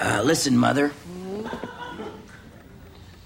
Uh, 0.00 0.22
listen, 0.24 0.56
Mother. 0.56 0.92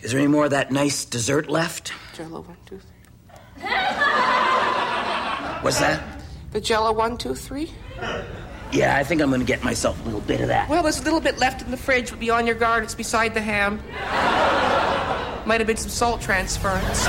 Is 0.00 0.10
there 0.10 0.18
any 0.18 0.28
more 0.28 0.46
of 0.46 0.50
that 0.50 0.72
nice 0.72 1.04
dessert 1.04 1.48
left? 1.48 1.92
Jello 2.14 2.40
one, 2.40 2.56
two, 2.66 2.78
three. 2.78 3.66
What's 5.62 5.78
that? 5.78 6.02
The 6.50 6.60
Jello 6.60 6.92
one, 6.92 7.16
two, 7.18 7.34
three. 7.34 7.70
Yeah, 8.72 8.96
I 8.96 9.04
think 9.04 9.20
I'm 9.20 9.30
gonna 9.30 9.44
get 9.44 9.62
myself 9.62 10.00
a 10.00 10.04
little 10.04 10.20
bit 10.22 10.40
of 10.40 10.48
that. 10.48 10.68
Well, 10.68 10.82
there's 10.82 10.98
a 10.98 11.04
little 11.04 11.20
bit 11.20 11.38
left 11.38 11.62
in 11.62 11.70
the 11.70 11.76
fridge, 11.76 12.10
but 12.10 12.18
be 12.18 12.30
on 12.30 12.46
your 12.46 12.56
guard. 12.56 12.82
It's 12.84 12.94
beside 12.94 13.34
the 13.34 13.40
ham. 13.42 13.80
Might 15.46 15.60
have 15.60 15.66
been 15.66 15.76
some 15.76 15.90
salt 15.90 16.20
transference. 16.20 17.06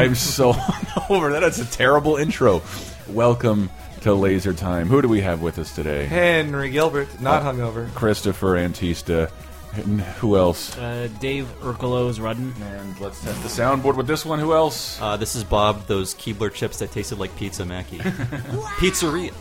I'm 0.00 0.14
so 0.14 0.54
over. 1.10 1.32
That 1.32 1.42
is 1.42 1.58
a 1.60 1.66
terrible 1.66 2.16
intro. 2.16 2.62
Welcome 3.06 3.68
to 4.00 4.14
Laser 4.14 4.54
Time. 4.54 4.88
Who 4.88 5.02
do 5.02 5.08
we 5.08 5.20
have 5.20 5.42
with 5.42 5.58
us 5.58 5.74
today? 5.74 6.06
Henry 6.06 6.70
Gilbert, 6.70 7.20
not 7.20 7.42
hungover. 7.42 7.92
Christopher 7.94 8.54
Antista. 8.56 9.30
And 9.74 10.00
who 10.00 10.38
else? 10.38 10.74
Uh, 10.78 11.10
Dave 11.20 11.44
Urkelos 11.60 12.18
Rudden. 12.18 12.54
And 12.62 12.98
let's 12.98 13.22
test 13.22 13.42
the 13.42 13.48
soundboard 13.50 13.96
with 13.96 14.06
this 14.06 14.24
one. 14.24 14.38
Who 14.38 14.54
else? 14.54 14.98
Uh, 15.02 15.18
this 15.18 15.36
is 15.36 15.44
Bob, 15.44 15.86
those 15.86 16.14
Keebler 16.14 16.50
chips 16.50 16.78
that 16.78 16.92
tasted 16.92 17.18
like 17.18 17.36
pizza 17.36 17.66
Mackie. 17.66 17.98
Pizzeria. 18.78 19.34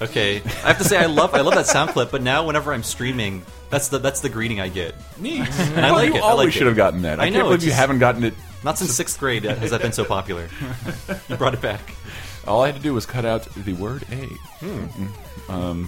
Okay, 0.00 0.36
I 0.36 0.68
have 0.68 0.78
to 0.78 0.84
say 0.84 0.98
I 0.98 1.06
love 1.06 1.34
I 1.34 1.40
love 1.40 1.54
that 1.54 1.66
sound 1.66 1.90
clip, 1.90 2.12
but 2.12 2.22
now 2.22 2.46
whenever 2.46 2.72
I'm 2.72 2.82
streaming, 2.84 3.44
that's 3.70 3.88
the 3.88 3.98
that's 3.98 4.20
the 4.20 4.28
greeting 4.28 4.60
I 4.60 4.68
get. 4.68 4.94
Neat. 5.18 5.48
And 5.50 5.84
I 5.84 5.90
like 5.90 6.10
you 6.10 6.16
it. 6.16 6.22
I 6.22 6.32
like 6.32 6.52
should 6.52 6.62
it. 6.62 6.66
have 6.66 6.76
gotten 6.76 7.02
that. 7.02 7.18
I, 7.18 7.24
I 7.24 7.26
can't 7.26 7.34
know, 7.38 7.42
believe 7.44 7.56
it's 7.56 7.66
you 7.66 7.72
haven't 7.72 7.98
gotten 7.98 8.22
it. 8.24 8.34
Not 8.64 8.78
since 8.78 8.92
sixth 8.94 9.20
grade 9.20 9.44
has 9.44 9.70
that 9.70 9.82
been 9.82 9.92
so 9.92 10.04
popular. 10.04 10.48
You 11.28 11.36
brought 11.36 11.54
it 11.54 11.60
back. 11.60 11.94
All 12.46 12.62
I 12.62 12.66
had 12.66 12.76
to 12.76 12.82
do 12.82 12.92
was 12.94 13.06
cut 13.06 13.24
out 13.24 13.44
the 13.54 13.72
word 13.74 14.04
A. 14.10 14.28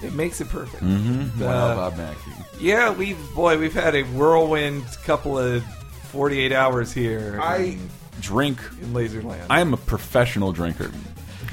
It 0.03 0.15
makes 0.15 0.41
it 0.41 0.49
perfect. 0.49 0.83
Mm-hmm. 0.83 1.43
Uh, 1.43 1.47
wow, 1.47 1.75
Bob 1.77 1.97
Mackey. 1.97 2.31
Yeah, 2.61 2.93
we've 2.93 3.19
boy, 3.35 3.59
we've 3.59 3.75
had 3.75 3.95
a 3.95 4.03
whirlwind 4.03 4.85
couple 5.05 5.39
of 5.39 5.65
forty-eight 6.11 6.53
hours 6.53 6.93
here. 6.93 7.39
I 7.43 7.57
in, 7.57 7.91
drink. 8.21 8.59
in 8.81 8.93
Laserland. 8.93 9.47
I 9.51 9.61
am 9.61 9.75
a 9.75 9.79
professional 9.79 10.53
drinker. 10.53 10.91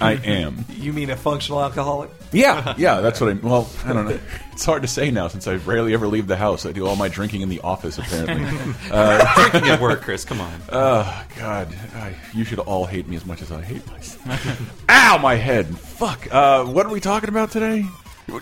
I 0.03 0.13
am. 0.13 0.65
you 0.69 0.93
mean 0.93 1.09
a 1.09 1.15
functional 1.15 1.61
alcoholic? 1.61 2.09
Yeah, 2.31 2.73
yeah, 2.79 2.99
that's 3.01 3.21
what 3.21 3.29
I. 3.31 3.33
Well, 3.33 3.69
I 3.85 3.93
don't 3.93 4.07
know. 4.07 4.19
It's 4.53 4.65
hard 4.65 4.83
to 4.83 4.87
say 4.87 5.09
now 5.09 5.29
since 5.29 5.47
I 5.47 5.55
rarely 5.55 5.95
ever 5.95 6.05
leave 6.05 6.27
the 6.27 6.35
house. 6.37 6.67
I 6.67 6.71
do 6.73 6.85
all 6.85 6.95
my 6.95 7.07
drinking 7.07 7.41
in 7.41 7.49
the 7.49 7.59
office, 7.61 7.97
apparently. 7.97 8.35
Drinking 8.91 9.69
at 9.71 9.79
work, 9.81 10.01
Chris. 10.03 10.23
Come 10.25 10.41
on. 10.41 10.53
oh 10.71 11.25
God, 11.39 11.75
I, 11.95 12.13
you 12.35 12.43
should 12.43 12.59
all 12.59 12.85
hate 12.85 13.07
me 13.07 13.15
as 13.15 13.25
much 13.25 13.41
as 13.41 13.51
I 13.51 13.63
hate 13.63 13.85
myself. 13.87 14.83
Ow, 14.89 15.17
my 15.17 15.33
head! 15.35 15.75
Fuck. 15.75 16.27
Uh, 16.31 16.65
what 16.65 16.85
are 16.85 16.89
we 16.91 16.99
talking 16.99 17.29
about 17.29 17.49
today? 17.49 17.83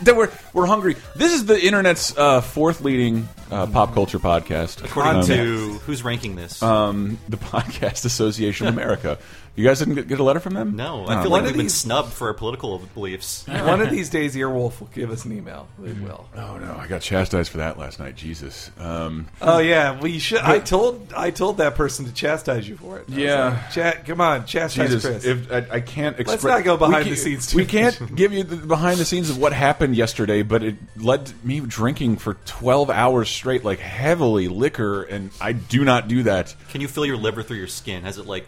That 0.04 0.16
we're 0.18 0.30
we're 0.54 0.66
hungry. 0.68 0.96
This 1.16 1.34
is 1.34 1.46
the 1.46 1.60
internet's 1.60 2.16
uh, 2.18 2.42
fourth 2.42 2.82
leading 2.82 3.28
uh, 3.50 3.66
pop 3.68 3.94
culture 3.94 4.20
podcast, 4.20 4.84
According 4.84 5.22
Um, 5.22 5.26
to 5.28 5.70
who's 5.86 6.04
ranking 6.04 6.36
this? 6.36 6.62
um, 6.62 7.18
the 7.30 7.38
Podcast 7.38 8.04
Association 8.06 8.68
of 8.68 8.74
America. 8.74 9.18
You 9.54 9.66
guys 9.66 9.80
didn't 9.80 9.96
get- 9.96 10.08
get 10.08 10.20
a 10.20 10.24
letter 10.24 10.40
from 10.40 10.54
them? 10.54 10.78
no, 10.78 11.06
I 11.06 11.20
Oh. 11.20 11.22
feel 11.24 11.32
One 11.32 11.32
like 11.32 11.42
of 11.42 11.46
we've 11.48 11.54
been 11.58 11.66
these- 11.66 11.74
snubbed 11.76 12.14
for 12.14 12.28
our 12.28 12.34
political 12.34 12.78
beliefs. 12.96 13.44
One 13.48 13.82
of 13.82 13.90
these 13.90 14.10
days, 14.10 14.34
Earwolf 14.36 14.80
will 14.80 14.90
give 14.96 15.12
us 15.12 15.26
an 15.26 15.34
email. 15.38 15.68
It 15.86 15.98
will. 16.02 16.26
Oh 16.38 16.58
no, 16.58 16.78
I 16.80 16.88
got 16.88 17.02
chastised 17.02 17.52
for 17.52 17.58
that 17.58 17.78
last 17.78 18.00
night. 18.00 18.16
Jesus. 18.16 18.72
Um, 18.80 19.28
Oh 19.42 19.60
yeah, 19.60 20.00
we 20.00 20.20
should. 20.20 20.40
I 20.40 20.60
told 20.60 21.14
I 21.16 21.32
told 21.32 21.58
that 21.58 21.76
person 21.76 22.06
to 22.06 22.14
chastise 22.14 22.68
you 22.70 22.78
for 22.78 22.98
it. 23.00 23.06
Yeah. 23.10 23.50
like, 23.50 23.72
Chat, 23.72 24.06
come 24.06 24.22
on, 24.22 24.46
chastise 24.46 24.90
Jesus, 24.90 25.06
Chris. 25.06 25.26
if 25.26 25.52
I, 25.52 25.66
I 25.76 25.80
can't 25.82 26.18
express. 26.18 26.44
not 26.44 26.64
go 26.64 26.78
behind 26.78 27.06
the 27.06 27.10
ca- 27.10 27.16
scenes 27.18 27.54
We 27.54 27.64
too 27.66 27.70
can't 27.70 28.16
give 28.16 28.32
you 28.32 28.44
the 28.44 28.56
behind 28.56 29.00
the 29.00 29.06
scenes 29.06 29.30
of 29.30 29.38
what 29.38 29.52
happened 29.52 29.96
yesterday, 29.98 30.44
but 30.44 30.64
it 30.64 30.76
led 30.96 31.26
to 31.26 31.34
me 31.44 31.60
drinking 31.60 32.18
for 32.18 32.36
twelve 32.46 32.90
hours 32.90 33.30
straight, 33.30 33.66
like 33.66 33.80
heavily 33.80 34.48
liquor, 34.48 35.04
and 35.04 35.30
I 35.42 35.52
do 35.52 35.84
not 35.84 36.08
do 36.08 36.24
that. 36.24 36.56
Can 36.70 36.80
you 36.80 36.88
feel 36.88 37.06
your 37.06 37.18
liver 37.18 37.44
through 37.44 37.58
your 37.58 37.68
skin? 37.68 38.04
Has 38.04 38.18
it 38.18 38.26
like 38.26 38.46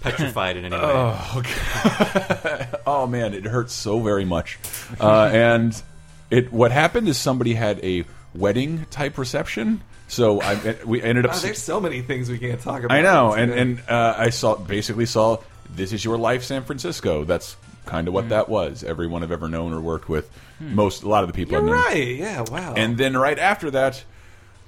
petrified 0.00 0.56
in 0.56 0.64
any 0.64 0.74
way? 0.74 0.82
Oh, 0.82 1.42
God. 1.42 2.80
oh 2.86 3.06
man, 3.06 3.34
it 3.34 3.44
hurts 3.44 3.72
so 3.72 4.00
very 4.00 4.24
much. 4.24 4.58
Uh, 5.00 5.30
and 5.32 5.82
it 6.30 6.52
what 6.52 6.72
happened 6.72 7.08
is 7.08 7.16
somebody 7.18 7.54
had 7.54 7.82
a 7.84 8.04
wedding 8.34 8.86
type 8.90 9.18
reception, 9.18 9.82
so 10.06 10.40
I 10.40 10.76
we 10.84 11.02
ended 11.02 11.26
up. 11.26 11.32
Wow, 11.32 11.38
there's 11.40 11.62
so 11.62 11.80
many 11.80 12.02
things 12.02 12.30
we 12.30 12.38
can't 12.38 12.60
talk 12.60 12.82
about. 12.82 12.96
I 12.96 13.02
know, 13.02 13.32
and 13.32 13.52
and 13.52 13.80
uh, 13.88 14.14
I 14.16 14.30
saw 14.30 14.56
basically 14.56 15.06
saw 15.06 15.38
this 15.70 15.92
is 15.92 16.04
your 16.04 16.18
life, 16.18 16.44
San 16.44 16.64
Francisco. 16.64 17.24
That's 17.24 17.56
kind 17.86 18.08
of 18.08 18.14
what 18.14 18.28
that 18.28 18.48
was. 18.48 18.84
Everyone 18.84 19.22
I've 19.22 19.32
ever 19.32 19.48
known 19.48 19.72
or 19.72 19.80
worked 19.80 20.08
with, 20.08 20.30
most 20.60 21.02
a 21.02 21.08
lot 21.08 21.24
of 21.24 21.28
the 21.28 21.34
people 21.34 21.52
you're 21.52 21.76
I've 21.76 21.84
right. 21.86 22.16
Yeah. 22.16 22.44
Wow. 22.50 22.74
And 22.76 22.98
then 22.98 23.16
right 23.16 23.38
after 23.38 23.70
that, 23.72 24.04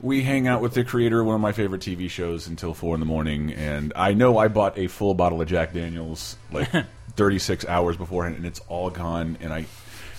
we 0.01 0.23
hang 0.23 0.47
out 0.49 0.61
with 0.63 0.75
the 0.75 0.85
creator 0.85 1.21
of 1.21 1.27
one 1.27 1.35
of 1.35 1.41
my 1.41 1.53
favorite 1.53 1.83
TV 1.83 2.09
shows 2.09 2.47
until 2.49 2.75
four 2.75 2.95
in 2.95 3.01
the 3.01 3.07
morning. 3.07 3.53
And 3.53 3.93
I 3.97 4.15
know 4.15 4.39
I 4.39 4.49
bought 4.49 4.79
a 4.79 4.87
full 4.87 5.15
bottle 5.15 5.41
of 5.43 5.49
Jack 5.49 5.73
Daniels 5.73 6.37
like 6.53 6.69
36 7.17 7.67
hours 7.67 7.97
beforehand, 7.97 8.37
and 8.37 8.47
it's 8.47 8.61
all 8.69 8.89
gone. 8.91 9.37
And 9.41 9.53
I, 9.53 9.67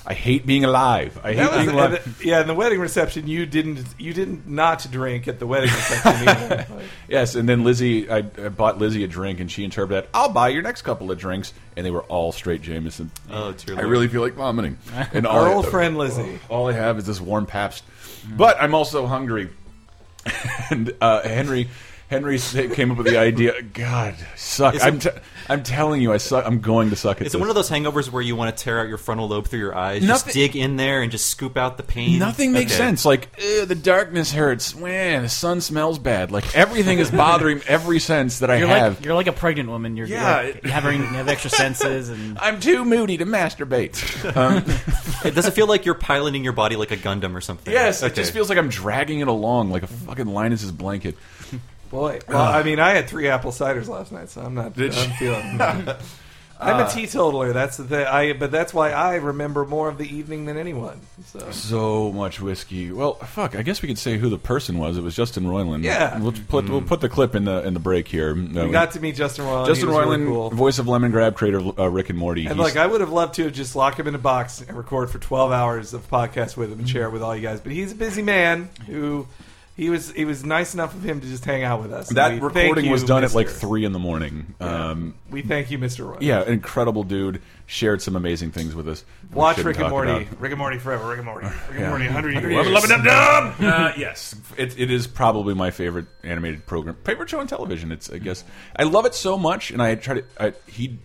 I 0.05 0.13
hate 0.13 0.45
being 0.45 0.63
alive. 0.65 1.19
I 1.23 1.33
hate 1.33 1.49
was- 1.49 1.57
being 1.65 1.69
alive. 1.69 2.17
the- 2.19 2.25
yeah, 2.27 2.41
in 2.41 2.47
the 2.47 2.53
wedding 2.53 2.79
reception, 2.79 3.27
you 3.27 3.45
didn't 3.45 3.83
you 3.97 4.13
didn't 4.13 4.47
not 4.47 4.85
drink 4.91 5.27
at 5.27 5.39
the 5.39 5.47
wedding 5.47 5.69
reception. 5.69 6.25
Like, 6.49 6.67
Yes, 7.07 7.35
and 7.35 7.47
then 7.49 7.63
Lizzie, 7.63 8.09
I, 8.09 8.17
I 8.17 8.49
bought 8.49 8.77
Lizzie 8.77 9.03
a 9.03 9.07
drink, 9.07 9.39
and 9.39 9.51
she 9.51 9.63
interpreted, 9.63 10.07
"I'll 10.13 10.29
buy 10.29 10.49
your 10.49 10.61
next 10.61 10.81
couple 10.83 11.11
of 11.11 11.17
drinks," 11.17 11.53
and 11.75 11.85
they 11.85 11.91
were 11.91 12.03
all 12.03 12.31
straight 12.31 12.61
Jameson. 12.61 13.09
Oh, 13.31 13.49
it's 13.49 13.63
dear 13.63 13.77
I 13.77 13.81
really 13.81 14.07
feel 14.07 14.21
like 14.21 14.33
vomiting. 14.33 14.77
And 15.13 15.25
Our 15.25 15.47
I- 15.49 15.53
old 15.53 15.67
friend 15.67 15.97
Lizzie. 15.97 16.39
all 16.49 16.67
I 16.67 16.73
have 16.73 16.97
is 16.99 17.05
this 17.05 17.19
warm 17.21 17.45
Pabst, 17.47 17.83
mm. 18.27 18.37
but 18.37 18.61
I'm 18.61 18.73
also 18.75 19.05
hungry. 19.07 19.49
and 20.69 20.93
uh, 21.01 21.21
Henry, 21.21 21.69
Henry 22.09 22.37
came 22.39 22.91
up 22.91 22.97
with 22.97 23.07
the 23.07 23.17
idea. 23.17 23.61
God, 23.61 24.15
I 24.19 24.35
suck. 24.35 24.75
I'm, 24.81 24.95
it- 24.95 25.01
t 25.01 25.09
I'm 25.49 25.63
telling 25.63 26.01
you, 26.01 26.13
I 26.13 26.17
suck. 26.17 26.45
I'm 26.45 26.59
going 26.61 26.89
to 26.91 26.95
suck 26.95 27.17
at 27.21 27.27
Is 27.27 27.33
this. 27.33 27.35
it 27.35 27.39
one 27.39 27.49
of 27.49 27.55
those 27.55 27.69
hangovers 27.69 28.11
where 28.11 28.21
you 28.21 28.35
want 28.35 28.55
to 28.55 28.63
tear 28.63 28.79
out 28.79 28.87
your 28.87 28.97
frontal 28.97 29.27
lobe 29.27 29.47
through 29.47 29.59
your 29.59 29.75
eyes, 29.75 30.03
just 30.03 30.27
dig 30.27 30.55
in 30.55 30.75
there 30.77 31.01
and 31.01 31.11
just 31.11 31.27
scoop 31.27 31.57
out 31.57 31.77
the 31.77 31.83
pain? 31.83 32.19
Nothing 32.19 32.51
makes 32.51 32.71
Okay. 32.73 32.77
sense. 32.77 33.05
Like 33.05 33.35
the 33.37 33.75
darkness 33.81 34.31
hurts. 34.31 34.75
Man, 34.75 35.23
the 35.23 35.29
sun 35.29 35.61
smells 35.61 35.99
bad. 35.99 36.31
Like 36.31 36.55
everything 36.55 36.99
is 36.99 37.11
bothering 37.11 37.61
every 37.67 37.99
sense 37.99 38.39
that 38.39 38.49
I 38.49 38.57
You're 38.57 38.67
have. 38.67 38.95
like 38.97 39.05
you're 39.05 39.15
like 39.15 39.27
a 39.27 39.31
pregnant 39.33 39.69
woman. 39.69 39.97
You're, 39.97 40.07
Yeah, 40.07 40.41
you're 40.43 40.55
you 40.63 40.69
having 40.71 40.99
you 41.01 41.07
have 41.07 41.27
extra 41.27 41.49
senses 41.49 42.09
and 42.09 42.37
I'm 42.41 42.59
too 42.59 42.85
moody 42.85 43.17
to 43.17 43.25
masturbate. 43.25 43.97
Um, 44.35 44.63
It 45.23 45.35
does 45.35 45.45
it 45.45 45.53
feel 45.53 45.67
like 45.67 45.85
you're 45.85 45.93
piloting 45.93 46.43
your 46.43 46.53
body 46.53 46.75
like 46.75 46.89
a 46.89 46.97
Gundam 46.97 47.35
or 47.35 47.41
something? 47.41 47.71
yes, 47.71 48.01
it 48.01 48.15
just 48.15 48.33
feels 48.33 48.49
like 48.49 48.57
I'm 48.57 48.69
dragging 48.69 49.19
it 49.19 49.27
along 49.27 49.69
like 49.69 49.83
a 49.83 49.87
fucking 49.87 50.25
Linus's 50.25 50.71
blanket. 50.71 51.15
Boy, 51.91 52.19
well, 52.27 52.41
I 52.41 52.63
mean, 52.63 52.79
I 52.79 52.91
had 52.91 53.09
three 53.09 53.27
apple 53.27 53.51
ciders 53.51 53.89
last 53.89 54.13
night, 54.13 54.29
so 54.29 54.41
I'm 54.41 54.55
not. 54.55 54.73
Did 54.73 54.95
I'm 54.95 55.09
you? 55.09 55.15
feeling. 55.17 55.61
I'm 56.61 56.79
a 56.79 56.83
uh, 56.83 56.89
teetotaler. 56.89 57.53
That's 57.53 57.77
the 57.77 57.85
thing. 57.85 58.05
I, 58.05 58.33
but 58.33 58.51
that's 58.51 58.71
why 58.71 58.91
I 58.91 59.15
remember 59.15 59.65
more 59.65 59.89
of 59.89 59.97
the 59.97 60.05
evening 60.05 60.45
than 60.45 60.57
anyone. 60.57 61.01
So 61.25 61.51
So 61.51 62.11
much 62.11 62.39
whiskey. 62.39 62.91
Well, 62.91 63.15
fuck. 63.15 63.55
I 63.55 63.63
guess 63.63 63.81
we 63.81 63.87
could 63.87 63.97
say 63.97 64.17
who 64.17 64.29
the 64.29 64.37
person 64.37 64.77
was. 64.77 64.95
It 64.95 65.01
was 65.01 65.15
Justin 65.15 65.45
Roiland. 65.45 65.83
Yeah. 65.83 66.19
we'll 66.19 66.33
put 66.33 66.69
we'll 66.69 66.81
mm. 66.81 66.87
put 66.87 67.01
the 67.01 67.09
clip 67.09 67.33
in 67.33 67.45
the 67.45 67.65
in 67.65 67.73
the 67.73 67.79
break 67.79 68.07
here. 68.07 68.35
we 68.35 68.69
got 68.69 68.91
to 68.91 68.99
meet 68.99 69.15
Justin 69.15 69.45
Roiland. 69.45 69.67
Justin 69.67 69.89
he 69.89 69.95
was 69.95 70.05
Roiland, 70.05 70.19
really 70.19 70.25
cool. 70.25 70.49
voice 70.51 70.77
of 70.77 70.87
Lemon 70.87 71.11
Grab, 71.11 71.35
creator 71.35 71.57
of 71.57 71.79
uh, 71.79 71.89
Rick 71.89 72.11
and 72.11 72.19
Morty. 72.19 72.45
And 72.45 72.55
He's- 72.55 72.63
like, 72.63 72.77
I 72.77 72.85
would 72.85 73.01
have 73.01 73.11
loved 73.11 73.33
to 73.35 73.45
have 73.45 73.53
just 73.53 73.75
lock 73.75 73.97
him 73.97 74.07
in 74.07 74.13
a 74.13 74.19
box 74.19 74.61
and 74.61 74.77
record 74.77 75.09
for 75.09 75.17
12 75.17 75.51
hours 75.51 75.93
of 75.95 76.07
podcast 76.09 76.55
with 76.55 76.71
him 76.71 76.79
and 76.79 76.87
mm. 76.87 76.91
share 76.91 77.05
it 77.05 77.11
with 77.11 77.23
all 77.23 77.35
you 77.35 77.41
guys. 77.41 77.59
But 77.59 77.71
he's 77.71 77.91
a 77.91 77.95
busy 77.95 78.21
man 78.21 78.69
who 78.85 79.27
he 79.77 79.89
was. 79.89 80.11
It 80.11 80.25
was 80.25 80.43
nice 80.45 80.73
enough 80.73 80.93
of 80.93 81.03
him 81.03 81.21
to 81.21 81.27
just 81.27 81.45
hang 81.45 81.63
out 81.63 81.81
with 81.81 81.91
us. 81.93 82.09
That 82.09 82.33
we 82.33 82.39
recording 82.39 82.85
you, 82.85 82.91
was 82.91 83.03
done 83.03 83.23
at 83.23 83.33
like 83.33 83.47
three 83.49 83.85
in 83.85 83.91
the 83.93 83.99
morning. 83.99 84.53
Um, 84.59 85.15
We 85.29 85.41
thank 85.41 85.71
you, 85.71 85.79
Mr. 85.79 86.07
Roy. 86.07 86.17
yeah, 86.21 86.43
incredible 86.43 87.03
dude. 87.03 87.41
Shared 87.65 88.01
some 88.01 88.15
amazing 88.17 88.51
things 88.51 88.75
with 88.75 88.87
us. 88.89 89.05
Watch 89.33 89.57
Rick 89.59 89.79
and 89.79 89.89
Morty. 89.89 90.11
about. 90.11 90.41
Rick 90.41 90.51
and 90.51 90.59
Morty 90.59 90.77
forever. 90.77 91.07
Rick 91.07 91.19
and 91.19 91.25
Morty. 91.25 91.47
Rick 91.47 91.55
and 91.69 91.79
Yeah. 91.79 91.89
Morty. 91.89 92.05
100 92.05 92.31
years. 92.33 92.53
Love 92.55 92.67
it, 92.67 92.69
love 92.71 92.83
it, 92.83 92.89
dub, 92.89 93.03
dub! 93.03 93.55
Uh, 93.61 93.93
yes, 93.97 94.35
it, 94.57 94.77
it 94.77 94.91
is 94.91 95.07
probably 95.07 95.53
my 95.53 95.71
favorite 95.71 96.07
animated 96.23 96.65
program, 96.65 96.97
favorite 97.05 97.29
show 97.29 97.39
on 97.39 97.47
television. 97.47 97.91
It's 97.93 98.09
I 98.09 98.17
guess 98.17 98.43
I 98.75 98.83
love 98.83 99.05
it 99.05 99.15
so 99.15 99.37
much, 99.37 99.71
and 99.71 99.81
I 99.81 99.95
try 99.95 100.15
to. 100.15 100.25
I, 100.37 100.53
he, 100.67 100.99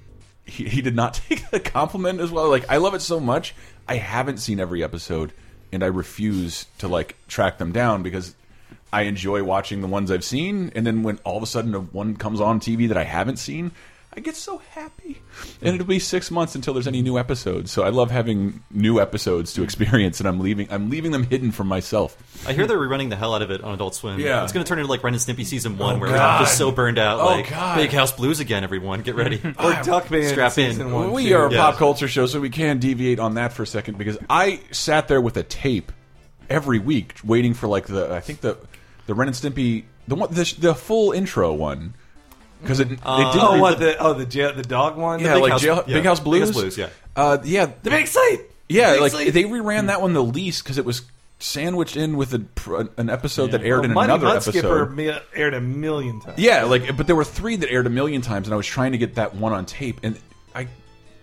he 0.44 0.64
he 0.68 0.82
did 0.82 0.96
not 0.96 1.14
take 1.28 1.48
the 1.50 1.60
compliment 1.60 2.20
as 2.20 2.30
well. 2.32 2.48
Like 2.50 2.64
I 2.68 2.78
love 2.78 2.94
it 2.94 3.00
so 3.02 3.20
much. 3.20 3.54
I 3.88 3.96
haven't 3.96 4.38
seen 4.38 4.58
every 4.58 4.82
episode, 4.82 5.32
and 5.70 5.84
I 5.84 5.86
refuse 5.86 6.66
to 6.78 6.88
like 6.88 7.14
track 7.28 7.58
them 7.58 7.70
down 7.70 8.02
because 8.02 8.34
I 8.96 9.02
enjoy 9.02 9.42
watching 9.44 9.80
the 9.82 9.88
ones 9.88 10.10
I've 10.10 10.24
seen, 10.24 10.72
and 10.74 10.86
then 10.86 11.02
when 11.02 11.18
all 11.24 11.36
of 11.36 11.42
a 11.42 11.46
sudden 11.46 11.74
a 11.74 11.80
one 11.80 12.16
comes 12.16 12.40
on 12.40 12.60
TV 12.60 12.88
that 12.88 12.96
I 12.96 13.04
haven't 13.04 13.36
seen. 13.38 13.72
I 14.18 14.20
get 14.20 14.34
so 14.34 14.62
happy. 14.70 15.20
And 15.60 15.74
it'll 15.74 15.86
be 15.86 15.98
six 15.98 16.30
months 16.30 16.54
until 16.54 16.72
there's 16.72 16.86
any 16.86 17.02
new 17.02 17.18
episodes. 17.18 17.70
So 17.70 17.82
I 17.82 17.90
love 17.90 18.10
having 18.10 18.62
new 18.70 18.98
episodes 18.98 19.52
to 19.52 19.62
experience, 19.62 20.20
and 20.20 20.26
I'm 20.26 20.40
leaving. 20.40 20.68
I'm 20.72 20.88
leaving 20.88 21.10
them 21.10 21.24
hidden 21.24 21.52
from 21.52 21.66
myself. 21.66 22.16
I 22.48 22.54
hear 22.54 22.66
they're 22.66 22.78
rerunning 22.78 23.10
the 23.10 23.16
hell 23.16 23.34
out 23.34 23.42
of 23.42 23.50
it 23.50 23.60
on 23.62 23.74
Adult 23.74 23.94
Swim. 23.94 24.18
Yeah. 24.18 24.42
it's 24.42 24.54
going 24.54 24.64
to 24.64 24.68
turn 24.68 24.78
into 24.78 24.90
like 24.90 25.04
Ren 25.04 25.12
and 25.12 25.22
Stimpy 25.22 25.44
season 25.44 25.76
one, 25.76 25.96
Oh, 25.96 25.98
where 25.98 26.08
God. 26.08 26.40
we're 26.40 26.46
just 26.46 26.56
so 26.56 26.70
burned 26.72 26.98
out. 26.98 27.20
Oh, 27.20 27.26
like 27.26 27.50
God. 27.50 27.76
Big 27.76 27.92
House 27.92 28.12
Blues 28.12 28.40
again. 28.40 28.64
Everyone, 28.64 29.02
get 29.02 29.16
ready. 29.16 29.36
Or 29.44 29.72
Duckman 29.84 30.30
Strap 30.30 30.56
in. 30.56 30.90
one. 30.90 31.12
we 31.12 31.28
too. 31.28 31.36
are 31.36 31.48
a 31.48 31.52
Yeah. 31.52 31.58
pop 31.60 31.74
culture 31.76 32.08
show, 32.08 32.24
so 32.24 32.40
we 32.40 32.48
can 32.48 32.78
deviate 32.78 33.18
on 33.20 33.34
that 33.34 33.52
for 33.52 33.64
a 33.64 33.66
second 33.66 33.98
because 33.98 34.16
I 34.30 34.60
sat 34.70 35.08
there 35.08 35.20
with 35.20 35.36
a 35.36 35.42
tape 35.42 35.92
every 36.48 36.78
week 36.78 37.16
waiting 37.22 37.52
for 37.52 37.66
like 37.66 37.86
the 37.86 38.14
I 38.14 38.20
think 38.20 38.40
the 38.40 38.56
the 39.06 39.14
Ren 39.14 39.28
and 39.28 39.36
Stimpy 39.36 39.84
the 40.08 40.14
one 40.14 40.32
the, 40.32 40.54
the 40.58 40.74
full 40.74 41.12
intro 41.12 41.52
one 41.52 41.94
because 42.62 42.80
it, 42.80 42.84
it 42.84 42.88
didn't 42.90 43.00
Oh, 43.04 43.58
what 43.60 43.78
the 43.78 43.96
oh 43.98 44.14
the 44.14 44.26
jail, 44.26 44.54
the 44.54 44.62
dog 44.62 44.96
one? 44.96 45.20
yeah 45.20 45.34
Big 45.34 45.42
like 45.42 45.52
House- 45.52 45.62
jail, 45.62 45.84
yeah. 45.86 45.94
Big 45.94 46.04
House 46.04 46.20
Big 46.20 46.24
Blues 46.24 46.48
House 46.48 46.56
Blues, 46.56 46.78
yeah. 46.78 46.88
uh, 47.16 47.38
yeah 47.44 47.66
the 47.82 47.90
big 47.90 48.06
sleep. 48.06 48.40
yeah 48.68 48.92
Big 48.92 49.00
like 49.02 49.12
Sleep. 49.12 49.34
they 49.34 49.44
reran 49.44 49.86
that 49.88 50.00
one 50.00 50.12
the 50.12 50.22
least 50.22 50.62
because 50.64 50.78
it 50.78 50.84
was 50.84 51.02
sandwiched 51.38 51.96
in 51.98 52.16
with 52.16 52.32
a, 52.32 52.88
an 52.96 53.10
episode 53.10 53.50
that 53.50 53.62
aired 53.62 53.84
in 53.84 53.92
Money 53.92 54.06
another 54.06 54.24
Mud 54.26 54.36
episode. 54.36 54.52
Skipper 54.52 55.20
aired 55.34 55.52
a 55.52 55.60
million 55.60 56.18
times. 56.20 56.38
Yeah, 56.38 56.64
like, 56.64 56.96
but 56.96 57.06
there 57.06 57.14
were 57.14 57.24
three 57.24 57.56
that 57.56 57.70
aired 57.70 57.86
a 57.86 57.90
million 57.90 58.22
times, 58.22 58.46
and 58.46 58.54
I 58.54 58.56
was 58.56 58.66
trying 58.66 58.92
to 58.92 58.98
get 58.98 59.16
that 59.16 59.34
one 59.34 59.52
on 59.52 59.66
tape, 59.66 60.00
and 60.02 60.18
I, 60.54 60.66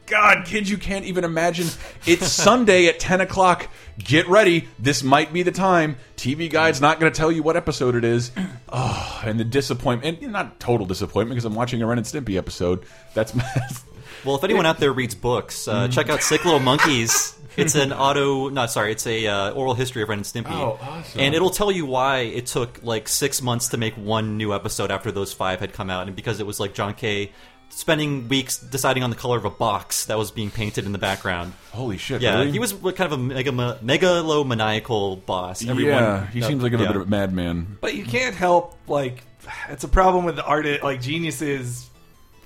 God, 0.06 0.46
kids, 0.46 0.70
you 0.70 0.78
can't 0.78 1.06
even 1.06 1.24
imagine. 1.24 1.68
It's 2.06 2.28
Sunday 2.28 2.88
at 2.88 3.00
ten 3.00 3.22
o'clock. 3.22 3.70
Get 3.98 4.28
ready. 4.28 4.68
This 4.78 5.02
might 5.04 5.32
be 5.32 5.44
the 5.44 5.52
time. 5.52 5.98
TV 6.18 6.50
Guide's 6.50 6.82
not 6.82 7.00
going 7.00 7.12
to 7.12 7.18
tell 7.18 7.32
you 7.32 7.42
what 7.44 7.56
episode 7.56 7.96
it 7.96 8.04
is. 8.04 8.32
Oh, 8.70 9.22
and 9.24 9.40
the 9.40 9.44
disappointment, 9.46 10.20
and 10.22 10.32
not 10.34 10.60
total 10.60 10.86
disappointment 10.86 11.36
because 11.36 11.46
I'm 11.46 11.56
watching 11.56 11.82
a 11.82 11.86
Ren 11.88 11.98
and 12.00 12.08
Stimpy 12.08 12.38
episode. 12.38 12.86
That's 13.14 13.34
Well, 14.26 14.36
if 14.36 14.44
anyone 14.44 14.66
out 14.66 14.78
there 14.80 14.92
reads 14.94 15.16
books, 15.16 15.66
Mm. 15.68 15.74
uh, 15.74 15.88
check 15.90 16.10
out 16.10 16.22
Sick 16.24 16.44
Little 16.46 16.60
Monkeys. 16.60 17.38
It's 17.56 17.76
an 17.76 17.94
auto, 17.94 18.50
not 18.50 18.72
sorry, 18.72 18.92
it's 18.94 19.06
a 19.06 19.28
uh, 19.28 19.52
oral 19.52 19.76
history 19.76 20.02
of 20.02 20.10
Ren 20.10 20.18
and 20.18 20.26
Stimpy, 20.26 20.50
Oh, 20.50 20.80
awesome. 20.82 21.22
and 21.22 21.36
it'll 21.36 21.52
tell 21.52 21.72
you 21.72 21.86
why 21.86 22.22
it 22.22 22.48
took 22.48 22.80
like 22.82 23.08
six 23.08 23.44
months 23.44 23.68
to 23.68 23.78
make 23.78 23.94
one 23.94 24.38
new 24.38 24.56
episode 24.56 24.90
after 24.90 25.12
those 25.12 25.34
five 25.34 25.60
had 25.60 25.72
come 25.72 25.92
out, 25.92 26.08
and 26.08 26.16
because 26.16 26.40
it 26.40 26.48
was 26.48 26.60
like 26.60 26.74
John 26.74 26.96
K 26.96 27.32
spending 27.75 28.28
weeks 28.28 28.58
deciding 28.58 29.04
on 29.04 29.10
the 29.10 29.16
color 29.16 29.38
of 29.38 29.46
a 29.46 29.50
box 29.50 30.06
that 30.06 30.18
was 30.18 30.31
being 30.31 30.52
painted 30.52 30.86
in 30.86 30.92
the 30.92 30.98
background. 30.98 31.54
holy 31.72 31.98
shit. 31.98 32.22
Yeah, 32.22 32.40
really? 32.40 32.52
he 32.52 32.60
was 32.60 32.74
kind 32.74 33.02
of 33.02 33.14
a 33.14 33.18
mega, 33.18 33.52
megalomaniacal 33.52 35.25
boss. 35.25 35.66
Everyone, 35.66 36.04
yeah, 36.04 36.28
he 36.28 36.42
seems 36.42 36.62
like 36.62 36.74
a 36.74 36.78
little 36.78 36.94
yeah. 36.94 37.00
bit 37.00 37.02
of 37.02 37.08
a 37.08 37.10
madman. 37.10 37.78
But 37.81 37.96
you 37.96 38.06
can't 38.06 38.36
help 38.36 38.78
like 38.88 39.24
it's 39.70 39.84
a 39.84 39.90
problem 39.90 40.25
with 40.25 40.36
the 40.36 40.46
art 40.46 40.66
like 40.84 41.02
geniuses 41.02 41.90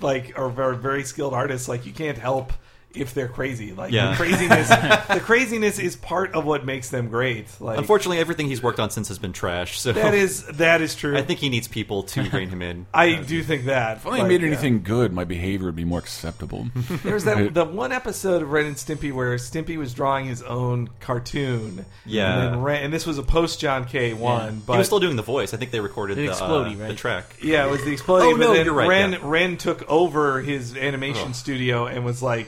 like 0.01 0.38
or 0.38 0.50
very 0.50 0.77
very 0.77 1.03
skilled 1.03 1.33
artists 1.33 1.68
like 1.68 1.85
you 1.85 1.91
can't 1.91 2.18
help 2.18 2.53
if 2.99 3.13
they're 3.13 3.27
crazy 3.27 3.73
like 3.73 3.91
Yeah. 3.91 4.11
the 4.11 4.15
craziness 4.17 4.69
the 5.07 5.19
craziness 5.21 5.79
is 5.79 5.95
part 5.95 6.33
of 6.33 6.45
what 6.45 6.65
makes 6.65 6.89
them 6.89 7.09
great 7.09 7.47
like 7.61 7.77
Unfortunately, 7.77 8.17
everything 8.19 8.47
he's 8.47 8.61
worked 8.61 8.79
on 8.79 8.89
since 8.89 9.07
has 9.09 9.19
been 9.19 9.33
trash. 9.33 9.79
So 9.79 9.91
that 9.94 10.13
is 10.13 10.45
that 10.47 10.81
is 10.81 10.95
true 10.95 11.17
I 11.17 11.21
think 11.21 11.39
he 11.39 11.49
needs 11.49 11.67
people 11.67 12.03
to 12.03 12.21
rein 12.29 12.49
him 12.49 12.61
in. 12.61 12.85
I 12.94 13.15
do 13.21 13.44
think 13.44 13.65
that 13.65 13.97
If 13.97 14.05
only 14.07 14.19
but, 14.19 14.25
I 14.25 14.27
made 14.29 14.41
yeah. 14.41 14.47
anything 14.47 14.83
good, 14.83 15.13
my 15.13 15.23
behavior 15.23 15.65
would 15.67 15.75
be 15.75 15.85
more 15.85 15.99
acceptable. 15.99 16.67
There's 17.03 17.23
that 17.25 17.53
the 17.53 17.65
one 17.65 17.91
episode 17.91 18.41
of 18.41 18.51
Ren 18.51 18.65
and 18.65 18.75
Stimpy 18.75 19.11
where 19.13 19.35
Stimpy 19.35 19.77
was 19.77 19.93
drawing 19.93 20.25
his 20.25 20.41
own 20.41 20.89
cartoon. 21.00 21.85
Yeah. 22.05 22.47
and, 22.53 22.63
Ren, 22.63 22.83
and 22.85 22.93
this 22.93 23.05
was 23.05 23.17
a 23.17 23.23
post 23.23 23.59
John 23.59 23.85
K 23.85 24.13
one, 24.13 24.61
but 24.65 24.73
he 24.73 24.77
was 24.79 24.88
still 24.88 25.00
doing 25.00 25.15
the 25.15 25.21
voice. 25.23 25.53
I 25.53 25.57
think 25.57 25.71
they 25.71 25.79
recorded 25.79 26.17
The 26.17 26.27
the, 26.27 26.33
Explodey, 26.33 26.75
uh, 26.75 26.79
right? 26.79 26.88
the 26.89 26.95
track. 26.95 27.25
yeah, 27.41 27.65
it 27.65 27.71
was 27.71 27.83
the 27.83 27.91
exploding. 27.93 28.29
Oh, 28.29 28.38
but 28.38 28.39
no, 28.39 28.53
then 28.53 28.65
you're 28.65 28.73
right, 28.73 28.88
Ren 28.88 29.11
yeah. 29.13 29.19
Ren 29.21 29.57
took 29.57 29.88
over 29.89 30.41
his 30.41 30.75
animation 30.75 31.33
studio 31.33 31.85
and 31.88 32.03
was 32.05 32.21
like 32.21 32.47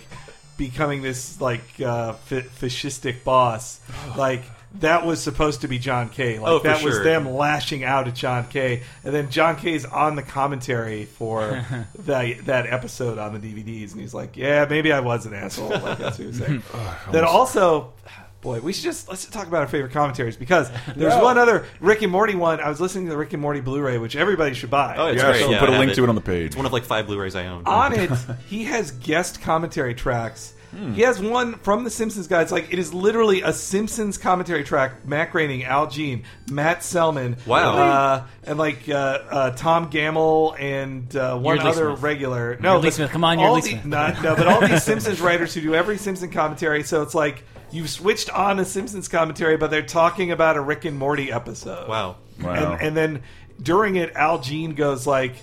becoming 0.60 1.02
this 1.02 1.42
like 1.42 1.64
uh, 1.84 2.14
fa- 2.14 2.44
fascistic 2.44 3.24
boss. 3.24 3.80
Like 4.16 4.44
that 4.82 5.04
was 5.04 5.20
supposed 5.24 5.62
to 5.62 5.68
be 5.68 5.80
John 5.80 6.10
K. 6.10 6.38
Like 6.38 6.48
Oh, 6.48 6.60
for 6.60 6.68
that 6.68 6.84
was 6.84 6.94
sure. 6.94 7.04
them 7.04 7.28
lashing 7.34 7.84
out 7.84 8.08
at 8.08 8.14
John 8.14 8.46
K. 8.50 8.84
And 9.04 9.16
then 9.16 9.32
John 9.32 9.56
K's 9.56 9.84
on 9.86 10.16
the 10.16 10.22
commentary 10.22 11.06
for 11.06 11.66
that 12.06 12.46
that 12.46 12.68
episode 12.68 13.18
on 13.18 13.34
the 13.34 13.40
DVDs, 13.40 13.94
and 13.94 14.02
he's 14.02 14.14
like, 14.14 14.38
"Yeah, 14.38 14.68
maybe 14.70 14.92
I 14.92 15.00
was 15.00 15.26
an 15.26 15.34
asshole." 15.34 15.70
Like 15.70 15.98
that's 15.98 16.02
what 16.02 16.16
he 16.18 16.26
was 16.28 16.38
saying. 16.38 16.62
then 17.12 17.24
also. 17.24 17.94
Boy, 18.42 18.62
we 18.62 18.72
should 18.72 18.86
just 18.86 19.10
let's 19.10 19.26
talk 19.26 19.48
about 19.48 19.62
our 19.62 19.68
favorite 19.68 19.92
commentaries 19.92 20.38
because 20.38 20.70
there's 20.96 21.14
No. 21.16 21.24
one 21.24 21.38
other 21.38 21.66
Rick 21.82 22.02
and 22.04 22.12
Morty 22.12 22.36
one. 22.36 22.62
I 22.62 22.70
was 22.70 22.80
listening 22.80 23.06
to 23.06 23.12
the 23.12 23.18
Rick 23.18 23.34
and 23.34 23.42
Morty 23.42 23.60
Blu-ray, 23.60 23.98
which 23.98 24.16
everybody 24.16 24.54
should 24.56 24.70
buy. 24.70 24.96
Oh, 24.98 25.08
it's 25.08 25.22
Yeah, 25.22 25.32
great. 25.32 25.42
so 25.42 25.52
yeah, 25.52 25.60
put 25.60 25.68
a 25.70 25.74
have 25.74 25.80
link 25.82 25.94
to 25.96 26.04
it 26.04 26.10
on 26.10 26.16
the 26.16 26.22
page. 26.22 26.48
It's 26.48 26.56
one 26.56 26.66
of 26.66 26.72
like 26.72 26.86
five 26.86 27.06
Blu-rays 27.08 27.36
I 27.36 27.48
own. 27.48 27.64
on 27.66 27.94
it, 27.94 28.10
he 28.48 28.64
has 28.66 28.92
guest 28.92 29.42
commentary 29.42 29.94
tracks. 29.94 30.54
Hmm. 30.72 30.94
He 30.94 31.02
has 31.02 31.20
one 31.20 31.56
from 31.56 31.84
the 31.84 31.90
Simpsons 31.90 32.28
guys. 32.28 32.52
Like 32.52 32.72
it 32.72 32.78
is 32.80 32.94
literally 32.94 33.42
a 33.42 33.52
Simpsons 33.52 34.18
commentary 34.20 34.64
track. 34.64 35.04
Matt 35.06 35.32
Groening, 35.32 35.64
Al 35.66 35.88
Jean, 35.88 36.24
Matt 36.50 36.84
Selman, 36.84 37.38
Wow. 37.48 37.76
uh, 37.78 38.24
and 38.44 38.58
like 38.60 38.88
uh, 38.88 38.94
uh, 38.94 39.52
Tom 39.52 39.90
Gammill 39.92 40.58
and 40.60 41.14
uh, 41.16 41.38
one 41.40 41.56
Yeardley 41.58 41.72
other 41.72 41.90
Smith. 41.90 42.02
regular. 42.04 42.58
No, 42.62 42.74
Yeardley 42.76 42.88
but 42.88 42.94
Smith. 42.94 43.10
Come 43.12 43.24
on, 43.24 43.40
all 43.40 43.56
Yeardley 43.60 43.82
the- 43.82 43.88
not- 43.88 44.22
no, 44.22 44.36
but 44.36 44.48
all 44.48 44.62
these 44.68 44.84
Simpsons 44.84 45.20
writers 45.20 45.54
who 45.56 45.62
do 45.62 45.74
every 45.76 45.98
Simpson 45.98 46.30
commentary. 46.30 46.84
So 46.84 47.02
it's 47.02 47.16
like 47.16 47.44
you've 47.72 47.90
switched 47.90 48.30
on 48.30 48.60
a 48.60 48.66
Simpsons 48.66 49.08
commentary, 49.08 49.58
but 49.58 49.72
they're 49.72 49.82
talking 49.82 50.32
about 50.32 50.58
a 50.58 50.62
Rick 50.62 50.86
and 50.86 50.98
Morty 50.98 51.32
episode. 51.32 51.88
Wow. 51.88 52.18
Wow. 52.42 52.74
And, 52.74 52.82
and 52.82 52.98
then 52.98 53.24
during 53.62 53.96
it, 53.96 54.14
Al 54.16 54.40
Jean 54.40 54.76
goes 54.76 55.06
like, 55.06 55.34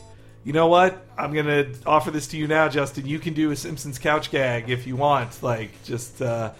"You 0.44 0.52
know 0.52 0.68
what? 0.68 1.06
I'm 1.18 1.34
gonna 1.34 1.66
offer 1.84 2.10
this 2.10 2.28
to 2.28 2.36
you 2.36 2.46
now, 2.46 2.68
Justin. 2.68 3.06
You 3.06 3.18
can 3.18 3.34
do 3.34 3.50
a 3.50 3.56
Simpsons 3.56 3.98
couch 3.98 4.30
gag 4.30 4.70
if 4.70 4.86
you 4.86 4.96
want. 4.96 5.42
Like, 5.42 5.82
just 5.84 6.22
uh, 6.22 6.52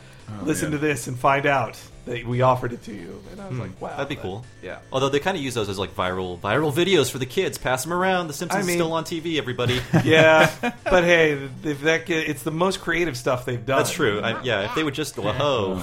listen 0.42 0.70
yeah. 0.70 0.78
to 0.78 0.86
this 0.86 1.06
and 1.06 1.18
find 1.18 1.46
out 1.46 1.78
that 2.06 2.25
we 2.26 2.41
offered 2.41 2.73
it 2.73 2.82
to 2.85 2.94
you." 2.94 3.23
And 3.32 3.41
I 3.41 3.47
was 3.49 3.56
hmm. 3.56 3.61
like, 3.62 3.81
"Wow, 3.81 3.91
That'd 3.91 4.08
be 4.08 4.14
that- 4.14 4.23
cool. 4.23 4.44
Yeah. 4.62 4.79
Although 4.91 5.11
they 5.11 5.20
kind 5.20 5.37
of 5.37 5.43
use 5.43 5.55
those 5.55 5.69
as 5.69 5.79
like 5.79 5.94
viral 5.94 6.41
viral 6.41 6.73
videos 6.73 7.11
for 7.11 7.19
the 7.19 7.26
kids. 7.26 7.58
Pass 7.58 7.85
them 7.85 7.93
around. 7.93 8.29
The 8.29 8.32
Simpsons 8.32 8.64
I 8.64 8.67
mean- 8.67 8.76
is 8.76 8.82
still 8.82 8.93
on 8.94 9.05
TV. 9.05 9.38
Everybody. 9.38 9.81
Yeah, 10.05 10.50
but 10.85 11.05
hey, 11.05 11.32
if 11.64 11.82
that 11.82 12.06
get- 12.06 12.29
it's 12.29 12.43
the 12.43 12.50
most 12.50 12.81
creative 12.81 13.17
stuff 13.17 13.44
they've 13.44 13.64
done. 13.64 13.79
That's 13.79 13.93
true. 13.93 14.20
I, 14.20 14.43
yeah. 14.43 14.64
If 14.67 14.75
they 14.75 14.82
would 14.85 14.94
just 14.94 15.17
whoa. 15.19 15.82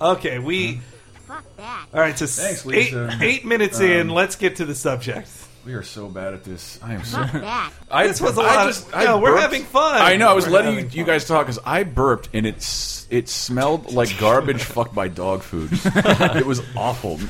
Okay, 0.00 0.38
we. 0.38 0.74
Hmm. 0.74 0.80
Fuck 1.26 1.56
that. 1.56 1.86
All 1.94 2.00
right, 2.00 2.18
so 2.18 2.26
Thanks, 2.26 2.60
eight, 2.66 2.66
Lisa. 2.66 3.18
eight 3.22 3.44
minutes 3.46 3.80
in, 3.80 4.10
um, 4.10 4.14
let's 4.14 4.36
get 4.36 4.56
to 4.56 4.66
the 4.66 4.74
subject. 4.74 5.28
We 5.64 5.72
are 5.72 5.82
so 5.82 6.08
bad 6.08 6.34
at 6.34 6.44
this. 6.44 6.78
I 6.82 6.92
am 6.92 7.02
so. 7.04 7.16
Fuck 7.24 7.32
that. 7.32 7.72
I, 7.90 8.06
This 8.06 8.20
was 8.20 8.36
a 8.36 8.42
I 8.42 8.44
lot 8.44 8.68
of- 8.68 8.74
just, 8.74 8.90
no, 8.92 8.98
I 8.98 9.14
we're 9.20 9.30
burped. 9.30 9.42
having 9.42 9.62
fun. 9.64 10.02
I 10.02 10.16
know. 10.16 10.28
I 10.28 10.34
was 10.34 10.44
We're 10.46 10.52
letting 10.52 10.72
you, 10.72 10.76
having 10.80 10.92
you 10.98 11.04
fun. 11.04 11.14
guys 11.14 11.24
talk 11.26 11.46
because 11.46 11.60
I 11.64 11.84
burped 11.84 12.28
and 12.34 12.44
it's 12.46 13.03
it 13.14 13.28
smelled 13.28 13.92
like 13.92 14.18
garbage 14.18 14.64
fucked 14.64 14.92
by 14.92 15.06
dog 15.06 15.42
food. 15.44 15.70
it 15.72 16.44
was 16.44 16.60
awful. 16.76 17.20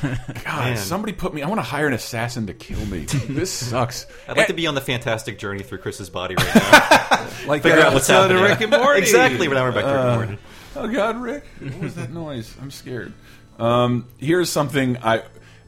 God, 0.43 0.79
somebody 0.79 1.13
put 1.13 1.31
me. 1.31 1.43
I 1.43 1.47
want 1.47 1.59
to 1.59 1.63
hire 1.63 1.85
an 1.85 1.93
assassin 1.93 2.47
to 2.47 2.55
kill 2.55 2.83
me. 2.87 3.01
This 3.05 3.51
sucks. 3.51 4.07
I'd 4.27 4.35
like 4.35 4.47
to 4.47 4.53
be 4.53 4.65
on 4.65 4.73
the 4.73 4.81
fantastic 4.81 5.37
journey 5.37 5.61
through 5.61 5.77
Chris's 5.77 6.09
body 6.09 6.35
right 6.35 6.55
now. 6.55 7.29
Like 7.45 7.61
Figure 7.61 7.77
that 7.77 7.87
out 7.87 7.93
what's 7.93 8.09
episode 8.09 8.31
of 8.31 8.39
happening. 8.39 8.69
Rick 8.69 8.73
and 8.73 8.83
Morty. 8.83 8.99
exactly. 9.01 9.47
But 9.47 9.53
now 9.53 9.63
we're 9.65 9.71
back 9.73 9.83
to 9.83 9.91
Rick 9.91 9.99
and 9.99 10.15
Morty. 10.15 10.37
Oh 10.75 10.87
God, 10.87 11.21
Rick! 11.21 11.43
What 11.59 11.79
was 11.79 11.95
that 11.95 12.11
noise? 12.11 12.55
I'm 12.59 12.71
scared. 12.71 13.13
Um, 13.59 14.07
here's 14.17 14.49
something 14.49 14.97
I. 15.03 15.21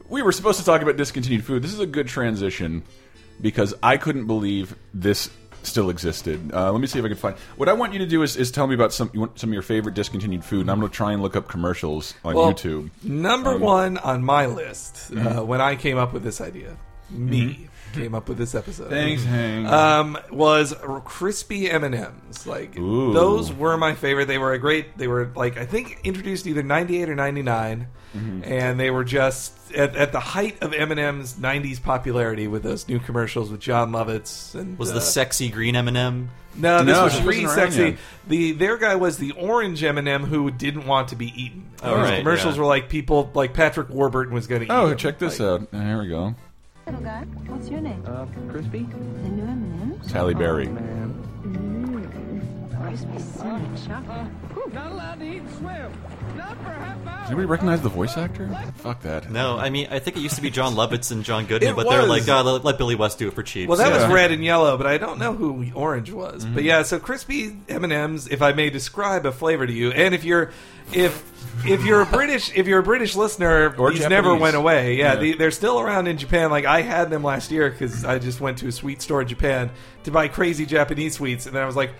We 0.08 0.22
were 0.22 0.32
supposed 0.32 0.58
to 0.58 0.64
talk 0.64 0.82
about 0.82 0.96
discontinued 0.96 1.44
food. 1.44 1.62
This 1.62 1.72
is 1.72 1.78
a 1.78 1.86
good 1.86 2.08
transition 2.08 2.82
because 3.40 3.74
I 3.82 3.96
couldn't 3.98 4.26
believe 4.26 4.74
this 4.92 5.30
still 5.62 5.90
existed. 5.90 6.50
Uh, 6.52 6.70
let 6.72 6.80
me 6.80 6.86
see 6.86 6.98
if 6.98 7.04
I 7.04 7.08
can 7.08 7.16
find. 7.16 7.36
What 7.56 7.68
I 7.68 7.72
want 7.72 7.92
you 7.92 7.98
to 8.00 8.06
do 8.06 8.22
is, 8.22 8.36
is 8.36 8.50
tell 8.50 8.66
me 8.66 8.74
about 8.74 8.92
some 8.92 9.10
you 9.12 9.20
want 9.20 9.38
some 9.38 9.50
of 9.50 9.54
your 9.54 9.62
favorite 9.62 9.94
discontinued 9.94 10.44
food, 10.44 10.62
and 10.62 10.70
I'm 10.70 10.78
going 10.80 10.90
to 10.90 10.96
try 10.96 11.12
and 11.12 11.22
look 11.22 11.36
up 11.36 11.48
commercials 11.48 12.14
on 12.24 12.34
Well, 12.34 12.52
YouTube. 12.52 12.90
Number 13.02 13.50
Um, 13.54 13.60
one 13.60 13.98
on 13.98 14.22
my 14.24 14.46
list 14.46 14.94
Mm-hmm. 15.12 15.38
uh, 15.38 15.42
when 15.42 15.60
I 15.60 15.76
came 15.76 15.96
up 15.98 16.12
with 16.12 16.22
this 16.22 16.40
idea, 16.40 16.76
me 17.10 17.68
came 17.92 18.14
up 18.14 18.28
with 18.28 18.38
this 18.38 18.54
episode. 18.54 18.90
Thanks, 18.90 19.24
Hank. 19.24 19.66
Um, 19.68 20.18
was 20.30 20.74
crispy 21.04 21.70
M 21.70 21.84
and 21.84 21.94
M's. 21.94 22.46
Like 22.46 22.78
Ooh. 22.78 23.12
those 23.12 23.52
were 23.52 23.76
my 23.76 23.94
favorite. 23.94 24.26
They 24.26 24.38
were 24.38 24.52
a 24.52 24.58
great. 24.58 24.96
They 24.98 25.08
were 25.08 25.30
like 25.34 25.56
I 25.58 25.66
think 25.66 26.00
introduced 26.04 26.46
either 26.46 26.62
ninety 26.62 27.02
eight 27.02 27.08
or 27.08 27.14
ninety 27.14 27.42
Mm-hmm. 28.16 28.42
and 28.44 28.80
they 28.80 28.90
were 28.90 29.04
just 29.04 29.52
at, 29.74 29.94
at 29.94 30.12
the 30.12 30.20
height 30.20 30.62
of 30.62 30.72
M 30.72 30.90
and 30.90 30.98
M's 30.98 31.34
'90s 31.34 31.82
popularity 31.82 32.46
with 32.48 32.62
those 32.62 32.88
new 32.88 32.98
commercials 32.98 33.50
with 33.50 33.60
Jon 33.60 33.92
Lovitz 33.92 34.54
and 34.54 34.78
Was 34.78 34.90
uh, 34.92 34.94
the 34.94 35.00
sexy 35.02 35.50
green 35.50 35.76
M&M? 35.76 36.30
no, 36.56 36.82
this 36.82 36.96
No, 36.96 37.04
was 37.04 37.12
she 37.14 37.24
wasn't 37.24 37.50
sexy. 37.50 37.82
yet. 37.82 37.96
The 38.26 38.52
their 38.52 38.78
guy 38.78 38.94
was 38.96 39.18
the 39.18 39.32
orange 39.32 39.84
M 39.84 39.98
and 39.98 40.08
m 40.08 40.24
who 40.24 40.50
didn't 40.50 40.86
want 40.86 41.08
to 41.08 41.16
be 41.16 41.26
eaten. 41.26 41.68
Oh, 41.82 41.96
Those 41.96 42.08
right, 42.10 42.18
commercials 42.20 42.54
yeah. 42.56 42.62
were 42.62 42.66
like 42.66 42.88
people 42.88 43.30
like 43.34 43.52
Patrick 43.52 43.90
Warburton 43.90 44.32
was 44.32 44.46
going 44.46 44.60
to. 44.62 44.66
eat 44.66 44.70
oh, 44.70 44.88
them. 44.88 44.96
check 44.98 45.18
this 45.18 45.38
Like, 45.38 45.62
out. 45.62 45.68
Here 45.72 46.00
we 46.00 46.08
go. 46.08 46.34
Little 46.88 47.04
guy, 47.04 47.24
what's 47.48 47.68
your 47.68 47.82
name? 47.82 48.02
Uh, 48.06 48.24
crispy? 48.50 48.84
The 48.84 49.28
new 49.28 49.42
M&M's? 49.42 50.10
Halle 50.10 50.32
Berry. 50.32 50.68
Man. 50.68 51.77
Crispy 52.88 53.18
cinnamon 53.18 53.76
chocolate. 53.86 54.26
Whew. 54.54 54.70
Not 54.72 54.92
allowed 54.92 55.18
to 55.20 55.24
eat 55.26 55.38
and 55.38 55.50
swim. 55.56 55.92
Not 56.36 56.56
for 56.58 56.70
a 56.70 56.74
half 56.74 57.06
hour. 57.06 57.18
Does 57.20 57.26
anybody 57.28 57.46
recognize 57.46 57.82
the 57.82 57.88
voice 57.88 58.16
actor? 58.16 58.48
Fuck 58.76 59.02
that. 59.02 59.30
No, 59.30 59.58
I 59.58 59.70
mean 59.70 59.88
I 59.90 59.98
think 59.98 60.16
it 60.16 60.20
used 60.20 60.36
to 60.36 60.42
be 60.42 60.50
Jon 60.50 60.74
Lovitz 60.74 61.10
and 61.12 61.24
John 61.24 61.46
Goodman, 61.46 61.70
It 61.70 61.76
but 61.76 61.88
they're 61.88 62.00
was. 62.00 62.08
like, 62.08 62.28
uh, 62.28 62.42
let, 62.42 62.64
let 62.64 62.78
Billy 62.78 62.94
West 62.94 63.18
do 63.18 63.28
it 63.28 63.34
for 63.34 63.42
cheap. 63.42 63.68
Well, 63.68 63.78
that 63.78 63.88
So- 63.92 64.04
was 64.04 64.12
red 64.12 64.30
and 64.32 64.44
yellow, 64.44 64.76
but 64.76 64.86
I 64.86 64.98
don't 64.98 65.18
know 65.18 65.34
who 65.34 65.70
orange 65.74 66.10
was. 66.10 66.44
Mm-hmm. 66.44 66.54
But 66.54 66.64
yeah, 66.64 66.82
so 66.82 66.98
crispy 66.98 67.56
M 67.68 67.84
and 67.84 67.92
M's. 67.92 68.28
If 68.28 68.40
I 68.42 68.52
may 68.52 68.70
describe 68.70 69.26
a 69.26 69.32
flavor 69.32 69.66
to 69.66 69.72
you, 69.72 69.90
and 69.92 70.14
if 70.14 70.24
you're 70.24 70.50
if 70.92 71.22
if 71.66 71.84
you're 71.84 72.00
a 72.02 72.06
British 72.06 72.50
if 72.56 72.66
you're 72.66 72.78
a 72.80 72.82
British 72.84 73.14
listener, 73.16 73.74
Or 73.76 73.90
these 73.90 74.00
Japanese. 74.00 74.10
never 74.10 74.34
went 74.34 74.56
away. 74.56 74.94
Yeah, 74.96 75.14
Yeah. 75.14 75.20
The, 75.20 75.34
they're 75.34 75.50
still 75.50 75.80
around 75.80 76.06
in 76.06 76.16
Japan. 76.18 76.50
Like 76.50 76.64
I 76.64 76.80
had 76.82 77.10
them 77.10 77.22
last 77.22 77.50
year 77.50 77.68
because 77.70 78.04
I 78.04 78.18
just 78.18 78.40
went 78.40 78.58
to 78.58 78.68
a 78.68 78.72
sweet 78.72 79.02
store 79.02 79.20
in 79.22 79.28
Japan 79.28 79.70
to 80.04 80.10
buy 80.10 80.28
crazy 80.28 80.64
Japanese 80.64 81.14
sweets, 81.14 81.46
and 81.46 81.54
then 81.54 81.62
I 81.62 81.66
was 81.66 81.76
like, 81.76 81.90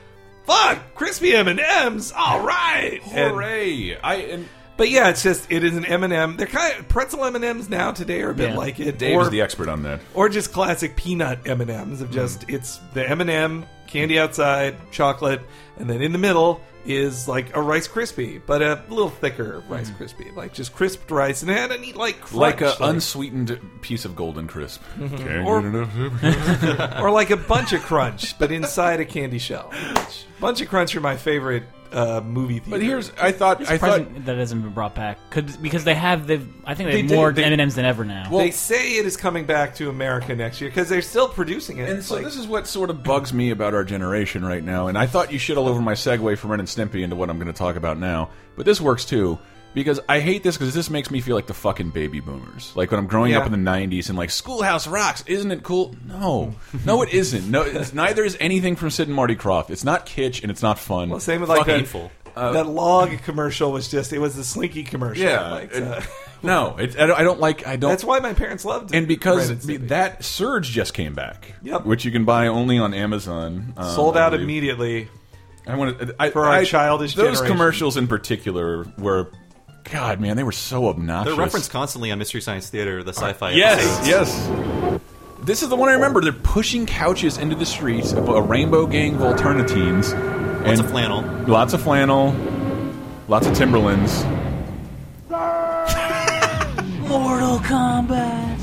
"Fuck, 0.48 0.94
crispy 0.94 1.34
M 1.34 1.46
and 1.46 1.60
M's! 1.60 2.12
All 2.16 2.40
right, 2.44 3.00
And- 3.12 3.32
Hooray! 3.34 3.96
I 4.02 4.14
and 4.16 4.48
but 4.76 4.88
yeah, 4.90 5.08
it's 5.10 5.22
just 5.24 5.50
it 5.50 5.62
is 5.64 5.76
an 5.76 5.84
M 5.84 6.04
and 6.04 6.12
m 6.12 6.36
They're 6.36 6.46
kind 6.46 6.78
of 6.78 6.88
pretzel 6.88 7.24
M 7.24 7.34
and 7.36 7.44
M's 7.44 7.68
now 7.68 7.90
today 7.92 8.22
are 8.22 8.30
a 8.30 8.34
bit 8.34 8.50
Yeah. 8.50 8.56
like 8.56 8.78
it. 8.80 8.96
Dave 8.98 9.16
or, 9.16 9.22
is 9.22 9.30
the 9.30 9.40
expert 9.42 9.68
on 9.68 9.82
that. 9.82 10.00
or 10.14 10.28
just 10.28 10.52
classic 10.52 10.94
peanut 10.96 11.40
M 11.46 11.60
and 11.60 11.70
M's 11.70 12.00
of 12.00 12.10
just 12.10 12.46
Mm. 12.46 12.54
it's 12.54 12.80
the 12.94 13.08
M 13.08 13.20
and 13.20 13.28
m 13.30 13.66
candy 13.88 14.18
outside, 14.18 14.76
chocolate, 14.92 15.40
and 15.78 15.88
then 15.90 16.00
in 16.02 16.12
the 16.12 16.18
middle 16.18 16.60
is 16.86 17.28
like 17.28 17.54
a 17.56 17.60
Rice 17.60 17.86
Krispie, 17.88 18.40
but 18.46 18.62
a 18.62 18.82
little 18.88 19.10
thicker 19.10 19.62
Rice 19.68 19.90
Krispie, 19.90 20.34
like 20.34 20.52
just 20.54 20.74
crisped 20.74 21.10
rice, 21.10 21.42
and 21.42 21.50
it 21.50 21.56
had 21.56 21.70
a 21.72 21.78
neat 21.78 21.96
like 21.96 22.20
crunch. 22.20 22.34
Like 22.34 22.60
a 22.60 22.74
unsweetened 22.80 23.60
piece 23.82 24.04
of 24.04 24.16
golden 24.16 24.46
crisp. 24.46 24.82
Mm-hmm. 24.96 25.16
Can't 25.16 25.46
Or- 25.46 25.60
get 25.62 25.74
enough. 25.74 27.00
or 27.02 27.10
like 27.10 27.30
a 27.30 27.36
bunch 27.36 27.72
of 27.72 27.82
crunch, 27.82 28.38
but 28.38 28.50
inside 28.52 29.00
a 29.00 29.04
candy 29.04 29.38
shell. 29.38 29.72
Bunch 30.40 30.60
of 30.60 30.68
crunch 30.68 30.94
are 30.94 31.00
my 31.00 31.16
favorite 31.16 31.64
uh, 31.92 32.20
movie. 32.20 32.54
Theater. 32.58 32.70
But 32.70 32.82
here's, 32.82 33.10
I 33.20 33.32
thought, 33.32 33.60
I 33.62 33.78
thought, 33.78 33.94
Surprising 34.00 34.22
that 34.24 34.36
hasn't 34.38 34.62
been 34.62 34.72
brought 34.72 34.94
back. 34.94 35.18
Could 35.30 35.60
because 35.62 35.84
they 35.84 35.94
have 35.94 36.26
they've 36.26 36.46
I 36.64 36.74
think 36.74 36.88
they, 36.88 36.92
They 36.96 37.00
have 37.02 37.08
did- 37.08 37.14
more 37.16 37.32
they- 37.32 37.44
M 37.44 37.52
and 37.52 37.60
M's 37.60 37.74
than 37.74 37.84
ever 37.84 38.04
now. 38.04 38.28
they 38.30 38.50
say 38.50 38.96
it 38.98 39.06
is 39.06 39.16
coming 39.16 39.44
back 39.46 39.74
to 39.76 39.88
America 39.88 40.34
next 40.36 40.60
year 40.60 40.70
because 40.70 40.88
they're 40.88 41.02
still 41.02 41.28
producing 41.28 41.78
it. 41.78 41.88
And 41.88 42.02
so 42.04 42.16
Like- 42.16 42.24
this 42.24 42.36
is 42.36 42.46
what 42.46 42.66
sort 42.66 42.90
of 42.90 43.02
bugs 43.02 43.32
me 43.32 43.50
about 43.50 43.74
our 43.74 43.84
generation 43.84 44.44
right 44.44 44.62
now. 44.62 44.88
And 44.88 44.98
I 44.98 45.06
thought 45.06 45.32
you 45.32 45.38
shit 45.38 45.56
all 45.56 45.68
over 45.68 45.80
my 45.80 45.94
segue 45.94 46.36
from 46.38 46.50
Ren 46.50 46.60
and 46.60 46.68
Stimpy 46.68 47.02
into 47.02 47.16
what 47.16 47.30
I'm 47.30 47.38
going 47.38 47.46
to 47.52 47.58
talk 47.58 47.76
about 47.76 47.98
now. 47.98 48.30
But 48.56 48.66
this 48.66 48.80
works 48.80 49.04
too. 49.04 49.38
Because 49.74 50.00
I 50.08 50.18
hate 50.20 50.42
this 50.42 50.56
because 50.56 50.74
this 50.74 50.90
makes 50.90 51.10
me 51.10 51.20
feel 51.20 51.36
like 51.36 51.46
the 51.46 51.54
fucking 51.54 51.90
baby 51.90 52.20
boomers. 52.20 52.72
Like 52.74 52.90
when 52.90 52.98
I'm 52.98 53.06
growing 53.06 53.32
Yeah. 53.32 53.40
up 53.40 53.46
in 53.46 53.52
the 53.52 53.70
90s 53.70 54.08
and 54.08 54.16
like 54.18 54.30
Schoolhouse 54.30 54.86
rocks, 54.88 55.22
isn't 55.26 55.50
it 55.52 55.62
cool? 55.62 55.94
No. 56.06 56.54
No, 56.84 57.02
it 57.02 57.10
isn't. 57.10 57.48
No, 57.50 57.62
it's, 57.62 57.92
neither 57.92 58.24
is 58.24 58.36
anything 58.40 58.74
from 58.76 58.90
Sid 58.90 59.06
and 59.08 59.14
Marty 59.14 59.36
Krofft. 59.36 59.70
It's 59.70 59.84
not 59.84 60.06
kitsch 60.06 60.42
and 60.42 60.50
it's 60.50 60.62
not 60.62 60.78
fun. 60.78 61.10
Well, 61.10 61.20
same 61.20 61.40
with 61.42 61.50
like 61.50 61.66
that, 61.66 61.76
painful. 61.76 62.10
that 62.34 62.66
log 62.66 63.22
commercial 63.22 63.70
was 63.70 63.88
just 63.88 64.12
it 64.12 64.18
was 64.18 64.34
the 64.34 64.42
Slinky 64.42 64.82
commercial. 64.84 65.22
yeah. 65.24 65.52
like, 65.52 65.76
uh, 65.76 66.00
no, 66.42 66.76
it, 66.78 66.98
I 66.98 67.06
don't- 67.06 67.18
I 67.20 67.22
don't 67.22 67.38
like, 67.38 67.66
I 67.66 67.76
don't. 67.76 67.90
that's 67.90 68.04
why 68.04 68.18
my 68.20 68.32
parents 68.32 68.64
loved 68.64 68.92
it. 68.92 68.96
and 68.96 69.06
because 69.06 69.50
that 69.66 70.24
Surge 70.24 70.70
just 70.70 70.94
came 70.94 71.14
back, 71.14 71.54
Yep. 71.62 71.84
which 71.84 72.04
you 72.04 72.10
can 72.10 72.24
buy 72.24 72.46
only 72.48 72.78
on 72.78 72.94
Amazon. 72.94 73.74
um, 73.76 73.94
sold 73.94 74.16
out 74.16 74.34
immediately. 74.34 75.08
I 75.66 75.76
want 75.76 75.98
to 76.00 76.16
I, 76.18 76.30
For 76.30 76.46
our 76.46 76.52
I- 76.52 76.64
childish 76.64 77.14
Those 77.14 77.36
generation. 77.38 77.46
commercials 77.56 77.96
in 77.98 78.08
particular 78.08 78.86
were, 78.98 79.30
God, 79.90 80.20
man, 80.20 80.36
they 80.36 80.42
were 80.42 80.52
so 80.52 80.88
obnoxious. 80.88 81.34
They're 81.34 81.42
referenced 81.44 81.70
constantly 81.70 82.10
on 82.10 82.18
Mystery 82.18 82.40
Science 82.40 82.68
Theater, 82.68 83.02
the 83.02 83.10
uh, 83.10 83.14
sci-fi. 83.14 83.50
Yes, 83.52 83.80
episodes. 83.80 84.08
yes. 84.08 85.00
This 85.40 85.62
is 85.62 85.68
the 85.68 85.76
one 85.76 85.88
I 85.88 85.92
remember. 85.94 86.20
They're 86.20 86.32
pushing 86.32 86.84
couches 86.84 87.38
into 87.38 87.56
the 87.56 87.66
streets, 87.66 88.12
a, 88.12 88.22
a 88.22 88.42
rainbow 88.42 88.86
gang 88.86 89.14
of 89.14 89.20
alternatines, 89.22 90.12
Lots 90.12 90.68
and 90.70 90.80
of 90.80 90.90
flannel. 90.90 91.22
lots 91.46 91.72
of 91.72 91.80
flannel, 91.82 92.34
lots 93.28 93.46
of 93.46 93.56
Timberlands. 93.56 94.24
Mortal 97.08 97.58
Kombat. 97.60 98.56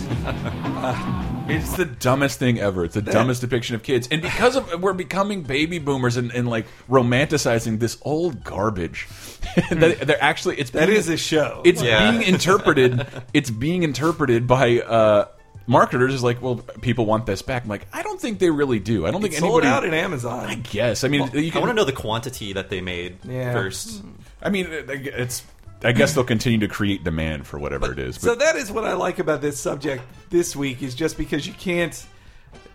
It's 1.48 1.77
the 1.77 1.86
dumbest 1.86 2.39
thing 2.39 2.60
ever. 2.60 2.86
It's 2.86 2.96
the 2.96 3.03
dumbest 3.03 3.41
depiction 3.41 3.75
of 3.75 3.84
kids, 3.84 4.08
and 4.10 4.20
because 4.20 4.55
of 4.55 4.82
we're 4.82 4.94
becoming 4.94 5.44
baby 5.44 5.77
boomers 5.77 6.17
and, 6.17 6.32
and 6.32 6.50
like 6.50 6.65
romanticizing 6.89 7.79
this 7.79 8.00
old 8.01 8.44
garbage. 8.44 9.08
that 9.72 10.08
they're 10.08 10.24
actually 10.24 10.58
it's 10.60 10.72
That 10.72 10.88
being- 10.88 10.98
is 10.98 11.10
a 11.10 11.18
show. 11.18 11.62
It's 11.66 11.82
Yeah. 11.82 12.12
being 12.12 12.24
interpreted. 12.34 13.06
It's 13.34 13.50
being 13.50 13.84
interpreted 13.84 14.48
by 14.48 14.80
uh, 14.82 15.28
marketers 15.68 16.14
as 16.14 16.24
like, 16.24 16.42
well, 16.42 16.58
people 16.82 17.06
want 17.06 17.25
this 17.25 17.42
back. 17.42 17.64
I'm 17.64 17.70
like, 17.70 17.88
I 17.94 18.04
don't 18.04 18.20
think 18.20 18.40
they 18.40 18.50
really 18.50 18.80
do. 18.80 19.06
I 19.06 19.12
don't 19.12 19.22
think 19.22 19.34
It 19.34 19.40
sold 19.40 19.64
anybody. 19.64 19.88
out 19.88 19.94
at 19.94 19.94
Amazon. 19.94 20.46
I 20.46 20.56
guess. 20.56 21.04
I 21.04 21.08
mean, 21.08 21.30
you 21.34 21.52
I 21.54 21.58
want 21.60 21.70
to 21.70 21.74
know 21.74 21.86
the 21.86 21.92
quantity 21.92 22.54
that 22.54 22.70
they 22.70 22.82
made 22.82 23.18
Yeah. 23.24 23.54
first. 23.54 24.02
I 24.42 24.50
mean, 24.50 24.68
it's. 24.70 25.44
I 25.84 25.92
guess 25.92 26.14
they'll 26.14 26.24
continue 26.24 26.60
to 26.60 26.68
create 26.68 27.04
demand 27.04 27.46
for 27.46 27.60
whatever 27.60 27.92
it 27.92 28.00
is. 28.00 28.18
But 28.18 28.24
So 28.24 28.36
that 28.36 28.56
is 28.56 28.72
what 28.72 28.86
I 28.86 28.94
like 28.94 29.20
about 29.20 29.42
this 29.42 29.60
subject 29.60 30.04
this 30.32 30.56
week 30.56 30.82
is 30.82 30.96
just 30.96 31.18
because 31.18 31.46
you 31.46 31.54
can't. 31.54 32.06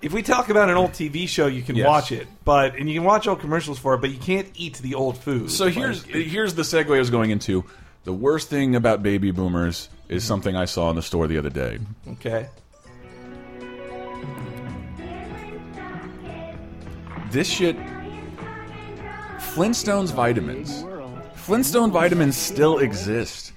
If 0.03 0.13
we 0.15 0.23
talk 0.23 0.49
about 0.49 0.71
an 0.71 0.77
old 0.77 0.93
TV 0.93 1.29
show, 1.29 1.47
you 1.47 1.63
can 1.63 1.77
Yes. 1.77 1.87
watch 1.87 2.11
it, 2.13 2.27
but 2.45 2.75
and 2.77 2.89
you 2.89 2.95
can 2.95 3.05
watch 3.05 3.27
old 3.27 3.41
commercials 3.41 3.79
for 3.79 3.95
it, 3.95 4.01
but 4.01 4.11
you 4.11 4.17
can't 4.19 4.49
eat 4.55 4.79
the 4.79 4.95
old 4.95 5.19
food. 5.19 5.51
So 5.51 5.69
here's 5.69 6.07
Like, 6.07 6.15
it- 6.17 6.29
here's 6.29 6.55
the 6.55 6.63
segue 6.63 6.95
I 6.95 6.99
was 6.99 7.11
going 7.11 7.31
into. 7.31 7.65
The 8.05 8.13
worst 8.15 8.49
thing 8.49 8.75
about 8.75 9.03
baby 9.03 9.31
boomers 9.31 9.91
is 10.09 10.25
something 10.25 10.57
I 10.57 10.65
saw 10.65 10.89
in 10.89 10.97
the 10.97 11.03
store 11.03 11.27
the 11.27 11.37
other 11.37 11.51
day. 11.51 11.79
okay. 12.13 12.47
This 17.31 17.47
shit. 17.49 17.77
Flintstones 19.55 20.13
vitamins. 20.13 20.85
Flintstone 21.35 21.91
vitamins 21.91 22.37
still 22.37 22.79
exist. 22.79 23.53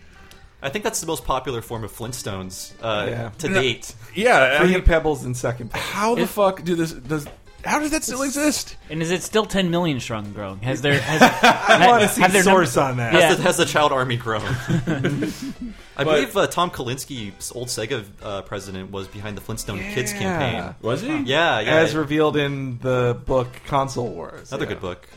I 0.63 0.70
think 0.70 0.84
that's 0.84 1.01
the 1.01 1.08
most 1.08 1.25
popular 1.25 1.62
form 1.62 1.84
of 1.84 1.91
Flintstones 1.91 2.72
uh, 2.82 3.05
Yeah. 3.10 3.29
to 3.39 3.50
date. 3.50 3.93
Yeah, 4.15 4.53
I 4.53 4.58
Fruity 4.58 4.75
mean, 4.75 4.84
Pebbles 4.84 5.25
in 5.25 5.34
second. 5.36 5.72
place. 5.72 5.84
how 5.84 6.15
the 6.15 6.25
fuck 6.27 6.63
do 6.63 6.75
this 6.75 6.91
does? 6.93 7.27
How 7.65 7.79
does 7.79 7.91
that 7.91 8.03
still 8.03 8.24
exist? 8.24 8.75
And 8.89 9.01
is 9.01 9.10
it 9.10 9.24
still 9.24 9.46
10 9.46 9.70
million 9.72 10.00
strong 10.01 10.25
and 10.25 10.36
growing? 10.36 10.60
Has 10.60 10.82
there 10.82 11.00
has 11.00 11.22
I 11.22 11.88
want 11.88 12.03
to 12.03 12.10
see 12.10 12.22
their 12.27 12.43
source 12.43 12.75
numbers- 12.75 12.77
on 12.77 12.98
that. 12.98 13.13
Yeah. 13.13 13.20
Has, 13.27 13.38
the, 13.38 13.43
has 13.43 13.58
the 13.58 13.65
child 13.65 13.91
army 13.93 14.17
grown? 14.17 14.41
I 15.96 16.03
believe 16.03 16.36
uh, 16.36 16.48
Tom 16.48 16.72
Kalinske, 16.72 17.32
old 17.55 17.67
Sega 17.67 18.03
uh, 18.22 18.41
president, 18.41 18.91
was 18.91 19.08
behind 19.08 19.38
the 19.38 19.41
Flintstone 19.41 19.79
Kids 19.79 20.12
Yeah. 20.12 20.20
campaign. 20.20 20.75
Was 20.82 21.01
he? 21.01 21.08
Yeah, 21.20 21.60
yeah. 21.60 21.75
As 21.75 21.96
revealed 21.96 22.36
in 22.36 22.79
the 22.79 23.17
book 23.25 23.48
Console 23.67 24.10
Wars. 24.10 24.51
Another 24.51 24.65
Yeah. 24.65 24.70
good 24.74 24.82
book. 24.82 25.08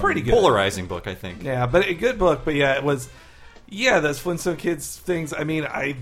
Pretty 0.00 0.22
good. 0.22 0.32
Polarizing 0.34 0.86
book, 0.86 1.06
I 1.06 1.14
think. 1.14 1.42
Yeah, 1.42 1.66
but 1.66 1.86
a 1.86 1.94
good 1.94 2.18
book. 2.18 2.42
But 2.44 2.54
yeah, 2.54 2.74
it 2.76 2.82
was. 2.84 3.08
Yeah, 3.70 4.00
those 4.00 4.18
Flintstone 4.18 4.56
Kids 4.56 4.96
things. 4.98 5.32
I 5.32 5.44
mean, 5.44 5.64
I 5.64 5.96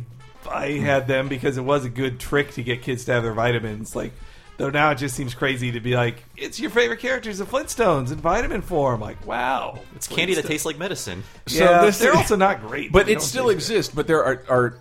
I 0.50 0.72
had 0.72 1.06
them 1.06 1.28
because 1.28 1.56
it 1.58 1.62
was 1.64 1.84
a 1.84 1.90
good 1.90 2.18
trick 2.18 2.52
to 2.52 2.62
get 2.62 2.82
kids 2.82 3.04
to 3.06 3.12
have 3.12 3.22
their 3.22 3.34
vitamins. 3.34 3.94
Like, 3.94 4.12
though 4.56 4.70
now 4.70 4.90
it 4.90 4.96
just 4.96 5.14
seems 5.14 5.34
crazy 5.34 5.72
to 5.72 5.80
be 5.80 5.94
like, 5.94 6.24
it's 6.36 6.58
your 6.58 6.70
favorite 6.70 7.00
characters 7.00 7.40
of 7.40 7.50
Flintstones 7.50 8.10
in 8.10 8.18
vitamin 8.18 8.62
form. 8.62 9.00
Like, 9.00 9.26
wow, 9.26 9.78
It's 9.94 10.06
candy 10.08 10.34
that 10.34 10.46
tastes 10.46 10.64
like 10.64 10.78
medicine. 10.78 11.22
So 11.46 11.62
yeah, 11.64 11.82
this- 11.82 11.98
they're 11.98 12.14
also 12.16 12.36
not 12.36 12.60
great, 12.62 12.90
but 12.92 13.08
it 13.08 13.20
still 13.20 13.46
taste 13.48 13.54
exists. 13.68 13.94
But 13.94 14.06
there 14.06 14.24
are, 14.24 14.42
are 14.48 14.78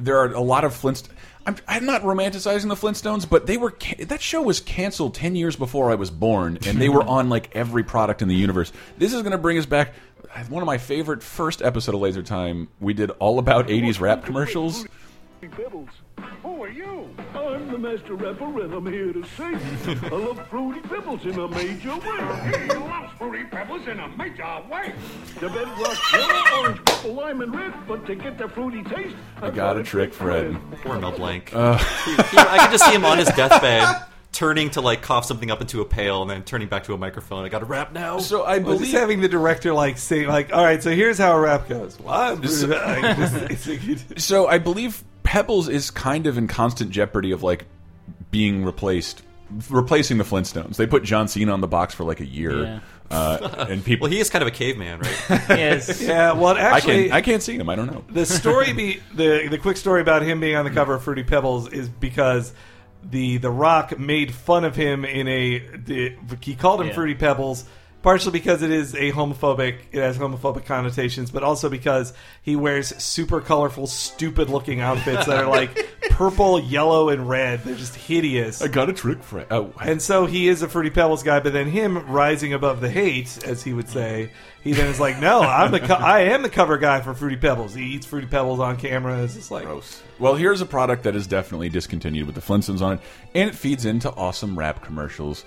there 0.00 0.18
are 0.18 0.32
a 0.32 0.40
lot 0.40 0.64
of 0.64 0.72
Flintstones. 0.72 1.08
I'm, 1.46 1.56
I'm 1.68 1.84
not 1.84 2.00
romanticizing 2.04 2.68
the 2.68 2.74
Flintstones, 2.74 3.28
but 3.28 3.46
they 3.46 3.58
were 3.58 3.74
that 3.98 4.22
show 4.22 4.40
was 4.40 4.60
canceled 4.60 5.14
ten 5.14 5.36
years 5.36 5.56
before 5.56 5.90
I 5.90 5.94
was 5.94 6.10
born, 6.10 6.58
and 6.66 6.80
they 6.80 6.88
were 6.88 7.02
on 7.06 7.28
like 7.28 7.54
every 7.54 7.84
product 7.84 8.22
in 8.22 8.28
the 8.28 8.34
universe. 8.34 8.72
This 8.96 9.12
is 9.12 9.20
going 9.20 9.32
to 9.32 9.38
bring 9.38 9.58
us 9.58 9.66
back. 9.66 9.92
One 10.48 10.62
of 10.62 10.66
my 10.66 10.78
favorite 10.78 11.22
first 11.22 11.62
episode 11.62 11.94
of 11.94 12.00
Laser 12.00 12.22
Time, 12.22 12.68
we 12.80 12.92
did 12.92 13.10
all 13.12 13.38
about 13.38 13.68
'80s 13.68 14.00
rap 14.00 14.24
commercials. 14.24 14.86
Pebbles. 15.40 15.90
Who 16.42 16.62
are 16.64 16.70
you? 16.70 17.08
I'm 17.34 17.70
the 17.70 17.76
master 17.78 18.14
rapper, 18.14 18.62
and 18.62 18.72
I'm 18.72 18.86
here 18.86 19.12
to 19.12 19.22
say 19.36 19.44
I 19.54 20.08
love 20.08 20.40
Fruity 20.48 20.80
Pebbles 20.80 21.24
in 21.26 21.38
a 21.38 21.48
major 21.48 21.94
way. 21.96 22.66
He 22.66 22.74
loves 22.74 23.12
Fruity 23.18 23.44
Pebbles 23.44 23.86
in 23.86 24.00
a 24.00 24.08
major 24.16 24.62
way. 24.70 24.94
The 25.40 25.48
bedrock 25.50 26.12
yellow, 26.12 26.62
orange, 26.62 26.84
purple, 26.86 27.12
lime, 27.14 27.40
and 27.42 27.54
red. 27.54 27.74
But 27.86 28.06
to 28.06 28.14
get 28.14 28.38
the 28.38 28.48
fruity 28.48 28.82
taste, 28.84 29.14
I 29.42 29.50
got 29.50 29.76
a 29.76 29.82
trick, 29.82 30.14
Fred. 30.14 30.56
Poor 30.82 30.98
Mel 30.98 31.12
Blanc. 31.12 31.50
He- 31.50 31.56
he- 31.56 32.38
I 32.38 32.56
can 32.58 32.72
just 32.72 32.86
see 32.86 32.94
him 32.94 33.04
on 33.04 33.18
his 33.18 33.28
deathbed, 33.28 33.86
turning 34.34 34.68
to 34.70 34.80
like 34.82 35.00
cough 35.00 35.24
something 35.24 35.50
up 35.50 35.60
into 35.62 35.80
a 35.80 35.84
pail, 35.84 36.20
and 36.22 36.30
then 36.30 36.42
turning 36.42 36.68
back 36.68 36.84
to 36.84 36.92
a 36.92 36.98
microphone. 36.98 37.44
I 37.44 37.48
got 37.48 37.60
to 37.60 37.64
rap 37.64 37.92
now. 37.92 38.18
So 38.18 38.42
I 38.42 38.58
Well, 38.58 38.72
just 38.72 38.80
believe 38.90 38.92
having 39.00 39.20
the 39.22 39.28
director 39.28 39.72
like 39.72 39.96
say 39.96 40.26
like, 40.26 40.52
all 40.52 40.62
right, 40.62 40.82
so 40.82 40.90
here's 40.90 41.16
how 41.18 41.32
a 41.36 41.40
rap 41.40 41.68
goes. 41.68 41.98
What? 41.98 42.38
Like, 42.44 43.16
just- 43.16 43.68
it's- 43.68 44.04
So 44.24 44.46
I 44.48 44.58
believe 44.58 45.02
Pebbles 45.22 45.68
is 45.68 45.90
kind 45.90 46.26
of 46.26 46.36
in 46.36 46.48
constant 46.48 46.90
jeopardy 46.90 47.30
of 47.30 47.42
like 47.42 47.64
being 48.30 48.64
replaced, 48.64 49.22
replacing 49.70 50.18
the 50.18 50.24
Flintstones. 50.24 50.76
They 50.76 50.86
put 50.86 51.02
John 51.04 51.28
Cena 51.28 51.52
on 51.52 51.60
the 51.60 51.68
box 51.68 51.94
for 51.94 52.04
like 52.04 52.20
a 52.20 52.26
year, 52.26 52.64
Yeah. 52.64 52.80
uh, 53.10 53.66
and 53.70 53.84
people. 53.86 54.06
well, 54.06 54.12
he 54.12 54.18
is 54.18 54.28
kind 54.30 54.42
of 54.42 54.48
a 54.48 54.50
caveman, 54.50 54.98
right? 55.00 55.22
Yes. 55.48 56.02
yeah, 56.02 56.32
well, 56.32 56.56
I 56.56 56.60
actually, 56.60 57.04
can 57.04 57.12
I 57.12 57.20
can't 57.20 57.42
see 57.42 57.54
him. 57.56 57.68
I 57.68 57.76
don't 57.76 57.86
know. 57.86 58.04
the 58.10 58.26
story 58.26 58.72
be 58.72 59.00
the 59.14 59.46
the 59.48 59.58
quick 59.58 59.76
story 59.76 60.00
about 60.00 60.22
him 60.22 60.40
being 60.40 60.56
on 60.56 60.64
the 60.64 60.70
cover 60.72 60.94
of 60.94 61.02
Fruity 61.04 61.22
Pebbles 61.22 61.68
is 61.72 61.88
because 61.88 62.52
the 63.10 63.38
the 63.38 63.50
Rock 63.50 63.98
made 63.98 64.32
fun 64.34 64.64
of 64.64 64.74
him 64.76 65.04
in 65.04 65.28
a 65.28 65.58
the, 65.58 66.16
he 66.40 66.54
called 66.54 66.80
him 66.80 66.88
Yeah. 66.88 66.94
Fruity 66.94 67.14
Pebbles 67.14 67.64
partially 68.04 68.32
because 68.32 68.60
it 68.60 68.70
is 68.70 68.94
a 68.94 69.10
homophobic, 69.12 69.78
it 69.90 69.98
has 69.98 70.18
homophobic 70.18 70.66
connotations, 70.66 71.30
but 71.30 71.42
also 71.42 71.70
because 71.70 72.12
he 72.42 72.54
wears 72.54 72.94
super 73.02 73.40
colorful, 73.40 73.86
stupid 73.86 74.50
looking 74.50 74.80
outfits 74.80 75.24
that 75.24 75.42
are 75.42 75.48
like 75.48 75.74
purple, 76.10 76.60
yellow, 76.60 77.08
and 77.08 77.26
red. 77.26 77.64
They're 77.64 77.74
just 77.74 77.94
hideous. 77.94 78.60
I 78.60 78.68
got 78.68 78.90
a 78.90 78.92
trick 78.92 79.22
for 79.22 79.46
oh, 79.50 79.72
And 79.80 80.02
so 80.02 80.26
he 80.26 80.48
is 80.48 80.60
a 80.60 80.68
Fruity 80.68 80.90
Pebbles 80.90 81.22
guy, 81.22 81.40
but 81.40 81.54
then 81.54 81.66
him 81.66 82.06
rising 82.06 82.52
above 82.52 82.82
the 82.82 82.90
hate, 82.90 83.42
as 83.46 83.62
he 83.62 83.72
would 83.72 83.88
say, 83.88 84.30
he 84.62 84.72
then 84.72 84.88
is 84.88 85.00
like, 85.00 85.18
"No, 85.18 85.40
I'm 85.40 85.72
the 85.72 85.80
co- 85.80 85.94
I 85.94 86.20
am 86.20 86.42
the 86.42 86.50
cover 86.50 86.76
guy 86.76 87.00
for 87.00 87.14
Fruity 87.14 87.36
Pebbles. 87.36 87.74
He 87.74 87.84
eats 87.84 88.04
Fruity 88.04 88.26
Pebbles 88.26 88.60
on 88.60 88.76
camera. 88.76 89.22
It's 89.22 89.34
just 89.34 89.50
like 89.50 89.64
gross. 89.64 90.02
Well, 90.18 90.34
here's 90.34 90.60
a 90.60 90.66
product 90.66 91.04
that 91.04 91.16
is 91.16 91.26
definitely 91.26 91.70
discontinued 91.70 92.26
with 92.26 92.34
the 92.34 92.42
Flintstones 92.42 92.82
on 92.82 92.94
it, 92.94 93.00
and 93.34 93.48
it 93.48 93.54
feeds 93.54 93.86
into 93.86 94.10
awesome 94.10 94.58
rap 94.58 94.84
commercials. 94.84 95.46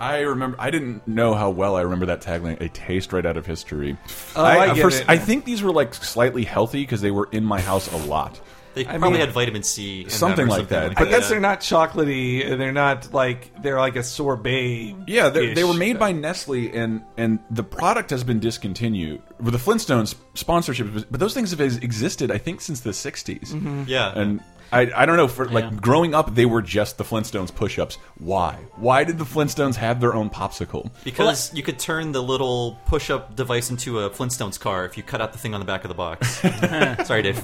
I 0.00 0.20
remember. 0.20 0.56
I 0.60 0.70
didn't 0.70 1.06
know 1.08 1.34
how 1.34 1.50
well 1.50 1.76
I 1.76 1.82
remember 1.82 2.06
that 2.06 2.20
tagline. 2.20 2.60
A 2.60 2.68
taste 2.68 3.12
right 3.12 3.24
out 3.26 3.36
of 3.36 3.46
history. 3.46 3.96
Oh, 4.36 4.44
I 4.44 4.74
get 4.74 4.82
first- 4.82 5.00
it. 5.02 5.06
I 5.08 5.18
think 5.18 5.44
these 5.44 5.62
were 5.62 5.72
like 5.72 5.94
slightly 5.94 6.44
healthy 6.44 6.82
because 6.82 7.00
they 7.00 7.10
were 7.10 7.28
in 7.32 7.44
my 7.44 7.60
house 7.60 7.92
a 7.92 7.96
lot. 8.06 8.40
They 8.74 8.82
I 8.86 8.98
probably 8.98 9.12
mean- 9.12 9.20
had 9.20 9.32
vitamin 9.32 9.62
C, 9.64 10.02
in 10.02 10.10
Something 10.10 10.46
them 10.46 10.54
or 10.54 10.58
like 10.58 10.68
that. 10.68 10.90
I 10.92 10.94
But 10.94 11.08
guess 11.08 11.22
that. 11.24 11.30
they're 11.30 11.40
not 11.40 11.60
chocolatey. 11.60 12.52
Uh, 12.52 12.56
they're 12.56 12.70
not 12.70 13.12
like 13.12 13.50
they're 13.62 13.78
like 13.80 13.96
a 13.96 14.02
sorbet. 14.04 14.94
Yeah, 15.08 15.30
they, 15.30 15.52
they 15.54 15.64
were 15.64 15.74
made 15.74 15.98
by 15.98 16.12
Nestle, 16.12 16.70
and 16.72 17.02
and 17.16 17.40
the 17.50 17.64
product 17.64 18.10
has 18.10 18.22
been 18.22 18.38
discontinued. 18.38 19.20
With 19.40 19.52
the 19.54 19.58
Flintstones 19.58 20.14
sponsorship, 20.34 20.88
but 21.10 21.18
those 21.18 21.34
things 21.34 21.50
have 21.50 21.60
existed, 21.60 22.30
I 22.30 22.38
think, 22.38 22.60
since 22.60 22.80
the 22.80 22.90
'60s. 22.90 23.48
Mm-hmm. 23.52 23.84
Yeah. 23.88 24.12
and 24.16 24.40
I 24.72 24.90
I 24.94 25.06
don't 25.06 25.16
know 25.16 25.28
for 25.28 25.46
Yeah. 25.46 25.52
like 25.54 25.80
growing 25.80 26.14
up, 26.14 26.34
they 26.34 26.46
were 26.46 26.60
just 26.62 26.98
the 26.98 27.04
Flintstones 27.04 27.54
push-ups. 27.54 27.96
Why? 28.18 28.56
Why 28.76 29.04
did 29.04 29.18
the 29.18 29.24
Flintstones 29.24 29.76
have 29.76 30.00
their 30.00 30.14
own 30.14 30.30
popsicle? 30.30 30.90
Because 31.04 31.52
you 31.54 31.62
could 31.62 31.78
turn 31.78 32.12
the 32.12 32.22
little 32.22 32.78
push-up 32.86 33.34
device 33.36 33.70
into 33.70 34.00
a 34.00 34.10
Flintstones 34.10 34.58
car 34.60 34.84
if 34.84 34.96
you 34.96 35.02
cut 35.02 35.20
out 35.20 35.32
the 35.32 35.38
thing 35.38 35.54
on 35.54 35.60
the 35.60 35.66
back 35.66 35.84
of 35.84 35.88
the 35.88 35.94
box. 35.94 36.28
Sorry, 37.06 37.22
Dave. 37.22 37.42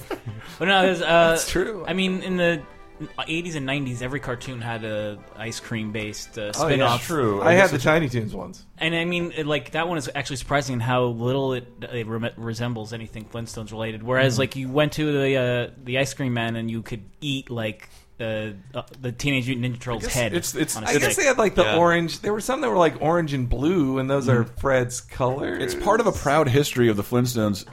But 0.58 0.68
no, 0.68 0.82
there's, 0.82 1.00
uh, 1.02 1.30
That's 1.30 1.50
true. 1.50 1.84
I 1.86 1.92
mean, 1.94 2.22
in 2.22 2.36
the 2.36 2.62
80s 3.00 3.56
and 3.56 3.68
90s, 3.68 4.02
every 4.02 4.20
cartoon 4.20 4.60
had 4.60 4.84
a 4.84 5.18
ice 5.36 5.58
cream 5.60 5.90
based 5.92 6.38
uh, 6.38 6.42
Oh, 6.42 6.44
yeah. 6.46 6.52
spin-off. 6.52 7.06
True. 7.06 7.42
I 7.42 7.54
guess 7.54 7.62
had 7.62 7.70
the 7.70 7.74
it's- 7.76 7.82
Tiny 7.84 8.08
Toons 8.08 8.34
ones. 8.34 8.64
And 8.78 8.94
I 8.94 9.04
mean, 9.04 9.32
it, 9.36 9.46
like 9.46 9.72
that 9.72 9.88
one 9.88 9.98
is 9.98 10.10
actually 10.14 10.36
surprising 10.36 10.74
in 10.74 10.80
how 10.80 11.04
little 11.04 11.54
it, 11.54 11.66
it 11.92 12.06
rem- 12.06 12.30
resembles 12.36 12.92
anything 12.92 13.24
Flintstones 13.24 13.70
related. 13.72 14.00
Mm-hmm. 14.00 14.08
Whereas, 14.08 14.38
like, 14.38 14.56
you 14.56 14.68
went 14.68 14.92
to 14.94 15.12
the 15.12 15.36
uh, 15.36 15.70
the 15.82 15.98
ice 15.98 16.14
cream 16.14 16.34
man 16.34 16.56
and 16.56 16.70
you 16.70 16.82
could 16.82 17.02
eat 17.20 17.50
like 17.50 17.88
uh, 18.20 18.50
uh, 18.74 18.82
the 19.00 19.10
Teenage 19.10 19.48
Mutant 19.48 19.74
Ninja 19.76 19.80
Turtles 19.80 20.06
head. 20.06 20.32
it's- 20.32 20.54
it's- 20.54 20.76
on 20.76 20.84
a 20.84 20.86
I 20.86 20.92
guess 20.94 21.02
stick. 21.14 21.16
they 21.16 21.24
had 21.24 21.36
like 21.38 21.56
the 21.56 21.64
Yeah. 21.64 21.78
orange. 21.78 22.20
There 22.20 22.32
were 22.32 22.40
some 22.40 22.60
that 22.60 22.70
were 22.70 22.76
like 22.76 23.00
orange 23.02 23.32
and 23.32 23.48
blue, 23.48 23.98
and 23.98 24.08
those 24.08 24.28
are 24.28 24.44
Fred's 24.44 25.00
colors. 25.00 25.60
It's 25.62 25.74
part 25.84 25.98
of 26.00 26.06
a 26.06 26.12
proud 26.12 26.48
history 26.48 26.88
of 26.88 26.96
the 26.96 27.02
Flintstones 27.02 27.64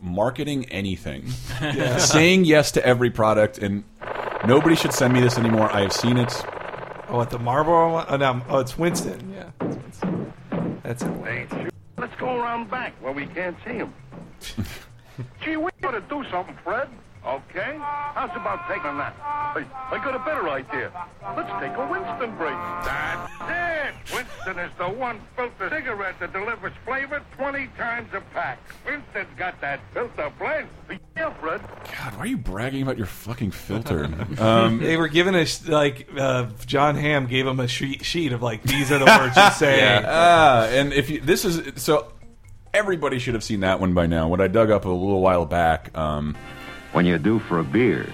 marketing 0.00 0.64
anything, 0.70 1.28
saying 1.98 2.44
yes 2.46 2.72
to 2.72 2.84
every 2.86 3.10
product, 3.10 3.58
and 3.58 3.84
nobody 4.46 4.74
should 4.74 4.92
send 4.92 5.12
me 5.12 5.20
this 5.20 5.38
anymore. 5.38 5.70
I 5.72 5.82
have 5.82 5.92
seen 5.92 6.16
it. 6.16 6.32
Oh, 7.08 7.20
at 7.20 7.30
the 7.30 7.38
Marlboro 7.38 7.92
one? 7.92 8.06
Oh, 8.08 8.16
no. 8.16 8.42
Oh, 8.48 8.58
it's 8.58 8.78
Winston. 8.78 9.32
Yeah. 9.32 9.50
It's 9.60 9.76
Winston. 9.76 10.32
That's 10.82 11.02
it. 11.02 11.26
Ain't? 11.26 11.72
Let's 11.98 12.14
go 12.16 12.36
around 12.36 12.70
back 12.70 12.92
where 13.02 13.12
we 13.12 13.26
can't 13.26 13.56
see 13.64 13.74
him. 13.74 13.92
Gee, 15.44 15.56
we 15.56 15.70
ought 15.82 15.90
to 15.90 16.00
do 16.02 16.24
something, 16.30 16.56
Fred. 16.64 16.88
Okay? 17.26 17.76
How's 18.14 18.30
about 18.34 18.66
taking 18.66 18.96
that? 18.96 19.14
nap? 19.16 19.56
Hey, 19.56 19.66
I 19.90 20.02
got 20.02 20.14
a 20.14 20.18
better 20.20 20.48
idea. 20.48 20.90
Let's 21.36 21.50
take 21.60 21.76
a 21.76 21.86
Winston 21.86 22.34
break. 22.36 22.54
That's 22.84 23.32
it! 23.50 24.14
Winston 24.14 24.58
is 24.58 24.70
the 24.78 24.88
one 24.88 25.20
filter 25.36 25.68
cigarette 25.68 26.18
that 26.20 26.32
delivers 26.32 26.72
flavor 26.86 27.22
20 27.36 27.66
times 27.76 28.08
a 28.14 28.20
pack. 28.32 28.58
Winston's 28.86 29.28
got 29.36 29.60
that 29.60 29.80
filter 29.92 30.32
blend. 30.38 30.68
Yeah, 31.16 31.32
Fred. 31.34 31.60
God, 31.60 32.14
why 32.14 32.20
are 32.20 32.26
you 32.26 32.38
bragging 32.38 32.82
about 32.82 32.96
your 32.96 33.06
fucking 33.06 33.50
filter? 33.50 34.04
um, 34.38 34.78
They 34.78 34.96
were 34.96 35.08
given 35.08 35.34
a 35.34 35.44
sh- 35.44 35.66
like 35.68 36.08
uh, 36.16 36.46
Jon 36.64 36.94
Hamm 36.96 37.26
gave 37.26 37.46
him 37.46 37.60
a 37.60 37.68
sheet, 37.68 38.04
sheet 38.04 38.32
of 38.32 38.40
like 38.42 38.62
these 38.62 38.90
are 38.90 38.98
the 38.98 39.04
words 39.04 39.36
you 39.36 39.50
say. 39.50 40.02
Ah, 40.06 40.64
and 40.68 40.92
if 40.94 41.10
you, 41.10 41.20
this 41.20 41.44
is 41.44 41.82
so, 41.82 42.12
everybody 42.72 43.18
should 43.18 43.34
have 43.34 43.44
seen 43.44 43.60
that 43.60 43.78
one 43.80 43.92
by 43.92 44.06
now. 44.06 44.28
What 44.28 44.40
I 44.40 44.48
dug 44.48 44.70
up 44.70 44.86
a 44.86 44.88
little 44.88 45.20
while 45.20 45.44
back 45.44 45.96
um, 45.96 46.34
When 46.92 47.06
you're 47.06 47.18
due 47.18 47.38
for 47.38 47.58
a 47.60 47.64
beer, 47.64 48.12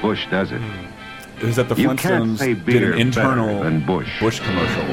Busch 0.00 0.26
does 0.30 0.50
it. 0.52 0.60
Hmm. 0.60 1.46
is 1.46 1.56
that 1.56 1.68
the 1.68 1.74
You 1.74 1.88
can't 1.94 2.00
Flintstones 2.00 2.38
say 2.38 2.54
did 2.54 2.82
an 2.82 2.98
internal 2.98 3.46
better 3.46 3.64
than 3.64 3.84
Busch. 3.84 4.08
Busch 4.20 4.40
commercial. 4.40 4.86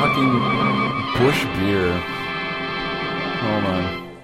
Fucking 0.00 0.32
Busch 1.18 1.44
beer. 1.58 1.92
Hold 3.42 3.64
on. 3.64 4.18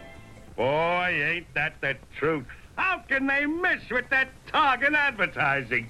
Boy, 0.57 1.23
ain't 1.23 1.55
that 1.55 1.81
the 1.81 1.97
truth. 2.19 2.47
How 2.77 2.99
can 3.09 3.27
they 3.27 3.45
miss 3.45 3.89
with 3.91 4.09
that 4.11 4.29
target 4.47 4.95
advertising? 4.95 5.89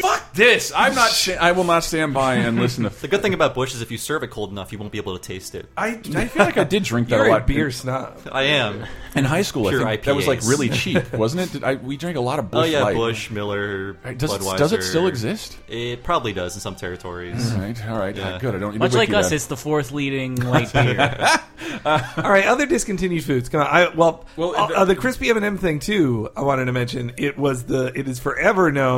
Fuck 0.00 0.32
this! 0.34 0.72
I'm 0.74 0.94
not. 0.94 1.08
sta- 1.10 1.36
I 1.40 1.52
will 1.52 1.64
not 1.64 1.82
stand 1.84 2.12
by 2.14 2.34
and 2.36 2.58
listen 2.58 2.84
to. 2.84 2.90
The 3.04 3.08
good 3.08 3.22
thing 3.22 3.34
about 3.34 3.54
Busch 3.54 3.74
is 3.74 3.82
if 3.82 3.90
you 3.90 3.98
serve 3.98 4.22
it 4.22 4.28
cold 4.30 4.50
enough, 4.50 4.72
you 4.72 4.78
won't 4.78 4.92
be 4.92 4.98
able 4.98 5.16
to 5.18 5.22
taste 5.22 5.54
it. 5.54 5.66
I, 5.76 5.88
I 6.14 6.26
feel 6.26 6.44
like 6.44 6.56
I 6.58 6.64
did 6.64 6.82
drink 6.84 7.08
that 7.08 7.16
You're 7.16 7.26
a 7.26 7.30
a 7.30 7.32
lot. 7.32 7.46
beer 7.46 7.70
snob. 7.70 8.18
I 8.32 8.42
am. 8.44 8.84
in 9.14 9.24
high 9.24 9.42
school. 9.42 9.68
Pure 9.68 9.86
I 9.86 9.92
think 9.96 10.04
that 10.04 10.14
was 10.14 10.26
like 10.26 10.40
IPAs. 10.40 10.48
really 10.48 10.68
cheap, 10.70 11.12
wasn't 11.12 11.42
it? 11.42 11.52
Did 11.52 11.64
I, 11.64 11.74
we 11.74 11.96
drank 11.96 12.16
a 12.16 12.20
lot 12.20 12.38
of 12.38 12.50
Busch 12.50 12.62
oh 12.68 12.70
yeah, 12.70 12.82
Light. 12.82 12.96
Busch, 12.96 13.30
Miller, 13.30 13.92
does 14.16 14.32
it- 14.34 14.40
Budweiser. 14.40 14.58
does 14.58 14.72
it 14.72 14.82
still 14.82 15.06
exist? 15.06 15.56
It 15.68 16.02
probably 16.02 16.32
does 16.32 16.54
in 16.54 16.60
some 16.60 16.74
territories. 16.76 17.52
All 17.52 17.58
right, 17.60 17.86
all 17.88 17.98
right, 17.98 18.16
Yeah. 18.16 18.38
good. 18.38 18.54
I 18.54 18.58
don't 18.58 18.72
need 18.72 18.78
Much 18.78 18.92
to 18.92 18.96
like 18.98 19.08
wiki 19.08 19.18
us, 19.18 19.28
that. 19.30 19.36
it's 19.36 19.46
the 19.46 19.56
fourth 19.56 19.92
leading 19.92 20.36
light 20.36 20.72
beer. 20.72 20.98
All 21.86 22.30
right, 22.30 22.44
other 22.46 22.66
discontinued 22.66 23.24
foods. 23.24 23.48
Come 23.48 23.60
on. 23.60 23.66
I, 23.66 23.88
well, 23.94 24.24
Well, 24.36 24.54
uh, 24.56 24.66
the- 24.68 24.74
uh, 24.78 24.84
the 24.86 24.96
crispy 24.96 25.28
M 25.30 25.36
and 25.36 25.44
m 25.44 25.58
thing 25.58 25.78
too. 25.80 26.30
I 26.36 26.42
wanted 26.42 26.64
to 26.66 26.72
mention 26.72 27.12
it 27.18 27.36
was 27.38 27.64
the 27.64 27.92
it 27.98 28.08
is 28.08 28.18
forever 28.18 28.70
known 28.72 28.93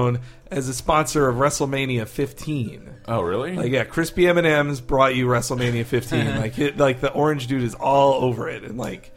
as 0.50 0.68
a 0.68 0.74
sponsor 0.74 1.28
of 1.28 1.36
WrestleMania 1.36 2.06
15. 2.06 2.90
Oh, 3.08 3.20
really? 3.22 3.54
Like 3.56 3.72
yeah, 3.72 3.84
crispy 3.84 4.26
M 4.28 4.38
and 4.38 4.46
M's 4.46 4.80
brought 4.80 5.14
you 5.16 5.26
WrestleMania 5.26 5.84
15. 5.84 6.36
like 6.40 6.58
it, 6.58 6.76
like 6.76 7.00
the 7.00 7.12
orange 7.12 7.46
dude 7.46 7.62
is 7.62 7.74
all 7.74 8.24
over 8.24 8.48
it, 8.48 8.62
and 8.64 8.76
like 8.78 9.12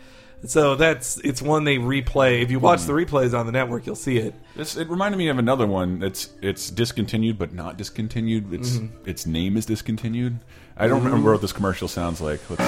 so 0.45 0.75
that's 0.75 1.17
it's 1.17 1.41
one 1.41 1.65
they 1.65 1.77
replay. 1.77 2.41
If 2.41 2.49
you 2.49 2.59
watch 2.59 2.83
the 2.83 2.93
replays 2.93 3.37
on 3.37 3.45
the 3.45 3.51
network, 3.51 3.85
you'll 3.85 3.95
see 3.95 4.17
it. 4.17 4.33
This, 4.55 4.77
it 4.77 4.87
reminded 4.89 5.17
me 5.17 5.27
of 5.29 5.37
another 5.37 5.67
one. 5.67 6.01
It's 6.01 6.29
it's 6.41 6.69
discontinued, 6.71 7.37
but 7.37 7.53
not 7.53 7.77
discontinued. 7.77 8.53
It's 8.53 8.77
Mm-hmm. 8.77 9.09
its 9.09 9.25
name 9.25 9.57
is 9.57 9.65
discontinued. 9.65 10.39
I 10.77 10.87
don't 10.87 11.03
remember 11.03 11.33
what 11.33 11.41
this 11.41 11.51
commercial 11.51 11.89
sounds 11.89 12.21
like. 12.21 12.39
Let's, 12.49 12.61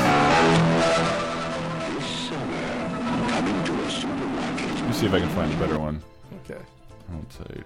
let 4.74 4.88
me 4.88 4.94
see 4.94 5.06
if 5.06 5.14
I 5.14 5.20
can 5.20 5.30
find 5.30 5.54
a 5.54 5.58
better 5.58 5.80
one. 5.80 6.02
Okay. 6.44 6.60
Hold 7.12 7.30
tight. 7.30 7.64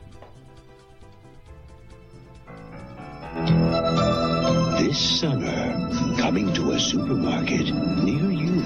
This 3.35 5.19
summer, 5.19 5.89
coming 6.17 6.53
to 6.53 6.71
a 6.71 6.79
supermarket 6.79 7.65
near 7.73 8.31
you. 8.31 8.61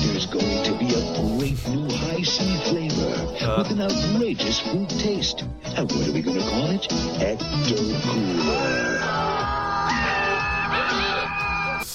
There's 0.00 0.24
going 0.24 0.64
to 0.64 0.72
be 0.78 0.94
a 0.94 1.02
great 1.36 1.68
new 1.68 1.94
Hi-C 1.94 2.56
flavor 2.70 3.26
with 3.58 3.70
an 3.70 3.82
outrageous 3.82 4.60
fruit 4.60 4.88
taste. 4.88 5.42
And 5.76 5.92
what 5.92 6.08
are 6.08 6.12
we 6.12 6.22
going 6.22 6.38
to 6.38 6.48
call 6.48 6.70
it? 6.70 6.88
Ecto 7.20 8.00
Cooler. 8.04 9.67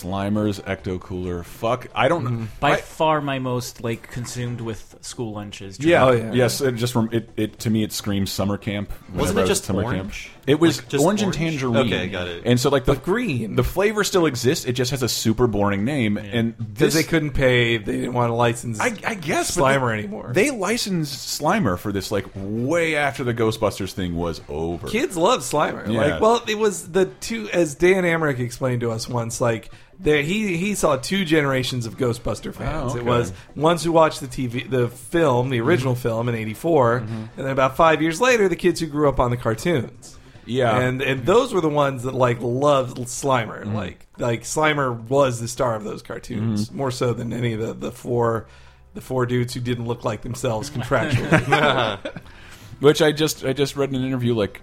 Slimers, 0.04 0.62
Ecto 0.64 1.00
Cooler. 1.00 1.44
Fuck, 1.44 1.88
I 1.96 2.08
don't. 2.08 2.24
Mm-hmm. 2.26 2.40
know. 2.42 2.48
By 2.60 2.72
I- 2.74 2.82
far, 2.82 3.22
my 3.22 3.40
most 3.40 3.84
like 3.84 4.10
consumed 4.12 4.62
with 4.62 4.96
school 5.02 5.34
lunches. 5.34 5.80
Yeah, 5.80 6.06
Oh, 6.06 6.12
yes. 6.34 6.62
It 6.62 6.76
just 6.76 6.96
rem- 6.96 7.10
it, 7.12 7.30
it 7.38 7.60
to 7.60 7.70
me 7.70 7.84
it 7.84 7.92
screams 7.94 8.32
summer 8.32 8.58
camp. 8.58 8.92
Wasn't 9.14 9.38
it 9.38 9.42
I 9.42 9.44
was 9.44 9.50
just 9.50 9.66
summer 9.66 9.84
orange? 9.84 10.24
camp. 10.26 10.34
It 10.46 10.60
was 10.60 10.80
Like, 10.80 10.90
just 10.90 11.06
orange, 11.06 11.22
and 11.22 11.34
tangerine. 11.34 11.78
Okay, 11.88 12.08
got 12.10 12.28
it. 12.28 12.44
And 12.46 12.60
so 12.60 12.70
like 12.70 12.84
the 12.84 12.96
green, 12.96 13.56
the 13.56 13.64
flavor 13.64 14.04
still 14.04 14.26
exists. 14.26 14.66
It 14.66 14.74
just 14.74 14.92
has 14.92 15.02
a 15.02 15.08
super 15.08 15.48
boring 15.48 15.86
name. 15.86 16.18
And 16.18 16.58
because 16.58 16.94
they 16.94 17.04
couldn't 17.04 17.32
pay, 17.32 17.78
they 17.78 17.94
didn't 17.94 18.14
want 18.14 18.30
to 18.30 18.34
license. 18.34 18.80
I, 18.82 18.88
I 19.06 19.14
guess 19.16 19.56
Slimer 19.56 19.94
they- 19.96 20.00
anymore. 20.00 20.32
They 20.34 20.52
licensed 20.52 21.40
Slimer 21.42 21.80
for 21.80 21.94
this 21.94 22.12
like 22.12 22.26
way 22.36 22.98
after 22.98 23.24
the 23.24 23.34
Ghostbusters 23.34 23.94
thing 23.94 24.16
was 24.18 24.42
over. 24.50 24.88
Kids 24.90 25.16
love 25.16 25.42
Slimer. 25.42 25.88
Yeah. 25.90 26.00
Like, 26.02 26.22
well, 26.22 26.44
it 26.48 26.58
was 26.58 26.92
the 26.92 27.06
two, 27.06 27.50
as 27.54 27.76
Dan 27.76 28.04
Amrich 28.04 28.40
explained 28.40 28.82
to 28.82 28.92
us 28.92 29.08
once. 29.08 29.40
Like, 29.40 29.72
there 30.04 30.22
he 30.22 30.58
he 30.58 30.76
saw 30.76 30.98
two 30.98 31.26
generations 31.26 31.86
of 31.88 31.98
Ghostbuster 31.98 32.54
fans. 32.54 32.94
Oh, 32.94 32.98
It 32.98 33.06
was 33.06 33.34
ones 33.56 33.84
who 33.84 33.92
watched 33.92 34.20
the 34.20 34.28
TV, 34.28 34.70
the 34.70 34.90
film, 34.90 35.50
the 35.50 35.62
original 35.62 35.96
film 35.96 36.30
in 36.30 36.36
'84, 36.36 36.98
and 36.98 37.30
then 37.38 37.48
about 37.48 37.76
five 37.78 38.02
years 38.02 38.22
later, 38.22 38.48
the 38.48 38.56
kids 38.56 38.80
who 38.80 38.88
grew 38.88 39.10
up 39.10 39.20
on 39.20 39.32
the 39.32 39.38
cartoons. 39.38 40.18
Yeah. 40.46 40.78
and 40.78 41.02
and 41.02 41.26
those 41.26 41.54
were 41.54 41.62
the 41.62 41.70
ones 41.70 42.04
that 42.04 42.14
like 42.14 42.38
loved 42.42 42.98
Slimer. 42.98 43.62
Mm-hmm. 43.64 43.76
Like 43.76 44.06
like 44.18 44.42
Slimer 44.44 44.94
was 45.08 45.40
the 45.40 45.48
star 45.48 45.74
of 45.76 45.86
those 45.86 46.02
cartoons 46.02 46.70
Mhm. 46.70 46.74
more 46.76 46.92
so 46.92 47.14
than 47.14 47.32
any 47.32 47.54
of 47.54 47.62
the 47.62 47.74
the 47.74 47.92
four 47.94 48.48
the 48.94 49.00
four 49.02 49.26
dudes 49.26 49.54
who 49.54 49.62
didn't 49.62 49.86
look 49.86 50.04
like 50.04 50.22
themselves 50.22 50.70
contractually. 50.78 52.12
Which 52.82 53.02
I 53.02 53.14
just 53.14 53.46
I 53.46 53.54
just 53.54 53.78
read 53.78 53.90
in 53.90 53.96
an 53.96 54.04
interview 54.06 54.34
like 54.36 54.62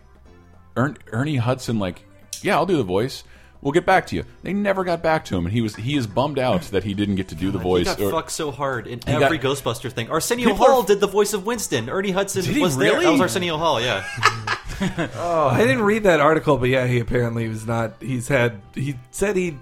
Ern, 0.77 0.99
Ernie 1.13 1.37
Hudson 1.37 1.79
like 1.79 2.03
yeah 2.43 2.57
I'll 2.57 2.67
do 2.67 2.77
the 2.77 2.83
voice. 2.85 3.25
We'll 3.63 3.73
get 3.73 3.85
back 3.85 4.07
to 4.07 4.17
you. 4.17 4.25
They 4.43 4.55
never 4.55 4.85
got 4.85 5.03
back 5.03 5.25
to 5.27 5.37
him, 5.37 5.45
and 5.45 5.53
he 5.53 5.61
was 5.61 5.77
he 5.77 5.95
is 5.97 6.07
bummed 6.07 6.39
out 6.39 6.63
that 6.71 6.85
he 6.85 6.95
didn't 6.95 7.17
get 7.17 7.29
to 7.29 7.35
do 7.35 7.51
the 7.51 7.59
voice. 7.59 7.81
He 7.89 7.95
got 7.97 8.01
or- 8.01 8.11
fucked 8.11 8.31
so 8.33 8.51
hard 8.51 8.87
in 8.87 9.01
He 9.01 9.13
got- 9.13 9.23
every 9.23 9.39
Ghostbuster 9.39 9.93
thing. 9.93 10.11
Arsenio 10.11 10.49
People 10.51 10.65
are- 10.67 10.71
Hall 10.71 10.83
did 10.83 11.01
the 11.01 11.07
voice 11.07 11.35
of 11.35 11.45
Winston. 11.45 11.91
Ernie 11.91 12.11
Hudson 12.13 12.43
Did 12.45 12.55
he 12.55 12.61
was 12.63 12.77
there. 12.79 13.01
That 13.03 13.11
was 13.13 13.21
Arsenio 13.21 13.57
Hall. 13.59 13.81
Yeah. 13.81 14.05
Oh, 14.83 15.49
I 15.53 15.59
didn't 15.61 15.83
read 15.83 16.05
that 16.05 16.21
article, 16.21 16.57
but 16.57 16.71
yeah, 16.71 16.87
he 16.87 17.01
apparently 17.01 17.47
was 17.51 17.67
not. 17.67 17.97
He's 18.01 18.29
had. 18.29 18.63
He 18.75 18.97
said 19.11 19.37
he. 19.37 19.59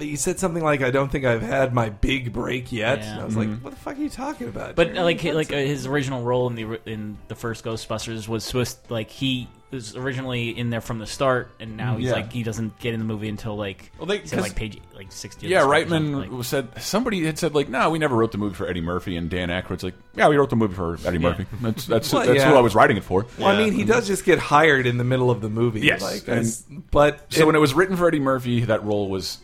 He 0.00 0.16
said 0.16 0.40
something 0.40 0.64
like, 0.64 0.82
"I 0.82 0.90
don't 0.90 1.12
think 1.12 1.24
I've 1.24 1.42
had 1.42 1.72
my 1.72 1.90
big 1.90 2.32
break 2.32 2.72
yet." 2.72 2.98
Yeah. 2.98 3.20
I 3.20 3.24
was 3.24 3.36
like, 3.36 3.48
"What 3.60 3.70
the 3.70 3.76
fuck 3.78 3.96
are 3.96 4.00
you 4.02 4.08
talking 4.10 4.48
about?" 4.48 4.74
But 4.74 4.94
Jerry? 4.94 4.98
like 5.04 5.22
What's 5.22 5.36
like 5.36 5.52
uh, 5.52 5.56
it?" 5.58 5.68
his 5.68 5.86
original 5.86 6.22
role 6.22 6.48
in 6.48 6.56
the 6.56 6.80
in 6.90 7.18
the 7.28 7.36
first 7.36 7.64
Ghostbusters 7.64 8.26
was 8.26 8.42
supposed 8.42 8.78
like 8.90 9.10
he 9.10 9.46
was 9.70 9.96
originally 9.96 10.56
in 10.56 10.70
there 10.70 10.80
from 10.80 10.98
the 10.98 11.06
start, 11.06 11.50
and 11.60 11.76
now 11.76 11.96
he's 11.96 12.06
Yeah. 12.06 12.12
like 12.14 12.32
he 12.32 12.42
doesn't 12.42 12.78
get 12.78 12.94
in 12.94 13.00
the 13.00 13.04
movie 13.04 13.28
until 13.28 13.56
like 13.56 13.90
Well, 13.98 14.06
they- 14.06 14.18
he 14.18 14.36
like 14.36 14.54
page 14.54 14.78
like 14.96 15.12
sixty. 15.12 15.46
Yeah, 15.48 15.60
the 15.62 15.66
script 15.68 15.86
or 15.86 15.94
something, 15.94 16.12
Reitman 16.14 16.36
like- 16.38 16.44
said 16.44 16.68
somebody 16.82 17.24
had 17.24 17.38
said 17.38 17.54
like, 17.54 17.68
no, 17.68 17.90
we 17.90 17.98
never 17.98 18.16
wrote 18.16 18.32
the 18.32 18.38
movie 18.38 18.54
for 18.54 18.66
Eddie 18.66 18.80
Murphy, 18.80 19.16
and 19.16 19.28
Dan 19.28 19.48
Aykroyd's 19.50 19.82
like, 19.82 19.94
yeah, 20.14 20.28
we 20.28 20.36
wrote 20.36 20.50
the 20.50 20.56
movie 20.56 20.74
for 20.74 20.98
Eddie 21.04 21.18
Murphy. 21.18 21.46
That's 21.60 21.86
that's 21.86 22.12
Well, 22.12 22.26
that's 22.26 22.38
yeah. 22.38 22.50
who 22.50 22.56
I 22.56 22.60
was 22.60 22.74
writing 22.74 22.96
it 22.96 23.04
for. 23.04 23.26
Well, 23.38 23.48
I 23.48 23.58
mean, 23.58 23.72
he 23.74 23.84
does 23.84 24.06
just 24.06 24.24
get 24.24 24.38
hired 24.38 24.86
in 24.86 24.96
the 24.98 25.04
middle 25.04 25.30
of 25.30 25.40
the 25.40 25.50
movie. 25.50 25.80
Yes, 25.80 26.00
like, 26.02 26.26
and- 26.28 26.82
but 26.90 27.32
So 27.32 27.44
when 27.46 27.54
it 27.54 27.60
was 27.60 27.74
written 27.74 27.96
for 27.96 28.08
Eddie 28.08 28.20
Murphy, 28.20 28.60
that 28.62 28.84
role 28.84 29.08
was 29.08 29.38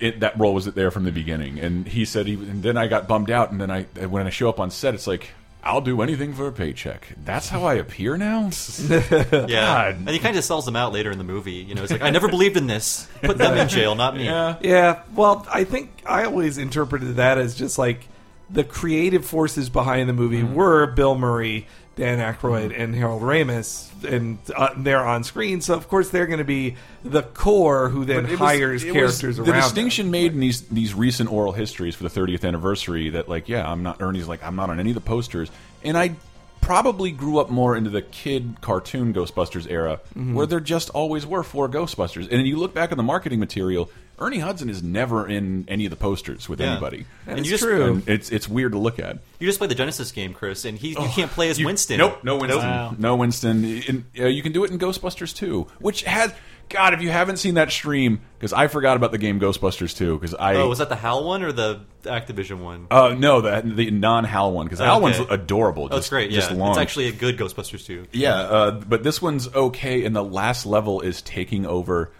it. 0.00 0.20
That 0.20 0.38
role 0.38 0.54
was 0.54 0.64
there 0.66 0.90
from 0.90 1.04
the 1.04 1.12
beginning, 1.12 1.58
and 1.60 1.86
he 1.86 2.04
said 2.04 2.26
he. 2.26 2.34
And 2.34 2.62
then 2.62 2.76
I 2.76 2.86
got 2.88 3.06
bummed 3.08 3.30
out, 3.30 3.50
and 3.52 3.60
then 3.60 3.70
I 3.70 3.82
when 4.06 4.26
I 4.26 4.30
show 4.30 4.48
up 4.48 4.58
on 4.60 4.70
set, 4.70 4.94
it's 4.94 5.06
like. 5.06 5.30
I'll 5.64 5.80
do 5.80 6.00
anything 6.02 6.34
for 6.34 6.46
a 6.46 6.52
paycheck. 6.52 7.08
That's 7.24 7.48
how 7.48 7.64
I 7.64 7.74
appear 7.74 8.16
now. 8.16 8.50
Yeah, 8.88 9.44
God. 9.48 9.96
and 9.96 10.08
he 10.08 10.18
kind 10.18 10.36
of 10.36 10.44
sells 10.44 10.64
them 10.64 10.76
out 10.76 10.92
later 10.92 11.10
in 11.10 11.18
the 11.18 11.24
movie. 11.24 11.52
You 11.54 11.74
know, 11.74 11.82
it's 11.82 11.92
like 11.92 12.02
I 12.02 12.10
never 12.10 12.28
believed 12.28 12.56
in 12.56 12.66
this. 12.66 13.06
Put 13.22 13.38
them 13.38 13.56
in 13.56 13.68
jail, 13.68 13.94
not 13.94 14.16
me. 14.16 14.24
Yeah. 14.24 14.56
Yeah, 14.62 15.02
well, 15.14 15.46
I 15.52 15.64
think 15.64 15.90
I 16.06 16.24
always 16.24 16.58
interpreted 16.58 17.16
that 17.16 17.38
as 17.38 17.54
just 17.54 17.76
like 17.78 18.06
the 18.48 18.64
creative 18.64 19.26
forces 19.26 19.68
behind 19.68 20.08
the 20.08 20.12
movie 20.14 20.40
Mm-hmm. 20.42 20.54
were 20.54 20.86
Bill 20.86 21.16
Murray, 21.18 21.66
Dan 21.98 22.18
Aykroyd, 22.20 22.72
and 22.80 22.94
Harold 22.94 23.22
Ramis, 23.22 23.88
and 24.04 24.38
uh, 24.56 24.68
they're 24.76 25.04
on 25.04 25.24
screen. 25.24 25.60
So 25.60 25.74
of 25.74 25.88
course 25.88 26.08
they're 26.10 26.26
going 26.28 26.38
to 26.38 26.44
be 26.44 26.76
the 27.04 27.22
core 27.22 27.88
who 27.88 28.04
then 28.04 28.26
was- 28.28 28.38
hires 28.38 28.84
it 28.84 28.88
was 28.88 28.94
characters 29.20 29.36
the 29.36 29.42
around. 29.42 29.50
them. 29.52 29.60
distinction 29.62 30.10
made 30.10 30.32
in 30.32 30.40
these 30.40 30.62
these 30.68 30.94
recent 30.94 31.30
oral 31.30 31.52
histories 31.52 31.94
for 31.96 32.04
the 32.08 32.10
30th 32.10 32.46
anniversary 32.46 33.10
that 33.10 33.28
like 33.28 33.48
yeah 33.48 33.68
I'm 33.70 33.82
not 33.82 34.00
Ernie's 34.00 34.28
like 34.28 34.42
I'm 34.44 34.54
not 34.56 34.70
on 34.70 34.78
any 34.80 34.90
of 34.90 34.94
the 34.94 35.00
posters 35.00 35.50
and 35.82 35.98
I 35.98 36.14
probably 36.60 37.10
grew 37.10 37.38
up 37.38 37.50
more 37.50 37.76
into 37.76 37.90
the 37.90 38.02
kid 38.02 38.56
cartoon 38.60 39.12
Ghostbusters 39.14 39.68
era 39.70 40.00
Mhm. 40.16 40.34
where 40.34 40.46
there 40.46 40.60
just 40.60 40.90
always 40.90 41.26
were 41.26 41.42
four 41.42 41.68
Ghostbusters 41.68 42.28
and 42.30 42.46
you 42.46 42.56
look 42.58 42.74
back 42.74 42.90
on 42.92 42.96
the 42.96 43.02
marketing 43.04 43.40
material 43.40 43.90
Ernie 44.20 44.38
Hudson 44.40 44.68
is 44.68 44.82
never 44.82 45.26
in 45.28 45.64
any 45.68 45.86
of 45.86 45.90
the 45.90 45.96
posters 45.96 46.48
with 46.48 46.60
Yeah. 46.60 46.72
anybody 46.72 47.06
And 47.26 47.38
you 47.46 47.50
just- 47.52 47.62
And 47.64 48.08
it's 48.08 48.30
it's 48.30 48.48
weird 48.48 48.72
to 48.72 48.78
look 48.78 48.98
at 48.98 49.18
You 49.38 49.46
just 49.46 49.58
play 49.58 49.68
the 49.68 49.74
Genesis 49.74 50.10
game, 50.12 50.34
Chris, 50.34 50.64
and 50.64 50.76
he 50.78 50.88
you 50.90 50.96
can't 51.14 51.30
play 51.30 51.48
as 51.50 51.58
You- 51.58 51.66
Winston. 51.66 51.98
Nope, 51.98 52.18
no 52.24 52.36
Winston. 52.36 52.96
No 52.98 53.16
Winston. 53.16 53.64
In, 53.64 54.04
uh, 54.18 54.26
you 54.26 54.42
can 54.42 54.52
do 54.52 54.64
it 54.64 54.70
in 54.70 54.78
Ghostbusters 54.78 55.34
2, 55.34 55.66
which 55.78 56.02
has 56.02 56.32
God. 56.68 56.92
If 56.94 57.00
you 57.00 57.10
haven't 57.10 57.38
seen 57.38 57.54
that 57.54 57.70
stream, 57.70 58.20
because 58.38 58.52
I 58.52 58.66
forgot 58.66 58.96
about 58.96 59.12
the 59.12 59.18
game 59.18 59.38
Ghostbusters 59.40 59.96
2, 59.96 60.18
because 60.18 60.34
I 60.34 60.56
Oh, 60.56 60.68
was 60.68 60.78
that 60.78 60.88
the 60.90 60.96
HAL 60.96 61.24
one 61.24 61.42
or 61.42 61.52
the 61.52 61.80
Activision 62.04 62.58
one? 62.58 62.86
uh, 62.90 63.14
no 63.16 63.40
the 63.40 63.62
the 63.64 63.90
non 63.90 64.24
Hal 64.24 64.52
one 64.52 64.66
because 64.66 64.78
the 64.80 64.84
Hal 64.84 64.96
Okay. 64.96 65.18
one's 65.18 65.30
adorable. 65.30 65.84
Oh, 65.84 65.96
it's 65.96 66.06
just- 66.06 66.10
great. 66.10 66.30
just 66.32 66.50
yeah, 66.50 66.56
long. 66.56 66.70
it's 66.70 66.78
actually 66.78 67.06
a 67.08 67.12
good 67.12 67.38
Ghostbusters 67.38 67.86
too. 67.86 68.04
yeah, 68.12 68.34
uh, 68.34 68.70
but 68.72 69.02
this 69.04 69.22
one's 69.22 69.48
okay, 69.54 70.04
and 70.04 70.14
the 70.16 70.24
last 70.24 70.66
level 70.66 71.00
is 71.00 71.22
taking 71.22 71.64
over. 71.66 72.10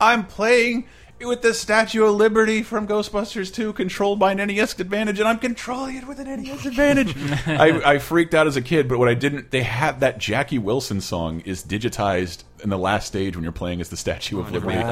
I'm 0.00 0.24
playing 0.24 0.86
with 1.24 1.42
the 1.42 1.54
Statue 1.54 2.04
of 2.04 2.14
Liberty 2.14 2.62
from 2.62 2.86
Ghostbusters 2.86 3.52
2, 3.52 3.72
controlled 3.72 4.18
by 4.18 4.32
an 4.32 4.38
NES 4.38 4.78
advantage, 4.78 5.18
and 5.18 5.28
I'm 5.28 5.38
controlling 5.38 5.96
it 5.96 6.06
with 6.06 6.18
an 6.18 6.42
NES 6.42 6.66
advantage. 6.66 7.14
I, 7.46 7.94
I 7.94 7.98
freaked 7.98 8.34
out 8.34 8.46
as 8.46 8.56
a 8.56 8.62
kid, 8.62 8.88
but 8.88 8.98
what 8.98 9.08
I 9.08 9.14
didn't, 9.14 9.50
they 9.50 9.62
had 9.62 10.00
that 10.00 10.18
Jackie 10.18 10.58
Wilson 10.58 11.00
song 11.00 11.40
is 11.40 11.64
digitized 11.64 12.44
in 12.64 12.70
the 12.70 12.78
last 12.78 13.06
stage 13.06 13.36
when 13.36 13.42
you're 13.44 13.52
playing 13.52 13.80
as 13.80 13.90
the 13.90 13.96
Statue 13.96 14.40
of 14.40 14.48
Oh, 14.48 14.52
Liberty. 14.52 14.74
made. 14.78 14.84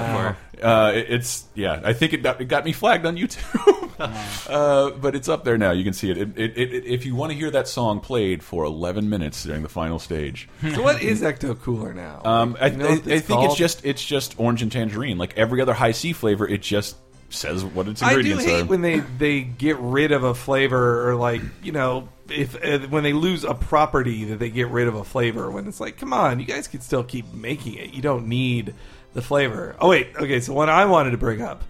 Uh, 0.63 0.93
it- 0.95 1.07
it's 1.09 1.45
yeah, 1.55 1.81
I 1.83 1.93
think 1.95 2.13
it 2.13 2.23
got, 2.23 2.41
it 2.41 2.45
got 2.45 2.65
me 2.65 2.73
flagged 2.73 3.05
on 3.07 3.17
YouTube. 3.17 3.89
uh, 4.49 4.91
but 4.91 5.15
it's 5.17 5.29
up 5.29 5.45
there 5.45 5.59
now. 5.59 5.73
You 5.73 5.83
can 5.85 5.93
see 5.93 6.11
it. 6.11 6.19
It, 6.19 6.39
it, 6.39 6.57
it. 6.57 6.85
If 6.87 7.05
you 7.07 7.15
want 7.15 7.33
to 7.33 7.39
hear 7.39 7.51
that 7.51 7.67
song 7.69 8.01
played 8.01 8.43
for 8.43 8.65
11 8.65 9.09
minutes 9.09 9.43
during 9.45 9.63
the 9.63 9.69
final 9.69 9.99
stage, 9.99 10.49
so 10.75 10.83
what 10.83 11.03
is 11.03 11.23
Ecto 11.23 11.59
Cooler 11.61 11.93
now? 11.95 12.21
um, 12.25 12.57
I, 12.61 12.67
You 12.69 12.77
know 12.77 12.85
I, 12.87 12.89
I 12.89 12.93
what 12.95 13.05
think 13.25 13.45
it's 13.45 13.57
just 13.57 13.85
it's 13.85 14.05
just 14.05 14.39
orange 14.39 14.63
and 14.63 14.71
tangerine. 14.71 15.19
Like 15.19 15.37
every 15.37 15.61
other 15.61 15.73
Hi-C 15.75 16.13
flavor, 16.13 16.47
it 16.47 16.63
just 16.63 16.97
says 17.31 17.65
what 17.65 17.89
its 17.89 18.03
ingredients 18.03 18.03
I 18.03 18.13
do 18.13 18.19
ingredients 18.19 18.45
hate 18.45 18.61
are. 18.63 18.65
when 18.67 18.83
they 18.83 18.99
they 19.19 19.41
get 19.41 19.79
rid 19.79 20.13
of 20.13 20.23
a 20.23 20.35
flavor 20.35 21.09
or 21.09 21.17
like 21.17 21.41
you 21.63 21.73
know 21.73 22.09
if 22.33 22.57
uh, 22.65 22.87
when 22.89 23.03
they 23.05 23.13
lose 23.13 23.45
a 23.45 23.55
property 23.55 24.25
that 24.25 24.39
they 24.39 24.51
get 24.51 24.69
rid 24.69 24.89
of 24.89 24.95
a 24.95 25.05
flavor 25.05 25.51
when 25.51 25.67
it's 25.69 25.81
like 25.81 25.97
come 25.99 26.13
on 26.13 26.41
you 26.41 26.47
guys 26.47 26.67
can 26.69 26.81
still 26.81 27.05
keep 27.05 27.33
making 27.33 27.75
it 27.75 27.93
you 27.95 28.03
don't 28.03 28.27
need 28.29 28.75
the 29.15 29.21
flavor. 29.23 29.77
Oh 29.79 29.91
wait, 29.91 30.09
okay. 30.17 30.41
So 30.41 30.55
one 30.55 30.71
I 30.71 30.87
wanted 30.87 31.11
to 31.11 31.19
bring 31.19 31.43
up 31.43 31.63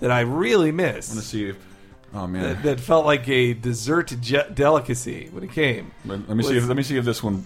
that 0.00 0.10
I 0.10 0.20
really 0.20 0.72
missed. 0.72 1.14
Let's 1.14 1.28
see. 1.28 1.50
If, 1.50 1.56
oh 2.12 2.26
man, 2.26 2.42
That, 2.42 2.62
that 2.64 2.80
felt 2.80 3.06
like 3.06 3.28
a 3.28 3.54
dessert 3.54 4.12
je- 4.20 4.48
delicacy 4.52 5.28
when 5.30 5.44
it 5.44 5.52
came. 5.52 5.92
let, 6.04 6.26
let 6.28 6.36
me 6.36 6.42
see. 6.42 6.56
If, 6.56 6.66
let 6.66 6.76
me 6.76 6.82
see 6.82 6.96
if 6.96 7.04
this 7.04 7.22
one 7.22 7.44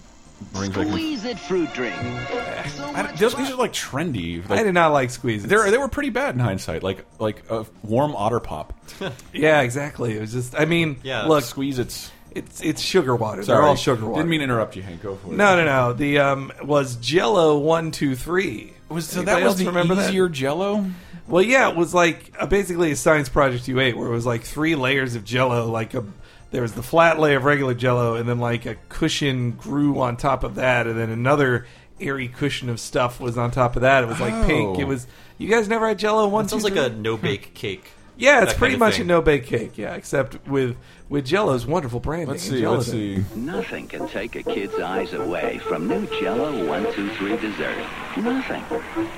brings 0.53 0.75
back. 0.75 0.87
Squeeze 0.87 1.23
it 1.25 1.37
fruit 1.37 1.71
drink. 1.73 1.93
I, 1.95 3.13
those, 3.17 3.35
these 3.35 3.51
are 3.51 3.55
like 3.55 3.73
trendy. 3.73 4.47
Like, 4.49 4.59
I 4.59 4.63
did 4.63 4.73
not 4.73 4.91
like 4.91 5.09
squeeze. 5.11 5.43
They 5.43 5.69
they 5.69 5.77
were 5.77 5.87
pretty 5.87 6.09
bad 6.09 6.33
in 6.35 6.39
hindsight. 6.39 6.81
Like 6.83 7.05
like 7.19 7.43
a 7.51 7.65
warm 7.83 8.15
otter 8.15 8.39
pop. 8.39 8.73
Yeah, 9.33 9.61
exactly. 9.61 10.17
It 10.17 10.21
was 10.21 10.31
just. 10.31 10.55
I 10.55 10.65
mean, 10.65 10.97
Yeah. 11.03 11.25
look, 11.25 11.43
Squeeze 11.43 11.79
it's 11.79 12.11
it's 12.35 12.61
it's 12.61 12.81
sugar 12.81 13.15
water. 13.15 13.43
Sorry. 13.43 13.57
They're 13.57 13.67
all 13.67 13.75
sugar 13.75 14.05
water. 14.05 14.21
Didn't 14.21 14.29
mean 14.29 14.39
to 14.39 14.45
interrupt 14.45 14.75
you, 14.75 14.81
Hank. 14.81 15.01
Go 15.01 15.15
for 15.15 15.27
it. 15.27 15.37
No, 15.37 15.55
no, 15.55 15.65
no. 15.65 15.93
The 15.93 16.19
um 16.19 16.51
was 16.63 16.95
Jello 16.97 17.57
one 17.57 17.91
two 17.91 18.15
three. 18.15 18.73
Was 18.89 19.07
so 19.07 19.21
Anybody 19.21 19.41
that 19.41 19.47
was 19.47 19.57
the 19.57 19.65
remember 19.65 19.95
that? 19.95 20.09
easier 20.09 20.29
Jello? 20.29 20.85
Well, 21.27 21.43
yeah, 21.43 21.69
it 21.69 21.75
was 21.75 21.93
like 21.93 22.33
uh, 22.37 22.45
basically 22.45 22.91
a 22.91 22.95
science 22.95 23.29
project 23.29 23.67
you 23.67 23.79
ate, 23.79 23.97
where 23.97 24.07
it 24.07 24.11
was 24.11 24.25
like 24.25 24.43
three 24.43 24.75
layers 24.75 25.15
of 25.15 25.23
Jello. 25.23 25.69
Like 25.69 25.93
a 25.93 26.03
there 26.51 26.61
was 26.61 26.73
the 26.73 26.83
flat 26.83 27.19
layer 27.19 27.37
of 27.37 27.45
regular 27.45 27.73
Jello, 27.73 28.15
and 28.15 28.27
then 28.27 28.39
like 28.39 28.65
a 28.65 28.75
cushion 28.89 29.51
grew 29.51 29.99
on 29.99 30.17
top 30.17 30.43
of 30.43 30.55
that, 30.55 30.85
and 30.85 30.97
then 30.97 31.09
another 31.09 31.65
airy 31.99 32.27
cushion 32.27 32.69
of 32.69 32.79
stuff 32.79 33.19
was 33.19 33.37
on 33.37 33.51
top 33.51 33.75
of 33.75 33.81
that. 33.83 34.03
It 34.03 34.07
was 34.07 34.19
like 34.19 34.45
pink. 34.45 34.77
Oh. 34.77 34.79
It 34.79 34.87
was. 34.87 35.07
You 35.37 35.49
guys 35.49 35.67
never 35.67 35.87
had 35.87 35.97
Jello 35.97 36.27
one? 36.27 36.45
It 36.45 36.49
sounds 36.49 36.63
two, 36.63 36.73
like 36.73 36.91
a 36.91 36.93
no 36.93 37.17
bake 37.17 37.53
cake. 37.53 37.91
Yeah, 38.15 38.43
it's 38.43 38.53
pretty 38.53 38.75
much 38.75 38.95
thing. 38.95 39.03
a 39.03 39.05
no 39.05 39.21
bake 39.21 39.45
cake. 39.45 39.77
Yeah, 39.77 39.95
except 39.95 40.47
with 40.47 40.77
with 41.13 41.27
Jello's 41.27 41.67
wonderful 41.67 41.99
branding. 41.99 42.29
Let's 42.29 42.49
and 42.49 42.57
see. 42.57 42.67
Let's 42.67 42.87
see. 42.87 43.23
Nothing 43.35 43.87
can 43.87 44.07
take 44.07 44.35
a 44.35 44.41
kid's 44.41 44.73
eyes 44.79 45.13
away 45.13 45.59
from 45.59 45.87
new 45.87 46.07
Jello 46.19 46.65
123 46.65 47.37
dessert. 47.37 47.77
Nothing. 48.17 48.63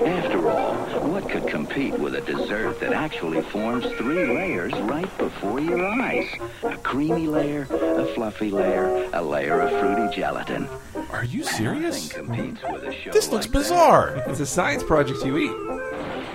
After 0.05 0.49
all, 0.49 0.75
what 1.07 1.29
could 1.29 1.47
compete 1.47 1.97
with 1.97 2.15
a 2.15 2.19
dessert 2.19 2.81
that 2.81 2.91
actually 2.91 3.41
forms 3.43 3.85
three 3.97 4.25
layers 4.25 4.73
right 4.73 5.17
before 5.17 5.61
your 5.61 5.85
eyes? 5.85 6.27
A 6.63 6.75
creamy 6.75 7.27
layer, 7.27 7.65
a 7.71 8.05
fluffy 8.13 8.51
layer, 8.51 9.09
a 9.13 9.21
layer 9.21 9.61
of 9.61 9.69
fruity 9.79 10.13
gelatin. 10.13 10.67
Are 11.11 11.23
you 11.23 11.45
serious? 11.45 12.09
Nothing 12.09 12.25
competes 12.25 12.61
with 12.73 12.83
a 12.83 12.91
show 12.91 13.11
This 13.11 13.29
looks 13.29 13.45
like 13.45 13.53
that. 13.53 13.59
bizarre. 13.59 14.23
It's 14.27 14.41
a 14.41 14.45
science 14.45 14.83
project 14.83 15.23
you 15.23 15.37
eat. 15.37 16.34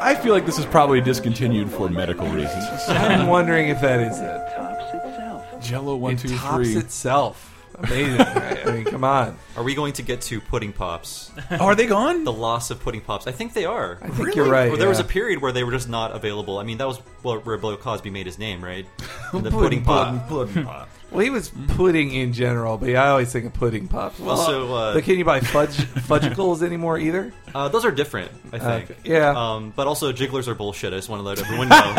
I 0.00 0.14
feel 0.14 0.32
like 0.32 0.46
this 0.46 0.58
is 0.58 0.66
probably 0.66 1.00
discontinued 1.00 1.70
for 1.70 1.88
medical 1.88 2.26
reasons. 2.28 2.64
I'm 2.88 3.26
wondering 3.26 3.68
if 3.68 3.80
that 3.80 4.00
is 4.00 4.18
it. 4.20 5.62
Jello 5.62 5.96
one 5.96 6.14
It 6.14 6.20
two 6.20 6.36
tops 6.36 6.54
three. 6.68 6.76
itself. 6.76 7.57
Amazing. 7.82 8.20
I 8.20 8.72
mean, 8.72 8.84
come 8.84 9.04
on. 9.04 9.38
Are 9.56 9.62
we 9.62 9.74
going 9.74 9.92
to 9.94 10.02
get 10.02 10.20
to 10.22 10.40
pudding 10.40 10.72
pops? 10.72 11.30
Oh, 11.52 11.56
are 11.66 11.74
they 11.74 11.86
gone? 11.86 12.24
The 12.24 12.32
loss 12.32 12.70
of 12.70 12.80
pudding 12.80 13.00
pops. 13.00 13.26
I 13.26 13.32
think 13.32 13.52
they 13.54 13.64
are. 13.64 13.98
I 14.02 14.08
think 14.08 14.34
you're 14.34 14.48
right, 14.48 14.76
there 14.78 14.88
was 14.88 14.98
yeah. 14.98 15.04
a 15.04 15.08
period 15.08 15.40
where 15.40 15.52
they 15.52 15.64
were 15.64 15.72
just 15.72 15.88
not 15.88 16.12
available. 16.12 16.58
I 16.58 16.64
mean, 16.64 16.78
that 16.78 16.86
was 16.86 16.98
where 17.22 17.56
Bill 17.56 17.76
Cosby 17.76 18.10
made 18.10 18.26
his 18.26 18.38
name, 18.38 18.62
right? 18.62 18.86
The 19.32 19.50
Pudding 19.50 19.84
pop. 19.84 20.28
Pudding 20.28 20.64
pop. 20.64 20.88
Well, 21.10 21.20
he 21.20 21.30
was 21.30 21.50
pudding 21.68 22.12
in 22.12 22.34
general, 22.34 22.76
but 22.76 22.90
yeah, 22.90 23.02
I 23.02 23.08
always 23.08 23.32
think 23.32 23.46
of 23.46 23.54
pudding 23.54 23.88
pops. 23.88 24.20
Well, 24.20 24.38
Also, 24.38 24.74
uh, 24.74 24.92
but 24.92 25.04
can 25.04 25.16
you 25.16 25.24
buy 25.24 25.40
fudge 25.40 25.74
fudgicles 25.76 26.62
anymore 26.62 26.98
either? 26.98 27.32
Uh, 27.54 27.68
those 27.68 27.86
are 27.86 27.90
different, 27.90 28.30
I 28.52 28.58
think. 28.58 28.90
Okay, 28.90 29.00
yeah. 29.04 29.32
Um, 29.34 29.72
but 29.74 29.86
also, 29.86 30.12
jigglers 30.12 30.48
are 30.48 30.54
bullshit. 30.54 30.92
I 30.92 30.96
just 30.96 31.08
want 31.08 31.20
to 31.20 31.24
let 31.24 31.38
everyone 31.38 31.70
know. 31.70 31.94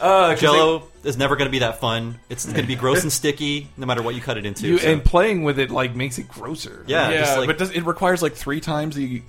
Uh, 0.00 0.34
Jello 0.36 0.88
is 1.06 1.16
never 1.16 1.36
going 1.36 1.46
to 1.46 1.52
be 1.52 1.60
that 1.60 1.80
fun. 1.80 2.18
It's 2.28 2.44
going 2.44 2.60
to 2.60 2.66
be 2.66 2.76
gross 2.76 3.02
and 3.02 3.12
sticky, 3.20 3.68
no 3.76 3.86
matter 3.86 4.02
what 4.02 4.14
you 4.14 4.20
cut 4.20 4.36
it 4.36 4.44
into. 4.46 4.66
You, 4.66 4.78
so- 4.78 4.88
and 4.90 5.04
playing 5.04 5.44
with 5.44 5.58
it 5.58 5.70
like 5.70 5.94
makes 5.94 6.18
it 6.18 6.28
grosser. 6.28 6.84
Yeah, 6.86 7.10
yeah, 7.10 7.36
like- 7.36 7.46
but 7.46 7.58
does, 7.58 7.70
it 7.70 7.82
requires 7.84 8.22
like 8.22 8.34
three 8.34 8.60
times 8.60 8.96
the 8.96 9.22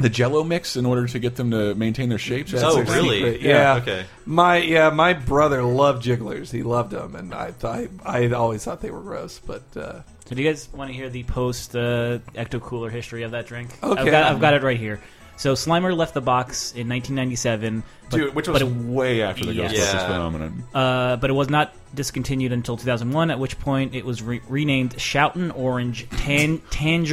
the 0.00 0.08
Jello 0.08 0.44
mix 0.44 0.76
in 0.76 0.86
order 0.86 1.08
to 1.08 1.18
get 1.18 1.34
them 1.34 1.50
to 1.50 1.74
maintain 1.74 2.08
their 2.08 2.18
shapes. 2.18 2.52
That's 2.52 2.62
Oh, 2.64 2.82
really? 2.82 3.16
secret. 3.18 3.40
Yeah, 3.40 3.74
Yeah. 3.74 3.82
okay. 3.82 4.04
My 4.26 4.58
yeah, 4.58 4.90
my 4.90 5.12
brother 5.12 5.64
loved 5.64 6.04
jigglers. 6.04 6.52
He 6.52 6.62
loved 6.62 6.92
them, 6.92 7.16
and 7.16 7.34
I 7.34 7.52
I 7.64 7.88
I 8.04 8.28
always 8.30 8.62
thought 8.62 8.80
they 8.80 8.92
were 8.92 9.00
gross. 9.00 9.40
But 9.44 9.64
uh, 9.76 10.02
So 10.26 10.36
do 10.36 10.40
you 10.42 10.48
guys 10.48 10.68
want 10.72 10.90
to 10.90 10.94
hear 10.96 11.08
the 11.08 11.24
post 11.24 11.74
uh, 11.74 12.18
Ecto 12.34 12.60
Cooler 12.60 12.90
history 12.90 13.24
of 13.24 13.32
that 13.32 13.46
drink? 13.48 13.70
Okay. 13.82 14.00
I've 14.02 14.06
got, 14.08 14.32
I've 14.32 14.40
got 14.40 14.54
it 14.54 14.62
right 14.62 14.78
here. 14.78 15.00
So 15.38 15.54
Slimer 15.54 15.96
left 15.96 16.14
the 16.14 16.20
box 16.20 16.72
in 16.72 16.88
1997, 16.88 17.84
but, 18.10 18.16
Dude, 18.16 18.34
which 18.34 18.46
but 18.46 18.54
was 18.54 18.62
it- 18.62 18.68
way 18.68 19.22
after 19.22 19.46
the 19.46 19.54
Yes. 19.54 19.72
Ghostbusters 19.72 19.94
Yeah. 19.94 20.06
phenomenon. 20.08 20.64
Uh, 20.74 21.16
but 21.16 21.30
it 21.30 21.32
was 21.32 21.48
not 21.48 21.72
discontinued 21.94 22.52
until 22.52 22.76
2001, 22.76 23.30
at 23.30 23.38
which 23.38 23.58
point 23.60 23.94
it 23.94 24.04
was 24.04 24.20
re- 24.20 24.40
renamed 24.48 24.96
Shoutin' 24.98 25.52
Orange 25.54 26.08
Tan- 26.10 26.60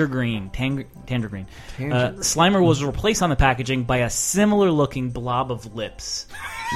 Green. 0.09 0.49
Tang- 0.49 0.85
Green. 1.05 1.45
Uh, 1.79 2.13
Slimer 2.19 2.61
was 2.65 2.83
replaced 2.83 3.21
on 3.21 3.29
the 3.29 3.35
packaging 3.35 3.83
by 3.83 3.97
a 3.97 4.09
similar 4.09 4.71
looking 4.71 5.11
blob 5.11 5.51
of 5.51 5.75
lips. 5.75 6.25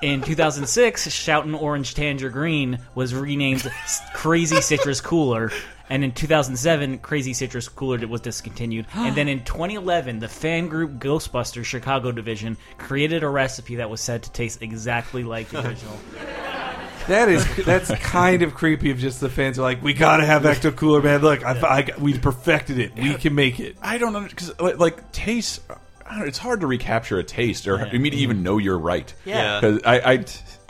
In 0.00 0.22
2006, 0.22 1.08
Shoutin' 1.08 1.54
Orange 1.60 1.94
Tanger 1.94 2.30
Green 2.32 2.78
was 2.94 3.12
renamed 3.14 3.70
Crazy 4.14 4.60
Citrus 4.60 5.00
Cooler. 5.00 5.50
And 5.90 6.04
in 6.04 6.12
2007, 6.12 6.98
Crazy 6.98 7.32
Citrus 7.32 7.68
Cooler 7.68 8.06
was 8.06 8.20
discontinued. 8.20 8.86
and 8.94 9.16
then 9.16 9.28
in 9.28 9.44
2011, 9.44 10.18
the 10.18 10.28
fan 10.28 10.68
group 10.68 10.98
Ghostbusters 10.98 11.64
Chicago 11.64 12.12
division 12.12 12.56
created 12.76 13.22
a 13.22 13.28
recipe 13.28 13.76
that 13.76 13.90
was 13.90 14.00
said 14.00 14.22
to 14.24 14.32
taste 14.32 14.62
exactly 14.62 15.24
like 15.24 15.48
the 15.48 15.58
original. 15.66 15.98
that 17.06 17.28
is 17.28 17.44
that's 17.64 17.90
kind 18.02 18.42
of 18.42 18.54
creepy. 18.54 18.90
If 18.90 18.98
just 18.98 19.20
the 19.20 19.28
fans 19.28 19.58
are 19.58 19.62
like, 19.62 19.82
we 19.82 19.94
gotta 19.94 20.24
have 20.24 20.42
Ecto 20.42 20.74
Cooler, 20.74 21.02
man. 21.02 21.20
Look, 21.20 21.44
I, 21.44 21.52
I, 21.52 21.88
we 21.98 22.18
perfected 22.18 22.78
it. 22.78 22.94
We 22.94 23.14
can 23.14 23.34
make 23.34 23.60
it. 23.60 23.76
I 23.82 23.98
don't 23.98 24.12
know 24.12 24.20
because 24.20 24.58
like, 24.60 24.78
like 24.78 25.12
taste. 25.12 25.62
I 26.06 26.12
don't 26.12 26.20
know, 26.20 26.26
it's 26.26 26.38
hard 26.38 26.60
to 26.60 26.66
recapture 26.66 27.18
a 27.18 27.24
taste 27.24 27.68
or 27.68 27.78
for 27.86 27.98
me 27.98 28.08
to 28.08 28.16
even 28.16 28.38
mm-hmm. 28.38 28.44
know 28.44 28.58
you're 28.58 28.78
right. 28.78 29.12
Yeah. 29.26 29.60
because 29.60 29.82
I 29.84 29.98
I 29.98 30.12
I, 30.12 30.16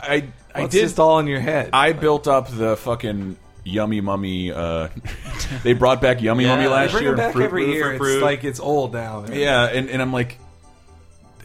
I 0.03 0.23
Well, 0.55 0.65
it's 0.65 0.73
did 0.73 0.81
just 0.81 0.99
all 0.99 1.19
in 1.19 1.27
your 1.27 1.39
head. 1.39 1.69
I 1.71 1.93
built 1.93 2.27
up 2.27 2.49
the 2.49 2.75
fucking 2.75 3.37
yummy 3.63 4.01
mummy. 4.01 4.51
Uh, 4.51 4.89
they 5.63 5.73
brought 5.73 6.01
back 6.01 6.21
yummy 6.21 6.43
Yeah, 6.45 6.51
mummy 6.51 6.63
they 6.63 6.69
last 6.69 6.91
Bring 6.91 7.03
year. 7.03 7.13
it 7.13 7.17
back 7.17 7.33
Fruit 7.33 7.43
every 7.45 7.65
Root. 7.65 7.73
year. 7.73 7.83
Fruit 7.97 8.07
It's 8.13 8.19
Brew. 8.19 8.19
like 8.21 8.43
it's 8.43 8.59
old 8.59 8.93
now. 8.93 9.25
Yeah, 9.31 9.65
and, 9.65 9.89
and 9.89 10.01
I'm 10.01 10.13
like, 10.13 10.37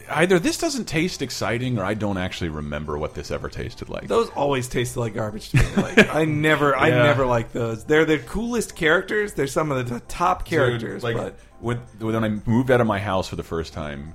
either 0.09 0.37
this 0.39 0.57
doesn't 0.57 0.85
taste 0.85 1.21
exciting, 1.21 1.79
or 1.79 1.83
I 1.83 1.93
don't 1.95 2.17
actually 2.17 2.49
remember 2.49 2.97
what 2.97 3.13
this 3.15 3.31
ever 3.31 3.49
tasted 3.49 3.89
like. 3.89 4.07
Those 4.07 4.29
always 4.31 4.67
tasted 4.67 4.99
like 4.99 5.13
garbage 5.15 5.49
to 5.51 5.57
me. 5.57 5.63
Like 5.77 6.09
I 6.15 6.25
never, 6.25 6.75
I 6.75 6.89
never 6.89 7.25
liked 7.25 7.53
those. 7.53 7.83
They're 7.85 8.05
the 8.05 8.19
coolest 8.19 8.75
characters. 8.75 9.33
They're 9.33 9.47
some 9.47 9.71
of 9.71 9.89
the 9.89 9.99
top 10.01 10.45
characters. 10.45 11.01
Dude, 11.03 11.15
like 11.15 11.17
but 11.17 11.39
when, 11.59 11.77
when 11.99 12.23
I 12.23 12.29
moved 12.49 12.69
out 12.71 12.81
of 12.81 12.87
my 12.87 12.99
house 12.99 13.27
for 13.27 13.35
the 13.35 13.43
first 13.43 13.73
time 13.73 14.13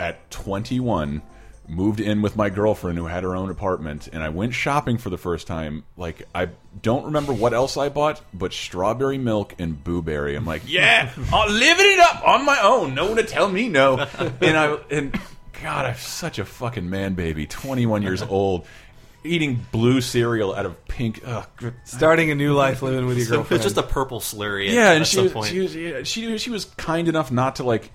at 0.00 0.30
21, 0.30 1.22
moved 1.68 2.00
in 2.00 2.22
with 2.22 2.36
my 2.36 2.50
girlfriend 2.50 2.98
who 2.98 3.06
had 3.06 3.22
her 3.22 3.36
own 3.36 3.50
apartment, 3.50 4.08
and 4.12 4.22
I 4.22 4.28
went 4.28 4.54
shopping 4.54 4.98
for 4.98 5.10
the 5.10 5.18
first 5.18 5.46
time. 5.46 5.84
Like 5.96 6.28
I 6.34 6.50
don't 6.80 7.04
remember 7.06 7.32
what 7.32 7.52
else 7.52 7.76
I 7.76 7.88
bought, 7.88 8.20
but 8.34 8.52
strawberry 8.52 9.18
milk 9.18 9.54
and 9.58 9.82
blueberry. 9.82 10.34
I'm 10.34 10.46
like, 10.46 10.62
yeah, 10.66 11.10
I'm 11.32 11.50
living 11.50 11.86
it 11.86 12.00
up 12.00 12.26
on 12.26 12.44
my 12.44 12.58
own. 12.62 12.94
No 12.94 13.06
one 13.06 13.16
to 13.16 13.24
tell 13.24 13.48
me 13.48 13.68
no. 13.68 14.06
and 14.40 14.56
I 14.56 14.76
and 14.90 15.18
God, 15.62 15.86
I'm 15.86 15.96
such 15.96 16.38
a 16.38 16.44
fucking 16.44 16.88
man 16.88 17.14
baby. 17.14 17.46
21 17.46 18.02
years 18.02 18.22
old. 18.28 18.66
Eating 19.24 19.64
blue 19.70 20.00
cereal 20.00 20.54
out 20.54 20.66
of 20.66 20.84
pink. 20.86 21.20
Ugh, 21.24 21.46
starting 21.84 22.30
a 22.30 22.34
new 22.34 22.54
life, 22.54 22.82
living 22.82 23.06
with 23.06 23.16
your 23.18 23.26
So 23.26 23.34
girlfriend. 23.36 23.64
it's 23.64 23.72
just 23.74 23.76
a 23.76 23.88
purple 23.88 24.18
slurry. 24.20 24.68
At, 24.68 24.74
yeah, 24.74 24.90
at 24.90 24.96
and 24.96 25.06
she 25.06 25.14
some 25.16 25.24
was, 25.24 25.32
point. 25.32 25.46
she 25.50 25.58
was 25.60 25.76
yeah, 25.76 26.02
she 26.02 26.38
she 26.38 26.50
was 26.50 26.64
kind 26.64 27.08
enough 27.08 27.30
not 27.30 27.56
to 27.56 27.62
like 27.64 27.90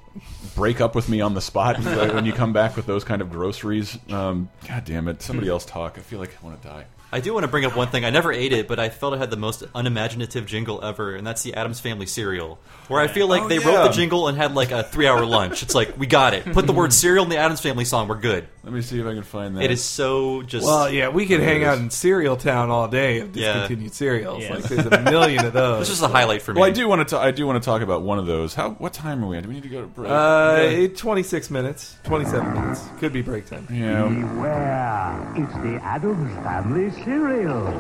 break 0.55 0.79
up 0.81 0.95
with 0.95 1.09
me 1.09 1.19
on 1.21 1.33
the 1.33 1.41
spot 1.41 1.83
like, 1.83 2.13
when 2.13 2.25
you 2.25 2.33
come 2.33 2.53
back 2.53 2.75
with 2.75 2.85
those 2.85 3.03
kind 3.03 3.21
of 3.21 3.29
groceries. 3.29 3.97
Um, 4.09 4.49
God 4.67 4.85
damn 4.85 5.07
it! 5.09 5.21
Somebody 5.21 5.49
else 5.49 5.65
talk. 5.65 5.97
I 5.97 6.01
feel 6.01 6.19
like 6.19 6.35
I 6.41 6.45
want 6.45 6.61
to 6.61 6.67
die. 6.67 6.85
I 7.09 7.21
do 7.21 7.33
want 7.33 7.45
to 7.45 7.47
bring 7.47 7.63
up 7.63 7.73
one 7.77 7.87
thing. 7.87 8.03
I 8.03 8.09
never 8.09 8.33
ate 8.33 8.51
it, 8.51 8.67
but 8.67 8.79
I 8.79 8.89
felt 8.89 9.13
it 9.13 9.17
had 9.19 9.29
the 9.29 9.37
most 9.37 9.63
unimaginative 9.73 10.45
jingle 10.45 10.83
ever, 10.83 11.15
and 11.15 11.25
that's 11.25 11.41
the 11.41 11.53
Addams 11.53 11.79
Family 11.79 12.05
cereal. 12.05 12.59
Where 12.89 12.99
I 12.99 13.07
feel 13.07 13.27
like 13.27 13.43
Oh, 13.43 13.47
they 13.47 13.59
yeah. 13.59 13.65
wrote 13.65 13.83
the 13.87 13.93
jingle 13.93 14.27
and 14.27 14.37
had 14.37 14.53
like 14.55 14.71
a 14.71 14.83
three-hour 14.83 15.25
lunch. 15.25 15.63
It's 15.63 15.73
like 15.73 15.97
we 15.97 16.05
got 16.05 16.33
it. 16.33 16.43
Put 16.51 16.67
the 16.67 16.73
word 16.73 16.91
cereal 16.91 17.23
in 17.23 17.29
the 17.29 17.37
Addams 17.37 17.61
Family 17.61 17.85
song. 17.85 18.09
We're 18.09 18.15
good. 18.19 18.47
Let 18.67 18.73
me 18.73 18.81
see 18.81 18.99
if 18.99 19.05
I 19.07 19.13
can 19.13 19.23
find 19.23 19.55
that. 19.55 19.63
It 19.63 19.71
is 19.71 19.81
so 19.81 20.41
just. 20.41 20.65
well, 20.65 20.89
yeah, 20.89 21.07
we 21.07 21.25
could 21.25 21.39
hang 21.39 21.63
out 21.63 21.77
in 21.77 21.89
Cereal 21.89 22.35
Town 22.35 22.69
all 22.69 22.89
day 22.89 23.21
of 23.21 23.33
Yeah. 23.33 23.53
discontinued 23.53 23.93
cereals. 23.93 24.43
Yes. 24.43 24.51
Like 24.51 24.63
there's 24.65 24.85
a 24.87 25.01
million 25.09 25.45
of 25.45 25.53
those. 25.63 25.87
This 25.87 25.95
is 25.97 26.01
a 26.03 26.09
highlight 26.09 26.41
for 26.41 26.53
me. 26.53 26.59
Well, 26.59 26.69
I 26.69 26.73
do 26.73 26.85
want 26.85 27.07
to. 27.07 27.17
I 27.17 27.31
do 27.31 27.47
want 27.47 27.63
to 27.63 27.65
talk 27.65 27.81
about 27.81 28.01
one 28.01 28.19
of 28.19 28.25
those. 28.25 28.53
How? 28.53 28.71
What 28.71 28.91
time 28.91 29.23
are 29.23 29.27
we 29.27 29.37
at? 29.37 29.43
Do 29.43 29.47
we 29.47 29.55
need 29.55 29.63
to 29.63 29.69
go 29.69 29.79
to 29.83 29.87
break? 29.87 30.11
Uh, 30.11 30.55
yeah. 30.57 30.63
it- 30.83 30.97
26 30.97 31.49
minutes, 31.49 31.95
27 32.03 32.53
minutes. 32.55 32.83
Could 32.99 33.13
be 33.13 33.21
break 33.21 33.45
time. 33.45 33.65
yeah. 33.71 34.03
Beware, 34.03 35.33
it's 35.37 35.53
the 35.63 35.79
Addams 35.81 36.33
Family 36.43 36.91
cereal. 37.05 37.71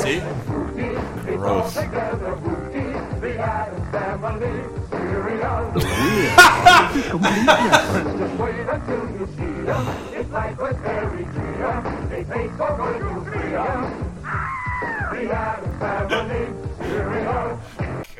See, 0.00 0.20
Gross. 1.36 1.76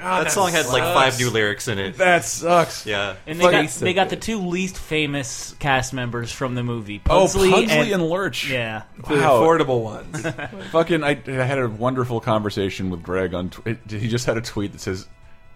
that 0.01 0.33
song 0.33 0.51
had 0.51 0.67
like 0.67 0.83
five 0.83 1.19
new 1.19 1.31
lyrics 1.31 1.69
in 1.69 1.79
it. 1.79 1.97
That 1.97 2.25
sucks. 2.25 2.87
Yeah, 2.87 3.17
And 3.27 3.39
they 3.39 3.45
got, 3.45 3.53
Face 3.63 3.79
they 3.79 3.95
got 3.95 4.09
the 4.09 4.17
two 4.17 4.39
least 4.41 4.77
famous 4.79 5.55
cast 5.59 5.93
members 5.93 6.33
from 6.33 6.55
the 6.55 6.63
movie. 6.63 7.01
Oh, 7.07 7.21
Pugsley, 7.23 7.51
Pugsley 7.51 7.93
and, 7.93 8.03
Lurch. 8.03 8.49
Yeah. 8.49 8.83
The 9.09 9.15
Wow. 9.17 9.41
affordable 9.41 9.83
ones. 9.83 10.21
Fucking, 10.73 11.03
I, 11.05 11.21
I 11.27 11.31
had 11.31 11.59
a 11.59 11.69
wonderful 11.69 12.21
conversation 12.21 12.91
with 12.91 13.03
Greg 13.03 13.35
on. 13.35 13.51
Tw 13.51 13.67
he 13.91 14.09
just 14.09 14.27
had 14.27 14.37
a 14.37 14.41
tweet 14.43 14.73
that 14.73 14.81
says, 14.81 15.07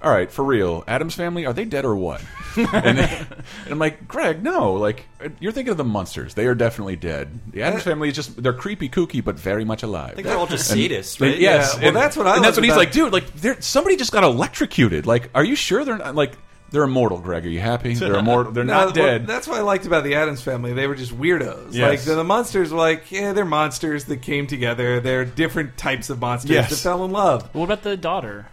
"All 0.03 0.11
right, 0.13 0.31
for 0.31 0.45
real, 0.45 0.85
Addams 0.87 1.15
family 1.15 1.47
are 1.47 1.53
they 1.53 1.65
dead 1.65 1.85
or 1.85 1.95
what?" 1.97 2.21
and, 2.57 2.99
and 2.99 3.27
I'm 3.71 3.79
like, 3.79 4.07
Greg, 4.07 4.43
no, 4.43 4.75
like 4.75 5.07
you're 5.41 5.53
thinking 5.53 5.71
of 5.71 5.77
the 5.79 5.85
monsters. 5.85 6.35
They 6.35 6.47
are 6.47 6.55
definitely 6.55 6.97
dead. 6.97 7.39
The 7.53 7.63
Addams 7.63 7.83
family 7.85 8.09
is 8.09 8.15
just 8.15 8.43
they're 8.43 8.53
creepy, 8.53 8.89
kooky, 8.89 9.25
but 9.25 9.37
very 9.39 9.65
much 9.65 9.83
alive. 9.83 10.11
I 10.11 10.15
think 10.15 10.27
they're 10.27 10.37
all 10.37 10.47
just 10.47 10.71
And- 10.71 10.81
sadists, 10.81 11.17
they- 11.19 11.29
right? 11.31 11.39
yes, 11.39 11.73
Yeah, 11.75 11.79
well, 11.79 11.89
and- 11.89 11.97
that's 11.97 12.17
what 12.17 12.27
I 12.27 12.37
And 12.37 12.45
that's 12.45 12.57
what 12.57 12.65
he's 12.65 12.73
about- 12.73 12.79
like, 12.79 12.93
dude. 12.93 13.13
Like, 13.13 13.63
somebody 13.63 13.97
just 13.97 14.13
got 14.13 14.25
electrocuted. 14.25 15.07
Like, 15.07 15.31
are 15.35 15.45
you 15.45 15.57
sure 15.57 15.85
they're 15.85 15.99
not 15.99 16.15
like 16.15 16.33
they're 16.71 16.83
immortal? 16.85 17.19
Greg, 17.19 17.45
are 17.45 17.51
you 17.51 17.61
happy? 17.61 17.93
They're 17.97 18.15
immortal. 18.17 18.51
They're 18.53 18.65
No, 18.65 18.73
not 18.73 18.85
well, 18.97 19.07
dead. 19.07 19.27
that's 19.27 19.47
what 19.47 19.59
I 19.59 19.63
liked 19.63 19.85
about 19.85 20.05
the 20.05 20.15
Addams 20.15 20.41
family. 20.41 20.73
They 20.73 20.87
were 20.87 20.95
just 20.95 21.13
weirdos. 21.13 21.69
Yes. 21.73 21.89
Like 21.91 22.01
the, 22.01 22.15
the 22.15 22.25
monsters 22.25 22.71
were 22.73 22.79
like, 22.79 23.13
yeah, 23.13 23.35
they're 23.35 23.45
monsters 23.45 24.07
that 24.07 24.23
came 24.23 24.47
together. 24.47 24.99
They're 25.01 25.27
different 25.27 25.77
types 25.77 26.09
of 26.09 26.19
monsters 26.19 26.51
Yes. 26.51 26.71
that 26.71 26.77
fell 26.77 27.05
in 27.05 27.11
love. 27.11 27.55
What 27.55 27.65
about 27.65 27.83
the 27.83 27.97
daughter? 27.99 28.47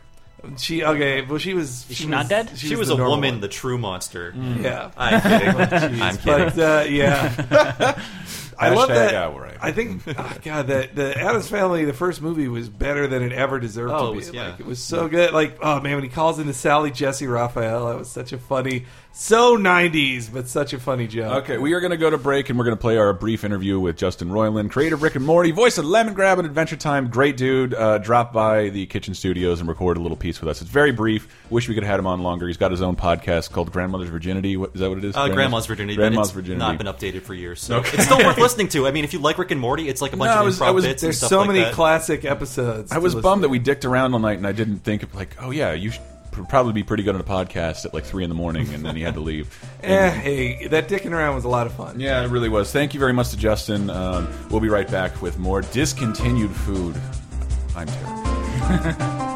She 0.57 0.83
okay, 0.83 1.21
well 1.23 1.37
she 1.37 1.53
was. 1.53 1.89
Is 1.89 1.97
she 1.97 2.07
not 2.07 2.29
dead? 2.29 2.51
She 2.57 2.75
was 2.75 2.87
the 2.87 2.95
a 2.95 3.07
woman, 3.09 3.35
one. 3.35 3.41
the 3.41 3.47
true 3.49 3.77
monster. 3.77 4.33
Yeah. 4.35 4.91
I'm 4.97 5.21
kidding. 5.21 5.55
I'm 6.01 6.17
kidding. 6.17 6.45
But 6.55 6.57
uh, 6.57 6.85
yeah, 6.89 8.01
I 8.57 8.69
love 8.69 8.89
Hashtag 8.89 8.93
that. 8.95 9.13
Outright. 9.15 9.57
I 9.61 9.71
think, 9.71 10.01
oh, 10.07 10.33
God, 10.43 10.67
that 10.67 10.95
the 10.95 11.17
Addams 11.19 11.47
Family, 11.49 11.85
the 11.85 11.93
first 11.93 12.21
movie 12.21 12.47
was 12.47 12.69
better 12.69 13.07
than 13.07 13.21
it 13.23 13.31
ever 13.31 13.59
deserved 13.59 13.93
Oh, 13.93 13.99
to 13.99 14.07
it 14.07 14.11
be. 14.11 14.17
was- 14.17 14.33
yeah. 14.33 14.49
Like, 14.51 14.59
it 14.59 14.65
was 14.65 14.81
so 14.83 15.07
good. 15.07 15.33
Like, 15.33 15.57
oh 15.61 15.79
man, 15.81 15.95
when 15.95 16.03
he 16.03 16.09
calls 16.09 16.39
into 16.39 16.53
Sally 16.53 16.91
Jessy 16.91 17.27
Raphael, 17.27 17.87
that 17.87 17.97
was 17.97 18.09
such 18.09 18.31
a 18.33 18.37
funny, 18.37 18.85
so 19.11 19.57
'90s, 19.57 20.31
but 20.31 20.47
such 20.47 20.71
a 20.73 20.79
funny 20.79 21.05
joke. 21.07 21.43
Okay, 21.43 21.57
we 21.57 21.73
are 21.73 21.79
going 21.81 21.91
to 21.91 21.97
go 21.97 22.09
to 22.09 22.17
break 22.17 22.49
and 22.49 22.57
we're 22.57 22.63
going 22.65 22.77
to 22.77 22.81
play 22.81 22.97
our 22.97 23.11
brief 23.11 23.43
interview 23.43 23.79
with 23.79 23.97
Justin 23.97 24.29
Roiland, 24.29 24.71
creator 24.71 24.95
of 24.95 25.01
Rick 25.03 25.15
and 25.15 25.25
Morty, 25.25 25.51
voice 25.51 25.77
of 25.77 25.83
Lemon 25.85 26.13
Grab 26.13 26.39
and 26.39 26.45
Adventure 26.47 26.77
Time. 26.77 27.09
Great 27.09 27.35
dude. 27.35 27.73
Uh, 27.73 27.97
dropped 27.97 28.31
by 28.33 28.69
the 28.69 28.85
kitchen 28.85 29.13
studios 29.13 29.59
and 29.59 29.67
recorded 29.67 29.99
a 29.99 30.03
little 30.03 30.15
piece 30.15 30.39
with 30.39 30.49
us. 30.49 30.61
It's 30.61 30.69
very 30.69 30.91
brief. 30.91 31.27
Wish 31.49 31.67
we 31.67 31.73
could 31.73 31.83
have 31.83 31.91
had 31.91 31.99
him 31.99 32.07
on 32.07 32.21
longer. 32.21 32.47
He's 32.47 32.55
got 32.57 32.71
his 32.71 32.81
own 32.81 32.95
podcast 32.95 33.51
called 33.51 33.71
Grandmother's 33.73 34.09
Virginity. 34.09 34.55
What, 34.55 34.71
is 34.73 34.79
that 34.79 34.89
what 34.89 34.99
it 34.99 35.03
is? 35.03 35.17
Uh, 35.17 35.27
Grandma's 35.29 35.65
Virginity. 35.65 35.95
Grandma's 35.97 36.27
it's 36.29 36.35
Virginity. 36.35 36.59
Not 36.59 36.77
been 36.77 36.87
updated 36.87 37.23
for 37.23 37.33
years, 37.33 37.59
so 37.61 37.77
Okay. 37.79 37.97
it's 37.97 38.05
still 38.05 38.19
worth 38.19 38.37
listening 38.39 38.69
to. 38.69 38.87
I 38.87 38.91
mean, 38.91 39.03
if 39.03 39.11
you 39.11 39.19
like 39.19 39.37
Rick 39.37 39.51
and 39.51 39.59
Morty, 39.59 39.89
it's 39.89 40.01
like 40.01 40.13
a 40.13 40.17
bunch 40.17 40.29
No, 40.29 40.35
I 40.35 40.39
of 40.39 40.45
was- 40.45 40.59
improv 40.59 40.65
I 40.67 40.71
was- 40.71 40.85
bits. 40.85 41.03
and 41.03 41.07
There's 41.07 41.17
stuff 41.17 41.29
so 41.29 41.39
like 41.39 41.47
many 41.47 41.59
that. 41.61 41.73
classic 41.73 42.23
episodes. 42.25 42.91
I 42.91 42.99
was 42.99 43.15
bummed 43.15 43.41
to. 43.41 43.47
that 43.47 43.49
we 43.49 43.59
dicked 43.59 43.83
around 43.85 44.13
all 44.13 44.19
night 44.19 44.37
and 44.37 44.47
I 44.47 44.51
didn't 44.53 44.79
think 44.79 45.03
of 45.03 45.13
like, 45.15 45.35
oh 45.41 45.51
yeah, 45.51 45.73
you 45.73 45.89
should 45.91 46.01
pr- 46.03 46.08
probably 46.31 46.73
be 46.73 46.83
pretty 46.83 47.03
good 47.03 47.15
on 47.15 47.21
a 47.21 47.23
podcast 47.23 47.85
at 47.85 47.93
like 47.93 48.03
three 48.03 48.23
in 48.23 48.29
the 48.29 48.35
morning, 48.35 48.73
and 48.73 48.85
then 48.85 48.95
he 48.95 49.01
had 49.01 49.13
to 49.15 49.19
leave. 49.21 49.57
Eh, 49.81 50.09
hey, 50.09 50.67
that 50.67 50.89
dicking 50.89 51.13
around 51.13 51.35
was 51.35 51.45
a 51.45 51.49
lot 51.49 51.65
of 51.65 51.73
fun. 51.73 52.01
Yeah, 52.01 52.21
it 52.21 52.29
really 52.29 52.49
was. 52.49 52.69
Thank 52.69 52.93
you 52.93 52.99
very 52.99 53.13
much 53.13 53.29
to 53.29 53.37
Justin. 53.37 53.89
Um, 53.89 54.27
we'll 54.49 54.59
be 54.59 54.67
right 54.67 54.91
back 54.91 55.21
with 55.21 55.39
more 55.39 55.61
discontinued 55.61 56.51
food. 56.51 56.99
I'm 57.77 57.87
terrible. 57.87 59.25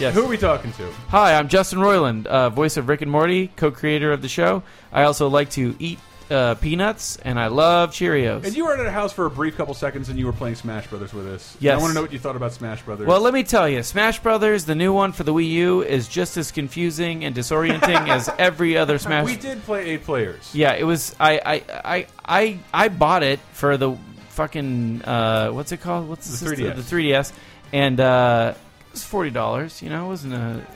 Yes. 0.00 0.12
Who 0.14 0.24
are 0.24 0.28
we 0.28 0.36
talking 0.36 0.72
to? 0.72 0.90
Hi, 1.10 1.34
I'm 1.38 1.48
Justin 1.48 1.78
Roiland, 1.78 2.26
uh, 2.26 2.50
voice 2.50 2.76
of 2.76 2.88
Rick 2.88 3.02
and 3.02 3.10
Morty, 3.10 3.48
co-creator 3.54 4.12
of 4.12 4.22
the 4.22 4.28
show. 4.28 4.64
I 4.92 5.04
also 5.04 5.28
like 5.28 5.50
to 5.50 5.76
eat 5.78 6.00
uh, 6.30 6.56
peanuts, 6.56 7.16
and 7.18 7.38
I 7.38 7.46
love 7.46 7.90
Cheerios. 7.90 8.44
And 8.44 8.56
you 8.56 8.64
were 8.64 8.74
at 8.74 8.80
our 8.80 8.90
house 8.90 9.12
for 9.12 9.26
a 9.26 9.30
brief 9.30 9.56
couple 9.56 9.72
seconds, 9.72 10.08
and 10.08 10.18
you 10.18 10.26
were 10.26 10.32
playing 10.32 10.56
Smash 10.56 10.88
Brothers 10.88 11.14
with 11.14 11.28
us. 11.28 11.56
Yes. 11.60 11.78
I 11.78 11.80
want 11.80 11.90
to 11.90 11.94
know 11.94 12.02
what 12.02 12.12
you 12.12 12.18
thought 12.18 12.34
about 12.34 12.52
Smash 12.52 12.82
Brothers. 12.82 13.06
Well, 13.06 13.20
let 13.20 13.32
me 13.32 13.44
tell 13.44 13.68
you, 13.68 13.84
Smash 13.84 14.18
Brothers, 14.18 14.64
the 14.64 14.74
new 14.74 14.92
one 14.92 15.12
for 15.12 15.22
the 15.22 15.32
Wii 15.32 15.48
U, 15.50 15.82
is 15.84 16.08
just 16.08 16.36
as 16.36 16.50
confusing 16.50 17.24
and 17.24 17.32
disorienting 17.32 18.08
as 18.08 18.28
every 18.38 18.76
other 18.76 18.98
Smash. 18.98 19.26
we 19.26 19.36
did 19.36 19.62
play 19.62 19.90
eight 19.90 20.02
players. 20.02 20.52
Yeah, 20.52 20.72
it 20.72 20.84
was. 20.84 21.14
I 21.20 21.38
I 21.38 21.62
I 21.84 22.06
I, 22.26 22.58
I 22.74 22.88
bought 22.88 23.22
it 23.22 23.38
for 23.52 23.76
the 23.76 23.96
fucking 24.30 25.02
uh, 25.04 25.50
what's 25.50 25.70
it 25.70 25.82
called? 25.82 26.08
What's 26.08 26.40
the, 26.40 26.48
The 26.50 26.56
3DS. 26.56 26.74
The 26.88 26.96
3DS, 26.96 27.32
and 27.72 28.00
uh, 28.00 28.54
was 28.94 29.04
forty 29.04 29.30
dollars. 29.30 29.82
You 29.82 29.90
know, 29.90 30.06
it 30.06 30.08
wasn't 30.08 30.34
a. 30.34 30.66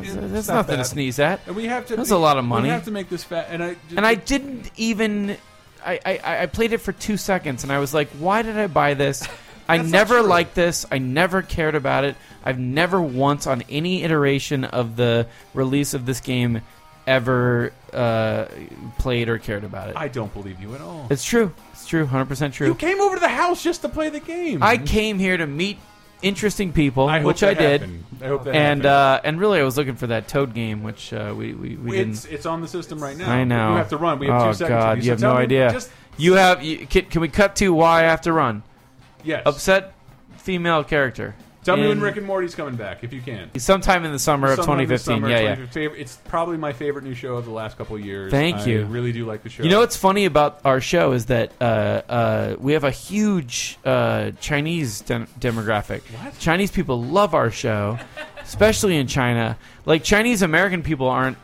It's 0.00 0.14
That's 0.14 0.48
not 0.48 0.54
nothing 0.54 0.76
bad. 0.76 0.82
to 0.82 0.88
sneeze 0.88 1.18
at. 1.18 1.40
And 1.46 1.56
we 1.56 1.66
have 1.66 1.86
to. 1.86 1.96
That's 1.96 2.10
a 2.10 2.16
lot 2.16 2.38
of 2.38 2.44
money. 2.44 2.64
We 2.64 2.68
have 2.70 2.84
to 2.84 2.90
make 2.90 3.08
this 3.08 3.24
fat, 3.24 3.48
and 3.50 3.62
I 3.62 3.76
and 3.96 4.06
I 4.06 4.14
didn't 4.14 4.70
even. 4.76 5.36
I, 5.84 6.00
I, 6.04 6.42
I 6.42 6.46
played 6.46 6.72
it 6.72 6.78
for 6.78 6.92
two 6.92 7.16
seconds 7.16 7.62
and 7.62 7.72
I 7.72 7.78
was 7.78 7.94
like, 7.94 8.08
why 8.18 8.42
did 8.42 8.58
I 8.58 8.66
buy 8.66 8.94
this? 8.94 9.26
I 9.68 9.78
never 9.78 10.22
liked 10.22 10.54
this. 10.54 10.86
I 10.90 10.98
never 10.98 11.40
cared 11.40 11.74
about 11.74 12.04
it. 12.04 12.16
I've 12.44 12.58
never 12.58 13.00
once 13.00 13.46
on 13.46 13.62
any 13.68 14.02
iteration 14.02 14.64
of 14.64 14.96
the 14.96 15.28
release 15.54 15.94
of 15.94 16.04
this 16.06 16.20
game 16.20 16.62
ever 17.06 17.72
uh, 17.92 18.46
played 18.98 19.28
or 19.28 19.38
cared 19.38 19.64
about 19.64 19.90
it. 19.90 19.96
I 19.96 20.08
don't 20.08 20.32
believe 20.32 20.60
you 20.60 20.74
at 20.74 20.80
all. 20.80 21.06
It's 21.10 21.24
true. 21.24 21.52
It's 21.72 21.86
true. 21.86 22.06
100% 22.06 22.52
true. 22.52 22.68
You 22.68 22.74
came 22.74 23.00
over 23.00 23.16
to 23.16 23.20
the 23.20 23.28
house 23.28 23.62
just 23.62 23.82
to 23.82 23.88
play 23.88 24.08
the 24.08 24.20
game. 24.20 24.62
I 24.62 24.78
came 24.78 25.18
here 25.18 25.36
to 25.36 25.46
meet 25.46 25.78
interesting 26.22 26.72
people, 26.72 27.08
I 27.08 27.22
which 27.22 27.42
I 27.42 27.54
did. 27.54 27.80
happened. 27.82 28.04
I 28.20 28.26
hope 28.26 28.44
that 28.44 28.54
and 28.54 28.84
uh, 28.86 29.20
and 29.24 29.38
really, 29.40 29.60
I 29.60 29.62
was 29.62 29.76
looking 29.76 29.96
for 29.96 30.08
that 30.08 30.28
Toad 30.28 30.54
game, 30.54 30.82
which 30.82 31.12
uh, 31.12 31.34
we 31.36 31.54
we, 31.54 31.76
we 31.76 31.98
it's, 31.98 32.22
didn't. 32.22 32.34
it's 32.34 32.46
on 32.46 32.60
the 32.60 32.68
system 32.68 33.00
right 33.00 33.16
now. 33.16 33.30
I 33.30 33.44
know. 33.44 33.70
You 33.72 33.76
have 33.76 33.90
to 33.90 33.96
run. 33.96 34.18
We 34.18 34.26
have 34.26 34.42
oh 34.42 34.46
two 34.48 34.54
seconds. 34.54 34.68
God, 34.68 34.96
with 34.98 35.04
you 35.04 35.10
have 35.12 35.20
no 35.20 35.34
me- 35.34 35.42
idea. 35.42 35.72
Just 35.72 35.90
you 36.16 36.34
have. 36.34 36.62
You, 36.62 36.86
can, 36.86 37.04
can 37.06 37.20
we 37.20 37.28
cut 37.28 37.56
to 37.56 37.72
why 37.72 38.00
I 38.00 38.02
have 38.08 38.22
to 38.22 38.32
run? 38.32 38.62
yes. 39.24 39.42
Upset 39.46 39.94
female 40.36 40.84
character. 40.84 41.34
Tell 41.68 41.76
me 41.76 41.88
when 41.88 42.00
Rick 42.00 42.16
and 42.16 42.26
Morty's 42.26 42.54
coming 42.54 42.76
back, 42.76 43.04
if 43.04 43.12
you 43.12 43.20
can. 43.20 43.50
Sometime 43.58 44.04
in 44.04 44.12
the 44.12 44.18
summer 44.18 44.48
of 44.48 44.56
Sometime 44.56 44.80
in 44.80 44.88
the 44.88 44.94
2015. 44.96 45.14
summer, 45.16 45.28
yeah, 45.28 45.50
yeah. 45.50 45.54
2015. 45.56 46.00
It's 46.00 46.16
probably 46.24 46.56
my 46.56 46.72
favorite 46.72 47.04
new 47.04 47.14
show 47.14 47.36
of 47.36 47.44
the 47.44 47.50
last 47.50 47.76
couple 47.76 47.96
of 47.96 48.04
years. 48.04 48.30
Thank 48.30 48.56
I 48.56 48.64
you. 48.64 48.84
really 48.86 49.12
do 49.12 49.26
like 49.26 49.42
the 49.42 49.50
show. 49.50 49.62
You 49.62 49.68
know 49.68 49.80
what's 49.80 49.96
funny 49.96 50.24
about 50.24 50.60
our 50.64 50.80
show 50.80 51.12
is 51.12 51.26
that 51.26 51.52
uh, 51.60 51.64
uh, 52.08 52.56
we 52.58 52.72
have 52.72 52.84
a 52.84 52.90
huge 52.90 53.78
uh, 53.84 54.30
Chinese 54.40 55.02
dem- 55.02 55.28
demographic. 55.38 56.00
What? 56.22 56.38
Chinese 56.38 56.70
people 56.70 57.02
love 57.02 57.34
our 57.34 57.50
show, 57.50 57.98
especially 58.42 58.96
in 58.96 59.06
China. 59.06 59.58
Like 59.84 60.02
Chinese 60.04 60.42
American 60.42 60.82
people 60.82 61.08
aren't 61.08 61.36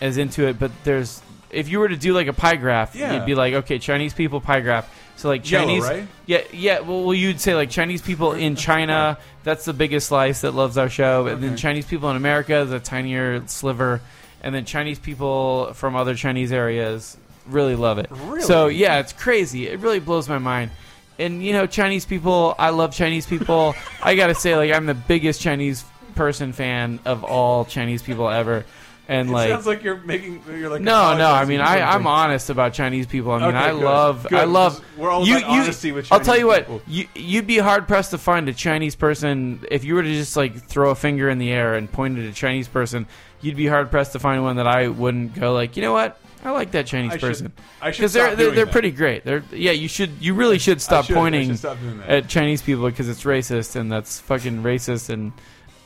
as 0.00 0.16
into 0.16 0.46
it, 0.46 0.58
but 0.58 0.72
there's 0.84 1.22
if 1.50 1.68
you 1.68 1.78
were 1.78 1.88
to 1.88 1.96
do 1.96 2.12
like 2.12 2.26
a 2.26 2.32
pie 2.32 2.56
graph, 2.56 2.94
Yeah. 2.94 3.14
you'd 3.14 3.26
be 3.26 3.34
like, 3.34 3.54
okay, 3.54 3.78
Chinese 3.78 4.12
people 4.14 4.40
pie 4.40 4.60
graph. 4.60 4.92
So 5.16 5.28
like 5.28 5.48
Yellow, 5.50 5.66
Chinese, 5.66 5.82
right? 5.84 6.06
yeah, 6.26 6.42
yeah. 6.52 6.80
Well, 6.80 7.02
well, 7.04 7.14
you'd 7.14 7.40
say 7.40 7.54
like 7.56 7.70
Chinese 7.70 8.02
people 8.02 8.32
in 8.32 8.54
China. 8.68 9.18
That's 9.42 9.64
the 9.64 9.72
biggest 9.72 10.08
slice 10.08 10.42
that 10.42 10.52
loves 10.52 10.78
our 10.78 10.88
show, 10.88 11.26
and 11.26 11.42
then 11.42 11.56
Chinese 11.56 11.86
people 11.86 12.08
in 12.10 12.16
America, 12.16 12.64
the 12.64 12.78
tinier 12.80 13.42
sliver, 13.48 14.00
and 14.42 14.54
then 14.54 14.64
Chinese 14.64 14.98
people 15.00 15.72
from 15.74 15.96
other 15.96 16.14
Chinese 16.14 16.52
areas 16.52 17.16
really 17.46 17.74
love 17.74 17.98
it. 17.98 18.06
Really? 18.10 18.42
So 18.42 18.68
yeah, 18.68 18.98
it's 19.00 19.12
crazy. 19.12 19.66
It 19.68 19.80
really 19.80 19.98
blows 20.00 20.28
my 20.28 20.38
mind. 20.38 20.70
And 21.18 21.42
you 21.42 21.52
know, 21.52 21.66
Chinese 21.66 22.04
people, 22.04 22.54
I 22.56 22.70
love 22.70 22.92
Chinese 22.94 23.26
people. 23.26 23.74
I 24.02 24.14
gotta 24.14 24.36
say, 24.36 24.54
like, 24.54 24.70
I'm 24.70 24.86
the 24.86 24.94
biggest 24.94 25.40
Chinese 25.40 25.84
person 26.14 26.52
fan 26.52 27.00
of 27.04 27.24
all 27.24 27.64
Chinese 27.64 28.02
people 28.02 28.28
ever. 28.28 28.64
And 29.10 29.30
It 29.30 29.32
like, 29.32 29.48
sounds 29.50 29.66
like 29.66 29.82
you're 29.82 29.96
making. 29.96 30.42
You're 30.50 30.68
like 30.68 30.82
no, 30.82 31.16
no. 31.16 31.30
I 31.30 31.46
mean, 31.46 31.60
I, 31.60 31.80
I'm 31.80 32.06
honest 32.06 32.50
about 32.50 32.74
Chinese 32.74 33.06
people. 33.06 33.32
I 33.32 33.38
mean, 33.38 33.48
Okay, 33.48 33.56
I 33.56 33.72
good. 33.72 33.82
love, 33.82 34.26
Good, 34.28 34.38
I 34.38 34.44
love. 34.44 34.74
because 34.82 34.98
we're 34.98 35.10
all 35.10 35.26
you, 35.26 35.38
about 35.38 35.50
you, 35.50 35.60
honesty 35.62 35.92
with 35.92 36.12
I'll 36.12 36.18
tell 36.20 36.34
Chinese 36.34 36.40
you 36.40 36.46
what. 36.46 36.58
people. 36.60 36.82
You, 36.86 37.06
you'd 37.14 37.46
be 37.46 37.56
hard 37.56 37.88
pressed 37.88 38.10
to 38.10 38.18
find 38.18 38.48
a 38.50 38.52
Chinese 38.52 38.96
person 38.96 39.64
if 39.70 39.82
you 39.84 39.94
were 39.94 40.02
to 40.02 40.12
just 40.12 40.36
like 40.36 40.62
throw 40.68 40.90
a 40.90 40.94
finger 40.94 41.30
in 41.30 41.38
the 41.38 41.50
air 41.50 41.74
and 41.74 41.90
point 41.90 42.18
at 42.18 42.26
a 42.26 42.32
Chinese 42.34 42.68
person. 42.68 43.06
You'd 43.40 43.56
be 43.56 43.66
hard 43.66 43.90
pressed 43.90 44.12
to 44.12 44.18
find 44.18 44.42
one 44.42 44.56
that 44.56 44.66
I 44.66 44.88
wouldn't 44.88 45.34
go 45.34 45.54
like, 45.54 45.76
you 45.76 45.82
know 45.82 45.92
what? 45.94 46.20
I 46.44 46.50
like 46.50 46.72
that 46.72 46.86
Chinese 46.86 47.12
I 47.12 47.14
should- 47.14 47.20
person 47.26 47.52
I 47.80 47.90
should 47.90 48.00
because 48.02 48.12
they're 48.12 48.26
stop 48.26 48.36
they're, 48.36 48.46
doing 48.46 48.56
they're 48.56 48.64
that. 48.66 48.72
pretty 48.72 48.90
great. 48.90 49.24
They're 49.24 49.42
yeah. 49.52 49.72
You 49.72 49.88
should 49.88 50.10
you 50.20 50.34
really 50.34 50.58
should 50.58 50.80
stop 50.82 51.06
should. 51.06 51.16
I 51.16 51.20
pointing 51.20 51.48
should 51.48 51.58
stop 51.60 51.80
doing 51.80 51.98
that. 51.98 52.08
at 52.10 52.28
Chinese 52.28 52.60
people 52.62 52.84
because 52.84 53.08
it's 53.08 53.24
racist 53.24 53.74
and 53.74 53.90
that's 53.90 54.20
fucking 54.20 54.62
racist 54.62 55.08
and 55.08 55.32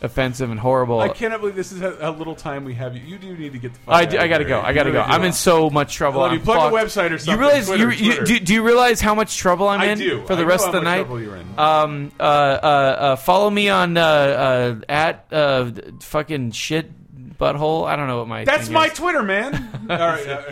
offensive 0.03 0.51
and 0.51 0.61
horrible. 0.61 1.01
I 1.01 1.09
cannot 1.09 1.41
believe 1.41 1.55
this 1.55 1.73
is 1.73 1.81
how, 1.81 1.95
how 2.01 2.11
little 2.13 2.35
time 2.35 2.65
we 2.65 2.75
have. 2.75 2.95
You, 2.97 3.03
you 3.03 3.19
do 3.19 3.37
need 3.37 3.53
to 3.53 3.59
get 3.59 3.73
the. 3.73 3.79
Fuck 3.81 3.95
I, 3.95 4.05
do, 4.05 4.19
I 4.19 4.29
gotta 4.29 4.45
go. 4.45 4.61
I 4.61 4.73
gotta 4.73 4.91
go. 4.93 5.01
I'm 5.01 5.23
in 5.25 5.33
so 5.33 5.71
much 5.71 5.95
trouble. 5.95 6.21
Well, 6.21 6.31
I'm 6.31 6.39
you 6.39 6.41
plug 6.45 6.73
a 6.73 6.77
website 6.77 7.13
or 7.13 7.19
something, 7.19 7.33
You 7.35 7.39
realize 7.41 7.67
Twitter, 7.67 7.91
you, 7.93 8.07
you 8.07 8.15
Twitter. 8.17 8.25
do, 8.25 8.41
do 8.41 8.55
you 8.55 8.63
realize 8.63 9.01
how 9.01 9.15
much 9.15 9.37
trouble 9.39 9.69
I'm 9.69 9.81
I 9.81 9.87
in 9.87 9.99
do. 9.99 10.27
for 10.27 10.35
the 10.37 10.43
I 10.43 10.47
rest 10.47 10.63
know 10.65 10.67
of 10.67 10.73
the 10.73 10.79
how 10.81 10.85
much 10.85 10.99
night? 10.99 11.03
trouble 11.05 11.21
you're 11.23 11.37
in. 11.37 11.59
Um, 11.59 12.13
uh, 12.19 12.23
uh, 12.23 12.27
uh, 12.27 13.17
follow 13.17 13.49
me 13.49 13.69
on 13.69 13.97
uh, 13.97 14.03
uh, 14.03 14.81
at 14.89 15.27
uh, 15.33 15.71
fucking 16.01 16.51
shit 16.51 16.91
butthole. 17.39 17.87
I 17.87 17.97
don't 17.97 18.09
know 18.09 18.19
what 18.19 18.29
my 18.29 18.45
That's 18.45 18.65
thing 18.65 18.75
my 18.75 18.87
is. 18.87 18.95
Twitter, 18.95 19.23
man. 19.23 19.55
All 19.91 19.97
right. 19.97 20.27
uh, 20.29 20.43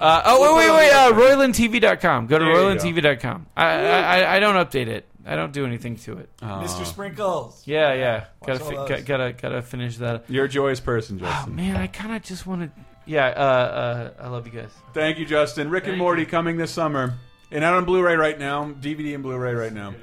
Uh, 0.00 0.22
oh 0.26 0.56
wait 0.56 0.68
wait 0.70 0.76
wait! 0.76 0.92
Uh, 0.92 1.12
RoilandTV.com. 1.12 2.26
Go 2.28 2.38
to 2.38 2.44
There 2.44 2.54
you 2.54 2.60
go. 2.60 2.76
RoilandTV.com. 2.76 3.46
I, 3.56 3.66
I 3.66 4.00
I 4.20 4.36
I 4.36 4.38
don't 4.38 4.54
update 4.54 4.86
it. 4.86 5.06
I 5.28 5.36
don't 5.36 5.52
do 5.52 5.66
anything 5.66 5.96
to 5.96 6.18
it. 6.18 6.30
Mr. 6.42 6.84
Sprinkles. 6.86 7.62
Yeah 7.66 7.92
yeah. 7.94 8.24
Gotta 8.46 8.62
all 8.64 8.70
fi- 8.70 8.76
those. 8.76 8.88
gotta, 8.88 9.02
gotta 9.02 9.32
gotta 9.32 9.62
finish 9.62 9.96
that. 9.98 10.24
You're 10.28 10.46
a 10.46 10.48
joyous 10.48 10.80
person, 10.80 11.18
Oh 11.22 11.26
Justin. 11.26 11.54
man, 11.56 11.76
I 11.76 11.86
kind 11.86 12.14
of 12.16 12.22
just 12.22 12.46
want 12.46 12.62
to. 12.62 12.80
Yeah. 13.06 13.26
Uh, 13.28 13.30
uh, 13.40 14.10
I 14.24 14.28
love 14.28 14.46
you 14.46 14.52
guys. 14.52 14.70
Thank 14.94 15.18
you, 15.18 15.24
Justin. 15.26 15.70
Rick 15.70 15.86
and 15.86 15.96
Morty 15.98 16.24
coming 16.26 16.56
this 16.56 16.70
summer. 16.70 17.14
And 17.50 17.64
out 17.64 17.74
on 17.74 17.86
Blu-ray 17.86 18.16
right 18.16 18.38
now, 18.38 18.64
DVD 18.78 19.14
and 19.14 19.22
Blu-ray 19.22 19.54
right 19.54 19.72
now. 19.72 19.94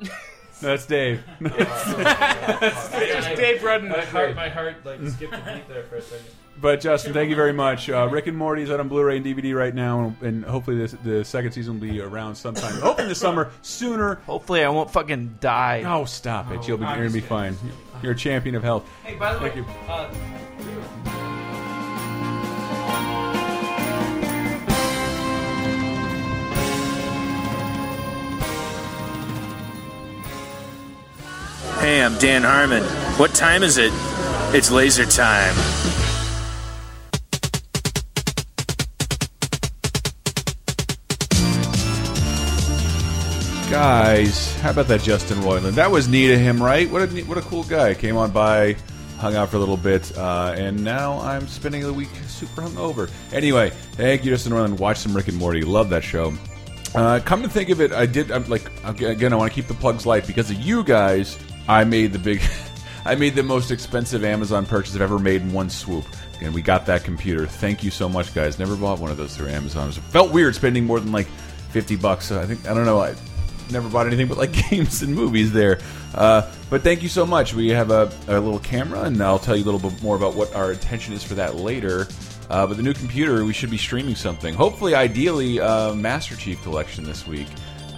That's 0.60 0.84
Dave. 0.86 1.22
Just 1.42 1.56
Dave 3.36 3.62
Rudden. 3.64 3.88
My 3.88 4.00
heart- 4.04 4.36
my 4.36 4.48
heart 4.48 4.84
like 4.84 5.00
skipped 5.08 5.32
a 5.34 5.38
beat 5.38 5.66
there 5.68 5.84
for 5.84 5.96
a 5.96 6.02
second. 6.02 6.26
But 6.60 6.80
Justin, 6.80 7.12
thank 7.12 7.28
you 7.28 7.34
very 7.34 7.52
much. 7.52 7.90
Uh, 7.90 8.06
Rick 8.08 8.28
and 8.28 8.36
Morty 8.36 8.62
is 8.62 8.70
out 8.70 8.78
on 8.78 8.86
Blu-ray 8.88 9.16
and 9.16 9.26
DVD 9.26 9.54
right 9.56 9.74
now, 9.74 10.14
and 10.20 10.44
hopefully 10.44 10.76
this, 10.78 10.92
the 11.02 11.24
second 11.24 11.52
season 11.52 11.74
will 11.74 11.88
be 11.88 12.00
around 12.00 12.36
sometime. 12.36 12.74
Hopefully 12.80 13.08
this 13.08 13.18
summer, 13.18 13.50
sooner. 13.62 14.16
Hopefully, 14.26 14.62
I 14.62 14.68
won't 14.68 14.90
fucking 14.90 15.38
die. 15.40 15.82
Oh, 15.84 16.04
stop 16.04 16.52
it! 16.52 16.68
You'll 16.68 16.76
be, 16.78 16.84
you're 16.84 16.94
gonna 16.96 17.10
be 17.10 17.20
fine. 17.20 17.56
You're 18.02 18.12
a 18.12 18.16
champion 18.16 18.54
of 18.54 18.62
health. 18.62 18.88
Hey, 19.02 19.16
by 19.16 19.32
the 19.34 19.40
Thank 19.40 19.54
way, 19.56 19.60
you. 19.60 19.66
uh, 19.88 20.12
Hey, 31.80 32.02
I'm 32.02 32.16
Dan 32.18 32.42
Harmon. 32.42 32.82
What 33.18 33.34
time 33.34 33.62
is 33.62 33.76
it? 33.78 33.90
It's 34.54 34.70
laser 34.70 35.04
time. 35.04 35.54
Guys, 43.72 44.54
how 44.60 44.72
about 44.72 44.86
that 44.88 45.00
Justin 45.00 45.38
Roiland? 45.38 45.72
That 45.72 45.90
was 45.90 46.06
neat 46.06 46.30
of 46.30 46.38
him, 46.38 46.62
right? 46.62 46.90
What 46.90 47.10
a 47.10 47.20
what 47.22 47.38
a 47.38 47.40
cool 47.40 47.64
guy. 47.64 47.94
Came 47.94 48.18
on 48.18 48.30
by, 48.30 48.76
hung 49.16 49.34
out 49.34 49.48
for 49.48 49.56
a 49.56 49.60
little 49.60 49.78
bit, 49.78 50.14
uh, 50.18 50.54
and 50.54 50.84
now 50.84 51.18
I'm 51.20 51.48
spending 51.48 51.80
the 51.80 51.90
week 51.90 52.10
super 52.26 52.60
hungover. 52.60 53.10
Anyway, 53.32 53.70
thank 53.92 54.26
you, 54.26 54.30
Justin 54.30 54.52
Roiland. 54.52 54.78
Watch 54.78 54.98
some 54.98 55.16
Rick 55.16 55.28
and 55.28 55.38
Morty. 55.38 55.62
Love 55.62 55.88
that 55.88 56.04
show. 56.04 56.34
Uh, 56.94 57.20
come 57.24 57.42
to 57.42 57.48
think 57.48 57.70
of 57.70 57.80
it, 57.80 57.92
I 57.92 58.04
did. 58.04 58.30
I'm 58.30 58.46
like 58.50 58.70
again. 58.84 59.32
I 59.32 59.36
want 59.36 59.50
to 59.50 59.54
keep 59.54 59.68
the 59.68 59.74
plugs 59.74 60.04
light 60.04 60.26
because 60.26 60.50
of 60.50 60.58
you 60.58 60.84
guys. 60.84 61.38
I 61.66 61.84
made 61.84 62.12
the 62.12 62.18
big. 62.18 62.42
I 63.06 63.14
made 63.14 63.34
the 63.34 63.42
most 63.42 63.70
expensive 63.70 64.22
Amazon 64.22 64.66
purchase 64.66 64.94
I've 64.94 65.00
ever 65.00 65.18
made 65.18 65.40
in 65.40 65.50
one 65.50 65.70
swoop, 65.70 66.04
and 66.42 66.52
we 66.52 66.60
got 66.60 66.84
that 66.86 67.04
computer. 67.04 67.46
Thank 67.46 67.82
you 67.82 67.90
so 67.90 68.06
much, 68.06 68.34
guys. 68.34 68.58
Never 68.58 68.76
bought 68.76 68.98
one 68.98 69.10
of 69.10 69.16
those 69.16 69.34
through 69.34 69.48
Amazon. 69.48 69.88
It 69.88 69.94
felt 69.94 70.30
weird 70.30 70.54
spending 70.54 70.84
more 70.84 71.00
than 71.00 71.10
like 71.10 71.28
fifty 71.70 71.96
bucks. 71.96 72.26
So 72.26 72.38
I 72.38 72.44
think 72.44 72.68
I 72.68 72.74
don't 72.74 72.84
know. 72.84 73.00
I 73.00 73.14
never 73.72 73.88
bought 73.88 74.06
anything 74.06 74.28
but 74.28 74.38
like 74.38 74.52
games 74.70 75.02
and 75.02 75.14
movies 75.14 75.52
there. 75.52 75.80
Uh, 76.14 76.50
but 76.70 76.82
thank 76.82 77.02
you 77.02 77.08
so 77.08 77.26
much. 77.26 77.54
We 77.54 77.68
have 77.68 77.90
a, 77.90 78.12
a 78.28 78.38
little 78.38 78.58
camera, 78.58 79.02
and 79.02 79.20
I'll 79.22 79.38
tell 79.38 79.56
you 79.56 79.64
a 79.64 79.68
little 79.70 79.80
bit 79.90 80.02
more 80.02 80.16
about 80.16 80.34
what 80.34 80.54
our 80.54 80.72
intention 80.72 81.14
is 81.14 81.22
for 81.22 81.34
that 81.34 81.56
later. 81.56 82.06
Uh, 82.50 82.66
but 82.66 82.76
the 82.76 82.82
new 82.82 82.92
computer, 82.92 83.44
we 83.44 83.52
should 83.52 83.70
be 83.70 83.78
streaming 83.78 84.14
something. 84.14 84.54
Hopefully, 84.54 84.94
ideally, 84.94 85.58
uh, 85.60 85.94
Master 85.94 86.36
Chief 86.36 86.62
Collection 86.62 87.04
this 87.04 87.26
week. 87.26 87.48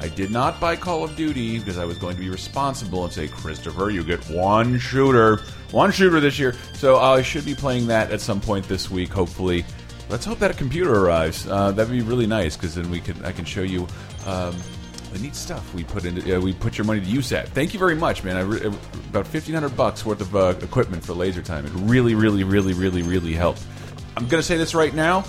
I 0.01 0.09
did 0.09 0.31
not 0.31 0.61
buy 0.61 0.77
Call 0.77 1.03
of 1.03 1.17
Duty 1.17 1.59
because 1.59 1.79
I 1.79 1.85
was 1.85 1.97
going 1.99 2.15
to 2.17 2.21
be 2.21 2.29
responsible 2.29 3.05
and 3.05 3.13
say, 3.13 3.27
Christopher, 3.27 3.91
you 3.91 4.05
get 4.05 4.21
one 4.29 4.79
shooter, 4.79 5.41
one 5.71 5.91
shooter 5.91 6.21
this 6.21 6.39
year. 6.39 6.55
So 6.75 6.99
I 6.99 7.23
should 7.23 7.45
be 7.45 7.55
playing 7.55 7.87
that 7.87 8.11
at 8.11 8.21
some 8.21 8.41
point 8.41 8.69
this 8.69 8.91
week, 8.91 9.09
hopefully. 9.09 9.65
Let's 10.11 10.27
hope 10.27 10.39
that 10.41 10.51
a 10.51 10.55
computer 10.55 10.93
arrives. 10.93 11.47
Uh, 11.49 11.73
that'd 11.73 11.91
be 11.91 12.03
really 12.03 12.27
nice 12.27 12.57
because 12.57 12.75
then 12.75 12.91
we 12.91 13.01
can 13.01 13.25
I 13.25 13.33
can 13.33 13.45
show 13.45 13.63
you 13.63 13.89
um, 14.27 14.55
the 15.15 15.21
neat 15.21 15.37
stuff 15.37 15.73
we 15.75 15.85
put 15.85 16.05
into 16.05 16.37
uh, 16.37 16.41
we 16.41 16.53
put 16.53 16.77
your 16.77 16.85
money 16.85 17.01
to 17.01 17.07
use 17.07 17.33
at. 17.33 17.49
Thank 17.51 17.73
you 17.73 17.79
very 17.79 17.95
much, 17.95 18.25
man. 18.25 18.49
Re 18.49 18.67
about 19.09 19.27
fifteen 19.27 19.55
hundred 19.55 19.77
bucks 19.77 20.05
worth 20.05 20.21
of 20.21 20.35
uh, 20.35 20.55
equipment 20.61 21.05
for 21.05 21.15
Laser 21.15 21.41
Time. 21.41 21.65
It 21.65 21.73
really, 21.75 22.15
really, 22.15 22.45
really, 22.45 22.75
really, 22.75 23.03
really 23.03 23.33
helped. 23.33 23.63
I'm 24.17 24.27
gonna 24.29 24.43
say 24.43 24.57
this 24.57 24.75
right 24.75 24.93
now. 24.93 25.23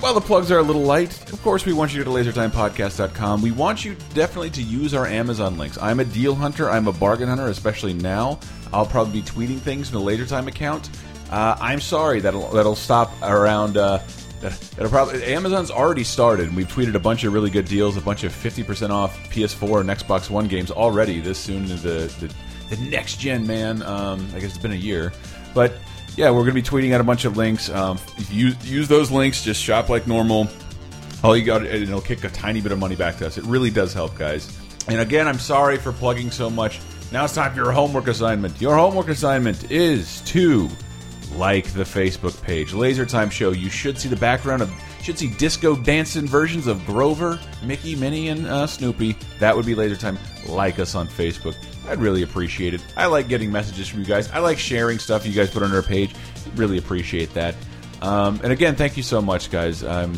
While 0.00 0.12
the 0.12 0.20
plugs 0.20 0.50
are 0.50 0.58
a 0.58 0.62
little 0.62 0.82
light, 0.82 1.32
of 1.32 1.40
course, 1.42 1.64
we 1.64 1.72
want 1.72 1.94
you 1.94 2.00
to 2.00 2.04
go 2.04 2.22
to 2.22 2.30
lasertimepodcast.com. 2.30 3.40
We 3.40 3.50
want 3.50 3.82
you 3.82 3.96
definitely 4.12 4.50
to 4.50 4.62
use 4.62 4.92
our 4.92 5.06
Amazon 5.06 5.56
links. 5.56 5.78
I'm 5.80 6.00
a 6.00 6.04
deal 6.04 6.34
hunter. 6.34 6.68
I'm 6.68 6.86
a 6.86 6.92
bargain 6.92 7.28
hunter, 7.28 7.46
especially 7.46 7.94
now. 7.94 8.38
I'll 8.74 8.84
probably 8.84 9.22
be 9.22 9.26
tweeting 9.26 9.58
things 9.58 9.88
from 9.88 10.04
the 10.04 10.10
LaserTime 10.10 10.48
account. 10.48 10.90
Uh, 11.30 11.56
I'm 11.58 11.80
sorry 11.80 12.20
that'll 12.20 12.50
that'll 12.50 12.76
stop 12.76 13.10
around. 13.22 13.76
Uh, 13.76 14.00
that'll 14.40 14.90
probably 14.90 15.24
Amazon's 15.24 15.70
already 15.70 16.04
started. 16.04 16.54
We've 16.54 16.68
tweeted 16.68 16.94
a 16.94 17.00
bunch 17.00 17.24
of 17.24 17.32
really 17.32 17.50
good 17.50 17.66
deals, 17.66 17.96
a 17.96 18.00
bunch 18.00 18.24
of 18.24 18.32
50% 18.32 18.90
off 18.90 19.18
PS4 19.30 19.80
and 19.80 19.90
Xbox 19.90 20.30
One 20.30 20.46
games 20.46 20.70
already 20.70 21.20
this 21.20 21.38
soon 21.38 21.62
into 21.62 21.76
the 21.76 22.12
the, 22.20 22.74
the 22.74 22.82
next 22.90 23.18
gen. 23.18 23.46
Man, 23.46 23.82
um, 23.82 24.28
I 24.34 24.40
guess 24.40 24.50
it's 24.50 24.58
been 24.58 24.72
a 24.72 24.74
year, 24.74 25.12
but 25.54 25.72
yeah, 26.16 26.30
we're 26.30 26.42
going 26.42 26.54
to 26.54 26.54
be 26.54 26.62
tweeting 26.62 26.92
out 26.92 27.00
a 27.00 27.04
bunch 27.04 27.24
of 27.24 27.36
links. 27.36 27.68
Um, 27.70 27.98
use 28.30 28.56
use 28.68 28.88
those 28.88 29.10
links. 29.10 29.42
Just 29.42 29.62
shop 29.62 29.88
like 29.88 30.06
normal. 30.06 30.48
All 31.22 31.36
you 31.36 31.44
got, 31.44 31.62
and 31.62 31.82
it'll 31.82 32.00
kick 32.00 32.24
a 32.24 32.28
tiny 32.28 32.60
bit 32.60 32.72
of 32.72 32.78
money 32.78 32.96
back 32.96 33.16
to 33.18 33.26
us. 33.26 33.38
It 33.38 33.44
really 33.44 33.70
does 33.70 33.92
help, 33.92 34.16
guys. 34.16 34.56
And 34.88 35.00
again, 35.00 35.26
I'm 35.26 35.38
sorry 35.38 35.76
for 35.76 35.92
plugging 35.92 36.30
so 36.30 36.48
much. 36.48 36.80
Now 37.12 37.24
it's 37.24 37.34
time 37.34 37.52
for 37.52 37.56
your 37.56 37.72
homework 37.72 38.08
assignment. 38.08 38.60
Your 38.60 38.76
homework 38.76 39.08
assignment 39.08 39.70
is 39.70 40.20
to 40.22 40.68
like 41.32 41.66
the 41.72 41.84
Facebook 41.84 42.40
page, 42.42 42.72
Laser 42.72 43.06
Time 43.06 43.30
Show. 43.30 43.50
You 43.50 43.70
should 43.70 43.98
see 43.98 44.08
the 44.08 44.16
background 44.16 44.62
of, 44.62 44.72
should 45.02 45.18
see 45.18 45.28
disco 45.28 45.76
dancing 45.76 46.26
versions 46.26 46.66
of 46.66 46.84
Grover, 46.86 47.38
Mickey, 47.62 47.94
Minnie, 47.96 48.28
and 48.28 48.46
uh, 48.46 48.66
Snoopy. 48.66 49.16
That 49.38 49.56
would 49.56 49.66
be 49.66 49.74
Laser 49.74 49.96
Time. 49.96 50.18
Like 50.48 50.78
us 50.78 50.94
on 50.94 51.08
Facebook. 51.08 51.56
I'd 51.88 51.98
really 51.98 52.22
appreciate 52.22 52.74
it. 52.74 52.84
I 52.96 53.06
like 53.06 53.28
getting 53.28 53.50
messages 53.50 53.88
from 53.88 54.00
you 54.00 54.06
guys. 54.06 54.30
I 54.30 54.38
like 54.38 54.58
sharing 54.58 54.98
stuff 54.98 55.26
you 55.26 55.32
guys 55.32 55.50
put 55.50 55.62
on 55.62 55.72
our 55.72 55.82
page. 55.82 56.14
Really 56.54 56.78
appreciate 56.78 57.32
that. 57.34 57.54
Um, 58.02 58.40
and 58.42 58.52
again, 58.52 58.76
thank 58.76 58.96
you 58.96 59.02
so 59.02 59.22
much, 59.22 59.50
guys. 59.50 59.82
I'm 59.82 60.12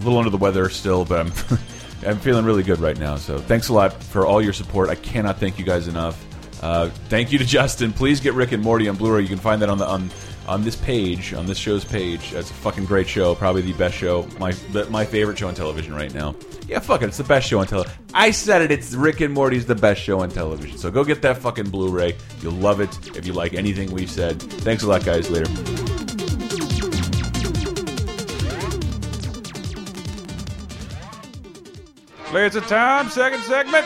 a 0.00 0.04
little 0.04 0.18
under 0.18 0.30
the 0.30 0.38
weather 0.38 0.68
still, 0.70 1.04
but 1.04 1.20
I'm 1.20 1.32
I'm 2.06 2.18
feeling 2.18 2.44
really 2.44 2.62
good 2.62 2.80
right 2.80 2.98
now. 2.98 3.16
So 3.16 3.38
thanks 3.38 3.68
a 3.68 3.74
lot 3.74 3.92
for 4.02 4.26
all 4.26 4.40
your 4.40 4.52
support. 4.52 4.88
I 4.88 4.94
cannot 4.94 5.38
thank 5.38 5.58
you 5.58 5.64
guys 5.64 5.86
enough. 5.86 6.24
Uh, 6.62 6.90
thank 7.08 7.32
you 7.32 7.38
to 7.38 7.44
Justin. 7.44 7.92
Please 7.92 8.20
get 8.20 8.34
Rick 8.34 8.52
and 8.52 8.62
Morty 8.62 8.88
on 8.88 8.96
Blu-ray. 8.96 9.22
You 9.22 9.28
can 9.28 9.38
find 9.38 9.62
that 9.62 9.68
on 9.68 9.78
the 9.78 9.86
on 9.86 10.10
on 10.46 10.64
this 10.64 10.76
page, 10.76 11.32
on 11.34 11.46
this 11.46 11.58
show's 11.58 11.84
page. 11.84 12.32
It's 12.32 12.50
a 12.50 12.54
fucking 12.54 12.84
great 12.86 13.08
show. 13.08 13.34
Probably 13.34 13.62
the 13.62 13.72
best 13.74 13.94
show. 13.94 14.26
My 14.38 14.54
my 14.88 15.04
favorite 15.04 15.38
show 15.38 15.48
on 15.48 15.54
television 15.54 15.94
right 15.94 16.12
now. 16.12 16.34
Yeah, 16.66 16.78
fuck 16.78 17.02
it. 17.02 17.06
It's 17.06 17.16
the 17.16 17.24
best 17.24 17.48
show 17.48 17.58
on 17.58 17.66
television. 17.66 17.96
I 18.14 18.30
said 18.30 18.62
it. 18.62 18.70
It's 18.70 18.94
Rick 18.94 19.20
and 19.20 19.34
Morty's 19.34 19.66
the 19.66 19.74
best 19.74 20.00
show 20.00 20.20
on 20.20 20.30
television. 20.30 20.78
So 20.78 20.90
go 20.90 21.04
get 21.04 21.22
that 21.22 21.38
fucking 21.38 21.70
Blu-ray. 21.70 22.16
You'll 22.42 22.52
love 22.52 22.80
it 22.80 23.16
if 23.16 23.26
you 23.26 23.32
like 23.32 23.54
anything 23.54 23.90
we've 23.90 24.10
said. 24.10 24.40
Thanks 24.40 24.82
a 24.82 24.88
lot, 24.88 25.04
guys. 25.04 25.30
Later. 25.30 25.50
Laser 32.32 32.60
time, 32.60 33.08
second 33.08 33.42
segment. 33.42 33.84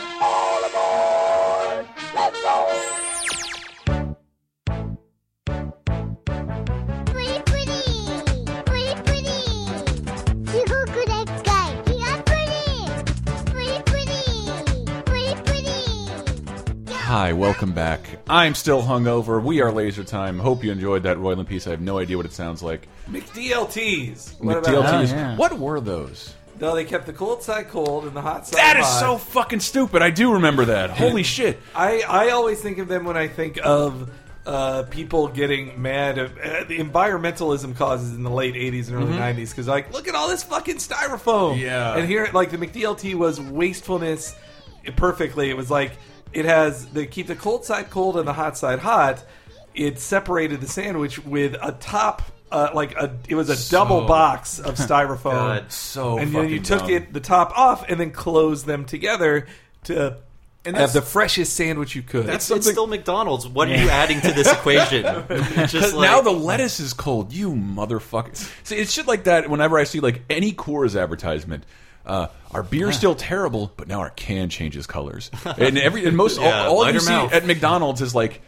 Hi, 17.15 17.31
welcome 17.31 17.71
back. 17.71 18.01
I'm 18.29 18.53
still 18.55 18.81
hungover. 18.81 19.41
We 19.41 19.61
are 19.61 19.71
Laser 19.71 20.03
Time. 20.03 20.37
Hope 20.37 20.65
you 20.65 20.71
enjoyed 20.73 21.03
that 21.03 21.15
Roiland 21.15 21.47
piece. 21.47 21.65
I 21.65 21.69
have 21.69 21.79
no 21.79 21.97
idea 21.97 22.17
what 22.17 22.25
it 22.25 22.33
sounds 22.33 22.61
like. 22.61 22.89
McDLTs. 23.09 24.41
What 24.43 24.57
about 24.57 24.83
McDLTs. 24.83 25.11
that? 25.11 25.37
What 25.37 25.57
were 25.57 25.79
those? 25.79 26.35
No, 26.59 26.75
they 26.75 26.83
kept 26.83 27.05
the 27.05 27.13
cold 27.13 27.41
side 27.41 27.69
cold 27.69 28.03
and 28.03 28.13
the 28.13 28.21
hot 28.21 28.45
side 28.47 28.57
That 28.57 28.75
is 28.75 28.85
hot. 28.85 28.99
so 28.99 29.17
fucking 29.17 29.61
stupid. 29.61 30.01
I 30.01 30.09
do 30.09 30.33
remember 30.33 30.65
that. 30.65 30.89
Holy 30.89 31.23
shit. 31.23 31.57
I, 31.73 32.01
I 32.01 32.31
always 32.31 32.59
think 32.61 32.79
of 32.79 32.89
them 32.89 33.05
when 33.05 33.15
I 33.15 33.29
think 33.29 33.59
of 33.63 34.09
uh, 34.45 34.83
people 34.83 35.29
getting 35.29 35.81
mad 35.81 36.17
at 36.17 36.31
uh, 36.31 36.63
the 36.65 36.79
environmentalism 36.79 37.77
causes 37.77 38.13
in 38.13 38.23
the 38.23 38.29
late 38.29 38.55
80s 38.55 38.89
and 38.89 38.97
early 38.97 39.13
Mhm. 39.13 39.35
90s 39.37 39.51
because 39.51 39.69
like 39.69 39.93
look 39.93 40.09
at 40.09 40.15
all 40.15 40.27
this 40.27 40.43
fucking 40.43 40.79
styrofoam 40.79 41.57
Yeah. 41.61 41.95
and 41.95 42.09
here 42.09 42.27
like 42.33 42.51
the 42.51 42.57
McDLT 42.57 43.15
was 43.15 43.39
wastefulness 43.39 44.35
perfectly 44.97 45.49
it 45.49 45.55
was 45.55 45.71
like 45.71 45.93
it 46.35 46.45
has 46.45 46.85
they 46.87 47.07
keep 47.07 47.25
the 47.27 47.35
cold 47.35 47.65
side 47.65 47.89
cold 47.89 48.17
and 48.17 48.27
the 48.27 48.33
hot 48.33 48.57
side 48.57 48.79
hot 48.79 49.23
it 49.73 49.99
separated 49.99 50.61
the 50.61 50.67
sandwich 50.67 51.17
with 51.25 51.55
a 51.61 51.71
top 51.73 52.21
uh, 52.51 52.69
like 52.75 52.93
a 52.95 53.17
it 53.27 53.35
was 53.35 53.49
a 53.49 53.55
So- 53.55 53.77
double 53.79 54.05
box 54.05 54.59
of 54.67 54.75
styrofoam 54.75 55.31
God, 55.31 55.71
so 55.71 56.17
and 56.19 56.33
then 56.35 56.49
you 56.49 56.59
took 56.59 56.81
dumb. 56.81 56.89
it 56.91 57.11
the 57.13 57.19
top 57.19 57.57
off 57.57 57.89
and 57.89 57.99
then 57.99 58.11
closed 58.11 58.65
them 58.67 58.85
together 58.85 59.47
to 59.85 60.17
And 60.63 60.75
have 60.77 60.93
the 60.93 61.01
freshest 61.01 61.53
sandwich 61.55 61.95
you 61.95 62.01
could. 62.01 62.27
It's, 62.29 62.49
it's 62.49 62.69
still 62.69 62.87
McDonald's. 62.87 63.47
What 63.47 63.67
are 63.69 63.75
you 63.77 63.89
adding 63.89 64.19
to 64.21 64.31
this 64.31 64.51
equation? 64.57 65.05
It's 65.29 65.71
just 65.73 65.93
like, 65.95 66.09
now 66.09 66.21
the 66.21 66.31
lettuce 66.31 66.79
is 66.79 66.93
cold. 66.93 67.31
You 67.33 67.51
motherfucker. 67.51 68.35
See, 68.63 68.75
it's 68.77 68.91
shit 68.91 69.05
like 69.07 69.25
that. 69.25 69.47
Whenever 69.49 69.77
I 69.77 69.83
see 69.83 69.99
like 69.99 70.21
any 70.29 70.53
Coors 70.53 70.99
advertisement, 70.99 71.65
uh, 72.05 72.27
our 72.51 72.63
beer's 72.63 72.95
still 72.95 73.15
terrible, 73.15 73.71
but 73.77 73.87
now 73.87 73.99
our 73.99 74.09
can 74.09 74.49
changes 74.49 74.87
colors. 74.87 75.31
And 75.45 75.77
every 75.77 76.05
and 76.05 76.15
most 76.15 76.39
Yeah, 76.41 76.67
all, 76.67 76.83
all 76.83 76.91
you 76.91 76.99
see 76.99 77.11
mouth. 77.11 77.33
at 77.33 77.45
McDonald's 77.45 78.01
is 78.01 78.15
like. 78.15 78.41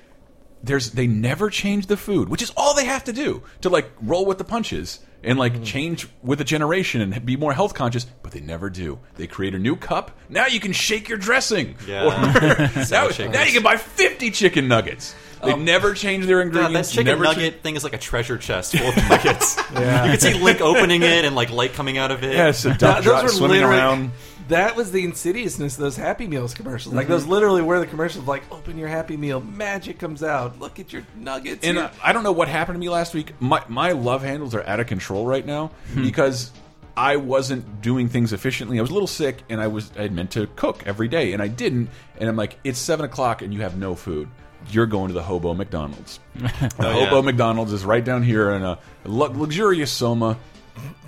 There's 0.64 0.92
they 0.92 1.08
never 1.08 1.50
change 1.50 1.88
the 1.88 1.98
food, 1.98 2.30
which 2.30 2.42
is 2.42 2.52
all 2.58 2.74
they 2.74 2.86
have 2.86 3.04
to 3.06 3.14
do 3.14 3.44
to 3.62 3.70
like 3.70 3.92
roll 4.02 4.26
with 4.26 4.38
the 4.38 4.44
punches 4.44 5.00
and 5.24 5.38
like 5.38 5.54
mm-hmm. 5.54 5.64
change 5.64 6.08
with 6.22 6.42
a 6.42 6.44
generation 6.44 7.02
and 7.02 7.26
be 7.26 7.36
more 7.36 7.54
health 7.54 7.74
conscious, 7.74 8.06
but 8.24 8.32
they 8.32 8.40
never 8.40 8.70
do. 8.70 9.00
They 9.16 9.28
create 9.28 9.56
a 9.56 9.60
new 9.60 9.76
cup. 9.76 10.12
Now 10.30 10.48
you 10.48 10.60
can 10.60 10.74
shake 10.74 11.10
your 11.10 11.18
dressing. 11.18 11.76
Yeah. 11.88 12.06
Or- 12.06 12.10
now, 12.92 13.10
now 13.32 13.44
you 13.44 13.52
can 13.52 13.64
buy 13.64 13.78
50 13.78 14.32
chicken 14.32 14.68
nuggets. 14.68 15.16
They 15.44 15.54
Oh. 15.54 15.56
never 15.56 15.94
change 15.94 16.26
their 16.26 16.44
God, 16.50 16.74
that 16.74 16.86
chicken 16.88 17.06
never 17.06 17.24
nugget 17.24 17.62
thing 17.62 17.76
is 17.76 17.84
like 17.84 17.94
a 17.94 18.00
treasure 18.00 18.38
chest 18.38 18.76
full 18.76 18.88
of 18.90 18.96
nuggets. 19.10 19.56
Yeah. 19.74 20.06
You 20.06 20.12
can 20.12 20.20
see 20.20 20.34
Link 20.34 20.62
opening 20.62 21.04
it 21.04 21.26
and 21.26 21.36
like 21.36 21.52
light 21.52 21.74
coming 21.74 21.98
out 22.00 22.10
of 22.12 22.24
it. 22.24 22.34
Yes, 22.34 22.66
a 22.66 22.70
duck 22.70 22.80
That- 22.80 23.04
dro- 23.04 23.14
those 23.16 23.24
were 23.24 23.30
swimming 23.30 23.58
literally- 23.58 23.78
around. 23.78 24.12
That 24.48 24.76
was 24.76 24.92
the 24.92 25.04
insidiousness 25.04 25.76
of 25.76 25.82
those 25.82 25.98
Happy 25.98 26.28
Meals 26.28 26.54
commercials. 26.54 26.94
Like 26.96 27.08
those 27.08 27.26
literally 27.26 27.62
were 27.62 27.80
the 27.80 27.88
commercials. 27.88 28.26
Like, 28.28 28.44
open 28.52 28.78
your 28.78 28.88
Happy 28.88 29.18
Meal, 29.18 29.42
magic 29.42 30.00
comes 30.00 30.24
out. 30.24 30.60
Look 30.60 30.80
at 30.80 30.94
your 30.94 31.04
nuggets. 31.18 31.66
And 31.66 31.76
Your- 31.76 31.86
uh, 31.86 31.92
I 32.04 32.14
don't 32.14 32.24
know 32.24 32.32
what 32.32 32.48
happened 32.48 32.76
to 32.76 32.80
me 32.80 32.90
last 32.90 33.14
week. 33.14 33.34
My 33.40 33.64
my 33.68 33.92
love 33.92 34.24
handles 34.24 34.56
are 34.56 34.64
out 34.64 34.80
of 34.80 34.88
control 34.88 35.26
right 35.26 35.46
now 35.46 35.68
Hmm. 35.94 36.04
because 36.04 36.52
I 36.96 37.18
wasn't 37.18 37.82
doing 37.82 38.10
things 38.10 38.34
efficiently. 38.34 38.80
I 38.80 38.82
was 38.82 38.90
a 38.90 38.94
little 38.94 39.08
sick, 39.08 39.44
and 39.50 39.60
I 39.62 39.68
was 39.68 39.92
I 39.98 40.04
had 40.04 40.12
meant 40.14 40.32
to 40.32 40.48
cook 40.56 40.84
every 40.88 41.08
day, 41.08 41.34
and 41.34 41.42
I 41.42 41.48
didn't. 41.48 41.90
And 42.20 42.28
I'm 42.30 42.36
like, 42.36 42.58
it's 42.64 42.80
seven 42.80 43.06
o'clock, 43.06 43.42
and 43.42 43.54
you 43.54 43.62
have 43.62 43.78
no 43.78 43.96
food. 43.96 44.28
you're 44.72 44.88
going 44.88 45.08
to 45.10 45.14
the 45.14 45.22
Hobo 45.24 45.54
McDonald's. 45.54 46.20
the 46.36 46.52
Oh, 46.80 47.06
Hobo. 47.06 47.22
McDonald's 47.22 47.72
is 47.72 47.86
right 47.86 48.04
down 48.04 48.24
here 48.24 48.50
in 48.52 48.64
a 48.64 48.80
lu- 49.06 49.28
luxurious 49.28 49.92
Soma 49.92 50.38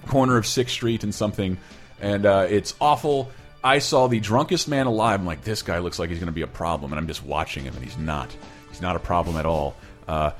corner 0.08 0.38
of 0.38 0.46
Sixth 0.46 0.74
Street 0.74 1.04
and 1.04 1.14
something, 1.14 1.58
and 2.02 2.26
uh, 2.26 2.48
it's 2.50 2.76
awful. 2.80 3.32
I 3.64 3.80
saw 3.80 4.08
the 4.08 4.20
drunkest 4.20 4.68
man 4.68 4.86
alive. 4.86 5.20
I'm 5.20 5.26
like, 5.26 5.44
this 5.44 5.62
guy 5.62 5.80
looks 5.80 6.00
like 6.00 6.10
he's 6.10 6.20
going 6.20 6.28
to 6.28 6.34
be 6.34 6.42
a 6.44 6.48
problem, 6.48 6.92
and 6.94 7.00
I'm 7.00 7.08
just 7.08 7.24
watching 7.24 7.64
him, 7.64 7.76
and 7.76 7.84
he's 7.84 7.98
not. 7.98 8.36
He's 8.70 8.82
not 8.82 8.96
a 8.96 9.00
problem 9.00 9.36
at 9.36 9.46
all. 9.46 9.76
Uh, 10.08 10.32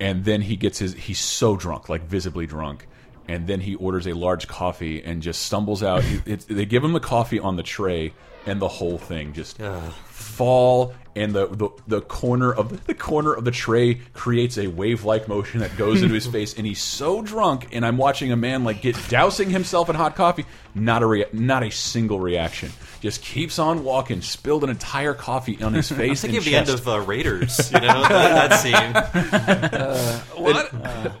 and 0.00 0.24
then 0.24 0.42
he 0.42 0.56
gets 0.56 0.78
his. 0.78 0.94
He's 0.94 1.18
so 1.18 1.56
drunk, 1.56 1.88
like 1.88 2.02
visibly 2.02 2.46
drunk. 2.46 2.86
And 3.26 3.46
then 3.46 3.60
he 3.60 3.74
orders 3.74 4.06
a 4.06 4.14
large 4.14 4.48
coffee 4.48 5.02
and 5.02 5.20
just 5.20 5.42
stumbles 5.42 5.82
out. 5.82 6.02
They 6.24 6.64
give 6.64 6.82
him 6.82 6.92
the 6.92 7.00
coffee 7.00 7.38
on 7.38 7.56
the 7.56 7.62
tray, 7.62 8.14
and 8.46 8.60
the 8.60 8.68
whole 8.68 8.96
thing 8.96 9.32
just 9.34 9.58
fall. 10.06 10.94
And 11.18 11.34
the, 11.34 11.46
the 11.48 11.68
the 11.88 12.00
corner 12.00 12.52
of 12.52 12.68
the, 12.68 12.76
the 12.86 12.94
corner 12.94 13.34
of 13.34 13.44
the 13.44 13.50
tray 13.50 13.94
creates 14.14 14.56
a 14.56 14.68
wave 14.68 15.04
like 15.04 15.26
motion 15.26 15.60
that 15.60 15.76
goes 15.76 16.00
into 16.02 16.14
his 16.14 16.26
face. 16.36 16.56
And 16.56 16.64
he's 16.64 16.80
so 16.80 17.22
drunk, 17.22 17.68
and 17.72 17.84
I'm 17.84 17.96
watching 17.96 18.30
a 18.30 18.36
man 18.36 18.62
like 18.62 18.82
get 18.82 18.96
dousing 19.08 19.50
himself 19.50 19.88
in 19.88 19.96
hot 19.96 20.14
coffee. 20.14 20.46
Not 20.74 21.02
a 21.02 21.06
rea 21.06 21.26
not 21.32 21.62
a 21.64 21.70
single 21.70 22.20
reaction. 22.20 22.70
Just 23.00 23.22
keeps 23.22 23.58
on 23.58 23.84
walking. 23.84 24.22
Spilled 24.22 24.64
an 24.64 24.70
entire 24.70 25.14
coffee 25.14 25.62
on 25.62 25.72
his 25.74 25.92
I 25.92 25.94
face. 25.98 26.10
was 26.10 26.20
thinking 26.22 26.38
and 26.38 26.46
of 26.46 26.52
the 26.52 26.56
end 26.56 26.68
of 26.68 26.88
uh, 26.88 27.00
Raiders. 27.00 27.70
You 27.72 27.80
know 27.80 28.02
that, 28.08 28.48
that 28.50 30.22
scene. 30.22 30.24
What 30.38 30.72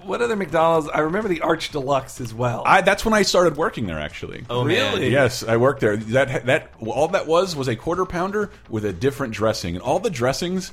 what 0.04 0.22
other 0.22 0.36
McDonald's? 0.36 0.88
I 0.88 1.00
remember 1.00 1.28
the 1.28 1.40
Arch 1.42 1.70
Deluxe 1.70 2.20
as 2.20 2.32
well. 2.32 2.62
I, 2.64 2.80
that's 2.80 3.04
when 3.04 3.14
I 3.14 3.22
started 3.22 3.56
working 3.56 3.86
there. 3.86 3.98
Actually. 3.98 4.44
Oh, 4.48 4.64
man. 4.64 4.94
Really? 4.94 5.10
Yes, 5.10 5.42
I 5.42 5.56
worked 5.56 5.80
there. 5.80 5.96
That 5.96 6.46
that 6.46 6.72
all 6.80 7.08
that 7.08 7.26
was 7.26 7.54
was 7.54 7.68
a 7.68 7.76
quarter 7.76 8.04
pounder 8.06 8.50
with 8.68 8.84
a 8.84 8.92
different 8.92 9.34
dressing, 9.34 9.74
and 9.74 9.82
all 9.82 9.98
the 9.98 10.10
dressings, 10.10 10.72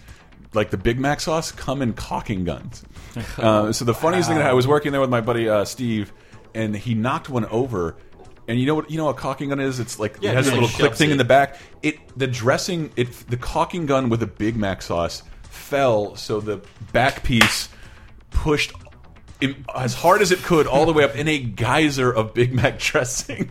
like 0.54 0.70
the 0.70 0.78
Big 0.78 1.00
Mac 1.00 1.20
sauce, 1.22 1.52
come 1.52 1.82
in 1.82 1.94
caulking 1.94 2.46
guns. 2.46 2.84
uh, 3.38 3.72
so 3.72 3.84
the 3.86 3.94
funniest 3.94 4.30
thing 4.30 4.38
that 4.38 4.48
I 4.48 4.54
was 4.54 4.68
working 4.68 4.92
there 4.92 5.02
with 5.02 5.10
my 5.10 5.22
buddy 5.22 5.50
uh, 5.50 5.66
Steve, 5.66 6.14
and 6.54 6.76
he 6.76 6.94
knocked 6.94 7.30
one 7.30 7.46
over. 7.46 7.96
And 8.48 8.60
you 8.60 8.66
know 8.66 8.76
what? 8.76 8.92
You 8.92 8.98
know 8.98 9.06
what 9.06 9.16
a 9.18 9.20
caulking 9.20 9.50
gun 9.50 9.60
is? 9.60 9.80
It's 9.80 10.00
like 10.00 10.18
Yeah, 10.22 10.32
it 10.32 10.36
has 10.36 10.48
a 10.48 10.54
little 10.54 10.70
clip 10.70 10.94
thing 10.94 11.12
in 11.12 11.18
the 11.18 11.24
back. 11.26 11.58
It 11.82 11.98
the 12.18 12.28
dressing 12.28 12.92
it 12.96 13.12
the 13.30 13.38
caulking 13.38 13.86
gun 13.86 14.10
with 14.10 14.22
a 14.24 14.28
Big 14.28 14.56
Mac 14.56 14.82
sauce 14.82 15.24
fell, 15.44 16.16
so 16.16 16.40
the 16.40 16.62
back 16.94 17.24
piece 17.24 17.70
pushed 18.30 18.72
as 19.76 19.94
hard 19.94 20.22
as 20.22 20.32
it 20.32 20.40
could 20.44 20.68
all 20.68 20.86
the 20.86 20.94
way 20.94 21.04
up 21.04 21.16
in 21.16 21.28
a 21.28 21.38
geyser 21.40 22.12
of 22.12 22.34
Big 22.34 22.54
Mac 22.54 22.80
dressing. 22.92 23.50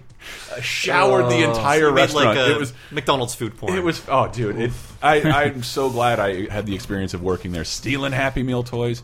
Uh, 0.56 0.60
showered 0.60 1.24
the 1.30 1.44
Oh. 1.44 1.50
entire 1.50 1.88
So 1.88 1.92
restaurant. 1.92 2.26
like, 2.28 2.38
a 2.38 2.52
it 2.52 2.58
was 2.58 2.72
McDonald's 2.90 3.34
food 3.34 3.56
porn. 3.58 3.76
It 3.76 3.82
was 3.84 4.00
oh, 4.08 4.28
dude! 4.28 4.58
It, 4.58 4.72
I 5.02 5.20
I'm 5.20 5.62
so 5.62 5.90
glad 5.90 6.18
I 6.18 6.48
had 6.50 6.64
the 6.66 6.74
experience 6.74 7.12
of 7.12 7.22
working 7.22 7.52
there, 7.52 7.64
stealing 7.64 8.12
Happy 8.12 8.42
Meal 8.42 8.62
toys. 8.62 9.02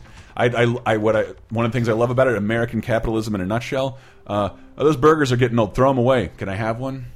I, 0.49 0.63
I, 0.65 0.77
I 0.87 0.97
what 0.97 1.17
I 1.17 1.25
one 1.51 1.65
of 1.67 1.73
the 1.73 1.77
things 1.77 1.89
I 1.89 1.93
love 1.93 2.11
about 2.11 2.27
it, 2.29 2.37
American 2.37 2.81
capitalism 2.81 3.35
in 3.35 3.41
a 3.41 3.47
nutshell. 3.47 3.99
Uh, 4.27 4.51
oh, 4.79 4.85
those 4.85 4.97
burgers 4.97 5.33
are 5.33 5.37
getting 5.37 5.59
old. 5.59 5.75
Throw 5.75 5.89
them 5.91 5.99
away. 5.99 6.31
Can 6.37 6.49
I 6.49 6.55
have 6.55 6.79
one? 6.79 7.07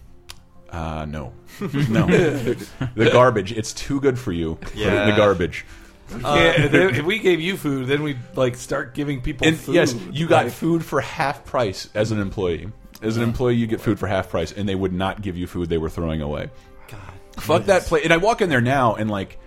Uh, 0.71 1.07
no, 1.09 1.33
no. 1.61 2.07
the 2.09 3.11
garbage. 3.13 3.53
It's 3.53 3.73
too 3.73 4.01
good 4.01 4.19
for 4.19 4.33
you. 4.33 4.57
Put 4.57 4.73
it 4.75 4.81
in 4.81 4.81
the 4.81 4.93
Yeah. 5.11 5.17
garbage. 5.17 5.65
yeah, 6.11 6.53
if 6.57 7.05
we 7.05 7.19
gave 7.19 7.41
you 7.41 7.57
food, 7.57 7.87
then 7.87 8.03
we'd 8.03 8.19
like 8.35 8.57
start 8.57 8.93
giving 8.95 9.21
people 9.23 9.47
And 9.47 9.57
food. 9.57 9.75
yes, 9.77 9.95
you 10.13 10.27
got 10.27 10.45
Like, 10.47 10.53
food 10.53 10.85
for 10.85 11.01
half 11.01 11.45
price 11.45 11.89
as 11.95 12.11
an 12.11 12.21
employee. 12.21 12.71
As 13.03 13.17
an 13.17 13.23
employee, 13.23 13.55
you 13.55 13.67
get 13.67 13.81
food 13.81 13.99
for 13.99 14.07
half 14.07 14.31
price, 14.31 14.51
and 14.53 14.69
they 14.69 14.75
would 14.75 14.93
not 14.93 15.23
give 15.23 15.37
you 15.37 15.47
food 15.47 15.69
they 15.69 15.79
were 15.79 15.89
throwing 15.91 16.21
away. 16.23 16.51
God, 16.89 17.01
Fuck 17.43 17.65
that 17.67 17.83
place. 17.85 18.05
And 18.05 18.13
I 18.13 18.17
walk 18.19 18.43
in 18.43 18.49
there 18.51 18.61
now, 18.61 18.95
and 18.97 19.11
like, 19.11 19.39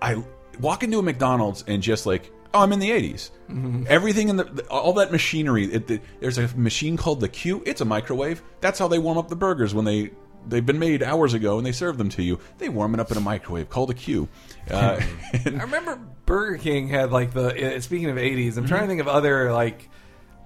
I 0.00 0.22
walk 0.60 0.82
into 0.82 0.98
a 0.98 1.02
McDonald's 1.02 1.62
and 1.66 1.82
just 1.82 2.06
like, 2.06 2.30
oh, 2.54 2.60
I'm 2.60 2.72
in 2.72 2.78
the 2.78 2.90
80s. 2.90 3.30
Mhm. 3.50 3.86
Everything 3.86 4.28
in 4.28 4.36
the, 4.36 4.66
all 4.70 4.92
that 4.94 5.10
machinery. 5.12 5.64
It, 5.72 5.86
the, 5.86 6.00
there's 6.20 6.38
a 6.38 6.48
machine 6.56 6.96
called 6.96 7.20
the 7.20 7.28
Q. 7.28 7.62
It's 7.66 7.80
a 7.80 7.84
microwave. 7.84 8.42
That's 8.60 8.78
how 8.78 8.88
they 8.88 8.98
warm 8.98 9.18
up 9.18 9.28
the 9.28 9.36
burgers 9.36 9.74
when 9.74 9.84
they 9.84 10.10
they've 10.48 10.64
been 10.64 10.78
made 10.78 11.02
hours 11.02 11.34
ago 11.34 11.58
and 11.58 11.66
they 11.66 11.72
serve 11.72 11.98
them 11.98 12.08
to 12.08 12.22
you. 12.22 12.38
They 12.58 12.68
warm 12.70 12.94
it 12.94 13.00
up 13.00 13.10
in 13.10 13.18
a 13.18 13.20
microwave 13.20 13.68
called 13.68 13.90
a 13.90 13.94
Q. 13.94 14.26
Uh, 14.70 14.98
I 15.34 15.48
remember 15.50 16.00
Burger 16.26 16.56
King 16.58 16.88
had 16.88 17.10
like 17.12 17.32
the. 17.32 17.76
uh, 17.76 17.80
Speaking 17.80 18.08
of 18.10 18.16
'80s, 18.16 18.56
I'm 18.56 18.64
Mm-hmm. 18.64 18.66
trying 18.66 18.82
to 18.82 18.86
think 18.88 19.00
of 19.00 19.08
other 19.08 19.52
like 19.52 19.88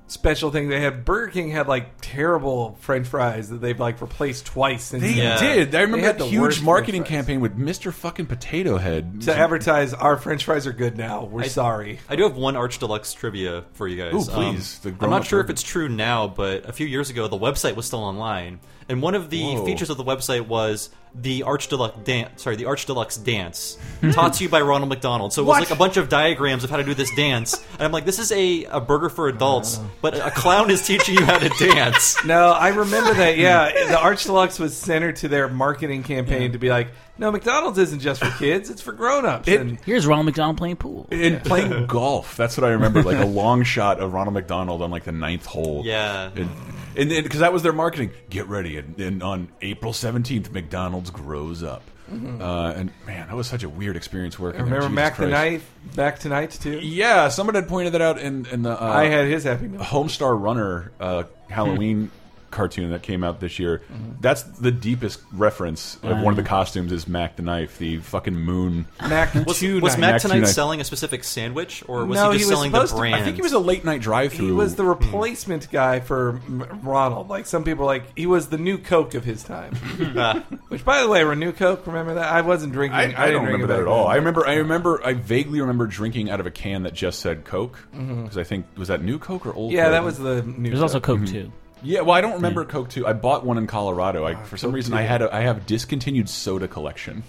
special 0.07 0.51
thing 0.51 0.69
they 0.69 0.81
had. 0.81 1.05
Burger 1.05 1.29
King 1.33 1.51
had 1.51 1.67
like 1.67 1.87
terrible 2.01 2.77
French 2.81 3.07
fries 3.09 3.49
that 3.49 3.61
they've 3.61 3.79
like 3.79 4.01
replaced 4.01 4.47
twice. 4.47 4.85
Since 4.85 5.03
They 5.03 5.15
then. 5.15 5.41
did. 5.43 5.75
I 5.75 5.81
remember 5.83 6.07
had 6.07 6.17
that 6.19 6.25
the 6.25 6.29
huge 6.31 6.41
worst 6.41 6.63
marketing 6.63 7.03
fries. 7.03 7.11
campaign 7.11 7.41
with 7.41 7.59
Mr. 7.59 7.93
Fucking 7.93 8.27
Potato 8.27 8.77
Head 8.77 9.23
to 9.23 9.35
advertise 9.35 9.95
our 9.95 10.17
French 10.17 10.45
fries 10.45 10.67
are 10.67 10.73
good 10.73 10.97
now. 10.97 11.25
We're 11.25 11.43
I- 11.43 11.49
sorry. 11.49 12.01
I 12.09 12.17
do 12.17 12.23
have 12.25 12.37
one 12.37 12.55
Arch 12.57 12.79
Deluxe 12.79 13.15
trivia 13.15 13.65
for 13.73 13.89
you 13.89 13.97
guys. 13.97 14.13
Ooh, 14.29 14.31
please. 14.31 14.77
Um, 14.77 14.81
the 14.83 14.89
I'm 14.91 14.95
grown-up 14.97 15.21
not 15.21 15.27
sure 15.27 15.41
if 15.41 15.47
version. 15.47 15.53
it's 15.55 15.63
true 15.63 15.89
now, 15.89 16.29
but 16.29 16.69
a 16.69 16.73
few 16.73 16.87
years 16.87 17.11
ago, 17.11 17.27
the 17.29 17.39
website 17.39 17.75
was 17.77 17.87
still 17.87 18.01
online, 18.05 18.61
and 18.89 19.01
one 19.03 19.15
of 19.15 19.31
the 19.31 19.43
Whoa. 19.43 19.65
features 19.65 19.91
of 19.91 19.97
the 19.97 20.05
website 20.05 20.47
was 20.47 20.91
the 21.15 21.45
Arch 21.45 21.69
Deluxe 21.69 21.97
dance. 22.05 22.43
Sorry, 22.43 22.57
the 22.57 22.65
Arch 22.67 22.87
Deluxe 22.87 23.17
dance, 23.17 23.79
taught 24.13 24.35
to 24.35 24.43
you 24.45 24.51
by 24.51 24.61
Ronald 24.61 24.89
McDonald. 24.89 25.33
So 25.33 25.43
it 25.43 25.45
was 25.47 25.55
What? 25.55 25.61
like 25.61 25.71
a 25.71 25.77
bunch 25.79 25.97
of 25.97 26.09
diagrams 26.09 26.65
of 26.65 26.71
how 26.71 26.77
to 26.77 26.83
do 26.85 26.93
this 26.95 27.15
dance, 27.15 27.63
and 27.75 27.83
I'm 27.83 27.93
like, 27.93 28.05
this 28.05 28.19
is 28.19 28.33
a, 28.33 28.65
a 28.65 28.81
burger 28.81 29.09
for 29.09 29.29
adults, 29.29 29.79
oh. 29.81 29.91
but 30.03 30.15
a 30.17 30.31
clown 30.33 30.71
is 30.71 30.85
teaching 30.87 31.15
you 31.17 31.25
how 31.25 31.39
to 31.39 31.49
dance. 31.51 32.17
No, 32.25 32.49
I 32.53 32.69
remember 32.69 33.15
that. 33.15 33.37
Yeah, 33.39 33.71
the 33.89 33.99
Arch 33.99 34.25
Deluxe 34.25 34.59
was 34.59 34.77
centered 34.77 35.17
to 35.17 35.29
their 35.29 35.49
marketing 35.49 36.03
campaign 36.03 36.53
to 36.53 36.59
be 36.59 36.69
like, 36.71 36.89
no, 37.19 37.31
McDonald's 37.31 37.79
isn't 37.79 38.01
just 38.01 38.25
for 38.25 38.31
kids; 38.39 38.71
it's 38.71 38.81
for 38.83 38.93
grown-ups. 38.93 39.47
It- 39.47 39.61
and 39.61 39.79
Here's 39.81 40.07
Ronald 40.07 40.27
McDonald 40.27 40.57
playing 40.57 40.77
pool. 40.77 41.07
in 41.11 41.39
playing 41.41 41.87
golf. 41.87 42.37
That's 42.37 42.57
what 42.57 42.65
I 42.65 42.71
remember. 42.71 43.03
Like 43.05 43.19
a 43.19 43.27
long 43.27 43.63
shot 43.63 44.01
of 44.01 44.13
Ronald 44.13 44.35
McDonald 44.35 44.83
on 44.83 44.91
like 44.91 45.05
the 45.05 45.13
ninth 45.13 45.47
hole. 45.47 45.83
Yeah. 45.85 46.31
and 46.35 46.49
because 46.95 47.41
that 47.41 47.53
was 47.53 47.63
their 47.63 47.73
marketing. 47.73 48.13
Get 48.31 48.49
ready, 48.49 48.79
and, 48.79 48.99
and 49.01 49.23
on 49.23 49.49
April 49.61 49.93
seventeenth, 49.93 50.53
McDonald's 50.53 51.11
grows 51.11 51.63
up. 51.63 51.83
Uh, 52.13 52.75
and 52.77 52.91
man, 53.07 53.29
that 53.29 53.35
was 53.35 53.47
such 53.47 53.63
a 53.63 53.69
weird 53.69 53.97
experience 53.97 54.39
working. 54.39 54.61
I 54.61 54.65
remember 54.65 54.91
Mac 54.91 55.17
the 55.17 55.27
Knife, 55.27 55.69
Mac 55.97 56.19
Tonight 56.19 56.51
too. 56.51 56.79
Yeah, 56.81 57.29
someone 57.29 57.55
had 57.55 57.67
pointed 57.67 57.95
that 57.95 58.03
out 58.03 58.19
in 58.19 58.47
in 58.47 58.63
the. 58.63 58.71
Uh, 58.71 58.87
I 58.87 59.07
had 59.07 59.27
his 59.27 59.45
Happy 59.45 59.69
Meal. 59.69 59.81
Homestar 59.81 60.39
Runner 60.41 60.93
uh, 61.01 61.25
Halloween 61.49 62.11
cartoon 62.55 62.91
that 62.93 63.03
came 63.03 63.23
out 63.23 63.41
this 63.41 63.59
year. 63.59 63.83
That's 64.21 64.43
the 64.43 64.71
deepest 64.73 65.21
reference 65.33 65.97
of 66.03 66.21
one 66.21 66.33
of 66.33 66.37
the 66.37 66.43
costumes 66.43 66.93
is 66.93 67.07
Mac 67.07 67.37
the 67.37 67.43
Knife, 67.43 67.77
the 67.79 67.99
fucking 67.99 68.35
moon. 68.35 68.87
Mac 69.01 69.35
Was, 69.47 69.59
Two 69.59 69.81
was 69.81 69.99
Mac 69.99 70.13
Mac 70.15 70.21
tonight 70.23 70.35
Tonight. 70.37 70.47
selling 70.49 70.81
a 70.81 70.85
specific 70.85 71.25
sandwich, 71.25 71.83
or 71.87 72.07
was 72.07 72.17
No, 72.19 72.31
he 72.31 72.35
he 72.35 72.39
just 72.39 72.51
was 72.51 72.57
selling 72.59 72.73
the 72.73 72.79
supposed 72.79 72.93
to- 72.93 72.97
I 72.97 73.01
brand? 73.01 73.15
I 73.17 73.23
think 73.25 73.37
he 73.37 73.43
was 73.43 73.53
a 73.53 73.59
late 73.59 73.85
night 73.85 74.01
drive 74.01 74.33
through. 74.33 74.47
He 74.47 74.53
was 74.53 74.77
the 74.77 74.85
replacement 74.85 75.71
guy 75.71 76.01
for 76.01 76.41
Ronald. 76.83 77.29
Like 77.29 77.47
some 77.47 77.65
people, 77.65 77.85
like 77.87 78.05
he 78.17 78.27
was 78.27 78.49
the 78.49 78.59
new 78.59 78.79
Coke 78.79 79.15
of 79.15 79.25
his 79.25 79.43
time. 79.45 79.75
Which, 80.69 80.85
by 80.85 81.03
the 81.03 81.09
way, 81.09 81.25
Renew 81.25 81.53
Coke. 81.53 81.87
Remember 81.87 82.15
that? 82.15 82.33
I 82.33 82.41
wasn't 82.43 82.73
drinking. 82.73 82.97
I, 82.99 83.13
I, 83.13 83.27
I 83.27 83.31
don't 83.31 83.45
remember 83.47 83.67
that 83.69 83.81
at 83.81 83.87
all. 83.87 84.05
then. 84.05 84.13
I 84.13 84.17
remember. 84.17 84.47
I 84.47 84.55
remember. 84.55 85.05
I 85.05 85.15
vaguely 85.15 85.61
remember 85.61 85.87
drinking 85.87 86.31
out 86.31 86.41
of 86.41 86.47
a 86.47 86.51
can 86.51 86.85
that 86.85 86.95
just 86.95 87.21
said 87.21 87.45
Coke 87.45 87.79
because 87.91 88.37
Mhm. 88.37 88.41
I 88.41 88.45
think 88.45 88.67
was 88.77 88.89
that 88.89 89.03
new 89.03 89.19
Coke 89.19 89.47
or 89.47 89.53
old. 89.55 89.73
Yeah, 89.73 89.85
Coke? 89.85 89.93
that 89.93 90.05
was 90.05 90.19
the 90.19 90.43
new. 90.43 90.71
There's 90.71 90.83
also 90.83 91.01
Coke. 91.01 91.21
Coke 91.21 91.29
Mhm. 91.29 91.31
too. 91.33 91.53
Yeah, 91.85 92.01
well, 92.01 92.17
I 92.17 92.21
don't 92.21 92.35
remember 92.35 92.65
Coke 92.65 92.89
too. 92.89 93.07
I 93.07 93.13
bought 93.13 93.45
one 93.45 93.59
in 93.59 93.67
Colorado. 93.67 94.25
I, 94.25 94.35
for 94.35 94.57
some 94.57 94.73
reason. 94.73 94.95
I 94.95 95.03
had 95.03 95.23
a, 95.23 95.35
I 95.35 95.41
have 95.41 95.67
discontinued 95.67 96.29
soda 96.29 96.67
collection. 96.67 97.23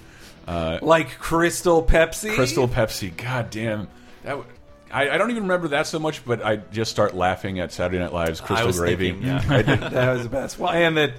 Uh, 0.47 0.79
like 0.81 1.17
Crystal 1.19 1.83
Pepsi. 1.83 2.33
Crystal 2.33 2.67
Pepsi. 2.67 3.15
God 3.15 3.49
damn. 3.49 3.87
That 4.23 4.31
w- 4.31 4.49
I, 4.91 5.09
I 5.09 5.17
don't 5.17 5.31
even 5.31 5.43
remember 5.43 5.69
that 5.69 5.87
so 5.87 5.99
much, 5.99 6.23
but 6.23 6.43
I 6.43 6.57
just 6.57 6.91
start 6.91 7.15
laughing 7.15 7.59
at 7.59 7.71
Saturday 7.71 7.99
Night 7.99 8.13
Live's 8.13 8.41
Crystal 8.41 8.67
was 8.67 8.79
Gravy. 8.79 9.11
thinking, 9.11 9.27
yeah. 9.27 9.43
I 9.49 9.61
did. 9.61 9.81
that 9.81 10.13
was 10.13 10.23
the 10.23 10.29
best. 10.29 10.59
Well, 10.59 10.71
and 10.71 10.97
that 10.97 11.13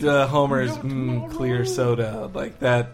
the 0.00 0.26
Homer's 0.26 0.76
mm, 0.78 1.30
clear 1.32 1.64
soda, 1.64 2.30
like 2.32 2.60
that. 2.60 2.92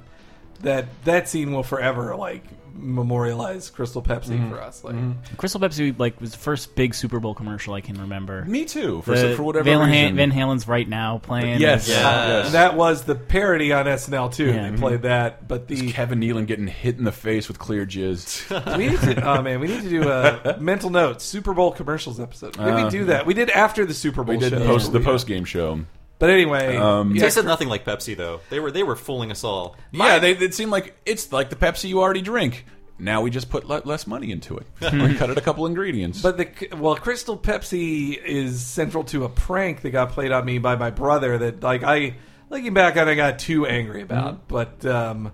That 0.62 0.86
that 1.04 1.28
scene 1.28 1.52
will 1.52 1.62
forever 1.64 2.14
like 2.16 2.44
memorialize 2.74 3.68
Crystal 3.68 4.02
Pepsi 4.02 4.28
Mm-hmm. 4.30 4.50
for 4.50 4.60
us. 4.60 4.82
Like 4.82 4.96
Crystal 5.36 5.60
Pepsi 5.60 5.96
like 5.98 6.20
was 6.20 6.32
the 6.32 6.38
first 6.38 6.74
big 6.74 6.94
Super 6.94 7.20
Bowl 7.20 7.34
commercial 7.34 7.74
I 7.74 7.80
can 7.80 8.00
remember. 8.00 8.44
Me 8.46 8.64
too. 8.64 9.02
For, 9.02 9.16
The 9.16 9.36
for 9.36 9.42
whatever 9.42 9.64
Van, 9.64 9.80
reason. 9.90 10.16
Van 10.16 10.30
Halen's 10.30 10.66
right 10.66 10.88
now 10.88 11.18
playing. 11.18 11.60
Yes. 11.60 11.84
is- 11.86 11.90
Yeah. 11.94 12.26
Yes. 12.28 12.52
that 12.52 12.76
was 12.76 13.04
the 13.04 13.14
parody 13.14 13.72
on 13.72 13.86
SNL 13.86 14.32
too. 14.32 14.46
Yeah. 14.46 14.70
They 14.70 14.76
played 14.76 15.02
that, 15.02 15.46
but 15.48 15.68
the 15.68 15.92
Kevin 15.92 16.20
Nealon 16.20 16.46
getting 16.46 16.66
hit 16.66 16.96
in 16.98 17.04
the 17.04 17.12
face 17.12 17.46
with 17.48 17.58
clear 17.58 17.84
jizz. 17.84 18.76
we 18.78 18.88
need 18.88 19.00
to. 19.00 19.22
Oh 19.22 19.42
man, 19.42 19.60
we 19.60 19.68
need 19.68 19.82
to 19.82 19.90
do 19.90 20.08
a 20.08 20.56
mental 20.60 20.90
notes 20.90 21.24
Super 21.24 21.52
Bowl 21.54 21.72
commercials 21.72 22.18
episode. 22.20 22.56
Maybe 22.58 22.82
Uh, 22.82 22.90
do 22.90 23.04
that. 23.06 23.26
We 23.26 23.34
did 23.34 23.50
after 23.50 23.84
the 23.84 23.94
Super 23.94 24.24
Bowl 24.24 24.34
we 24.36 24.40
did 24.40 24.52
show. 24.52 24.64
post, 24.64 24.92
the 24.92 25.00
post 25.00 25.26
game 25.26 25.44
show. 25.44 25.80
But 26.22 26.30
anyway, 26.30 26.76
Um, 26.76 27.16
yeah, 27.16 27.22
tasted 27.22 27.46
nothing 27.46 27.68
like 27.68 27.84
Pepsi 27.84 28.16
though. 28.16 28.42
They 28.48 28.60
were 28.60 28.70
they 28.70 28.84
were 28.84 28.94
fooling 28.94 29.32
us 29.32 29.42
all. 29.42 29.74
Yeah, 29.90 30.20
they, 30.20 30.30
it 30.30 30.54
seemed 30.54 30.70
like 30.70 30.94
it's 31.04 31.32
like 31.32 31.50
the 31.50 31.56
Pepsi 31.56 31.88
you 31.88 32.00
already 32.00 32.22
drink. 32.22 32.64
Now 32.96 33.22
we 33.22 33.30
just 33.30 33.50
put 33.50 33.66
le 33.66 33.82
less 33.84 34.06
money 34.06 34.30
into 34.30 34.56
it. 34.56 34.66
we 34.80 35.16
cut 35.16 35.30
it 35.30 35.36
a 35.36 35.40
couple 35.40 35.66
ingredients. 35.66 36.22
But 36.22 36.36
the 36.36 36.76
well, 36.76 36.94
Crystal 36.94 37.36
Pepsi 37.36 38.16
is 38.16 38.64
central 38.64 39.02
to 39.06 39.24
a 39.24 39.28
prank 39.28 39.80
that 39.80 39.90
got 39.90 40.10
played 40.10 40.30
on 40.30 40.44
me 40.44 40.58
by 40.58 40.76
my 40.76 40.90
brother. 40.90 41.38
That 41.38 41.60
like 41.60 41.82
I 41.82 42.14
looking 42.50 42.72
back 42.72 42.96
on, 42.96 43.08
I 43.08 43.16
got 43.16 43.40
too 43.40 43.66
angry 43.66 44.02
about. 44.02 44.34
Mm-hmm. 44.34 44.44
But 44.46 44.86
um, 44.86 45.32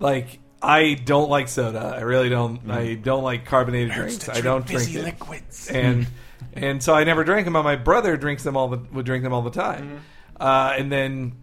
like 0.00 0.38
I 0.62 0.94
don't 0.94 1.28
like 1.28 1.48
soda. 1.48 1.94
I 1.98 2.00
really 2.00 2.30
don't. 2.30 2.70
I 2.70 2.94
don't 2.94 3.22
like 3.22 3.44
carbonated 3.44 3.92
drinks. 3.92 4.30
I 4.30 4.40
don't 4.40 4.64
drink 4.64 4.80
fizzy 4.80 4.98
it. 4.98 5.04
liquids. 5.04 5.68
And 5.68 6.06
and 6.54 6.82
so 6.82 6.94
I 6.94 7.04
never 7.04 7.22
drank 7.22 7.44
them. 7.44 7.52
But 7.52 7.64
my 7.64 7.76
brother 7.76 8.16
drinks 8.16 8.44
them 8.44 8.56
all 8.56 8.68
the 8.68 8.78
would 8.92 9.04
drink 9.04 9.24
them 9.24 9.34
all 9.34 9.42
the 9.42 9.50
time. 9.50 10.00
Uh, 10.42 10.74
and 10.76 10.90
then 10.90 11.36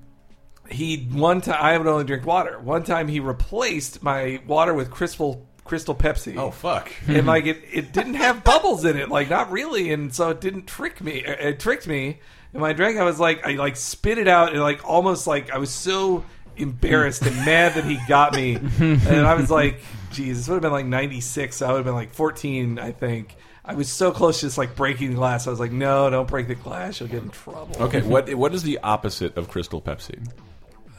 he 0.69 1.07
one 1.11 1.39
time 1.39 1.57
I 1.57 1.77
would 1.77 1.87
only 1.87 2.03
drink 2.03 2.25
water. 2.25 2.59
One 2.59 2.83
time 2.83 3.07
he 3.07 3.21
replaced 3.21 4.03
my 4.03 4.41
water 4.45 4.73
with 4.73 4.91
crystal 4.91 5.47
crystal 5.63 5.95
Pepsi. 5.95 6.35
Oh 6.35 6.51
fuck! 6.51 6.91
and 7.07 7.25
like 7.25 7.45
it, 7.45 7.63
it 7.71 7.93
didn't 7.93 8.15
have 8.15 8.43
bubbles 8.43 8.83
in 8.83 8.97
it, 8.97 9.07
like 9.07 9.29
not 9.29 9.51
really, 9.51 9.93
and 9.93 10.13
so 10.13 10.31
it 10.31 10.41
didn't 10.41 10.67
trick 10.67 10.99
me. 10.99 11.23
It, 11.23 11.39
it 11.39 11.59
tricked 11.61 11.87
me, 11.87 12.19
and 12.51 12.61
when 12.61 12.71
I 12.71 12.73
drank, 12.73 12.97
I 12.97 13.03
was 13.03 13.21
like, 13.21 13.45
I 13.45 13.53
like 13.53 13.77
spit 13.77 14.17
it 14.17 14.27
out, 14.27 14.51
and 14.51 14.61
like 14.61 14.87
almost 14.87 15.27
like 15.27 15.49
I 15.49 15.59
was 15.59 15.69
so 15.69 16.25
embarrassed 16.57 17.25
and 17.25 17.35
mad 17.45 17.75
that 17.75 17.85
he 17.85 17.97
got 18.09 18.35
me, 18.35 18.55
and 18.79 19.25
I 19.25 19.35
was 19.35 19.49
like, 19.49 19.81
this 20.11 20.45
would 20.49 20.55
have 20.55 20.61
been 20.61 20.73
like 20.73 20.85
'96. 20.85 21.55
So 21.55 21.65
I 21.65 21.71
would 21.71 21.77
have 21.77 21.85
been 21.85 21.95
like 21.95 22.13
14, 22.13 22.79
I 22.79 22.91
think. 22.91 23.37
I 23.63 23.75
was 23.75 23.89
so 23.91 24.11
close 24.11 24.39
to 24.39 24.47
just 24.47 24.57
like 24.57 24.75
breaking 24.75 25.09
the 25.09 25.15
glass. 25.15 25.47
I 25.47 25.49
was 25.51 25.59
like, 25.59 25.71
no, 25.71 26.09
don't 26.09 26.27
break 26.27 26.47
the 26.47 26.55
glass. 26.55 26.99
You'll 26.99 27.09
get 27.09 27.23
in 27.23 27.29
trouble. 27.29 27.75
Okay, 27.79 28.01
what 28.01 28.33
what 28.35 28.53
is 28.53 28.63
the 28.63 28.79
opposite 28.79 29.37
of 29.37 29.49
Crystal 29.49 29.81
Pepsi? 29.81 30.27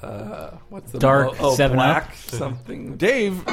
Uh, 0.02 0.50
what's 0.70 0.92
the 0.92 0.98
Dark 0.98 1.34
oh, 1.40 1.54
7 1.54 1.78
Up? 1.78 2.14
something? 2.14 2.96
Dave, 2.96 3.44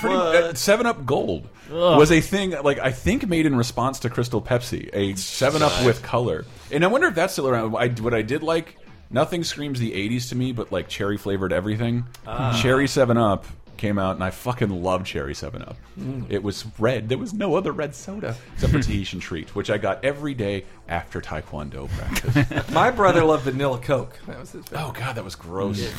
pretty, 0.00 0.14
uh, 0.14 0.54
Seven 0.54 0.86
Up 0.86 1.06
Gold 1.06 1.48
Ugh. 1.70 1.98
was 1.98 2.12
a 2.12 2.20
thing 2.20 2.50
like 2.62 2.78
I 2.78 2.92
think 2.92 3.26
made 3.26 3.46
in 3.46 3.56
response 3.56 4.00
to 4.00 4.10
Crystal 4.10 4.42
Pepsi, 4.42 4.90
a 4.92 5.14
Seven 5.16 5.62
Up 5.62 5.84
with 5.84 6.02
color, 6.02 6.44
and 6.70 6.84
I 6.84 6.88
wonder 6.88 7.06
if 7.06 7.14
that's 7.14 7.32
still 7.32 7.48
around. 7.48 7.74
I, 7.76 7.88
what 7.88 8.12
I 8.12 8.22
did 8.22 8.42
like, 8.42 8.76
nothing 9.10 9.44
screams 9.44 9.78
the 9.80 9.92
'80s 9.92 10.28
to 10.30 10.36
me, 10.36 10.52
but 10.52 10.72
like 10.72 10.88
cherry 10.88 11.16
flavored 11.16 11.52
everything. 11.52 12.04
Ah. 12.26 12.58
Cherry 12.60 12.86
Seven 12.86 13.16
Up 13.16 13.46
came 13.76 13.98
out, 13.98 14.14
and 14.14 14.24
I 14.24 14.30
fucking 14.30 14.70
loved 14.82 15.06
Cherry 15.06 15.34
Seven 15.34 15.62
Up. 15.62 15.76
Mm. 15.98 16.26
It 16.30 16.42
was 16.42 16.64
red. 16.78 17.08
There 17.08 17.18
was 17.18 17.32
no 17.32 17.56
other 17.56 17.72
red 17.72 17.94
soda 17.94 18.36
except 18.54 18.72
for 18.72 18.80
Tahitian 18.80 19.20
Treat, 19.20 19.54
which 19.54 19.70
I 19.70 19.78
got 19.78 20.04
every 20.04 20.34
day 20.34 20.64
after 20.88 21.20
Taekwondo 21.20 21.88
practice. 21.90 22.70
My 22.72 22.90
brother 22.90 23.24
loved 23.24 23.44
vanilla 23.44 23.78
Coke. 23.78 24.18
That 24.26 24.38
was 24.40 24.52
his. 24.52 24.64
favorite. 24.66 24.84
oh 24.86 24.92
god, 24.92 25.16
that 25.16 25.24
was 25.24 25.34
gross. 25.36 25.92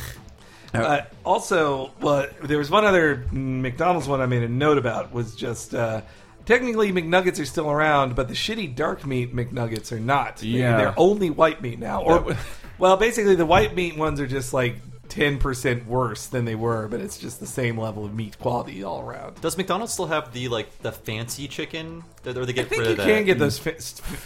Uh, 0.74 1.02
also, 1.24 1.92
well, 2.02 2.28
there 2.44 2.58
was 2.58 2.70
one 2.70 2.84
other 2.84 3.26
McDonald's 3.32 4.08
one 4.10 4.20
I 4.20 4.26
made 4.26 4.44
a 4.44 4.50
note 4.50 4.78
about 4.78 5.14
was 5.14 5.34
just 5.36 5.74
uh, 5.74 6.02
technically 6.46 6.92
McNuggets 6.92 7.40
are 7.40 7.46
still 7.46 7.72
around, 7.72 8.16
but 8.16 8.28
the 8.28 8.34
shitty 8.34 8.76
dark 8.76 9.06
meat 9.06 9.34
McNuggets 9.34 9.92
are 9.94 10.00
not. 10.02 10.38
They- 10.38 10.48
Yeah. 10.48 10.78
they're 10.78 10.94
only 10.98 11.30
white 11.30 11.62
meat 11.62 11.80
now. 11.80 12.02
Or, 12.02 12.20
was- 12.20 12.38
well, 12.78 12.98
basically 12.98 13.36
the 13.36 13.46
white 13.46 13.74
meat 13.74 13.96
ones 13.98 14.20
are 14.20 14.28
just 14.28 14.54
like 14.54 14.76
ten 15.10 15.38
percent 15.38 15.88
worse 15.88 16.28
than 16.28 16.46
they 16.46 16.56
were, 16.56 16.88
but 16.88 17.00
it's 17.02 17.18
just 17.18 17.40
the 17.40 17.48
same 17.48 17.80
level 17.80 18.06
of 18.06 18.14
meat 18.14 18.38
quality 18.40 18.84
all 18.84 19.02
around. 19.02 19.40
Does 19.42 19.58
McDonald's 19.58 19.94
still 19.94 20.08
have 20.08 20.34
the 20.34 20.48
like 20.50 20.80
the 20.80 20.92
fancy 20.92 21.48
chicken? 21.48 22.04
Or 22.26 22.34
they 22.34 22.42
I 22.42 22.46
get 22.54 22.70
think 22.70 22.80
rid 22.80 22.86
you 22.88 22.92
of 22.94 22.98
that? 22.98 23.06
can 23.06 23.26
get 23.26 23.38
those 23.38 23.60
fa- 23.60 23.76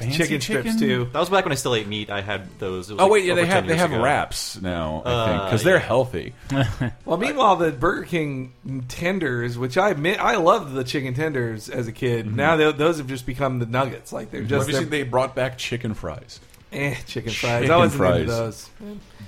chicken, 0.09 0.39
strips 0.39 0.79
too. 0.79 1.09
That 1.11 1.19
was 1.19 1.29
back 1.29 1.43
when 1.43 1.51
I 1.51 1.55
still 1.55 1.75
ate 1.75 1.85
meat. 1.87 2.09
I 2.09 2.21
had 2.21 2.47
those. 2.59 2.89
It 2.89 2.93
was 2.93 3.01
Oh 3.01 3.03
like 3.05 3.11
wait, 3.11 3.25
yeah, 3.25 3.35
they 3.35 3.45
have 3.45 3.67
they 3.67 3.75
have 3.75 3.91
ago. 3.91 4.01
wraps 4.01 4.61
now. 4.61 5.01
I 5.05 5.25
think 5.25 5.41
Uh, 5.41 5.45
because 5.45 5.63
they're 5.63 5.75
yeah. 5.75 5.79
healthy. 5.81 6.33
Well, 7.05 7.17
meanwhile, 7.17 7.55
the 7.55 7.71
Burger 7.71 8.03
King 8.03 8.53
tenders, 8.87 9.57
which 9.57 9.77
I 9.77 9.89
admit 9.89 10.19
I 10.19 10.35
loved 10.37 10.73
the 10.73 10.83
chicken 10.83 11.13
tenders 11.15 11.69
as 11.69 11.87
a 11.87 11.91
kid. 11.91 12.33
Now 12.35 12.55
tho- 12.55 12.71
those 12.71 12.97
have 12.99 13.07
just 13.07 13.25
become 13.25 13.59
the 13.59 13.65
nuggets. 13.65 14.13
Like 14.13 14.31
they're 14.31 14.43
just 14.43 14.67
you 14.67 14.73
they're- 14.73 14.85
they 14.85 15.03
brought 15.03 15.35
back 15.35 15.57
chicken 15.57 15.93
fries? 15.93 16.39
eh, 16.71 16.95
chicken 17.07 17.31
fries. 17.33 17.61
Chicken 17.61 17.71
I 17.71 17.77
wasn't 17.77 17.97
fries. 17.97 18.19
into 18.21 18.31
those. 18.31 18.69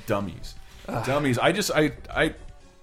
Dummies, 0.06 0.56
dummies. 0.88 1.38
I 1.38 1.52
just 1.52 1.72
I 1.72 1.92
I. 2.14 2.36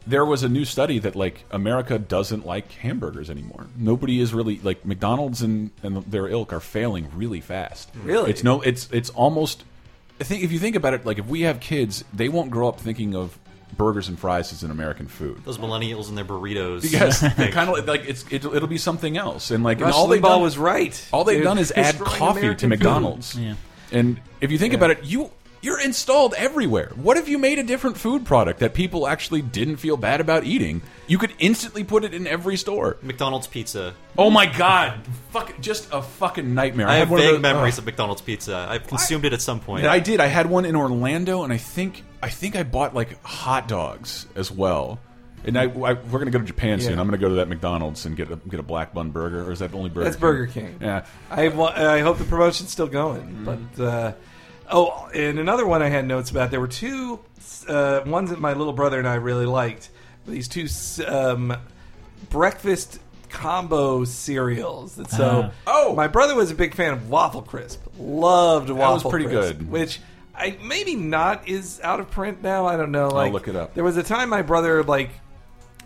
There 0.07 0.25
was 0.25 0.43
a 0.43 0.49
new 0.49 0.65
study 0.65 1.01
that 1.01 1.15
like 1.17 1.45
America 1.51 1.99
doesn't 1.99 2.47
like 2.47 2.73
hamburgers 2.73 3.29
anymore. 3.29 3.67
Nobody 3.77 4.21
is 4.21 4.33
really 4.33 4.59
like 4.61 4.87
McDonald's 4.87 5.43
and 5.43 5.71
and 5.83 5.99
their 6.05 6.29
ilk 6.29 6.53
are 6.53 6.61
failing 6.61 7.11
really 7.15 7.41
fast. 7.41 7.91
Really? 8.03 8.31
it's 8.31 8.43
no, 8.43 8.63
it's 8.63 8.89
it's 8.91 9.11
almost. 9.11 9.65
I 10.21 10.25
think 10.25 10.43
if 10.43 10.51
you 10.51 10.59
think 10.59 10.77
about 10.77 10.95
it, 10.95 11.05
like 11.05 11.19
if 11.19 11.27
we 11.27 11.43
have 11.43 11.61
kids, 11.61 12.05
they 12.13 12.29
won't 12.29 12.51
grow 12.51 12.69
up 12.69 12.81
thinking 12.81 13.15
of 13.15 13.39
burgers 13.77 14.09
and 14.09 14.19
fries 14.19 14.53
as 14.53 14.63
an 14.63 14.71
American 14.71 15.07
food. 15.09 15.45
Those 15.45 15.59
millennials 15.59 16.09
and 16.09 16.17
their 16.17 16.25
burritos. 16.25 16.83
Because 16.91 17.21
they 17.21 17.49
kind 17.53 17.69
of 17.69 17.87
like 17.87 18.09
it's 18.09 18.25
it, 18.31 18.45
it'll 18.45 18.67
be 18.67 18.79
something 18.79 19.19
else, 19.19 19.51
and 19.51 19.63
like 19.63 19.81
and 19.81 19.93
all 19.93 20.07
they've 20.07 20.23
Limbaugh 20.23 20.37
done 20.37 20.43
was 20.43 20.57
right. 20.57 21.09
All 21.13 21.25
they've 21.25 21.37
They're 21.37 21.45
done 21.45 21.59
is 21.59 21.71
add 21.73 21.99
destroying 21.99 22.19
coffee 22.19 22.39
American 22.41 22.71
to 22.71 22.77
food. 22.77 22.83
McDonald's. 22.85 23.39
Yeah. 23.39 23.55
And 23.93 24.21
if 24.41 24.51
you 24.51 24.59
think 24.59 24.75
about 24.75 24.91
it, 24.91 25.05
you 25.05 25.31
you're 25.61 25.81
installed 25.81 26.35
everywhere. 26.35 26.93
What 26.95 27.17
if 27.17 27.29
you 27.29 27.39
made 27.39 27.59
a 27.59 27.63
different 27.63 27.97
food 27.97 28.25
product 28.25 28.61
that 28.61 28.75
people 28.75 29.07
actually 29.07 29.43
didn't 29.43 29.77
feel 29.77 29.97
bad 29.97 30.21
about 30.21 30.45
eating? 30.45 30.83
You 31.07 31.19
could 31.19 31.33
instantly 31.39 31.85
put 31.85 32.05
it 32.05 32.15
in 32.15 32.27
every 32.27 32.57
store. 32.57 32.97
McDonald's 33.03 33.47
pizza. 33.47 33.95
Oh 34.17 34.31
my 34.31 34.47
god, 34.47 35.01
fuck, 35.31 35.59
just 35.61 35.89
a 35.93 36.03
fucking 36.03 36.55
nightmare. 36.55 36.89
I, 36.89 36.97
have 36.97 37.09
had 37.09 37.11
one 37.11 37.21
of 37.21 37.27
vague 37.27 37.35
those- 37.35 37.43
memories 37.43 37.75
ugh. 37.75 37.81
of 37.81 37.87
McDonald's 37.87 38.23
pizza. 38.23 38.67
I've 38.69 38.87
consumed 38.87 39.25
it 39.25 39.33
at 39.33 39.43
some 39.43 39.61
point. 39.61 39.87
I 39.87 40.01
did. 40.01 40.21
I 40.21 40.27
had 40.27 40.49
one 40.49 40.65
in 40.65 40.77
Orlando, 40.77 41.43
and 41.45 41.53
I 41.53 41.59
think 41.59 42.05
I 42.23 42.29
think 42.29 42.57
I 42.57 42.63
bought 42.63 42.95
like 42.95 43.23
hot 43.25 43.69
dogs 43.69 44.27
as 44.35 44.51
well. 44.51 45.01
And 45.45 45.57
I, 45.57 45.65
I 45.65 45.93
we're 45.93 46.19
gonna 46.19 46.33
go 46.33 46.41
to 46.41 46.45
Japan 46.45 46.81
soon. 46.81 46.95
Yeah. 46.95 47.01
I'm 47.01 47.07
gonna 47.07 47.17
go 47.17 47.29
to 47.29 47.37
that 47.37 47.49
McDonald's 47.49 48.05
and 48.07 48.17
get 48.17 48.31
a 48.31 48.37
get 48.37 48.59
a 48.59 48.65
black 48.65 48.93
bun 48.93 49.11
burger, 49.11 49.45
or 49.45 49.53
is 49.53 49.61
that 49.61 49.73
only 49.73 49.89
Burger? 49.89 50.05
That's 50.05 50.17
King? 50.17 50.21
Burger 50.21 50.47
King. 50.47 50.79
Yeah. 50.81 51.07
I 51.31 51.47
I 51.47 52.01
hope 52.01 52.19
the 52.19 52.25
promotion's 52.25 52.71
still 52.71 52.89
going. 52.89 53.45
But 53.45 53.83
uh, 53.83 54.13
oh, 54.71 55.09
and 55.15 55.39
another 55.39 55.67
one 55.67 55.83
I 55.83 55.89
had 55.89 56.07
notes 56.07 56.31
about. 56.31 56.51
There 56.51 56.61
were 56.61 56.69
two 56.69 57.21
uh, 57.69 58.03
ones 58.07 58.31
that 58.31 58.41
my 58.41 58.53
little 58.55 58.73
brother 58.73 58.99
and 58.99 59.09
I 59.09 59.15
really 59.17 59.47
liked. 59.47 59.91
These 60.27 60.49
two 60.49 60.67
um, 61.07 61.57
breakfast 62.31 63.01
combo 63.31 64.05
cereals. 64.05 64.97
That 64.97 65.11
so 65.11 65.51
Oh! 65.67 65.95
my 65.95 66.07
brother 66.09 66.35
was 66.35 66.51
a 66.51 66.55
big 66.55 66.75
fan 66.75 66.93
of 66.93 67.09
Waffle 67.11 67.43
Crisp. 67.43 67.83
Loved 67.99 68.71
Waffle 68.71 68.77
That 68.99 69.05
was 69.05 69.11
pretty 69.11 69.27
Crisp, 69.27 69.59
good. 69.59 69.71
Which 69.71 70.01
I 70.35 70.57
maybe 70.63 70.95
not 70.95 71.49
is 71.49 71.81
out 71.83 72.01
of 72.01 72.11
print 72.11 72.43
now. 72.43 72.67
I 72.67 72.77
don't 72.77 72.93
know. 72.93 73.09
Like 73.09 73.33
look 73.33 73.49
it 73.49 73.57
up. 73.57 73.75
There 73.75 73.85
was 73.85 73.97
a 73.97 74.03
time 74.03 74.29
my 74.29 74.43
brother 74.43 74.83
like. 74.83 75.11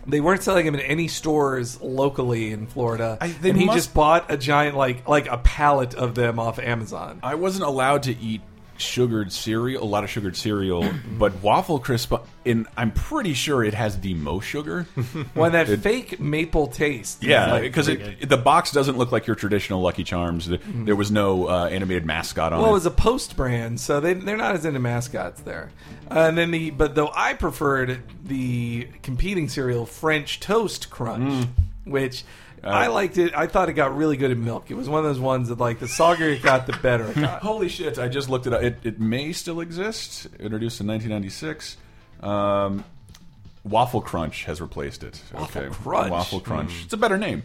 They 0.05 0.19
weren't 0.19 0.43
selling 0.43 0.65
them 0.65 0.75
in 0.75 0.81
any 0.81 1.07
stores 1.07 1.79
locally 1.79 2.51
in 2.51 2.67
Florida, 2.67 3.17
I- 3.21 3.33
and 3.41 3.57
he 3.57 3.63
must- 3.67 3.77
just 3.77 3.93
bought 3.93 4.29
a 4.29 4.35
giant 4.35 4.75
like 4.75 5.07
like 5.07 5.27
a 5.27 5.37
pallet 5.37 5.95
of 5.95 6.13
them 6.13 6.39
off 6.39 6.59
Amazon. 6.59 7.19
I 7.23 7.35
wasn't 7.35 7.63
allowed 7.63 8.03
to 8.03 8.17
eat 8.19 8.41
sugared 8.77 9.31
cereal, 9.31 9.83
a 9.83 9.85
lot 9.85 10.03
of 10.03 10.09
sugared 10.09 10.35
cereal, 10.35 10.83
but 11.17 11.41
waffle 11.41 11.79
crisp. 11.79 12.13
And 12.45 12.67
I'm 12.75 12.91
pretty 12.91 13.33
sure 13.33 13.63
it 13.63 13.73
has 13.73 13.99
the 14.01 14.13
most 14.15 14.45
sugar. 14.45 14.83
When 15.33 15.53
that 15.53 15.69
It- 15.69 15.79
fake 15.79 16.19
maple 16.19 16.67
taste, 16.67 17.23
Yeah, 17.23 17.59
because 17.61 17.87
it, 17.87 18.27
the 18.29 18.37
box 18.37 18.71
doesn't 18.71 18.97
look 18.97 19.11
like 19.11 19.27
your 19.27 19.35
traditional 19.35 19.81
Lucky 19.81 20.03
Charms. 20.03 20.47
There- 20.47 20.59
There 20.65 20.95
was 20.95 21.11
no 21.11 21.47
uh, 21.47 21.65
animated 21.67 22.05
mascot 22.05 22.51
on 22.53 22.59
Well, 22.59 22.67
it 22.69 22.71
it. 22.71 22.73
was 22.73 22.85
a 22.85 22.91
post 22.91 23.35
brand, 23.37 23.79
so 23.79 23.99
they 23.99 24.13
they're 24.13 24.37
not 24.37 24.55
as 24.55 24.65
into 24.65 24.79
mascots 24.79 25.41
there. 25.41 25.71
Uh, 26.11 26.25
and 26.27 26.37
then 26.37 26.51
the 26.51 26.69
but 26.71 26.95
though 26.95 27.11
I 27.15 27.33
preferred 27.33 28.01
the 28.25 28.87
competing 29.03 29.47
cereal 29.49 29.85
French 29.85 30.39
Toast 30.39 30.89
Crunch, 30.89 31.47
which 31.85 32.23
I 32.63 32.87
liked 32.87 33.17
it. 33.17 33.35
I 33.35 33.47
thought 33.47 33.69
it 33.69 33.73
got 33.73 33.95
really 33.95 34.17
good 34.17 34.31
in 34.31 34.43
milk. 34.43 34.71
It 34.71 34.75
was 34.75 34.87
one 34.87 34.99
of 34.99 35.05
those 35.05 35.19
ones 35.19 35.49
that 35.49 35.59
like 35.59 35.79
the 35.79 35.85
soggier 35.85 36.33
it 36.33 36.41
got, 36.41 36.65
the 36.65 36.73
better 36.73 37.09
it 37.09 37.15
got. 37.15 37.41
Holy 37.41 37.67
shit! 37.67 37.99
I 37.99 38.07
just 38.07 38.29
looked 38.29 38.47
it 38.47 38.53
up. 38.53 38.63
It, 38.63 38.77
it 38.83 38.99
may 38.99 39.33
still 39.33 39.59
exist. 39.59 40.27
Introduced 40.39 40.79
in 40.79 40.87
1996. 40.87 41.77
Um, 42.21 42.85
Waffle 43.63 44.01
Crunch 44.01 44.45
has 44.45 44.61
replaced 44.61 45.03
it. 45.03 45.21
Waffle 45.33 45.61
okay. 45.63 45.73
Crunch. 45.73 46.11
Waffle 46.11 46.39
Crunch. 46.39 46.83
It's 46.85 46.93
a 46.93 46.97
better 46.97 47.17
name. 47.17 47.43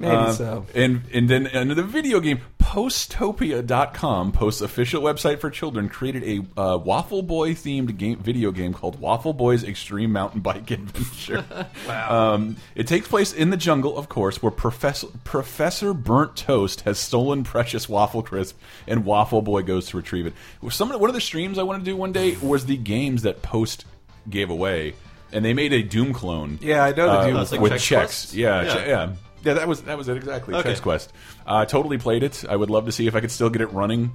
Maybe 0.00 0.12
Uh, 0.16 0.32
so. 0.32 0.66
And 0.74 1.02
and 1.12 1.28
then 1.28 1.46
under 1.48 1.74
the 1.74 1.82
video 1.84 2.18
game, 2.20 2.40
Postopia.com, 2.58 4.32
Post's 4.32 4.62
official 4.62 5.02
website 5.02 5.40
for 5.40 5.50
children, 5.50 5.88
created 5.88 6.24
a 6.24 6.60
uh, 6.60 6.76
Waffle 6.78 7.22
Boy 7.22 7.50
themed 7.52 7.96
game 7.98 8.18
video 8.18 8.50
game 8.50 8.72
called 8.72 8.98
Waffle 9.00 9.32
Boy's 9.34 9.62
Extreme 9.62 10.12
Mountain 10.12 10.40
Bike 10.40 10.70
Adventure. 10.70 11.44
wow. 11.88 12.34
Um, 12.34 12.56
it 12.74 12.86
takes 12.86 13.06
place 13.08 13.32
in 13.32 13.50
the 13.50 13.56
jungle, 13.56 13.98
of 13.98 14.08
course, 14.08 14.42
where 14.42 14.50
Professor 14.50 15.08
Professor 15.24 15.92
Burnt 15.92 16.34
Toast 16.36 16.82
has 16.82 16.98
stolen 16.98 17.44
precious 17.44 17.88
waffle 17.88 18.22
crisp, 18.22 18.58
and 18.86 19.04
Waffle 19.04 19.42
Boy 19.42 19.62
goes 19.62 19.86
to 19.88 19.96
retrieve 19.96 20.26
it. 20.26 20.32
Some 20.70 20.90
of, 20.90 21.00
one 21.00 21.10
of 21.10 21.14
the 21.14 21.20
streams 21.20 21.58
I 21.58 21.62
wanted 21.62 21.80
to 21.80 21.84
do 21.84 21.96
one 21.96 22.12
day 22.12 22.36
was 22.40 22.66
the 22.66 22.76
games 22.76 23.22
that 23.22 23.42
Post 23.42 23.84
gave 24.28 24.48
away. 24.50 24.94
And 25.32 25.44
they 25.44 25.54
made 25.54 25.72
a 25.72 25.82
Doom 25.82 26.12
clone. 26.12 26.58
Yeah, 26.60 26.82
I 26.84 26.90
know 26.90 27.06
the 27.06 27.12
uh, 27.12 27.26
Doom 27.26 27.34
like 27.36 27.60
with 27.60 27.72
Chex 27.74 27.78
checks. 27.80 28.34
Yeah, 28.34 28.62
Yeah. 28.62 28.74
che- 28.74 28.88
yeah, 28.88 29.12
yeah. 29.44 29.54
That 29.54 29.68
was 29.68 29.82
that 29.82 29.96
was 29.98 30.08
it 30.08 30.16
exactly. 30.16 30.54
Okay. 30.54 30.72
Chex 30.72 30.82
Quest. 30.82 31.12
Uh, 31.46 31.64
totally 31.64 31.98
played 31.98 32.22
it. 32.22 32.44
I 32.48 32.56
would 32.56 32.70
love 32.70 32.86
to 32.86 32.92
see 32.92 33.06
if 33.06 33.14
I 33.14 33.20
could 33.20 33.30
still 33.30 33.50
get 33.50 33.62
it 33.62 33.72
running. 33.72 34.12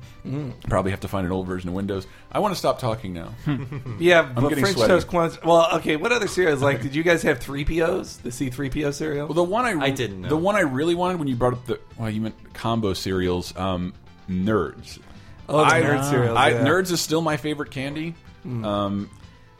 Probably 0.69 0.91
have 0.91 1.01
to 1.01 1.07
find 1.07 1.25
an 1.25 1.31
old 1.31 1.47
version 1.47 1.69
of 1.69 1.75
Windows. 1.75 2.07
I 2.31 2.39
want 2.39 2.53
to 2.53 2.57
stop 2.57 2.79
talking 2.79 3.13
now. 3.13 3.33
Yeah, 3.99 4.23
but 4.23 4.49
getting 4.49 4.63
French 4.63 4.77
sweaty. 4.77 4.89
Toast 4.91 5.07
Crunch. 5.07 5.41
Well, 5.43 5.67
okay. 5.77 5.95
What 5.95 6.11
other 6.11 6.27
cereals? 6.27 6.61
Like, 6.61 6.81
did 6.81 6.93
you 6.95 7.03
guys 7.03 7.23
have 7.23 7.39
three 7.39 7.63
POs? 7.65 8.17
The 8.17 8.31
C 8.31 8.49
three 8.49 8.69
PO 8.69 8.91
cereal? 8.91 9.27
Well, 9.27 9.35
the 9.35 9.43
one 9.43 9.65
I 9.65 9.85
I 9.85 9.89
didn't 9.91 10.21
know. 10.21 10.29
The 10.29 10.37
one 10.37 10.55
I 10.55 10.61
really 10.61 10.95
wanted 10.95 11.19
when 11.19 11.27
you 11.27 11.35
brought 11.35 11.53
up 11.53 11.65
the 11.65 11.79
well, 11.97 12.09
you 12.09 12.21
meant 12.21 12.53
combo 12.53 12.93
cereals. 12.93 13.55
Um, 13.55 13.93
nerds. 14.29 14.99
Oh, 15.47 15.59
the 15.59 15.63
I, 15.75 15.81
nerd 15.81 16.09
cereals, 16.09 16.37
I, 16.37 16.49
yeah. 16.49 16.65
Nerds 16.65 16.91
is 16.91 16.99
still 17.01 17.21
my 17.21 17.37
favorite 17.37 17.69
candy. 17.71 18.15
Um, 18.45 19.09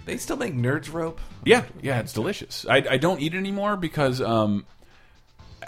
They 0.06 0.18
still 0.18 0.38
make 0.38 0.54
Nerds 0.54 0.92
Rope. 0.94 1.20
Yeah, 1.44 1.64
yeah, 1.82 2.00
it's 2.00 2.14
delicious. 2.14 2.66
I, 2.70 2.78
I 2.90 2.98
don't 2.98 3.20
eat 3.20 3.34
it 3.34 3.38
anymore 3.38 3.78
because 3.78 4.22
um, 4.22 4.66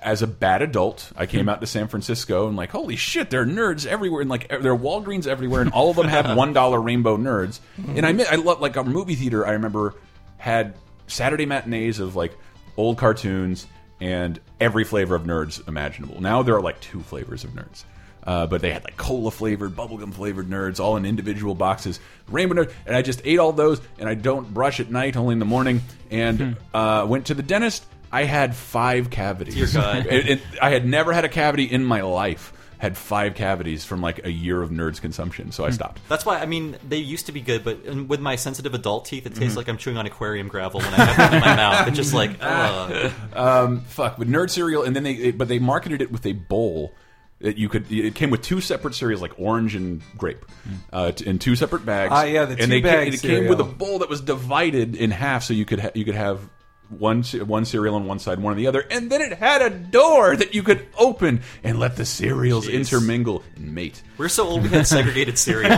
as 0.01 0.21
a 0.21 0.27
bad 0.27 0.61
adult, 0.61 1.11
I 1.15 1.25
came 1.25 1.49
out 1.49 1.61
to 1.61 1.67
San 1.67 1.87
Francisco 1.87 2.47
and 2.47 2.55
like, 2.55 2.71
holy 2.71 2.95
shit, 2.95 3.29
there 3.29 3.41
are 3.41 3.45
nerds 3.45 3.85
everywhere, 3.85 4.21
and 4.21 4.29
like 4.29 4.49
there 4.49 4.71
are 4.71 4.77
Walgreens 4.77 5.27
everywhere, 5.27 5.61
and 5.61 5.71
all 5.71 5.89
of 5.89 5.95
them 5.95 6.07
have 6.07 6.35
one 6.37 6.53
dollar 6.53 6.81
rainbow 6.81 7.17
nerds. 7.17 7.59
And 7.77 8.05
I 8.05 8.09
admit, 8.09 8.31
I 8.31 8.35
love 8.35 8.61
like 8.61 8.75
a 8.75 8.83
movie 8.83 9.15
theater. 9.15 9.45
I 9.45 9.51
remember 9.51 9.95
had 10.37 10.75
Saturday 11.07 11.45
matinees 11.45 11.99
of 11.99 12.15
like 12.15 12.37
old 12.75 12.97
cartoons 12.97 13.65
and 13.99 14.39
every 14.59 14.83
flavor 14.83 15.15
of 15.15 15.23
nerds 15.23 15.67
imaginable. 15.67 16.21
Now 16.21 16.43
there 16.43 16.55
are 16.55 16.61
like 16.61 16.79
two 16.79 17.01
flavors 17.01 17.43
of 17.43 17.51
nerds. 17.51 17.83
Uh, 18.23 18.45
but 18.45 18.59
they 18.59 18.73
had 18.73 18.83
like 18.83 18.97
cola 18.97 19.31
flavored, 19.31 19.71
bubblegum 19.73 20.13
flavored 20.13 20.49
nerds, 20.49 20.81
all 20.81 20.97
in 20.97 21.05
individual 21.05 21.55
boxes. 21.55 22.01
Rainbow 22.27 22.55
nerds, 22.55 22.73
and 22.85 22.93
I 22.93 23.01
just 23.01 23.21
ate 23.23 23.39
all 23.39 23.53
those, 23.53 23.79
and 23.99 24.09
I 24.09 24.15
don't 24.15 24.53
brush 24.53 24.81
at 24.81 24.91
night, 24.91 25.15
only 25.15 25.31
in 25.31 25.39
the 25.39 25.45
morning. 25.45 25.81
And 26.11 26.57
uh, 26.73 27.05
went 27.07 27.27
to 27.27 27.33
the 27.33 27.41
dentist. 27.41 27.85
I 28.11 28.23
had 28.23 28.55
five 28.55 29.09
cavities. 29.09 29.73
Dear 29.73 29.81
God. 29.81 30.05
It- 30.09 30.29
it- 30.29 30.41
I 30.61 30.69
had 30.71 30.85
never 30.85 31.13
had 31.13 31.25
a 31.25 31.29
cavity 31.29 31.63
in 31.65 31.83
my 31.83 32.01
life. 32.01 32.53
Had 32.79 32.95
five 32.95 33.33
cavities 33.33 33.83
from 33.85 34.01
like 34.01 34.23
a 34.23 34.31
year 34.31 34.61
of 34.61 34.69
nerds 34.69 35.01
consumption, 35.01 35.51
so 35.51 35.65
I 35.65 35.71
stopped. 35.71 35.99
That's 36.07 36.23
why 36.27 36.37
I 36.39 36.45
mean 36.45 36.77
they 36.87 36.97
used 36.97 37.25
to 37.25 37.31
be 37.31 37.41
good, 37.41 37.63
but 37.63 37.83
with 38.07 38.19
my 38.19 38.35
sensitive 38.35 38.75
adult 38.75 39.05
teeth, 39.05 39.25
it 39.25 39.33
tastes 39.33 39.55
Mhm. 39.55 39.57
like 39.57 39.67
I'm 39.67 39.77
chewing 39.77 39.97
on 39.97 40.05
aquarium 40.05 40.47
gravel 40.47 40.79
when 40.81 40.93
I 40.93 41.03
have 41.05 41.33
it 41.33 41.35
in 41.37 41.41
my 41.41 41.55
mouth. 41.55 41.87
It's 41.87 41.97
just 41.97 42.13
like, 42.13 42.31
ugh. 42.41 43.11
um, 43.33 43.81
fuck, 43.81 44.17
but 44.19 44.27
nerd 44.27 44.51
cereal, 44.51 44.83
and 44.83 44.95
then 44.95 45.01
they, 45.01 45.13
it- 45.13 45.37
but 45.39 45.47
they 45.47 45.57
marketed 45.57 46.03
it 46.03 46.11
with 46.11 46.23
a 46.27 46.33
bowl 46.33 46.93
that 47.39 47.57
you 47.57 47.67
could. 47.67 47.91
It 47.91 48.13
came 48.13 48.29
with 48.29 48.43
two 48.43 48.61
separate 48.61 48.93
cereals, 48.93 49.23
like 49.23 49.39
orange 49.39 49.73
and 49.73 50.03
grape, 50.15 50.45
uh, 50.93 51.13
t- 51.13 51.25
in 51.25 51.39
two 51.39 51.55
separate 51.55 51.83
bags. 51.83 52.11
Ah, 52.13 52.25
yeah, 52.25 52.45
the 52.45 52.61
and 52.61 52.71
they 52.71 52.79
two-bag 52.81 53.07
ca- 53.09 53.13
it 53.15 53.21
came 53.21 53.47
with 53.47 53.59
a 53.59 53.63
bowl 53.63 53.99
that 53.99 54.09
was 54.09 54.21
divided 54.21 54.95
in 54.95 55.09
half, 55.09 55.43
so 55.43 55.53
you 55.55 55.65
could 55.65 55.79
ha 55.79 55.89
you 55.95 56.05
could 56.05 56.13
have. 56.15 56.41
One 56.89 57.21
one 57.23 57.65
cereal 57.65 57.95
on 57.95 58.05
one 58.05 58.17
side, 58.19 58.39
one 58.39 58.51
on 58.51 58.57
the 58.57 58.67
other, 58.67 58.79
and 58.89 59.11
then 59.11 59.19
it 59.21 59.33
had 59.33 59.61
a 59.61 59.69
door 59.69 60.37
that 60.37 60.55
you 60.55 60.63
could 60.63 60.87
open 60.97 61.41
and 61.63 61.79
let 61.79 61.97
the 61.97 62.05
cereals 62.05 62.67
Jeez. 62.67 62.73
intermingle 62.73 63.43
and 63.57 63.75
mate. 63.75 64.01
We're 64.17 64.29
so 64.29 64.47
old 64.47 64.63
we 64.63 64.69
had 64.69 64.87
segregated 64.87 65.37
cereal. 65.45 65.71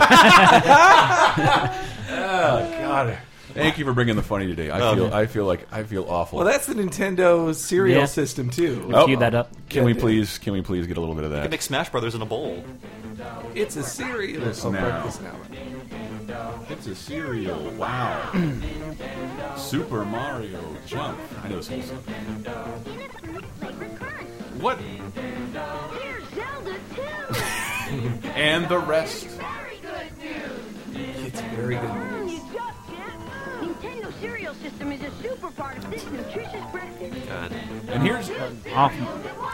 Oh 2.12 2.70
God! 2.80 3.18
Thank 3.54 3.78
you 3.78 3.84
for 3.84 3.92
bringing 3.92 4.16
the 4.16 4.22
funny 4.22 4.46
today. 4.46 4.70
I 4.70 4.80
Oh, 4.80 4.94
feel 4.94 5.04
man. 5.04 5.12
I 5.12 5.26
feel 5.26 5.44
like 5.44 5.66
I 5.72 5.82
feel 5.82 6.04
awful. 6.08 6.38
Well, 6.38 6.46
that's 6.46 6.66
the 6.66 6.74
Nintendo 6.74 7.54
serial 7.54 8.00
Yeah. 8.00 8.06
system 8.06 8.48
too. 8.50 8.90
Oh, 8.94 9.06
Cue 9.06 9.16
that 9.18 9.34
up. 9.34 9.50
Can 9.68 9.84
we 9.84 9.94
please? 9.94 10.38
Can 10.38 10.52
we 10.52 10.62
please 10.62 10.86
get 10.86 10.96
a 10.96 11.00
little 11.00 11.14
bit 11.14 11.24
of 11.24 11.30
You 11.30 11.36
that? 11.36 11.42
can 11.42 11.50
make 11.50 11.62
Smash 11.62 11.88
Brothers 11.90 12.14
in 12.14 12.22
a 12.22 12.26
bowl. 12.26 12.62
It's 13.54 13.76
a 13.76 13.82
cereal. 13.82 14.42
Oh, 14.64 14.70
now. 14.70 14.80
breakfast 14.80 15.22
now. 15.22 15.34
It's 16.70 16.86
a 16.86 16.94
cereal. 16.94 17.58
Wow. 17.76 18.30
Super 19.56 20.04
Mario 20.04 20.60
Jump. 20.86 21.18
I 21.44 21.48
know 21.48 21.56
this 21.56 21.68
whole 21.68 21.82
song. 21.82 21.98
What? 24.60 24.78
Here's 24.78 26.24
Zelda 26.34 26.76
too. 26.94 28.28
And 28.36 28.68
the 28.68 28.78
rest. 28.78 29.26
It's 30.94 31.40
very 31.40 31.76
good. 31.76 32.29
You 34.10 34.12
just 34.12 34.20
can't. 34.20 34.20
Nintendo 34.20 34.20
cereal 34.20 34.54
system 34.54 34.92
is 34.92 35.02
a 35.02 35.22
super 35.22 35.50
part 35.52 35.78
of 35.78 35.90
this 35.90 36.04
nutritious 36.10 36.64
breakfast. 36.72 37.28
God. 37.28 37.52
And 37.88 38.02
here's 38.02 38.30
Off, 38.74 38.92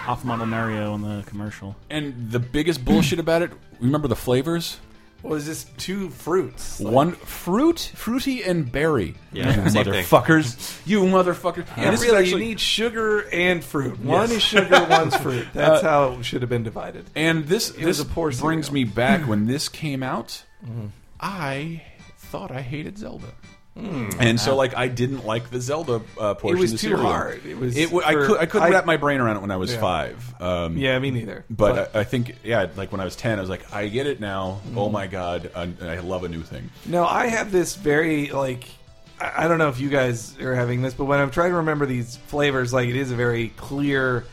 off 0.09 0.24
model 0.24 0.46
Mario 0.46 0.94
in 0.94 1.02
the 1.02 1.22
commercial. 1.26 1.76
and 1.90 2.30
the 2.30 2.38
biggest 2.40 2.84
bullshit 2.84 3.18
about 3.18 3.42
it. 3.42 3.50
Remember 3.80 4.09
the 4.09 4.16
flavors? 4.16 4.78
Well, 5.22 5.34
it's 5.34 5.46
just 5.46 5.76
two 5.78 6.11
fruits. 6.11 6.78
One 6.78 7.12
fruit, 7.12 7.90
fruity, 7.94 8.44
and 8.44 8.70
berry. 8.70 9.14
Yeah, 9.32 9.64
you 9.64 9.70
same 9.70 9.84
thing. 9.84 10.04
motherfuckers. 10.04 10.80
You 10.86 11.00
motherfuckers. 11.02 11.66
Yeah, 11.76 11.90
this 11.90 12.02
is 12.02 12.07
really, 12.07 12.18
actually- 12.22 12.42
you 12.42 12.48
need 12.50 12.61
sugar 12.61 13.26
and 13.32 13.64
fruit. 13.64 13.98
One 13.98 14.28
Yes. 14.28 14.32
is 14.36 14.42
sugar, 14.42 14.86
one's 14.90 15.16
fruit. 15.16 15.48
That's 15.52 15.82
Uh, 15.82 15.88
how 15.90 16.12
it 16.20 16.24
should 16.24 16.42
have 16.42 16.48
been 16.50 16.62
divided. 16.62 17.07
And 17.16 17.46
this 17.48 17.70
It 17.70 17.84
was 17.84 17.98
this 17.98 18.07
a 18.07 18.09
poor 18.09 18.30
brings 18.30 18.66
cereal. 18.66 18.72
me 18.74 18.84
back 18.84 19.22
when 19.26 19.46
this 19.46 19.68
came 19.68 20.02
out. 20.02 20.44
I 21.18 21.82
thought 22.18 22.50
I 22.52 22.61
hated 22.61 22.98
Zelda. 22.98 23.32
And 23.77 24.41
so, 24.41 24.57
like, 24.57 24.74
I 24.74 24.89
didn't 24.89 25.27
like 25.27 25.51
the 25.51 25.61
Zelda 25.61 26.01
uh, 26.18 26.35
portion. 26.35 26.61
was 26.61 26.72
of 26.72 26.81
the 26.81 26.83
too 26.89 26.95
cereal. 26.97 27.07
hard. 27.12 27.45
It 27.45 27.59
was 27.59 27.77
It, 27.77 27.91
w- 27.91 28.03
I 28.05 28.12
for- 28.12 28.27
could. 28.27 28.41
I 28.41 28.47
couldn't 28.47 28.68
I- 28.68 28.70
wrap 28.70 28.87
my 28.87 28.97
brain 28.97 29.20
around 29.20 29.37
it 29.37 29.41
when 29.41 29.51
I 29.51 29.57
was 29.57 29.74
Yeah. 29.74 29.81
five. 29.81 30.35
Um, 30.41 30.77
Yeah, 30.79 30.99
me 30.99 31.11
neither. 31.11 31.45
But, 31.51 31.95
I, 31.95 32.01
I 32.01 32.05
think, 32.05 32.37
yeah, 32.43 32.68
like 32.77 32.91
when 32.91 33.01
I 33.01 33.05
was 33.05 33.16
ten, 33.16 33.37
I 33.39 33.41
was 33.43 33.51
like, 33.51 33.70
I 33.74 33.89
get 33.89 34.07
it 34.07 34.18
now. 34.18 34.61
Mm-hmm. 34.66 34.79
Oh 34.79 34.89
my 34.89 35.07
god, 35.07 35.51
I, 35.55 35.68
I 35.83 35.99
love 36.01 36.24
a 36.24 36.29
new 36.29 36.43
thing. 36.43 36.70
No, 36.87 37.05
I 37.07 37.27
have 37.27 37.53
this 37.53 37.77
very 37.77 38.29
like 38.31 38.66
I 39.20 39.49
don't 39.49 39.59
know 39.59 39.68
if 39.68 39.79
you 39.81 39.89
guys 39.91 40.39
are 40.41 40.55
having 40.55 40.83
this, 40.83 40.93
but 40.95 41.05
when 41.07 41.20
I'm 41.20 41.31
trying 41.31 41.51
to 41.51 41.57
remember 41.57 41.85
these 41.87 42.16
flavors, 42.16 42.72
like 42.72 42.89
it 42.89 42.97
is 42.97 43.11
a 43.11 43.14
very 43.16 43.49
clear 43.57 44.24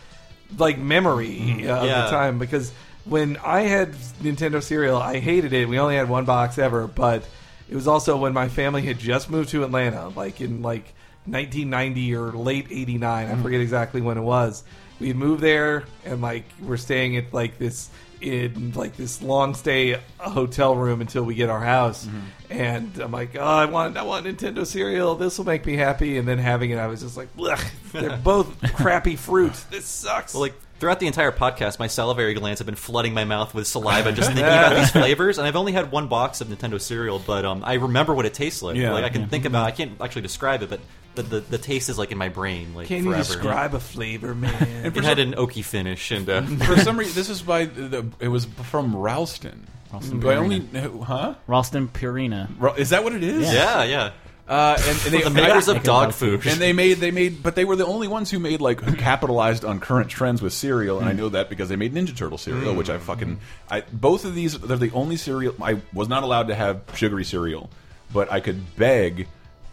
like 0.58 0.78
memory 0.78 1.68
uh, 1.68 1.76
of 1.78 1.88
the 1.88 2.10
time 2.12 2.38
because 2.40 2.72
when 3.06 3.38
I 3.38 3.62
had 3.62 3.92
Nintendo 4.22 4.62
cereal, 4.64 4.98
I 4.98 5.20
hated 5.20 5.52
it. 5.54 5.68
We 5.68 5.80
only 5.80 5.96
had 5.96 6.08
one 6.10 6.26
box 6.26 6.58
ever, 6.58 6.88
but 6.88 7.26
it 7.70 7.76
was 7.76 7.88
also 7.88 8.18
when 8.18 8.34
my 8.34 8.50
family 8.50 8.82
had 8.82 9.00
just 9.00 9.30
moved 9.30 9.50
to 9.50 9.64
Atlanta, 9.64 10.10
like 10.10 10.42
in 10.42 10.62
like 10.62 10.94
1990 11.26 12.16
or 12.16 12.32
late 12.32 12.68
89. 12.70 13.28
I 13.28 13.34
mm. 13.34 13.42
forget 13.42 13.62
exactly 13.62 14.02
when 14.02 14.18
it 14.18 14.22
was. 14.22 14.64
We 15.00 15.08
had 15.08 15.18
moved 15.18 15.42
there 15.42 15.86
and 16.06 16.22
like 16.22 16.46
we're 16.62 16.78
staying 16.78 17.18
at 17.18 17.34
like 17.34 17.58
this 17.58 17.90
in 18.24 18.72
like 18.74 18.96
this 18.96 19.22
long 19.22 19.54
stay 19.54 20.00
hotel 20.18 20.76
room 20.76 21.02
until 21.02 21.24
we 21.24 21.36
get 21.36 21.50
our 21.50 21.60
house. 21.60 22.06
Mm-hmm. 22.06 22.20
And 22.50 23.00
I'm 23.00 23.12
like, 23.12 23.36
oh, 23.36 23.42
I 23.42 23.66
want, 23.66 23.98
I 23.98 24.04
want 24.04 24.26
Nintendo 24.26 24.66
cereal. 24.66 25.16
This 25.16 25.38
will 25.38 25.46
make 25.46 25.66
me 25.66 25.76
happy. 25.76 26.18
And 26.18 26.28
then 26.28 26.38
having 26.38 26.72
it, 26.72 26.78
I 26.78 26.88
was 26.88 27.02
just 27.02 27.18
like, 27.18 27.36
Blech, 27.36 27.64
they're 27.92 28.18
both 28.24 28.62
crappy 28.74 29.16
fruits. 29.16 29.64
This 29.66 29.86
sucks. 29.86 30.34
Well, 30.34 30.42
like 30.42 30.54
throughout 30.80 31.00
the 31.00 31.08
entire 31.08 31.32
podcast, 31.32 31.80
my 31.80 31.88
salivary 31.88 32.34
glands 32.34 32.60
have 32.60 32.66
been 32.66 32.76
flooding 32.76 33.14
my 33.14 33.24
mouth 33.24 33.54
with 33.54 33.68
saliva 33.68 34.12
just 34.12 34.28
thinking 34.34 34.46
about 34.46 34.76
these 34.76 34.92
flavors. 34.92 35.38
And 35.38 35.48
I've 35.48 35.56
only 35.56 35.72
had 35.72 35.92
one 35.92 36.08
box 36.08 36.42
of 36.42 36.48
Nintendo 36.50 36.80
cereal, 36.82 37.20
but 37.20 37.46
um, 37.46 37.64
I 37.66 37.76
remember 37.76 38.14
what 38.14 38.26
it 38.26 38.34
tastes 38.34 38.62
like. 38.62 38.76
Yeah. 38.76 38.92
like 38.94 39.04
I 39.06 39.10
can 39.10 39.22
Yeah. 39.22 39.28
think 39.28 39.46
about. 39.46 39.66
I 39.66 39.72
can't 39.72 40.00
actually 40.02 40.24
describe 40.24 40.62
it, 40.64 40.70
but 40.70 40.80
the 41.16 41.22
the, 41.24 41.40
the 41.42 41.58
taste 41.58 41.90
is 41.90 41.98
like 42.00 42.12
in 42.12 42.18
my 42.18 42.30
brain. 42.30 42.74
Like 42.74 42.88
Can 42.88 43.04
forever. 43.04 43.18
you 43.18 43.24
describe 43.24 43.74
a 43.76 43.80
flavor, 43.80 44.34
man? 44.36 44.86
It 44.86 44.96
had 45.04 45.20
an 45.20 45.34
oaky 45.34 45.64
finish, 45.64 46.12
and 46.12 46.30
uh, 46.30 46.42
For 46.66 46.78
some 46.78 46.98
reason, 46.98 47.16
this 47.16 47.30
is 47.30 47.42
by 47.42 47.66
the. 47.66 48.06
It 48.20 48.28
was 48.30 48.46
from 48.46 48.96
Ralston. 48.96 49.68
Ralston 49.92 50.20
Do 50.20 50.30
I 50.32 50.36
Purina. 50.36 50.86
only? 50.86 51.04
Huh? 51.06 51.36
Ralston 51.48 51.88
Purina. 51.88 52.50
Ra- 52.58 52.74
Is 52.74 52.90
that 52.90 53.04
what 53.04 53.14
it 53.14 53.24
is? 53.24 53.54
yeah, 53.54 53.84
yeah. 53.84 54.12
Uh, 54.46 54.76
and, 54.78 54.88
and 55.06 55.14
they, 55.14 55.22
the 55.22 55.30
makers 55.30 55.70
of 55.70 55.78
dog 55.84 55.86
dog 56.10 56.14
food. 56.14 56.46
and 56.46 56.60
they 56.60 56.74
made 56.74 56.96
they 56.98 57.12
made 57.12 57.42
but 57.42 57.56
they 57.56 57.64
were 57.64 57.78
the 57.78 57.86
only 57.86 58.10
ones 58.10 58.30
who 58.30 58.40
made 58.40 58.60
like 58.60 58.82
who 58.82 58.94
capitalized 58.94 59.64
on 59.64 59.80
current 59.80 60.10
trends 60.10 60.42
with 60.42 60.52
cereal 60.52 61.00
and 61.00 61.08
I 61.08 61.14
know 61.14 61.30
that 61.30 61.50
because 61.50 61.70
they 61.70 61.78
made 61.78 61.94
Ninja 61.94 62.14
Turtle 62.16 62.38
cereal 62.38 62.76
which 62.76 62.90
I 62.90 62.98
fucking 62.98 63.40
I 63.72 63.84
both 63.94 64.26
of 64.26 64.36
these 64.36 64.60
they're 64.60 64.76
the 64.76 64.92
only 64.92 65.16
cereal 65.16 65.56
I 65.62 65.80
was 65.94 66.10
not 66.10 66.24
allowed 66.24 66.50
to 66.50 66.56
have 66.56 66.82
sugary 66.94 67.24
cereal 67.24 67.70
but 68.14 68.30
I 68.34 68.42
could 68.42 68.76
beg 68.76 69.28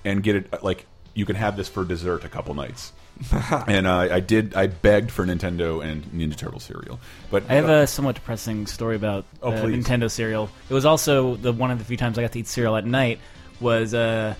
and 0.04 0.22
get 0.22 0.36
it 0.36 0.62
like 0.62 0.86
you 1.14 1.26
can 1.26 1.34
have 1.34 1.56
this 1.56 1.68
for 1.68 1.84
dessert 1.84 2.24
a 2.24 2.28
couple 2.28 2.54
nights 2.54 2.92
and 3.66 3.88
uh, 3.88 3.98
I 4.10 4.20
did 4.20 4.54
I 4.54 4.68
begged 4.68 5.10
for 5.10 5.26
Nintendo 5.26 5.84
and 5.84 6.04
Ninja 6.12 6.36
Turtle 6.36 6.60
cereal 6.60 7.00
but 7.28 7.42
I 7.50 7.54
have 7.54 7.68
a 7.68 7.88
somewhat 7.88 8.14
depressing 8.14 8.68
story 8.68 8.94
about 8.94 9.24
Oh, 9.42 9.50
uh. 9.50 9.64
Nintendo 9.64 10.08
cereal. 10.08 10.48
It 10.68 10.74
was 10.74 10.86
also 10.86 11.34
the 11.34 11.52
one 11.52 11.72
of 11.72 11.78
the 11.80 11.84
few 11.84 11.96
times 11.96 12.18
I 12.18 12.22
got 12.22 12.30
to 12.32 12.38
eat 12.38 12.46
cereal 12.46 12.76
at 12.76 12.86
night 12.86 13.18
was 13.60 13.92
uh, 13.94 14.36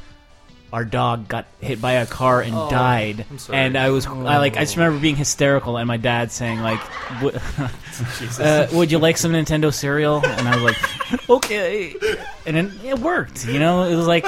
our 0.73 0.85
dog 0.85 1.27
got 1.29 1.47
hit 1.61 1.81
by 1.81 1.93
a 1.93 2.07
car 2.07 2.41
and 2.43 2.55
Oh, 2.55 2.71
died, 2.71 3.27
I'm 3.31 3.39
sorry. 3.39 3.59
and 3.59 3.77
I 3.77 3.91
was 3.91 4.07
I 4.07 4.39
like 4.39 4.57
I 4.57 4.61
just 4.61 4.77
remember 4.77 4.99
being 5.01 5.17
hysterical 5.17 5.77
and 5.77 5.89
my 5.89 5.97
dad 5.97 6.31
saying 6.33 6.61
like, 6.61 6.81
"Wo- 7.23 7.33
uh, 8.39 8.67
"Would 8.73 8.93
you 8.93 8.99
like 8.99 9.17
some 9.19 9.33
Nintendo 9.33 9.73
cereal?" 9.73 10.25
And 10.25 10.49
I 10.49 10.55
was 10.57 10.65
like, 10.65 11.29
"Okay," 11.31 11.95
and 12.47 12.57
it, 12.57 12.85
it 12.85 12.99
worked. 12.99 13.47
You 13.47 13.59
know, 13.59 13.85
it 13.85 13.97
was 13.97 14.07
like 14.07 14.27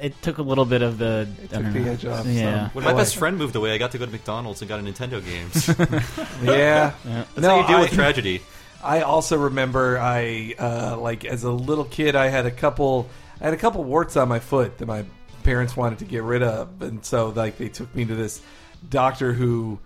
it 0.00 0.20
took 0.22 0.38
a 0.38 0.42
little 0.42 0.64
bit 0.64 0.82
of 0.82 0.98
the 0.98 1.28
I 1.30 1.40
took 1.42 1.50
don't 1.50 1.72
the 1.72 1.80
know. 1.80 1.90
edge 1.92 2.04
off 2.06 2.26
Yeah. 2.26 2.70
when 2.72 2.84
my 2.84 2.92
Boy. 2.92 2.98
best 2.98 3.16
friend 3.16 3.36
moved 3.38 3.54
away, 3.54 3.72
I 3.72 3.78
got 3.78 3.92
to 3.92 3.98
go 3.98 4.04
to 4.06 4.10
McDonald's 4.10 4.60
and 4.62 4.68
got 4.68 4.80
a 4.80 4.82
Nintendo 4.82 5.24
games. 5.24 5.68
yeah. 6.42 6.92
That's 7.04 7.36
No, 7.38 7.48
how 7.50 7.60
you 7.60 7.66
deal 7.66 7.76
I- 7.76 7.80
with 7.82 7.92
tragedy. 7.92 8.42
I 8.84 9.02
also 9.02 9.36
remember 9.38 9.98
I 9.98 10.54
uh, 10.58 10.96
like 10.98 11.24
as 11.24 11.44
a 11.44 11.50
little 11.52 11.84
kid 11.84 12.16
I 12.16 12.28
had 12.28 12.46
a 12.46 12.50
couple 12.50 13.08
I 13.40 13.44
had 13.44 13.54
a 13.54 13.56
couple 13.56 13.84
warts 13.84 14.16
on 14.16 14.28
my 14.28 14.40
foot 14.40 14.78
that 14.78 14.86
my 14.86 15.04
parents 15.42 15.76
wanted 15.76 15.98
to 16.00 16.04
get 16.04 16.22
rid 16.22 16.42
of 16.42 16.80
and 16.82 17.04
so 17.04 17.28
like 17.30 17.58
they 17.58 17.68
took 17.68 17.94
me 17.94 18.04
to 18.04 18.14
this 18.14 18.40
doctor 18.88 19.32
who 19.32 19.78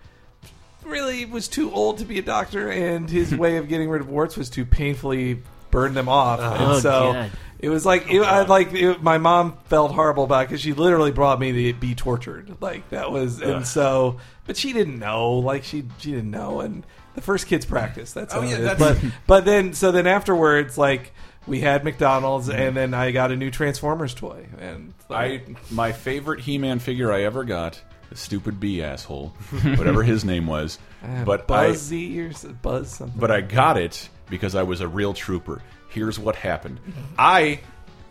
really 0.85 1.25
was 1.25 1.47
too 1.47 1.71
old 1.73 1.97
to 1.97 2.05
be 2.05 2.19
a 2.19 2.21
doctor 2.21 2.69
and 2.69 3.09
his 3.09 3.35
way 3.43 3.57
of 3.57 3.67
getting 3.67 3.89
rid 3.89 4.01
of 4.01 4.09
warts 4.09 4.37
was 4.37 4.49
to 4.51 4.65
painfully 4.65 5.41
burn 5.71 5.93
them 5.93 6.07
off 6.07 6.39
Oh, 6.41 6.73
and 6.73 6.81
so 6.81 7.13
God. 7.13 7.31
it 7.59 7.69
was 7.69 7.85
like 7.85 8.09
it, 8.11 8.21
I 8.21 8.43
like 8.43 8.73
it, 8.73 9.03
my 9.03 9.17
mom 9.17 9.57
felt 9.65 9.91
horrible 9.91 10.23
about 10.23 10.43
it 10.43 10.47
because 10.49 10.61
she 10.61 10.73
literally 10.73 11.11
brought 11.11 11.39
me 11.39 11.51
to 11.71 11.79
be 11.79 11.93
tortured 11.93 12.55
like 12.61 12.89
that 12.91 13.11
was 13.11 13.41
Ugh. 13.41 13.49
and 13.49 13.67
so 13.67 14.17
but 14.45 14.55
she 14.55 14.71
didn't 14.71 14.97
know 14.99 15.33
like 15.33 15.63
she 15.65 15.83
she 15.97 16.11
didn't 16.11 16.31
know 16.31 16.61
and 16.61 16.85
the 17.15 17.21
first 17.21 17.47
kids 17.47 17.65
practice 17.65 18.13
that's 18.13 18.33
Oh, 18.33 18.41
yeah, 18.43 18.51
it 18.53 18.59
is. 18.61 18.65
that's- 18.77 18.99
but 19.01 19.11
but 19.27 19.45
then 19.45 19.73
so 19.73 19.91
then 19.91 20.07
afterwards 20.07 20.77
like 20.77 21.13
we 21.47 21.59
had 21.59 21.83
McDonald's 21.83 22.49
and 22.49 22.75
then 22.75 22.93
I 22.93 23.11
got 23.11 23.31
a 23.31 23.35
new 23.35 23.49
Transformers 23.49 24.13
toy 24.13 24.47
and 24.59 24.93
I 25.09 25.43
my 25.71 25.91
favorite 25.91 26.41
He-Man 26.41 26.79
figure 26.79 27.11
I 27.11 27.23
ever 27.23 27.43
got, 27.43 27.81
the 28.09 28.17
stupid 28.17 28.59
bee 28.59 28.83
asshole, 28.83 29.29
whatever 29.75 30.03
his 30.03 30.23
name 30.25 30.47
was. 30.47 30.77
Uh, 31.03 31.23
but 31.23 31.49
I, 31.51 31.67
or 31.67 32.53
Buzz 32.63 32.89
something. 32.89 33.19
but 33.19 33.29
I 33.29 33.41
got 33.41 33.77
it 33.77 34.09
because 34.31 34.55
I 34.55 34.63
was 34.63 34.81
a 34.81 34.87
real 34.87 35.13
trooper. 35.13 35.61
Here's 35.89 36.17
what 36.17 36.35
happened. 36.35 36.79
I 37.19 37.59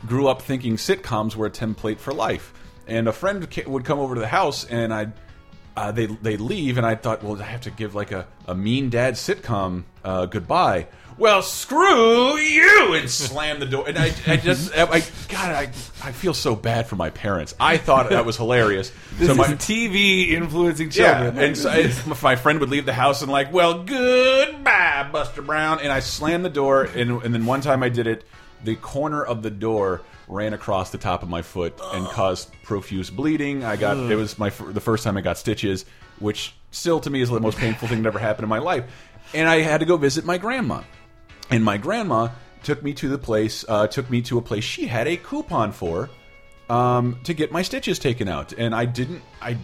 grew 0.06 0.28
up 0.28 0.40
thinking 0.40 0.76
sitcoms 0.76 1.34
were 1.34 1.46
a 1.46 1.50
template 1.50 1.98
for 1.98 2.14
life, 2.14 2.54
and 2.86 3.08
a 3.08 3.12
friend 3.12 3.46
would 3.66 3.84
come 3.84 3.98
over 3.98 4.14
to 4.14 4.20
the 4.20 4.28
house, 4.28 4.64
and 4.66 4.94
I'd 4.94 5.12
uh, 5.76 5.92
they 5.92 6.06
they 6.06 6.36
leave, 6.36 6.78
and 6.78 6.86
I 6.86 6.94
thought, 6.94 7.22
well, 7.22 7.40
I 7.42 7.44
have 7.44 7.62
to 7.62 7.70
give 7.70 7.94
like 7.94 8.12
a, 8.12 8.26
a 8.46 8.54
mean 8.54 8.88
dad 8.88 9.14
sitcom 9.14 9.82
uh, 10.04 10.26
goodbye. 10.26 10.86
Well, 11.18 11.40
screw 11.40 12.36
you, 12.36 12.94
and 12.94 13.08
slam 13.08 13.58
the 13.58 13.66
door. 13.66 13.88
And 13.88 13.98
I, 13.98 14.12
I 14.26 14.36
just, 14.36 14.76
I, 14.76 14.82
I, 14.92 15.00
God, 15.28 15.50
I, 15.50 15.62
I 16.02 16.12
feel 16.12 16.34
so 16.34 16.54
bad 16.54 16.86
for 16.86 16.96
my 16.96 17.08
parents. 17.10 17.54
I 17.58 17.78
thought 17.78 18.10
that 18.10 18.26
was 18.26 18.36
hilarious. 18.36 18.92
This 19.16 19.28
so 19.28 19.34
my, 19.34 19.44
is 19.44 19.52
TV 19.52 20.32
influencing 20.32 20.90
yeah, 20.92 21.22
children. 21.22 21.42
and 21.42 21.56
so 21.56 21.70
I, 21.70 21.90
my 22.22 22.36
friend 22.36 22.60
would 22.60 22.68
leave 22.68 22.84
the 22.84 22.92
house 22.92 23.22
and 23.22 23.32
like, 23.32 23.50
well, 23.50 23.82
goodbye, 23.82 25.08
Buster 25.10 25.40
Brown, 25.40 25.80
and 25.80 25.90
I 25.90 26.00
slammed 26.00 26.44
the 26.44 26.50
door, 26.50 26.84
and 26.84 27.22
and 27.22 27.32
then 27.32 27.46
one 27.46 27.62
time 27.62 27.82
I 27.82 27.88
did 27.88 28.06
it, 28.06 28.24
the 28.62 28.76
corner 28.76 29.24
of 29.24 29.42
the 29.42 29.50
door 29.50 30.02
ran 30.28 30.52
across 30.52 30.90
the 30.90 30.98
top 30.98 31.22
of 31.22 31.30
my 31.30 31.40
foot 31.40 31.80
and 31.94 32.06
caused 32.08 32.52
profuse 32.62 33.08
bleeding. 33.08 33.64
I 33.64 33.76
got 33.76 33.96
Ugh. 33.96 34.10
it 34.10 34.16
was 34.16 34.38
my 34.38 34.50
the 34.50 34.82
first 34.82 35.02
time 35.02 35.16
I 35.16 35.22
got 35.22 35.38
stitches, 35.38 35.86
which 36.18 36.54
still 36.72 37.00
to 37.00 37.08
me 37.08 37.22
is 37.22 37.30
the 37.30 37.40
most 37.40 37.56
painful 37.56 37.88
thing 37.88 38.02
that 38.02 38.08
ever 38.08 38.18
happened 38.18 38.44
in 38.44 38.50
my 38.50 38.58
life, 38.58 38.84
and 39.32 39.48
I 39.48 39.60
had 39.60 39.80
to 39.80 39.86
go 39.86 39.96
visit 39.96 40.26
my 40.26 40.36
grandma, 40.36 40.82
and 41.50 41.64
my 41.64 41.76
grandma 41.76 42.28
took 42.62 42.82
me 42.82 42.92
to 42.94 43.08
the 43.08 43.18
place, 43.18 43.64
uh, 43.68 43.86
took 43.86 44.10
me 44.10 44.22
to 44.22 44.38
a 44.38 44.42
place 44.42 44.64
she 44.64 44.86
had 44.86 45.06
a 45.06 45.16
coupon 45.16 45.72
for 45.72 46.10
um, 46.68 47.18
to 47.24 47.34
get 47.34 47.52
my 47.52 47.62
stitches 47.62 47.98
taken 47.98 48.28
out, 48.28 48.52
and 48.52 48.74
I 48.74 48.84
didn't. 48.86 49.22
I 49.40 49.56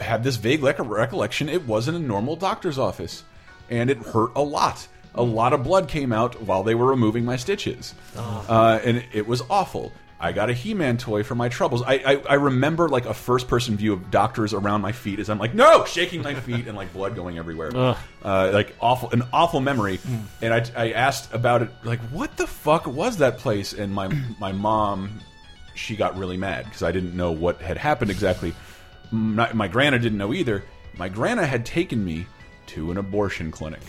had 0.00 0.22
this 0.24 0.36
vague 0.36 0.62
rec 0.62 0.78
recollection. 0.78 1.48
It 1.48 1.66
wasn't 1.66 1.96
a 1.96 2.00
normal 2.00 2.36
doctor's 2.36 2.78
office, 2.78 3.24
and 3.68 3.90
it 3.90 3.98
hurt 3.98 4.30
a 4.34 4.42
lot. 4.42 4.86
A 5.14 5.22
lot 5.22 5.52
of 5.52 5.64
blood 5.64 5.88
came 5.88 6.12
out 6.12 6.40
while 6.42 6.62
they 6.62 6.74
were 6.74 6.86
removing 6.86 7.24
my 7.24 7.36
stitches, 7.36 7.94
uh, 8.16 8.78
and 8.84 9.04
it 9.12 9.26
was 9.26 9.42
awful. 9.50 9.92
I 10.20 10.32
got 10.32 10.50
a 10.50 10.52
He-Man 10.52 10.96
toy 10.96 11.22
for 11.22 11.36
my 11.36 11.48
troubles. 11.48 11.82
I, 11.82 11.94
I 11.94 12.22
I 12.30 12.34
remember 12.34 12.88
like 12.88 13.06
a 13.06 13.14
first-person 13.14 13.76
view 13.76 13.92
of 13.92 14.10
doctors 14.10 14.52
around 14.52 14.80
my 14.80 14.90
feet 14.90 15.20
as 15.20 15.30
I'm 15.30 15.38
like, 15.38 15.54
no, 15.54 15.84
shaking 15.84 16.22
my 16.22 16.34
feet 16.34 16.66
and 16.66 16.76
like 16.76 16.92
blood 16.92 17.14
going 17.14 17.38
everywhere. 17.38 17.70
Uh, 18.24 18.50
like 18.52 18.74
awful, 18.80 19.10
an 19.10 19.22
awful 19.32 19.60
memory. 19.60 20.00
And 20.42 20.52
I, 20.52 20.64
I 20.76 20.90
asked 20.90 21.32
about 21.32 21.62
it, 21.62 21.70
like, 21.84 22.00
what 22.10 22.36
the 22.36 22.48
fuck 22.48 22.86
was 22.86 23.18
that 23.18 23.38
place? 23.38 23.72
And 23.72 23.92
my 23.94 24.08
my 24.40 24.50
mom, 24.50 25.20
she 25.76 25.94
got 25.94 26.18
really 26.18 26.36
mad 26.36 26.64
because 26.64 26.82
I 26.82 26.90
didn't 26.90 27.16
know 27.16 27.30
what 27.30 27.62
had 27.62 27.76
happened 27.76 28.10
exactly. 28.10 28.54
My, 29.12 29.52
my 29.52 29.68
grandma 29.68 29.98
didn't 29.98 30.18
know 30.18 30.34
either. 30.34 30.64
My 30.96 31.08
grandma 31.08 31.44
had 31.44 31.64
taken 31.64 32.04
me 32.04 32.26
to 32.66 32.90
an 32.90 32.96
abortion 32.98 33.52
clinic. 33.52 33.80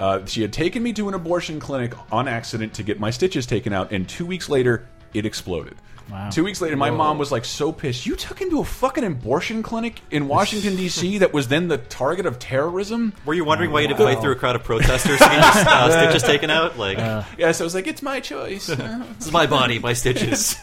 Uh, 0.00 0.26
she 0.26 0.42
had 0.42 0.52
taken 0.52 0.82
me 0.82 0.92
to 0.94 1.08
an 1.08 1.14
abortion 1.14 1.60
clinic 1.60 1.92
on 2.12 2.26
accident 2.26 2.74
to 2.74 2.82
get 2.82 2.98
my 2.98 3.10
stitches 3.10 3.46
taken 3.46 3.72
out, 3.72 3.92
and 3.92 4.08
two 4.08 4.26
weeks 4.26 4.48
later, 4.48 4.88
it 5.14 5.26
exploded. 5.26 5.76
Wow. 6.10 6.28
Two 6.28 6.42
weeks 6.42 6.60
later, 6.60 6.76
my 6.76 6.90
Whoa. 6.90 6.96
mom 6.96 7.18
was 7.18 7.30
like 7.30 7.44
so 7.44 7.70
pissed. 7.70 8.04
You 8.04 8.16
took 8.16 8.40
him 8.40 8.50
to 8.50 8.58
a 8.60 8.64
fucking 8.64 9.04
abortion 9.04 9.62
clinic 9.62 10.00
in 10.10 10.26
Washington 10.26 10.74
D.C. 10.74 11.18
that 11.22 11.32
was 11.32 11.46
then 11.46 11.68
the 11.68 11.78
target 11.78 12.26
of 12.26 12.40
terrorism. 12.40 13.12
Were 13.24 13.34
you 13.34 13.44
wondering 13.44 13.70
why 13.70 13.82
you 13.82 13.88
had 13.88 13.96
to 13.96 14.02
fight 14.04 14.20
through 14.20 14.32
a 14.32 14.36
crowd 14.36 14.56
of 14.56 14.64
protesters 14.64 15.18
to 15.20 15.24
get 15.24 15.34
your 15.34 15.68
uh, 15.68 15.90
stitches 16.10 16.24
taken 16.24 16.50
out? 16.50 16.76
Like, 16.76 16.98
yeah, 16.98 17.52
so 17.52 17.62
I 17.62 17.66
was 17.66 17.76
like, 17.76 17.86
it's 17.86 18.02
my 18.02 18.18
choice. 18.18 18.66
this 18.66 19.26
is 19.26 19.30
my 19.32 19.46
body, 19.46 19.78
my 19.78 19.92
stitches. 19.92 20.56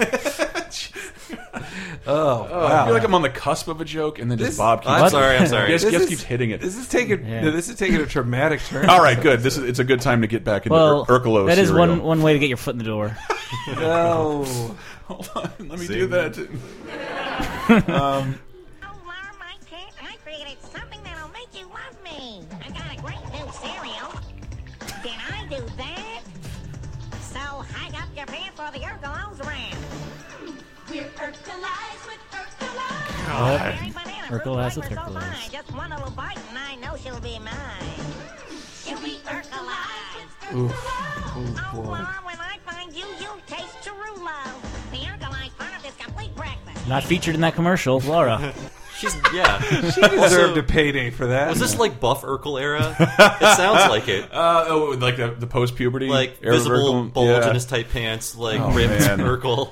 Oh, 2.09 2.47
Oh, 2.49 2.65
I 2.67 2.85
feel 2.85 2.93
like 2.93 3.03
I'm 3.03 3.13
on 3.15 3.21
the 3.21 3.29
cusp 3.29 3.67
of 3.67 3.81
a 3.81 3.85
joke, 3.85 4.19
and 4.19 4.29
then 4.31 4.37
just 4.37 4.57
Bob 4.57 4.81
keeps. 4.81 4.89
I'm 4.89 5.09
sorry, 5.09 5.37
I'm 5.37 5.47
sorry. 5.47 5.69
Just, 5.69 5.83
This 5.85 5.91
just 5.93 6.03
is- 6.03 6.09
keeps 6.09 6.23
hitting 6.23 6.51
it. 6.51 6.61
This 6.61 6.77
is 6.77 6.87
taking. 6.87 7.25
Yeah. 7.25 7.41
no, 7.41 7.51
this 7.51 7.67
is 7.69 7.75
taking 7.75 7.97
a 7.97 8.05
traumatic 8.05 8.61
turn. 8.61 8.89
All 8.89 9.01
right, 9.01 9.19
good. 9.21 9.41
This 9.41 9.57
is 9.57 9.63
it's 9.65 9.79
a 9.79 9.83
good 9.83 9.99
time 10.01 10.21
to 10.21 10.27
get 10.27 10.43
back 10.43 10.65
into 10.65 10.73
Well, 10.75 11.05
Ur 11.09 11.19
Urkelos 11.19 11.47
that 11.47 11.57
is 11.57 11.69
cereal. 11.69 11.87
one 11.87 12.03
one 12.03 12.21
way 12.21 12.33
to 12.33 12.39
get 12.39 12.47
your 12.47 12.57
foot 12.57 12.73
in 12.73 12.77
the 12.79 12.83
door. 12.85 13.17
No. 13.67 14.43
Hold 15.05 15.31
on, 15.35 15.51
let 15.59 15.79
me 15.79 15.85
Sing. 15.85 15.99
do 15.99 16.07
that. 16.07 16.37
um, 17.89 18.39
I 20.01 20.15
created 20.23 20.57
something 20.61 20.99
that'll 21.03 21.29
make 21.29 21.47
you 21.53 21.67
love 21.67 21.95
me. 22.03 22.43
I 22.65 22.69
got 22.69 22.97
a 22.97 23.01
great 23.01 23.23
new 23.31 23.51
cereal. 23.53 24.11
Did 25.03 25.13
I 25.31 25.45
do 25.49 25.63
that? 25.77 26.21
So 27.21 27.39
hike 27.39 28.01
up 28.01 28.09
your 28.15 28.25
pants 28.25 28.59
for 28.59 28.71
the 28.71 28.79
Urkelos 28.79 29.39
round. 29.45 30.57
We're 30.89 31.03
Urkelized 31.03 32.05
with 32.07 32.21
Urkelos. 32.31 33.27
God. 33.27 33.75
Urkel 34.29 34.61
has 34.61 34.77
a 34.77 34.81
flavor 34.81 34.95
so 34.95 35.01
Turkelos. 35.01 35.21
fine. 35.21 35.51
Just 35.51 35.71
one 35.75 35.89
little 35.91 36.11
bite 36.11 36.37
and 36.49 36.57
I 36.57 36.75
know 36.75 36.95
she'll 36.97 37.19
be 37.21 37.39
mine. 37.39 37.53
She'll 38.83 38.99
be 39.01 39.19
Urkelized. 39.25 40.53
Oof. 40.55 40.71
Oh, 40.73 41.71
Oh, 41.73 41.81
boy. 41.81 42.03
Not 46.87 47.03
featured 47.03 47.35
in 47.35 47.41
that 47.41 47.53
commercial, 47.55 47.99
Laura. 48.01 48.53
She's 48.97 49.15
yeah. 49.31 49.59
She 49.91 50.01
deserved 50.01 50.57
a 50.57 50.63
payday 50.63 51.11
for 51.11 51.27
that. 51.27 51.49
Was 51.49 51.59
this 51.59 51.77
like 51.77 51.99
Buff 51.99 52.23
Urkel 52.23 52.59
era? 52.59 52.95
It 52.99 53.55
sounds 53.55 53.89
like 53.91 54.07
it. 54.07 54.33
Uh, 54.33 54.65
oh, 54.69 54.97
like 54.99 55.17
the, 55.17 55.35
the 55.37 55.45
post 55.45 55.75
puberty, 55.75 56.07
Like 56.07 56.39
visible 56.41 57.03
bulge 57.03 57.45
in 57.45 57.53
his 57.53 57.65
tight 57.65 57.89
pants, 57.89 58.35
like 58.35 58.59
Oh, 58.59 58.71
ripped 58.71 58.99
man. 58.99 59.19
Urkel. 59.19 59.71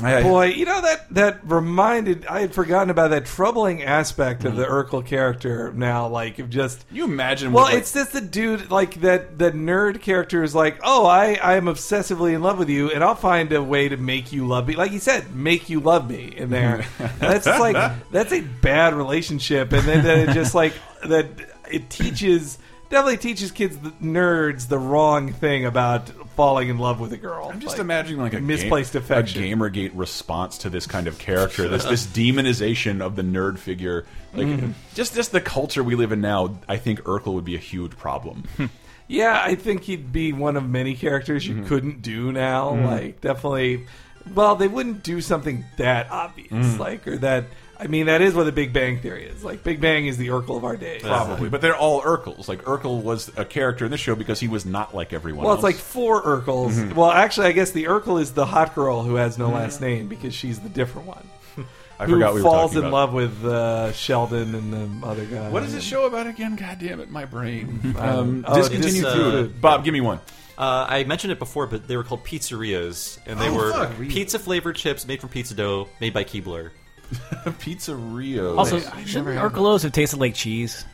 Boy, 0.00 0.46
you 0.46 0.66
know 0.66 0.82
that 0.82 1.08
that 1.14 1.40
reminded 1.44 2.26
I 2.26 2.40
had 2.40 2.54
forgotten 2.54 2.90
about 2.90 3.10
that 3.10 3.24
troubling 3.24 3.82
aspect 3.82 4.44
of 4.44 4.54
the 4.54 4.64
mm-hmm. 4.64 4.96
Urkel 4.96 5.06
character. 5.06 5.72
Now, 5.72 6.06
like, 6.08 6.38
of 6.38 6.50
just 6.50 6.84
you 6.90 7.04
imagine. 7.04 7.52
Well, 7.52 7.64
what, 7.64 7.72
like- 7.72 7.80
it's 7.80 7.92
just 7.92 8.12
the 8.12 8.20
dude 8.20 8.70
like 8.70 9.00
that. 9.00 9.38
The 9.38 9.52
nerd 9.52 10.02
character 10.02 10.42
is 10.42 10.54
like, 10.54 10.78
oh, 10.82 11.06
I 11.06 11.34
I 11.34 11.56
am 11.56 11.64
obsessively 11.64 12.34
in 12.34 12.42
love 12.42 12.58
with 12.58 12.68
you, 12.68 12.90
and 12.90 13.02
I'll 13.02 13.14
find 13.14 13.50
a 13.52 13.62
way 13.62 13.88
to 13.88 13.96
make 13.96 14.32
you 14.32 14.46
love 14.46 14.68
me. 14.68 14.76
Like 14.76 14.92
you 14.92 14.98
said, 14.98 15.34
make 15.34 15.70
you 15.70 15.80
love 15.80 16.10
me 16.10 16.32
in 16.36 16.50
there. 16.50 16.84
that's 17.18 17.46
like 17.46 17.76
that's 18.10 18.32
a 18.32 18.40
bad 18.40 18.92
relationship, 18.92 19.72
and 19.72 19.82
then, 19.88 20.04
then 20.04 20.28
it 20.28 20.34
just 20.34 20.54
like 20.54 20.74
that 21.06 21.26
it 21.70 21.88
teaches. 21.88 22.58
Definitely 22.88 23.16
teaches 23.16 23.50
kids, 23.50 23.76
the 23.78 23.90
nerds, 24.02 24.68
the 24.68 24.78
wrong 24.78 25.32
thing 25.32 25.64
about 25.66 26.08
falling 26.36 26.68
in 26.68 26.78
love 26.78 27.00
with 27.00 27.12
a 27.12 27.16
girl. 27.16 27.50
I'm 27.52 27.58
just 27.60 27.78
imagining 27.80 28.20
like 28.20 28.32
a 28.34 28.40
misplaced 28.40 28.92
game, 28.92 29.02
affection. 29.02 29.42
a 29.42 29.46
GamerGate 29.46 29.90
response 29.94 30.58
to 30.58 30.70
this 30.70 30.86
kind 30.86 31.08
of 31.08 31.18
character, 31.18 31.66
this 31.68 31.84
this 31.84 32.06
demonization 32.20 33.00
of 33.00 33.16
the 33.16 33.22
nerd 33.22 33.58
figure. 33.58 34.06
Like 34.34 34.46
Mhm. 34.46 34.74
just 34.94 35.14
just 35.16 35.32
the 35.32 35.40
culture 35.40 35.82
we 35.82 35.94
live 35.96 36.12
in 36.12 36.20
now. 36.20 36.58
I 36.68 36.76
think 36.76 37.00
Urkel 37.02 37.34
would 37.34 37.44
be 37.44 37.54
a 37.56 37.58
huge 37.60 37.96
problem. 37.96 38.44
Yeah, 39.08 39.40
I 39.40 39.54
think 39.54 39.82
he'd 39.84 40.10
be 40.12 40.32
one 40.32 40.56
of 40.56 40.68
many 40.68 40.96
characters 40.96 41.46
you 41.46 41.62
couldn't 41.62 42.02
do 42.02 42.32
now. 42.32 42.72
Mhm. 42.72 42.86
Like, 42.86 43.20
definitely. 43.20 43.86
Well, 44.34 44.56
they 44.56 44.66
wouldn't 44.66 45.04
do 45.04 45.20
something 45.20 45.64
that 45.76 46.10
obvious, 46.10 46.50
Mm. 46.50 46.78
like 46.80 47.06
or 47.06 47.16
that. 47.18 47.44
I 47.78 47.88
mean, 47.88 48.06
that 48.06 48.22
is 48.22 48.34
what 48.34 48.44
the 48.44 48.52
Big 48.52 48.72
Bang 48.72 48.98
Theory 49.00 49.24
is. 49.26 49.44
Like, 49.44 49.62
Big 49.62 49.80
Bang 49.80 50.06
is 50.06 50.16
the 50.16 50.28
Urkel 50.28 50.56
of 50.56 50.64
our 50.64 50.76
day. 50.76 50.98
Probably, 51.02 51.48
but 51.50 51.60
they're 51.60 51.76
all 51.76 52.00
Urkels. 52.02 52.48
Like 52.48 52.62
Urkel 52.64 53.02
was 53.02 53.30
a 53.36 53.44
character 53.44 53.84
in 53.84 53.90
this 53.90 54.00
show 54.00 54.14
because 54.14 54.40
he 54.40 54.48
was 54.48 54.64
not 54.64 54.94
like 54.94 55.12
everyone 55.12 55.44
Well, 55.44 55.52
else. 55.54 55.58
it's 55.58 55.64
like 55.64 55.76
four 55.76 56.22
Urkels. 56.22 56.72
Mhm. 56.72 56.94
Well, 56.94 57.10
actually, 57.10 57.48
I 57.48 57.52
guess 57.52 57.72
the 57.72 57.84
Urkel 57.84 58.20
is 58.20 58.32
the 58.32 58.46
hot 58.46 58.74
girl 58.74 59.02
who 59.02 59.16
has 59.16 59.36
no 59.36 59.48
Mhm. 59.50 59.54
last 59.54 59.80
name 59.80 60.08
because 60.08 60.34
she's 60.34 60.58
the 60.58 60.68
different 60.70 61.06
one. 61.06 61.26
I 62.00 62.06
who 62.06 62.12
forgot 62.14 62.34
we 62.34 62.40
were 62.40 62.44
falls 62.44 62.70
talking 62.72 62.78
in 62.78 62.88
about- 62.88 62.92
love 62.92 63.12
with 63.12 63.44
uh, 63.44 63.92
Sheldon 63.92 64.54
and 64.54 65.00
the 65.02 65.06
other 65.06 65.24
guy. 65.24 65.48
What 65.50 65.62
is 65.62 65.72
this 65.74 65.84
show 65.84 66.06
about 66.06 66.26
again? 66.26 66.56
God 66.56 66.78
damn 66.78 67.00
it, 67.00 67.10
my 67.10 67.24
brain. 67.26 67.94
Um, 67.98 68.44
Oh, 68.48 68.56
discontinue 68.56 69.02
this, 69.02 69.12
food. 69.14 69.34
uh, 69.46 69.48
Bob, 69.60 69.84
give 69.84 69.92
me 69.94 70.00
one. 70.00 70.20
Uh, 70.58 70.86
I 70.88 71.04
mentioned 71.04 71.32
it 71.32 71.38
before, 71.38 71.66
but 71.66 71.86
they 71.88 71.98
were 71.98 72.04
called 72.04 72.24
pizzerias, 72.24 73.18
and 73.26 73.38
they 73.38 73.48
Oh, 73.48 73.54
were 73.54 73.72
fuck. 73.72 73.98
pizza 74.08 74.38
flavored 74.38 74.76
chips 74.76 75.06
made 75.06 75.20
from 75.20 75.28
pizza 75.28 75.54
dough, 75.54 75.88
made 76.00 76.14
by 76.14 76.24
Keebler. 76.24 76.70
Pizzeria. 77.60 78.56
Also, 78.56 78.80
shouldn't 79.04 79.38
Urkelos 79.38 79.82
have 79.82 79.92
tasted 79.92 80.18
like 80.18 80.34
cheese? 80.34 80.84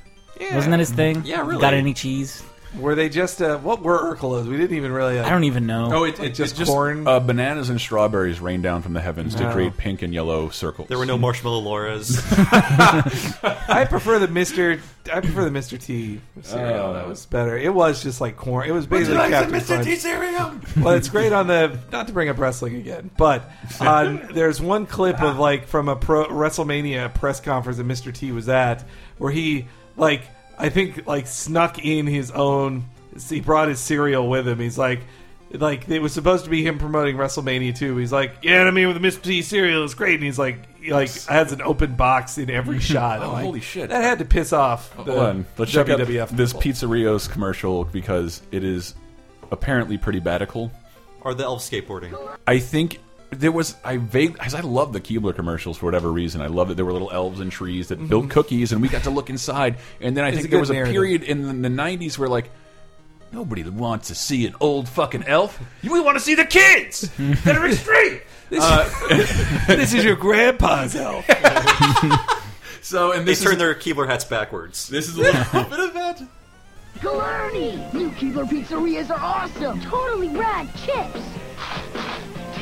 Yeah. 0.41 0.55
Wasn't 0.57 0.71
that 0.71 0.81
his 0.81 0.91
thing? 0.91 1.23
Yeah, 1.25 1.47
really. 1.47 1.61
Got 1.61 1.75
any 1.75 1.95
cheese? 1.95 2.43
Were 2.79 2.95
they 2.95 3.09
just 3.11 3.43
uh, 3.43 3.59
what 3.59 3.83
were 3.83 3.99
Urkelos? 4.15 4.47
We 4.47 4.57
didn't 4.57 4.77
even 4.77 4.93
really. 4.93 5.19
Uh, 5.19 5.27
I 5.27 5.31
don't 5.31 5.45
even 5.45 5.67
know. 5.67 5.91
Oh, 5.93 6.05
it, 6.05 6.15
it, 6.15 6.19
Like 6.21 6.35
just 6.35 6.53
it's 6.53 6.59
just 6.61 6.71
corn? 6.71 7.07
Uh, 7.07 7.21
bananas 7.21 7.69
and 7.69 7.79
strawberries 7.81 8.41
rain 8.41 8.63
down 8.63 8.81
from 8.83 8.95
the 8.95 9.01
heavens 9.01 9.35
to 9.35 9.49
Oh. 9.49 9.53
create 9.53 9.77
pink 9.77 10.01
and 10.03 10.15
yellow 10.15 10.49
circles. 10.49 10.89
There 10.89 10.97
were 10.99 11.05
no 11.07 11.19
marshmallow 11.19 11.61
Lauras. 11.61 12.17
I 13.69 13.85
prefer 13.85 14.19
the 14.19 14.29
Mister. 14.29 14.81
I 15.13 15.21
prefer 15.21 15.45
the 15.45 15.51
Mister 15.51 15.77
T 15.77 16.21
cereal. 16.43 16.87
Oh. 16.87 16.93
that 16.95 17.07
was 17.07 17.27
better. 17.27 17.59
It 17.59 17.75
was 17.75 18.03
just 18.03 18.21
like 18.21 18.37
corn. 18.37 18.69
It 18.69 18.73
was 18.73 18.87
basically 18.87 19.19
like 19.19 19.33
some 19.33 19.51
Captain 19.51 19.61
Mr. 19.61 19.67
Crunch. 19.67 19.85
T 19.87 19.97
cereal? 19.97 20.55
Well, 20.81 20.95
it's 20.95 21.09
great 21.09 21.33
on 21.33 21.47
the 21.49 21.79
not 21.91 22.07
to 22.07 22.13
bring 22.13 22.29
up 22.29 22.39
wrestling 22.39 22.77
again, 22.77 23.11
but 23.19 23.51
on, 23.81 24.29
there's 24.33 24.61
one 24.61 24.87
clip 24.87 25.21
of 25.21 25.39
like 25.39 25.67
from 25.67 25.89
a 25.89 25.97
pro 25.97 26.27
WrestleMania 26.27 27.13
press 27.15 27.41
conference 27.41 27.79
that 27.79 27.87
Mr. 27.87 28.15
T 28.15 28.33
was 28.33 28.49
at 28.49 28.85
where 29.19 29.31
he 29.31 29.67
like 29.97 30.23
I 30.59 30.69
think 30.69 31.07
like 31.07 31.27
snuck 31.27 31.85
in 31.85 32.07
his 32.07 32.31
own. 32.31 32.85
He 33.29 33.41
brought 33.41 33.69
his 33.69 33.81
cereal 33.81 34.29
with 34.29 34.47
him. 34.47 34.59
He's 34.59 34.79
like. 34.79 35.01
like 35.53 35.89
it 35.89 36.01
was 36.01 36.13
supposed 36.13 36.45
to 36.45 36.51
be 36.51 36.67
him 36.67 36.79
promoting 36.79 37.17
WrestleMania 37.17 37.77
2. 37.77 37.97
He's 37.99 38.13
like, 38.13 38.37
yeah, 38.43 38.63
I 38.63 38.71
mean 38.71 38.89
with 38.89 39.01
the 39.01 39.07
Mr. 39.07 39.23
T 39.23 39.43
cereal 39.43 39.85
is 39.85 39.95
great, 39.95 40.15
and 40.15 40.25
he's 40.25 40.39
like, 40.39 40.59
he, 40.83 40.93
like 40.93 41.11
has 41.27 41.53
an 41.53 41.63
open 41.63 41.95
box 41.95 42.39
in 42.39 42.51
every 42.51 42.77
oh, 42.79 42.81
shot. 42.81 43.23
Oh, 43.23 43.33
like, 43.33 43.45
holy 43.45 43.61
shit. 43.61 43.91
That 43.91 44.03
had 44.03 44.19
to 44.19 44.25
piss 44.25 44.53
off 44.53 44.95
oh, 44.99 45.05
the 45.05 45.13
Hold 45.13 45.25
on. 45.25 45.47
Let's 45.59 45.73
check 45.73 45.89
out 45.89 46.01
WWF. 46.01 46.31
this 46.31 46.53
people. 46.53 46.89
Pizzerios 46.89 47.31
commercial 47.31 47.85
because 47.85 48.43
it 48.51 48.65
is 48.65 48.95
apparently 49.51 49.99
pretty 49.99 50.21
badical. 50.21 50.71
Or 51.21 51.35
the 51.35 51.45
elf 51.45 51.63
skateboarding. 51.63 52.19
I 52.47 52.59
think 52.59 52.99
there 53.33 53.53
was 53.53 53.77
I 53.85 53.97
vague 53.97 54.35
because 54.35 54.55
I 54.55 54.61
love 54.61 54.93
the 54.93 55.01
Keebler 55.01 55.35
commercials 55.35 55.79
for 55.79 55.87
whatever 55.87 56.11
reason. 56.13 56.41
I 56.43 56.47
love 56.49 56.69
that 56.69 56.75
there 56.75 56.85
were 56.85 56.93
little 56.93 57.11
elves 57.11 57.41
and 57.41 57.51
trees 57.51 57.89
that 57.89 58.09
built 58.09 58.31
cookies, 58.31 58.73
and 58.73 58.81
we 58.83 58.89
got 58.89 59.05
to 59.05 59.11
look 59.11 59.31
inside. 59.31 59.77
And 60.01 60.17
then 60.17 60.25
I 60.25 60.29
It's 60.29 60.39
think 60.39 60.51
there 60.51 60.59
good 60.59 60.61
was 60.61 60.71
a 60.71 60.75
narrative. 60.75 60.93
period 60.93 61.23
in 61.23 61.43
the, 61.63 61.69
the 61.69 61.75
'90s 61.75 62.19
where 62.19 62.29
like 62.29 62.51
nobody 63.33 63.63
wants 63.63 64.09
to 64.09 64.15
see 64.15 64.47
an 64.47 64.55
old 64.61 64.89
fucking 64.89 65.25
elf. 65.27 65.59
We 65.83 66.01
want 66.01 66.17
to 66.17 66.21
see 66.23 66.35
the 66.35 66.45
kids 66.45 67.11
that 67.19 67.57
are 67.57 67.67
extreme. 67.67 68.21
This, 68.53 68.63
Uh, 68.63 68.85
this 69.67 69.95
is 69.95 70.05
your 70.05 70.15
grandpa's 70.15 70.95
elf. 70.95 71.25
so 72.83 73.13
and 73.13 73.23
They 73.23 73.33
this 73.33 73.43
turn 73.43 73.53
is 73.53 73.59
their 73.59 73.75
Keebler 73.75 74.07
hats 74.07 74.27
backwards. 74.27 74.89
this 74.89 75.09
is 75.09 75.17
a 75.17 75.23
little 75.23 75.65
bit 75.65 75.79
of 75.81 75.95
that. 75.95 76.23
Galerni! 76.99 77.93
New 77.95 78.11
Keebler 78.11 78.47
pizzerias 78.47 79.09
are 79.11 79.19
awesome! 79.19 79.81
Totally 79.81 80.29
rad 80.29 80.69
chips! 80.77 81.21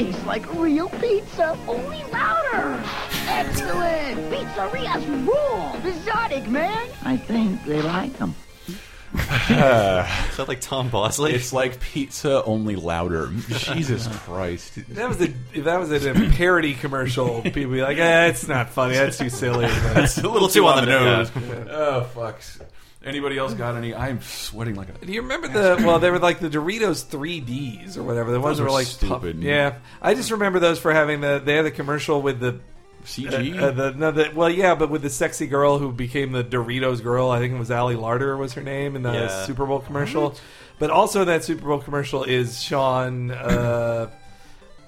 Tastes 0.00 0.24
like 0.24 0.54
real 0.54 0.88
pizza, 0.88 1.58
only 1.68 2.02
louder! 2.04 2.82
Excellent! 3.26 4.18
Pizzerias 4.32 5.26
rule! 5.26 5.76
Exotic, 5.86 6.48
man! 6.48 6.88
I 7.04 7.18
think 7.18 7.62
they 7.66 7.82
like 7.82 8.14
them. 8.14 8.34
Is 9.14 9.18
that 9.50 10.46
like 10.48 10.62
Tom 10.62 10.88
Bosley? 10.88 11.34
It's 11.34 11.52
like 11.52 11.80
pizza 11.80 12.42
only 12.44 12.76
louder. 12.76 13.30
Jesus 13.48 14.06
Christ. 14.24 14.78
That 14.94 15.06
was 15.06 15.20
a 15.20 15.34
if 15.52 15.64
that 15.64 15.78
was 15.78 15.92
a 15.92 16.14
parody 16.30 16.72
commercial, 16.72 17.42
people 17.42 17.72
be 17.72 17.82
like, 17.82 17.98
eh, 17.98 18.28
it's 18.28 18.48
not 18.48 18.70
funny. 18.70 18.94
That's 18.94 19.18
too 19.18 19.28
silly. 19.28 19.66
But 19.66 19.96
It's 20.04 20.16
a 20.16 20.26
little 20.26 20.48
too 20.48 20.60
too 20.60 20.66
on 20.66 20.78
on 20.78 20.84
the 20.86 20.92
the 20.92 20.98
nose. 21.00 21.34
nose. 21.36 21.68
Oh 21.70 22.04
fuck. 22.04 22.40
Anybody 23.02 23.38
else 23.38 23.54
got 23.54 23.76
any? 23.76 23.94
I'm 23.94 24.20
sweating 24.20 24.74
like 24.74 24.88
a. 24.90 25.06
Do 25.06 25.10
you 25.12 25.22
remember 25.22 25.48
the? 25.48 25.82
Well, 25.86 25.98
they 25.98 26.10
were 26.10 26.18
like 26.18 26.38
the 26.40 26.50
Doritos 26.50 27.04
3ds 27.06 27.96
or 27.96 28.02
whatever. 28.02 28.30
The 28.30 28.40
ones 28.40 28.58
that 28.58 28.64
were 28.64 28.68
were 28.68 28.74
like 28.74 28.86
stupid. 28.86 29.36
puff- 29.36 29.42
Yeah, 29.42 29.76
I 30.02 30.12
just 30.14 30.30
remember 30.30 30.58
those 30.58 30.78
for 30.78 30.92
having 30.92 31.22
the. 31.22 31.40
They 31.42 31.54
had 31.56 31.64
the 31.64 31.70
commercial 31.70 32.20
with 32.20 32.40
the. 32.40 32.60
CG? 33.06 33.58
Uh, 33.58 33.64
uh, 33.64 33.70
the, 33.70 33.90
no, 33.92 34.10
the, 34.10 34.30
well, 34.34 34.50
yeah, 34.50 34.74
but 34.74 34.90
with 34.90 35.00
the 35.00 35.08
sexy 35.08 35.46
girl 35.46 35.78
who 35.78 35.90
became 35.90 36.32
the 36.32 36.44
Doritos 36.44 37.02
girl. 37.02 37.30
I 37.30 37.38
think 37.38 37.54
it 37.54 37.58
was 37.58 37.70
Ali 37.70 37.96
Landry 37.96 38.36
was 38.36 38.52
her 38.52 38.62
name 38.62 38.94
in 38.94 39.02
the 39.02 39.12
Yeah. 39.14 39.44
Super 39.46 39.64
Bowl 39.64 39.78
commercial. 39.80 40.34
But 40.78 40.90
also 40.90 41.22
in 41.22 41.26
that 41.28 41.42
Super 41.42 41.66
Bowl 41.66 41.78
commercial 41.78 42.24
is 42.24 42.62
Sean, 42.62 43.30
uh, 43.30 44.10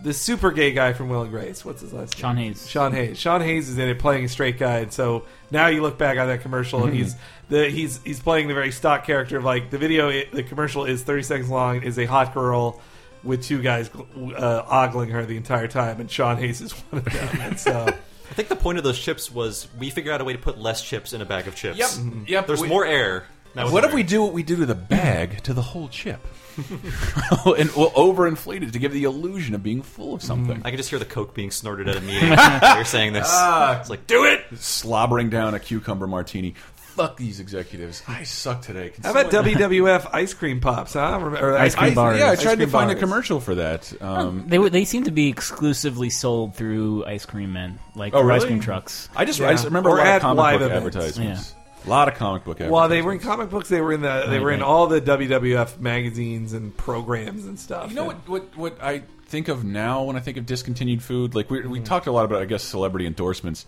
the 0.02 0.12
super 0.12 0.50
gay 0.50 0.72
guy 0.72 0.92
from 0.92 1.08
Will 1.08 1.22
and 1.22 1.30
Grace. 1.30 1.64
What's 1.64 1.80
his 1.80 1.94
last 1.94 2.12
name? 2.14 2.20
Sean 2.20 2.36
Hayes. 2.36 2.68
Sean 2.68 2.92
Hayes. 2.92 3.18
Sean 3.18 3.40
Hayes 3.40 3.68
is 3.70 3.78
in 3.78 3.88
it 3.88 3.98
playing 3.98 4.24
a 4.26 4.28
straight 4.28 4.58
guy, 4.58 4.78
and 4.80 4.92
so 4.92 5.24
now 5.50 5.68
you 5.68 5.80
look 5.80 5.96
back 5.96 6.18
on 6.18 6.26
that 6.28 6.42
commercial, 6.42 6.84
and 6.84 6.92
he's 6.94 7.14
the 7.52 7.68
he's 7.68 8.00
he's 8.02 8.18
playing 8.18 8.48
the 8.48 8.54
very 8.54 8.72
stock 8.72 9.04
character 9.04 9.36
of 9.36 9.44
like 9.44 9.70
the 9.70 9.78
video. 9.78 10.10
The 10.32 10.42
commercial 10.42 10.84
is 10.86 11.02
thirty 11.02 11.22
seconds 11.22 11.50
long. 11.50 11.82
Is 11.82 11.98
a 11.98 12.06
hot 12.06 12.32
girl 12.34 12.80
with 13.22 13.44
two 13.44 13.62
guys 13.62 13.90
uh, 13.90 14.64
ogling 14.66 15.10
her 15.10 15.24
the 15.24 15.36
entire 15.36 15.68
time, 15.68 16.00
and 16.00 16.10
Sean 16.10 16.38
Hayes 16.38 16.60
is 16.60 16.72
one 16.72 17.02
of 17.06 17.12
them. 17.12 17.40
And 17.42 17.60
so 17.60 17.86
I 18.30 18.34
think 18.34 18.48
the 18.48 18.56
point 18.56 18.78
of 18.78 18.84
those 18.84 18.98
chips 18.98 19.30
was 19.30 19.68
we 19.78 19.90
figured 19.90 20.14
out 20.14 20.20
a 20.20 20.24
way 20.24 20.32
to 20.32 20.38
put 20.38 20.58
less 20.58 20.82
chips 20.82 21.12
in 21.12 21.20
a 21.20 21.26
bag 21.26 21.46
of 21.46 21.54
chips. 21.54 21.78
Yep. 21.78 21.90
Yep. 22.26 22.46
There's 22.46 22.60
We- 22.62 22.68
more 22.68 22.86
air. 22.86 23.26
What 23.54 23.82
the 23.82 23.88
if 23.88 23.94
we 23.94 24.02
do 24.02 24.22
what 24.22 24.32
we 24.32 24.42
do 24.42 24.56
to 24.56 24.64
the 24.64 24.74
bag 24.74 25.42
to 25.42 25.52
the 25.52 25.60
whole 25.60 25.88
chip? 25.88 26.26
and 26.58 27.70
we'll 27.76 27.90
overinflate 27.90 28.62
it 28.62 28.72
to 28.72 28.78
give 28.78 28.92
the 28.92 29.04
illusion 29.04 29.54
of 29.54 29.62
being 29.62 29.82
full 29.82 30.14
of 30.14 30.22
something. 30.22 30.60
I 30.64 30.70
can 30.70 30.78
just 30.78 30.88
hear 30.90 30.98
the 30.98 31.04
coke 31.04 31.34
being 31.34 31.50
snorted 31.50 31.88
at 31.88 31.96
a 31.96 32.00
meeting. 32.00 32.28
You're 32.74 32.84
saying 32.86 33.12
this. 33.12 33.28
Ah. 33.28 33.78
it's 33.78 33.90
like, 33.90 34.06
do 34.06 34.24
it! 34.24 34.44
Slobbering 34.56 35.28
down 35.28 35.54
a 35.54 35.60
cucumber 35.60 36.06
martini. 36.06 36.54
Fuck 36.94 37.16
these 37.16 37.40
executives. 37.40 38.02
I 38.06 38.22
suck 38.24 38.62
today. 38.62 38.90
Can 38.90 39.02
how 39.04 39.12
about 39.12 39.30
someone- 39.32 39.54
WWF 39.54 40.10
ice 40.12 40.34
cream 40.34 40.60
pops? 40.60 40.92
Huh? 40.94 41.18
Or 41.20 41.56
Ice 41.56 41.74
cream 41.74 41.92
I, 41.92 41.94
bars. 41.94 42.18
Yeah, 42.18 42.26
I 42.26 42.30
Ice 42.32 42.42
tried 42.42 42.52
to 42.56 42.56
cream 42.64 42.68
find 42.70 42.90
a 42.90 42.94
bars. 42.94 43.00
commercial 43.00 43.40
for 43.40 43.54
that. 43.56 43.92
Um, 44.02 44.44
They 44.48 44.58
were- 44.58 44.70
they 44.70 44.84
seem 44.84 45.04
to 45.04 45.10
be 45.10 45.28
exclusively 45.28 46.10
sold 46.10 46.54
through 46.54 47.04
ice 47.06 47.24
cream 47.24 47.52
men, 47.52 47.78
like 47.94 48.14
Oh, 48.14 48.20
for 48.22 48.30
ice 48.32 48.40
really? 48.42 48.48
cream 48.48 48.60
trucks. 48.60 49.08
I 49.16 49.24
just, 49.24 49.38
Yeah. 49.40 49.48
I 49.48 49.52
just 49.52 49.64
remember 49.64 49.88
Or 49.90 49.94
a 49.96 49.98
lot 49.98 50.06
at 50.06 50.16
of 50.16 50.22
comic 50.22 50.38
live 50.38 50.60
book 50.60 50.70
events. 50.70 50.86
advertisements. 50.96 51.54
A 51.84 51.90
lot 51.90 52.08
of 52.08 52.14
comic 52.14 52.44
book 52.44 52.56
advertisements. 52.60 52.72
While 52.72 52.88
they 52.88 53.02
were 53.02 53.12
in 53.12 53.18
comic 53.18 53.50
books, 53.50 53.68
they 53.68 53.80
were 53.80 53.92
in 53.92 54.02
the 54.02 54.24
they 54.28 54.32
Right, 54.36 54.42
were 54.42 54.50
in 54.52 54.60
right. 54.60 54.66
all 54.68 54.86
the 54.86 55.00
WWF 55.00 55.80
magazines 55.80 56.52
and 56.52 56.76
programs 56.76 57.44
and 57.46 57.58
stuff. 57.58 57.88
You 57.90 57.96
know 57.96 58.10
And- 58.10 58.20
what, 58.26 58.46
what? 58.54 58.74
What 58.78 58.82
I 58.84 59.02
think 59.26 59.48
of 59.48 59.64
now 59.64 60.02
when 60.02 60.14
I 60.14 60.20
think 60.20 60.36
of 60.36 60.46
discontinued 60.46 61.02
food, 61.02 61.34
like 61.34 61.50
we 61.50 61.60
we 61.66 61.80
talked 61.80 62.06
a 62.06 62.12
lot 62.12 62.24
about, 62.24 62.42
I 62.42 62.44
guess, 62.44 62.62
celebrity 62.62 63.06
endorsements, 63.06 63.66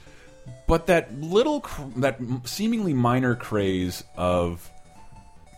but 0.67 0.87
that 0.87 1.15
little, 1.21 1.65
that 1.97 2.19
seemingly 2.45 2.95
minor 2.95 3.35
craze 3.35 4.05
of 4.17 4.71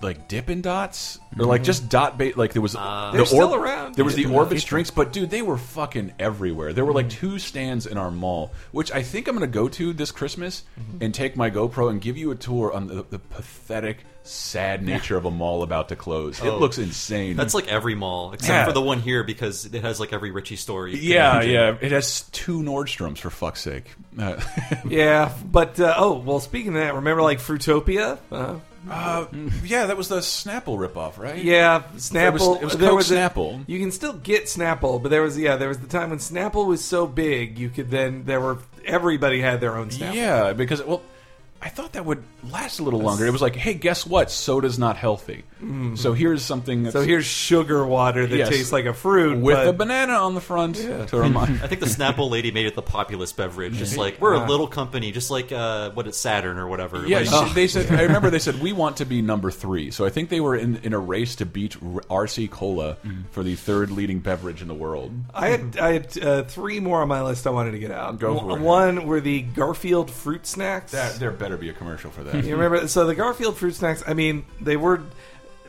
like 0.02 0.28
Dippin' 0.28 0.60
Dots 0.60 1.18
or 1.38 1.46
like 1.46 1.62
just 1.62 1.88
dot 1.88 2.18
bait. 2.18 2.36
Like 2.36 2.52
there 2.52 2.62
was 2.62 2.72
the 2.72 2.78
Mm-hmm. 2.78 3.16
They're 3.16 3.26
still 3.26 3.54
around. 3.54 3.94
There 3.94 4.04
was 4.04 4.14
the 4.14 4.22
Dippin' 4.22 4.36
Dots. 4.36 4.52
Orbitz 4.52 4.64
drinks, 4.66 4.90
but 4.90 5.12
dude, 5.12 5.30
they 5.30 5.42
were 5.42 5.56
fucking 5.58 6.12
everywhere. 6.18 6.72
There 6.72 6.84
were 6.84 6.92
like 6.92 7.08
two 7.10 7.38
stands 7.38 7.86
in 7.86 7.96
our 7.98 8.10
mall, 8.10 8.52
which 8.72 8.92
I 8.92 9.02
think 9.02 9.28
I'm 9.28 9.34
gonna 9.34 9.46
go 9.46 9.68
to 9.68 9.92
this 9.92 10.10
Christmas 10.10 10.64
Mm-hmm. 10.80 11.02
and 11.04 11.14
take 11.14 11.36
my 11.36 11.50
GoPro 11.50 11.90
and 11.90 12.00
give 12.00 12.16
you 12.16 12.30
a 12.30 12.34
tour 12.36 12.72
on 12.72 12.86
the, 12.88 13.04
the 13.08 13.18
pathetic, 13.18 13.98
sad 14.22 14.82
nature 14.84 15.16
of 15.16 15.24
a 15.24 15.30
mall 15.30 15.62
about 15.62 15.88
to 15.88 15.96
close. 15.96 16.38
It 16.40 16.46
Oh. 16.48 16.58
looks 16.58 16.78
insane. 16.78 17.36
That's 17.36 17.54
like 17.54 17.68
every 17.68 17.94
mall, 17.94 18.32
except 18.32 18.50
Yeah. 18.50 18.64
for 18.66 18.72
the 18.72 18.80
one 18.82 19.00
here 19.00 19.22
because 19.24 19.64
it 19.66 19.82
has 19.82 19.98
like 20.00 20.12
every 20.12 20.30
Richie 20.30 20.56
story. 20.56 20.96
Yeah, 20.98 21.32
imagine. 21.32 21.50
yeah. 21.52 21.76
It 21.80 21.92
has 21.92 22.22
two 22.32 22.60
Nordstroms 22.60 23.18
for 23.18 23.30
fuck's 23.30 23.60
sake. 23.62 23.90
Uh, 24.18 24.40
Yeah, 24.88 25.32
but 25.50 25.78
uh, 25.80 25.94
oh 25.96 26.14
well. 26.18 26.40
Speaking 26.40 26.68
of 26.68 26.80
that, 26.82 26.94
remember 26.94 27.22
like 27.22 27.38
Fruitopia? 27.38 28.18
Uh, 28.30 28.56
uh, 28.90 29.26
yeah, 29.64 29.86
that 29.86 29.96
was 29.96 30.08
the 30.08 30.18
Snapple 30.18 30.76
ripoff, 30.78 31.18
right? 31.18 31.42
yeah, 31.42 31.82
Snapple. 31.96 32.26
It 32.26 32.32
was, 32.32 32.42
it 32.42 32.64
was 32.64 32.76
there 32.76 32.88
Coke 32.90 32.96
was 32.98 33.10
a- 33.10 33.16
Snapple. 33.16 33.64
you 33.66 33.78
can 33.78 33.90
still 33.90 34.12
get 34.14 34.44
Snapple, 34.44 35.02
but 35.02 35.10
there 35.10 35.22
was 35.22 35.38
yeah, 35.38 35.56
there 35.56 35.68
was 35.68 35.78
the 35.78 35.86
time 35.88 36.10
when 36.10 36.18
Snapple 36.18 36.66
was 36.66 36.84
so 36.84 37.06
big, 37.06 37.58
you 37.58 37.68
could 37.68 37.90
then 37.90 38.24
there 38.24 38.40
were 38.40 38.58
everybody 38.84 39.40
had 39.40 39.60
their 39.60 39.76
own 39.76 39.90
Snapple. 39.90 40.14
Yeah, 40.14 40.52
because 40.52 40.82
well, 40.82 41.02
I 41.66 41.68
thought 41.68 41.94
that 41.94 42.04
would 42.04 42.22
last 42.48 42.78
a 42.78 42.84
little 42.84 43.00
longer. 43.00 43.26
It 43.26 43.32
was 43.32 43.42
like, 43.42 43.56
hey, 43.56 43.74
guess 43.74 44.06
what? 44.06 44.30
Soda's 44.30 44.78
not 44.78 44.96
healthy. 44.96 45.42
So 45.96 46.12
here's 46.12 46.42
something. 46.42 46.82
That's, 46.84 46.94
Mm. 46.94 46.98
So 47.00 47.04
here's 47.04 47.24
sugar 47.24 47.84
water 47.84 48.24
that 48.26 48.36
Yes. 48.36 48.48
tastes 48.50 48.72
like 48.72 48.84
a 48.84 48.92
fruit 48.94 49.38
with 49.40 49.56
but, 49.56 49.66
a 49.66 49.72
banana 49.72 50.12
on 50.12 50.34
the 50.34 50.40
front 50.40 50.76
to 50.76 51.08
remind. 51.18 51.60
I 51.62 51.66
think 51.66 51.80
the 51.80 51.86
Snapple 51.86 52.30
lady 52.30 52.52
made 52.52 52.66
it 52.66 52.74
the 52.76 52.82
populous 52.82 53.32
beverage. 53.32 53.74
Just 53.74 53.96
like 53.96 54.20
we're 54.20 54.36
Yeah. 54.36 54.46
a 54.46 54.48
little 54.48 54.68
company, 54.68 55.10
just 55.12 55.30
like 55.30 55.50
uh, 55.50 55.90
what 55.90 56.06
it's 56.06 56.18
Saturn 56.18 56.58
or 56.58 56.68
whatever. 56.68 57.04
Yeah, 57.06 57.20
Like- 57.28 57.48
she- 57.48 57.54
they 57.54 57.66
said. 57.68 57.90
I 57.90 58.02
remember 58.08 58.30
they 58.30 58.38
said 58.38 58.60
we 58.60 58.72
want 58.72 58.98
to 58.98 59.04
be 59.06 59.22
number 59.22 59.50
three. 59.50 59.90
So 59.90 60.04
I 60.04 60.10
think 60.10 60.28
they 60.28 60.40
were 60.40 60.54
in 60.54 60.76
in 60.84 60.92
a 60.92 60.98
race 61.00 61.34
to 61.36 61.46
beat 61.46 61.72
RC 62.10 62.48
Cola 62.50 62.98
for 63.32 63.42
the 63.42 63.56
third 63.56 63.90
leading 63.90 64.20
beverage 64.20 64.62
in 64.62 64.68
the 64.68 64.74
world. 64.74 65.12
I 65.34 65.48
had 65.48 65.78
I 65.78 65.92
had 65.94 66.18
uh, 66.22 66.42
three 66.44 66.78
more 66.80 67.00
on 67.02 67.08
my 67.08 67.22
list 67.22 67.46
I 67.46 67.50
wanted 67.50 67.72
to 67.72 67.78
get 67.80 67.90
out. 67.90 68.18
Go 68.20 68.38
for 68.38 68.58
it. 68.58 68.60
One 68.60 69.06
were 69.06 69.20
the 69.20 69.40
Garfield 69.42 70.10
fruit 70.10 70.46
snacks. 70.46 70.92
That 70.92 71.14
there 71.18 71.30
better 71.32 71.55
be 71.58 71.68
a 71.68 71.72
commercial 71.72 72.10
for 72.10 72.22
that. 72.24 72.44
You 72.44 72.56
remember? 72.56 72.88
So 72.88 73.06
the 73.06 73.14
Garfield 73.14 73.56
fruit 73.56 73.74
snacks. 73.74 74.02
I 74.06 74.14
mean, 74.14 74.44
they 74.60 74.76
were 74.76 75.02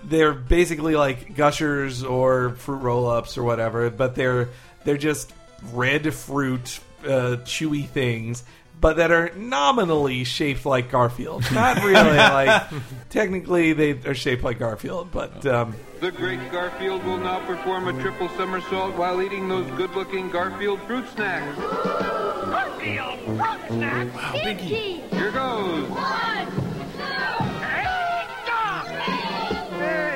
they're 0.04 0.34
basically 0.34 0.96
like 0.96 1.36
gushers 1.36 2.04
or 2.04 2.52
fruit 2.52 2.78
roll-ups 2.78 3.38
or 3.38 3.44
whatever, 3.44 3.90
but 3.90 4.16
they're 4.16 4.50
they're 4.84 4.98
just 4.98 5.34
red 5.74 6.14
fruit, 6.14 6.80
uh, 7.04 7.38
chewy 7.44 7.88
things. 7.88 8.44
But 8.80 8.98
that 8.98 9.12
are 9.12 9.32
nominally 9.36 10.24
shaped 10.24 10.64
like 10.66 10.92
Garfield. 10.92 11.44
Not 11.52 11.78
really 11.84 12.02
like. 12.18 12.64
Technically, 13.10 13.74
they 13.74 13.92
are 14.08 14.14
shaped 14.14 14.44
like 14.44 14.60
Garfield, 14.60 15.10
but 15.12 15.44
um, 15.48 15.74
The 16.00 16.12
great 16.12 16.52
Garfield 16.52 17.04
will 17.04 17.18
now 17.18 17.40
perform 17.48 17.88
a 17.88 18.02
triple 18.02 18.30
somersault 18.38 18.96
while 18.96 19.20
eating 19.22 19.48
those 19.50 19.66
good-looking 19.78 20.30
Garfield 20.30 20.80
fruit 20.84 21.06
snacks. 21.16 21.58
Garfield 21.60 23.20
fruit 23.22 23.68
snacks! 23.70 24.14
Wow, 24.16 24.32
Here 24.34 25.32
goes. 25.32 25.90
One, 25.90 26.48
two, 26.52 27.44
and! 27.64 28.28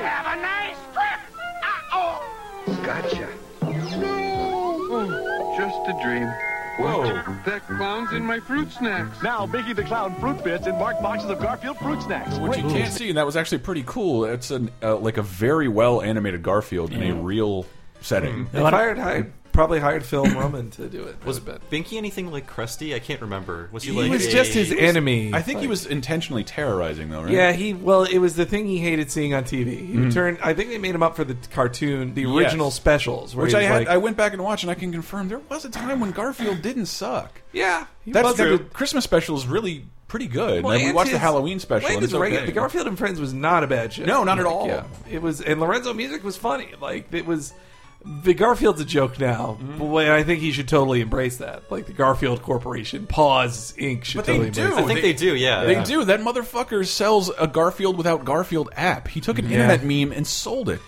Have 0.06 0.38
a 0.38 0.42
nice 0.42 0.78
trip! 0.94 1.20
Uh-oh! 1.94 2.84
Gotcha. 2.86 3.28
Oh, 4.94 5.56
just 5.58 5.90
a 5.90 5.94
dream. 6.04 6.30
Whoa, 6.82 7.04
that 7.46 7.68
clown's 7.68 8.12
in 8.14 8.24
my 8.24 8.40
fruit 8.40 8.72
snacks. 8.72 9.22
Now, 9.22 9.46
Binky 9.46 9.76
the 9.76 9.84
Clown 9.84 10.16
fruit 10.20 10.44
bits 10.44 10.68
in 10.68 10.78
marked 10.78 11.02
boxes 11.02 11.30
of 11.30 11.40
Garfield 11.40 11.78
fruit 11.78 12.02
snacks. 12.02 12.38
Which 12.38 12.58
you 12.58 12.64
can't 12.64 12.92
see, 12.94 13.10
and 13.10 13.18
that 13.18 13.26
was 13.26 13.36
actually 13.36 13.60
pretty 13.60 13.84
cool. 13.86 14.26
It's 14.26 14.52
an 14.52 14.72
uh, 14.82 14.98
like 14.98 15.18
a 15.18 15.22
very 15.24 15.68
well 15.68 16.02
animated 16.02 16.44
Garfield 16.44 16.92
in 16.92 17.04
a 17.04 17.16
real 17.16 17.66
setting. 18.02 18.48
they 18.52 18.60
fired 18.62 18.98
high 18.98 19.26
probably 19.52 19.80
hired 19.80 20.06
Phil 20.06 20.24
Roman 20.36 20.70
to 20.72 20.88
do 20.88 21.04
it. 21.04 21.16
Was 21.26 21.38
I 21.38 21.42
bet. 21.42 21.70
Binky 21.70 21.98
anything 21.98 22.32
like 22.32 22.48
Krusty? 22.50 22.96
I 22.96 23.00
can't 23.00 23.22
remember. 23.22 23.70
Was 23.72 23.84
he, 23.84 23.92
He 23.92 24.02
like 24.02 24.12
was 24.12 24.26
a- 24.26 24.32
just 24.32 24.54
his 24.54 24.70
was- 24.70 24.80
enemy. 24.80 25.32
I 25.34 25.42
think 25.42 25.60
he 25.60 25.68
was 25.68 25.86
intentionally 25.86 26.44
terrorizing, 26.44 27.10
though, 27.10 27.24
right? 27.24 27.32
Yeah, 27.32 27.52
he 27.52 27.74
well, 27.74 28.04
it 28.04 28.18
was 28.20 28.36
the 28.36 28.46
thing 28.46 28.66
he 28.68 28.78
hated 28.80 29.12
seeing 29.12 29.34
on 29.34 29.44
TV. 29.44 29.86
He 29.88 29.94
Mhm. 29.94 30.14
turned. 30.14 30.38
I 30.44 30.54
think 30.54 30.70
they 30.70 30.78
made 30.78 30.96
him 30.96 31.04
up 31.04 31.16
for 31.16 31.24
the 31.24 31.36
cartoon, 31.52 32.14
the 32.14 32.26
original 32.26 32.68
Yes. 32.68 32.76
specials, 32.76 33.36
where 33.36 33.44
Which 33.46 33.54
he 33.54 33.58
I 33.58 33.62
was 33.62 33.68
had. 33.68 33.78
like, 33.80 33.88
I 33.90 33.98
went 33.98 34.18
back 34.18 34.34
and 34.34 34.44
watched, 34.44 34.64
and 34.64 34.72
I 34.72 34.76
can 34.76 34.92
confirm 34.92 35.28
there 35.30 35.42
was 35.50 35.66
a 35.66 35.70
time 35.70 36.00
when 36.00 36.12
Garfield 36.12 36.62
didn't 36.62 36.88
suck. 36.88 37.42
Yeah, 37.54 37.86
he 38.06 38.12
that's 38.12 38.36
true. 38.36 38.54
a- 38.54 38.58
The 38.58 38.64
Christmas 38.66 39.04
special 39.04 39.36
is 39.38 39.46
really 39.48 39.86
pretty 40.08 40.28
good. 40.28 40.64
Well, 40.64 40.74
and 40.74 40.82
we 40.82 40.88
and 40.88 40.96
watched 40.96 41.08
the 41.12 41.18
his- 41.18 41.22
Halloween 41.22 41.60
special, 41.60 41.88
and 41.88 41.96
and 41.98 42.04
it's 42.04 42.14
regu- 42.14 42.36
okay. 42.38 42.46
The 42.46 42.52
Garfield 42.52 42.88
and 42.88 42.98
Friends 42.98 43.20
was 43.20 43.34
not 43.34 43.64
a 43.64 43.68
bad 43.68 43.94
show. 43.94 44.04
No, 44.04 44.24
not 44.24 44.40
at 44.40 44.46
all. 44.46 44.68
Yeah, 44.68 44.84
it 45.10 45.22
was, 45.22 45.40
and 45.42 45.60
Lorenzo 45.60 45.94
Music 45.94 46.24
was 46.24 46.36
funny. 46.38 46.70
Like 46.82 47.08
it 47.14 47.26
was. 47.26 47.54
The 48.04 48.34
Garfield's 48.34 48.82
a 48.82 48.86
joke 48.86 49.20
now, 49.20 49.58
Mm-hmm. 49.62 49.94
but 49.94 50.10
I 50.10 50.24
think 50.24 50.40
he 50.40 50.52
should 50.52 50.68
totally 50.68 51.02
embrace 51.02 51.38
that. 51.38 51.70
Like 51.72 51.86
the 51.86 51.94
Garfield 51.94 52.42
Corporation, 52.42 53.06
Paws 53.06 53.74
Inc. 53.78 54.04
should 54.06 54.18
But 54.18 54.26
totally 54.26 54.46
they 54.46 54.52
do. 54.52 54.66
embrace 54.68 54.88
that. 54.88 55.02
they 55.02 55.14
do, 55.14 55.36
yeah. 55.36 55.64
They 55.66 55.74
Yeah. 55.74 55.84
do. 55.84 56.04
That 56.06 56.20
motherfucker 56.22 56.86
sells 56.88 57.30
a 57.40 57.46
Garfield 57.48 57.98
without 57.98 58.26
Garfield 58.26 58.70
app. 58.76 59.08
He 59.08 59.22
took 59.22 59.38
an 59.38 59.46
Yeah. 59.50 59.52
internet 59.72 59.84
meme 59.84 60.12
and 60.12 60.26
sold 60.26 60.70
it. 60.70 60.82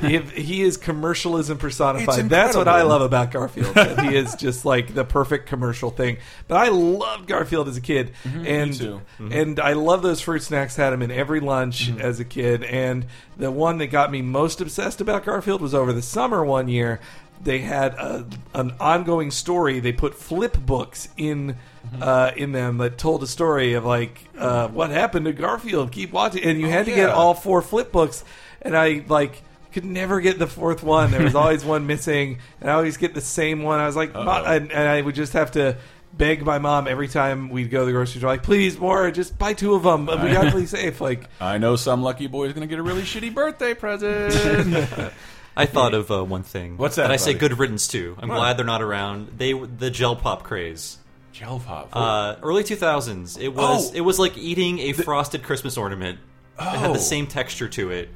He, 0.00 0.18
he 0.18 0.62
is 0.62 0.76
commercialism 0.76 1.58
personified. 1.58 2.28
That's 2.28 2.56
what 2.56 2.68
I 2.68 2.82
love 2.82 3.02
about 3.02 3.30
Garfield. 3.30 3.76
he 4.00 4.16
is 4.16 4.34
just 4.34 4.64
like 4.64 4.94
the 4.94 5.04
perfect 5.04 5.46
commercial 5.46 5.90
thing. 5.90 6.18
But 6.48 6.56
I 6.56 6.68
loved 6.68 7.26
Garfield 7.28 7.68
as 7.68 7.76
a 7.76 7.80
kid, 7.80 8.12
Mhm, 8.24 8.42
me 8.42 8.48
and 8.50 8.74
too. 8.74 9.00
Mhm. 9.18 9.34
and 9.42 9.60
I 9.60 9.72
love 9.74 10.02
those 10.02 10.20
fruit 10.20 10.42
snacks. 10.42 10.76
Had 10.76 10.90
them 10.90 11.02
in 11.02 11.10
every 11.10 11.40
lunch 11.40 11.88
Mm-hmm. 11.90 12.00
as 12.00 12.20
a 12.20 12.24
kid. 12.24 12.64
And 12.64 13.06
the 13.36 13.50
one 13.50 13.78
that 13.78 13.88
got 13.88 14.10
me 14.10 14.22
most 14.22 14.60
obsessed 14.60 15.00
about 15.00 15.24
Garfield 15.24 15.60
was 15.60 15.74
over 15.74 15.92
the 15.92 16.02
summer 16.02 16.44
one 16.44 16.68
year. 16.68 17.00
They 17.42 17.60
had 17.60 17.94
a, 17.94 18.26
an 18.54 18.74
ongoing 18.78 19.30
story. 19.30 19.80
They 19.80 19.92
put 19.92 20.14
flip 20.14 20.58
books 20.58 21.08
in. 21.16 21.56
Mm-hmm. 21.80 22.02
Uh, 22.02 22.30
in 22.36 22.52
them 22.52 22.76
that 22.76 22.98
told 22.98 23.22
a 23.22 23.26
story 23.26 23.72
of 23.72 23.86
like 23.86 24.28
uh, 24.38 24.68
what 24.68 24.90
happened 24.90 25.24
to 25.24 25.32
Garfield. 25.32 25.90
Keep 25.90 26.12
watching, 26.12 26.44
and 26.44 26.60
you 26.60 26.66
Oh, 26.66 26.70
had 26.70 26.84
to 26.84 26.94
get 26.94 27.08
all 27.08 27.32
four 27.32 27.62
flip 27.62 27.90
books. 27.90 28.22
And 28.60 28.76
I 28.76 29.02
like 29.08 29.42
could 29.72 29.84
never 29.84 30.20
get 30.20 30.38
the 30.38 30.46
fourth 30.46 30.82
one. 30.82 31.10
There 31.10 31.22
was 31.22 31.34
always 31.34 31.64
one 31.64 31.86
missing, 31.88 32.38
and 32.60 32.70
I 32.70 32.74
always 32.74 32.96
get 32.96 33.14
the 33.14 33.20
same 33.20 33.62
one. 33.62 33.78
I 33.80 33.86
was 33.86 33.96
like, 33.96 34.12
"Ma-" 34.14 34.42
and, 34.44 34.70
and 34.72 34.88
I 34.88 35.00
would 35.00 35.14
just 35.14 35.32
have 35.34 35.52
to 35.52 35.76
beg 36.12 36.44
my 36.44 36.58
mom 36.58 36.88
every 36.88 37.06
time 37.08 37.50
we'd 37.50 37.70
go 37.70 37.80
to 37.80 37.86
the 37.86 37.92
grocery 37.92 38.18
store, 38.18 38.30
like, 38.30 38.42
please, 38.42 38.76
more, 38.78 39.10
just 39.12 39.38
buy 39.38 39.52
two 39.54 39.74
of 39.74 39.84
them. 39.84 40.06
We 40.06 40.32
got 40.32 40.50
to 40.50 40.56
be 40.56 40.66
safe. 40.66 41.00
Like, 41.00 41.28
I 41.40 41.58
know 41.58 41.76
some 41.76 42.02
lucky 42.02 42.26
boy 42.26 42.46
is 42.46 42.52
going 42.52 42.66
to 42.68 42.72
get 42.72 42.80
a 42.80 42.82
really 42.82 43.02
shitty 43.02 43.32
birthday 43.32 43.74
present. 43.74 44.34
I 45.56 45.66
thought 45.66 45.94
of 45.94 46.10
uh, 46.10 46.24
one 46.24 46.42
thing. 46.42 46.76
What's 46.78 46.96
that, 46.96 47.04
And 47.04 47.12
I 47.12 47.16
say 47.16 47.34
good 47.34 47.58
riddance 47.58 47.86
too. 47.88 48.16
I'm 48.20 48.28
What? 48.28 48.36
glad 48.36 48.56
they're 48.56 48.64
not 48.66 48.82
around. 48.82 49.28
They 49.36 49.52
the 49.52 49.90
gel 49.90 50.16
pop 50.16 50.42
craze. 50.42 50.98
Gel 51.32 51.60
pop. 51.60 51.90
Uh, 51.92 52.36
early 52.42 52.64
2000s. 52.64 53.38
It 53.40 53.48
was 53.54 53.90
Oh! 53.90 53.94
it 53.94 54.00
was 54.00 54.18
like 54.18 54.36
eating 54.38 54.78
a 54.80 54.92
frosted 54.92 55.42
Christmas 55.42 55.76
ornament. 55.76 56.18
It 56.58 56.62
had 56.62 56.90
Oh. 56.90 56.92
the 56.92 56.98
same 56.98 57.26
texture 57.26 57.68
to 57.68 57.90
it. 57.90 58.08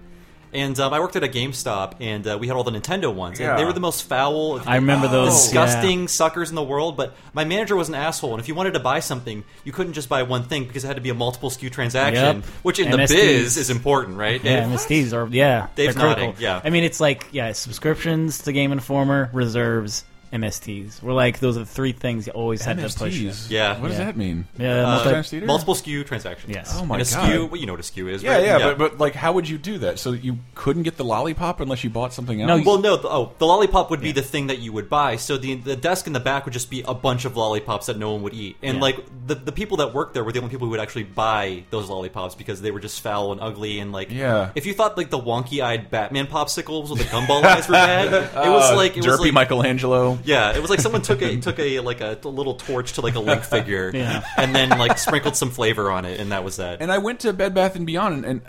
And 0.55 0.79
um, 0.79 0.95
I 0.95 1.01
worked 1.01 1.17
at 1.17 1.25
a 1.25 1.29
GameStop, 1.29 1.95
and 2.01 2.27
uh, 2.27 2.39
we 2.41 2.47
had 2.47 2.57
all 2.57 2.63
the 2.63 2.71
Nintendo 2.71 3.13
ones, 3.13 3.41
and 3.41 3.59
they 3.59 3.65
were 3.65 3.73
the 3.73 3.81
most 3.81 4.05
foul, 4.05 4.61
I 4.67 4.77
remember 4.77 5.09
those, 5.09 5.33
disgusting 5.33 6.03
yeah. 6.03 6.07
suckers 6.07 6.49
in 6.51 6.55
the 6.55 6.63
world. 6.63 6.97
But 6.97 7.15
my 7.33 7.45
manager 7.45 7.75
was 7.75 7.89
an 7.89 7.97
asshole, 7.97 8.33
and 8.35 8.41
if 8.41 8.47
you 8.47 8.55
wanted 8.55 8.75
to 8.75 8.81
buy 8.81 9.01
something, 9.01 9.43
you 9.65 9.73
couldn't 9.73 9.95
just 9.95 10.09
buy 10.09 10.23
one 10.23 10.45
thing 10.45 10.65
because 10.65 10.85
it 10.85 10.87
had 10.87 10.97
to 10.97 11.03
be 11.03 11.11
a 11.11 11.15
multiple 11.15 11.51
SKU 11.51 11.73
transaction, 11.73 12.37
Yep. 12.37 12.45
which 12.63 12.79
in 12.79 12.91
the 12.91 12.99
biz 12.99 13.57
is 13.57 13.69
important, 13.69 14.17
right? 14.17 14.43
Yeah? 14.45 14.65
MSTs 14.65 15.13
are 15.13 15.27
yeah. 15.27 15.67
Dave's 15.75 15.95
they're 15.97 16.05
critical. 16.05 16.27
nodding, 16.29 16.43
yeah. 16.43 16.61
I 16.63 16.71
mean, 16.71 16.85
it's 16.85 17.01
like 17.01 17.27
yeah, 17.33 17.51
subscriptions 17.53 18.39
to 18.43 18.53
Game 18.53 18.71
Informer, 18.71 19.31
reserves, 19.33 20.05
MSTs. 20.35 21.03
We're 21.03 21.13
like 21.13 21.39
those 21.39 21.57
are 21.57 21.61
the 21.61 21.67
three 21.67 21.93
things 21.93 22.27
you 22.27 22.33
always 22.33 22.63
had 22.65 22.77
to 22.79 22.83
push. 22.85 23.15
MSTs? 23.21 23.51
Yeah. 23.51 23.81
What 23.81 23.89
does 23.89 23.99
that 23.99 24.17
mean? 24.17 24.47
Yeah, 24.59 24.81
Uh, 24.83 24.95
multi- 25.05 25.11
Times 25.11 25.47
multiple 25.47 25.75
SKU 25.75 26.05
transactions. 26.05 26.55
Yes. 26.55 26.73
Oh 26.79 26.85
my 26.85 26.99
and 26.99 27.09
a 27.09 27.11
god! 27.11 27.29
SKU, 27.31 27.51
well, 27.51 27.61
you 27.61 27.67
know 27.67 27.73
what 27.73 27.81
a 27.81 27.93
SKU 27.93 28.09
is, 28.11 28.23
Yeah, 28.23 28.33
right? 28.35 28.45
yeah, 28.45 28.59
But, 28.59 28.79
but 28.79 28.99
like, 28.99 29.15
how 29.15 29.33
would 29.33 29.49
you 29.49 29.59
do 29.59 29.79
that? 29.79 29.99
So 29.99 30.13
you 30.13 30.39
couldn't 30.55 30.83
get 30.83 30.97
the 30.97 31.05
lollipop 31.05 31.61
unless 31.61 31.85
you 31.85 31.91
bought 31.91 32.13
something 32.13 32.41
else. 32.43 32.49
No. 32.49 32.63
well, 32.73 32.81
no. 32.81 32.97
The, 32.97 33.09
oh, 33.09 33.33
the 33.39 33.47
lollipop 33.47 33.91
would 33.91 34.01
be 34.01 34.13
the 34.13 34.23
thing 34.23 34.49
that 34.49 34.59
you 34.59 34.73
would 34.73 34.91
buy. 34.91 35.17
So 35.17 35.37
the 35.37 35.55
the 35.55 35.77
desk 35.77 36.07
in 36.07 36.13
the 36.13 36.21
back 36.21 36.45
would 36.45 36.53
just 36.55 36.71
be 36.71 36.83
a 36.87 36.95
bunch 36.95 37.25
of 37.25 37.37
lollipops 37.37 37.87
that 37.87 37.99
no 37.99 38.13
one 38.13 38.23
would 38.23 38.35
eat, 38.35 38.57
and 38.63 38.77
Yeah. 38.79 38.83
like 38.83 38.97
the 39.27 39.35
the 39.37 39.53
people 39.53 39.77
that 39.79 39.95
worked 39.95 40.15
there 40.15 40.25
were 40.25 40.33
the 40.33 40.41
only 40.41 40.51
people 40.51 40.67
who 40.67 40.71
would 40.73 40.81
actually 40.81 41.05
buy 41.05 41.63
those 41.71 41.89
lollipops 41.89 42.35
because 42.35 42.61
they 42.61 42.71
were 42.71 42.81
just 42.81 43.01
foul 43.01 43.33
and 43.33 43.41
ugly 43.41 43.79
and 43.79 43.93
like. 43.93 44.11
Yeah. 44.11 44.51
If 44.55 44.67
you 44.67 44.75
thought 44.75 44.97
like 44.97 45.11
the 45.11 45.19
wonky 45.19 45.63
eyed 45.63 45.91
Batman 45.91 46.27
popsicles 46.27 46.91
with 46.91 46.99
the 46.99 47.05
gumball 47.05 47.43
eyes 47.45 47.69
were 47.69 47.73
bad, 47.75 48.13
it 48.13 48.51
was 48.51 48.71
Uh, 48.73 48.77
like 48.77 48.97
it 48.97 49.03
derpy 49.05 49.09
was 49.11 49.21
like, 49.21 49.33
Michelangelo. 49.33 50.19
Yeah, 50.35 50.57
it 50.57 50.61
was 50.61 50.71
like 50.71 50.81
someone 50.81 51.03
took 51.03 51.23
a 51.23 51.37
took 51.39 51.59
a 51.59 51.81
like 51.81 52.01
a, 52.01 52.19
little 52.25 52.55
torch 52.55 52.95
to 52.95 53.01
like 53.03 53.15
a 53.15 53.21
Link 53.21 53.43
figure, 53.43 53.91
Yeah. 53.95 54.25
and 54.37 54.55
then 54.55 54.71
like 54.71 54.99
sprinkled 54.99 55.37
some 55.37 55.51
flavor 55.51 55.91
on 55.91 56.05
it, 56.05 56.21
and 56.21 56.33
that 56.33 56.45
was 56.45 56.57
that. 56.57 56.81
And 56.81 56.91
I 56.91 56.99
went 56.99 57.21
to 57.21 57.33
Bed 57.33 57.55
Bath 57.55 57.77
and 57.77 57.87
Beyond, 57.87 58.15
and, 58.15 58.25
and 58.25 58.43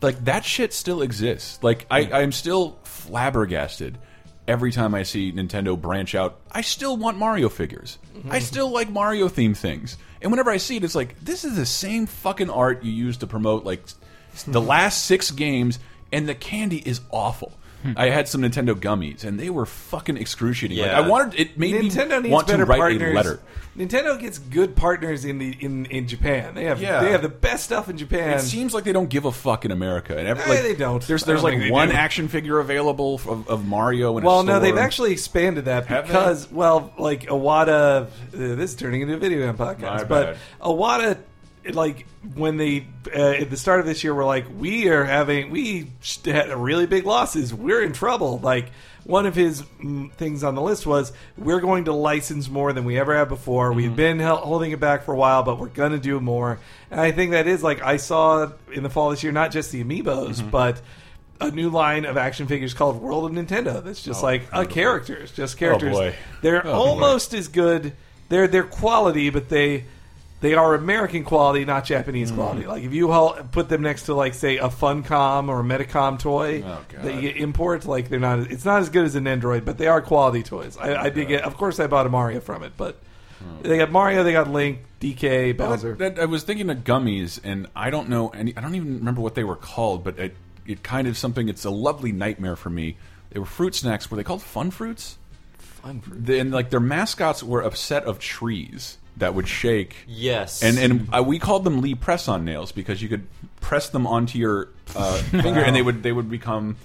like 0.00 0.24
that 0.24 0.44
shit 0.44 0.72
still 0.72 1.02
exists. 1.02 1.62
Like 1.62 1.86
I, 1.90 2.10
I'm 2.12 2.32
still 2.32 2.78
flabbergasted 2.84 3.98
every 4.46 4.72
time 4.72 4.94
I 4.94 5.04
see 5.04 5.32
Nintendo 5.32 5.80
branch 5.80 6.14
out. 6.14 6.40
I 6.50 6.62
still 6.62 6.96
want 6.96 7.16
Mario 7.18 7.48
figures. 7.48 7.98
I 8.14 8.18
mm-hmm. 8.18 8.38
still 8.40 8.70
like 8.70 8.90
Mario 8.90 9.28
themed 9.28 9.56
things. 9.56 9.96
And 10.20 10.30
whenever 10.30 10.50
I 10.50 10.56
see 10.56 10.76
it, 10.76 10.84
it's 10.84 10.94
like 10.94 11.18
this 11.20 11.44
is 11.44 11.56
the 11.56 11.66
same 11.66 12.06
fucking 12.06 12.50
art 12.50 12.82
you 12.84 12.92
use 12.92 13.18
to 13.18 13.26
promote 13.26 13.64
like 13.64 13.84
mm-hmm. 13.86 14.52
the 14.52 14.60
last 14.60 15.04
six 15.04 15.30
games, 15.30 15.78
and 16.12 16.28
the 16.28 16.34
candy 16.34 16.78
is 16.78 17.00
awful. 17.10 17.52
I 17.96 18.10
had 18.10 18.28
some 18.28 18.42
Nintendo 18.42 18.74
gummies, 18.74 19.24
and 19.24 19.38
they 19.40 19.50
were 19.50 19.66
fucking 19.66 20.16
excruciating. 20.16 20.78
Like, 20.78 20.90
I 20.90 21.00
wanted 21.08 21.38
it 21.40 21.58
made 21.58 21.74
Nintendo 21.74 22.22
me 22.22 22.30
want 22.30 22.48
to 22.48 22.64
write 22.64 22.78
partners. 22.78 23.12
a 23.12 23.14
letter. 23.14 23.40
Nintendo 23.76 24.20
gets 24.20 24.36
good 24.38 24.76
partners 24.76 25.24
in 25.24 25.38
the 25.38 25.56
in, 25.58 25.86
in 25.86 26.06
Japan. 26.06 26.54
They 26.54 26.64
have 26.64 26.80
Yeah. 26.82 27.00
they 27.02 27.10
have 27.12 27.22
the 27.22 27.30
best 27.30 27.64
stuff 27.64 27.88
in 27.88 27.96
Japan. 27.96 28.34
It 28.38 28.40
seems 28.42 28.74
like 28.74 28.84
they 28.84 28.92
don't 28.92 29.08
give 29.08 29.24
a 29.24 29.32
fuck 29.32 29.64
in 29.64 29.70
America, 29.70 30.16
and 30.16 30.28
every, 30.28 30.44
Eh, 30.44 30.48
like, 30.48 30.62
they 30.62 30.74
don't. 30.74 31.02
There's 31.06 31.24
there's 31.24 31.42
don't 31.42 31.58
like 31.60 31.72
one 31.72 31.90
action 31.90 32.28
figure 32.28 32.58
available 32.58 33.14
of, 33.26 33.48
of 33.48 33.66
Mario. 33.66 34.18
In 34.18 34.24
well, 34.24 34.42
no, 34.44 34.60
they've 34.60 34.76
actually 34.76 35.12
expanded 35.12 35.64
that 35.64 35.86
Have 35.86 36.04
they? 36.06 36.08
because, 36.12 36.52
well, 36.52 36.92
like 36.98 37.22
Iwata, 37.22 37.68
uh, 38.02 38.06
this 38.32 38.70
is 38.72 38.76
turning 38.76 39.00
into 39.00 39.14
a 39.14 39.18
video 39.18 39.44
game 39.46 39.56
podcast, 39.56 39.80
My 40.00 40.04
but 40.04 40.26
bad. 40.26 40.36
Iwata, 40.60 41.18
like 41.70 42.06
when 42.34 42.56
they 42.56 42.86
uh, 43.14 43.18
at 43.18 43.50
the 43.50 43.56
start 43.56 43.80
of 43.80 43.86
this 43.86 44.02
year 44.04 44.14
were 44.14 44.24
like, 44.24 44.46
we 44.58 44.88
are 44.88 45.04
having 45.04 45.50
we 45.50 45.90
had 46.24 46.50
a 46.50 46.56
really 46.56 46.86
big 46.86 47.04
losses, 47.06 47.52
we're 47.54 47.82
in 47.82 47.92
trouble. 47.92 48.38
Like 48.38 48.70
one 49.04 49.26
of 49.26 49.34
his 49.34 49.62
mm, 49.82 50.12
things 50.12 50.44
on 50.44 50.54
the 50.54 50.62
list 50.62 50.86
was 50.86 51.12
we're 51.36 51.60
going 51.60 51.86
to 51.86 51.92
license 51.92 52.48
more 52.48 52.72
than 52.72 52.84
we 52.84 52.98
ever 52.98 53.14
have 53.16 53.28
before. 53.28 53.68
Mm-hmm. 53.70 53.76
We've 53.76 53.96
been 53.96 54.18
holding 54.20 54.70
it 54.72 54.80
back 54.80 55.04
for 55.04 55.12
a 55.12 55.16
while, 55.16 55.42
but 55.42 55.58
we're 55.58 55.68
going 55.68 55.92
to 55.92 55.98
do 55.98 56.20
more. 56.20 56.58
And 56.90 57.00
I 57.00 57.10
think 57.12 57.32
that 57.32 57.46
is 57.46 57.62
like 57.62 57.82
I 57.82 57.96
saw 57.96 58.50
in 58.72 58.82
the 58.82 58.90
fall 58.90 59.10
this 59.10 59.22
year, 59.22 59.32
not 59.32 59.50
just 59.52 59.72
the 59.72 59.82
amiibos, 59.84 60.36
Mm-hmm. 60.40 60.50
but 60.50 60.80
a 61.40 61.50
new 61.50 61.70
line 61.70 62.04
of 62.04 62.16
action 62.16 62.46
figures 62.46 62.72
called 62.72 63.02
World 63.02 63.24
of 63.24 63.32
Nintendo. 63.32 63.82
That's 63.82 64.00
just 64.02 64.20
Oh, 64.22 64.26
like 64.26 64.42
a 64.52 64.60
beautiful. 64.60 64.74
characters, 64.74 65.32
just 65.32 65.56
characters. 65.58 65.92
boy. 65.96 66.14
They're 66.40 66.64
Oh, 66.64 66.70
boy. 66.72 66.78
almost 66.78 67.34
as 67.34 67.48
good. 67.48 67.94
They're 68.28 68.46
they're 68.46 68.62
quality, 68.62 69.30
but 69.30 69.48
they 69.48 69.84
they 70.42 70.52
are 70.54 70.74
American 70.74 71.24
quality, 71.24 71.64
not 71.64 71.84
Japanese 71.86 72.30
Mm. 72.30 72.34
quality. 72.34 72.66
Like 72.66 72.82
if 72.84 72.92
you 72.92 73.08
put 73.52 73.68
them 73.70 73.80
next 73.80 74.02
to 74.06 74.14
like 74.14 74.34
say 74.34 74.58
a 74.58 74.68
Funcom 74.68 75.48
or 75.48 75.60
a 75.60 75.62
Medicom 75.62 76.18
toy 76.18 76.62
Oh, 76.66 76.80
God. 76.88 77.02
that 77.04 77.22
you 77.22 77.30
import, 77.30 77.86
like 77.86 78.10
they're 78.10 78.20
not. 78.20 78.40
It's 78.50 78.64
not 78.66 78.80
as 78.82 78.90
good 78.90 79.04
as 79.06 79.14
an 79.14 79.26
Android, 79.26 79.64
but 79.64 79.78
they 79.78 79.86
are 79.86 80.02
quality 80.02 80.42
toys. 80.42 80.76
I, 80.78 80.96
I 81.04 81.08
did 81.08 81.28
get. 81.28 81.44
Of 81.44 81.56
course, 81.56 81.80
I 81.80 81.86
bought 81.86 82.04
a 82.06 82.10
Mario 82.10 82.40
from 82.40 82.62
it, 82.62 82.72
but 82.76 82.96
they 83.62 83.78
got 83.78 83.90
Mario, 83.90 84.22
they 84.22 84.32
got 84.32 84.50
Link, 84.50 84.80
DK, 85.00 85.56
Bowser. 85.56 85.94
that- 85.94 86.18
I 86.18 86.26
was 86.26 86.42
thinking 86.42 86.68
of 86.70 86.78
gummies, 86.78 87.40
and 87.42 87.66
I 87.74 87.90
don't 87.90 88.08
know 88.08 88.28
any. 88.28 88.54
I 88.56 88.60
don't 88.60 88.74
even 88.74 88.98
remember 88.98 89.20
what 89.22 89.34
they 89.34 89.44
were 89.44 89.56
called, 89.56 90.04
but 90.04 90.18
it, 90.18 90.36
it 90.66 90.82
kind 90.82 91.06
of 91.08 91.16
something. 91.16 91.48
It's 91.48 91.64
a 91.64 91.70
lovely 91.70 92.12
nightmare 92.12 92.56
for 92.56 92.70
me. 92.70 92.96
They 93.30 93.38
were 93.40 93.46
fruit 93.46 93.74
snacks. 93.74 94.10
Were 94.10 94.16
they 94.16 94.22
called 94.24 94.42
Fun 94.42 94.70
Fruits? 94.70 95.18
Fun 95.56 96.00
fruit. 96.00 96.26
Then 96.26 96.50
like 96.50 96.70
their 96.70 96.80
mascots 96.80 97.42
were 97.42 97.62
a 97.62 97.74
set 97.74 98.04
of 98.04 98.18
trees 98.18 98.98
that 99.16 99.34
would 99.34 99.48
shake. 99.48 99.96
Yes. 100.06 100.62
And 100.62 100.78
and 100.78 101.08
uh, 101.14 101.22
we 101.22 101.38
called 101.38 101.64
them 101.64 101.80
Lee 101.80 101.94
press 101.94 102.28
on 102.28 102.44
nails 102.44 102.72
because 102.72 103.02
you 103.02 103.08
could 103.08 103.26
press 103.60 103.88
them 103.88 104.06
onto 104.06 104.38
your 104.38 104.68
uh, 104.96 105.16
finger 105.18 105.60
and 105.60 105.74
they 105.74 105.82
would 105.82 106.02
they 106.02 106.12
would 106.12 106.30
become 106.30 106.76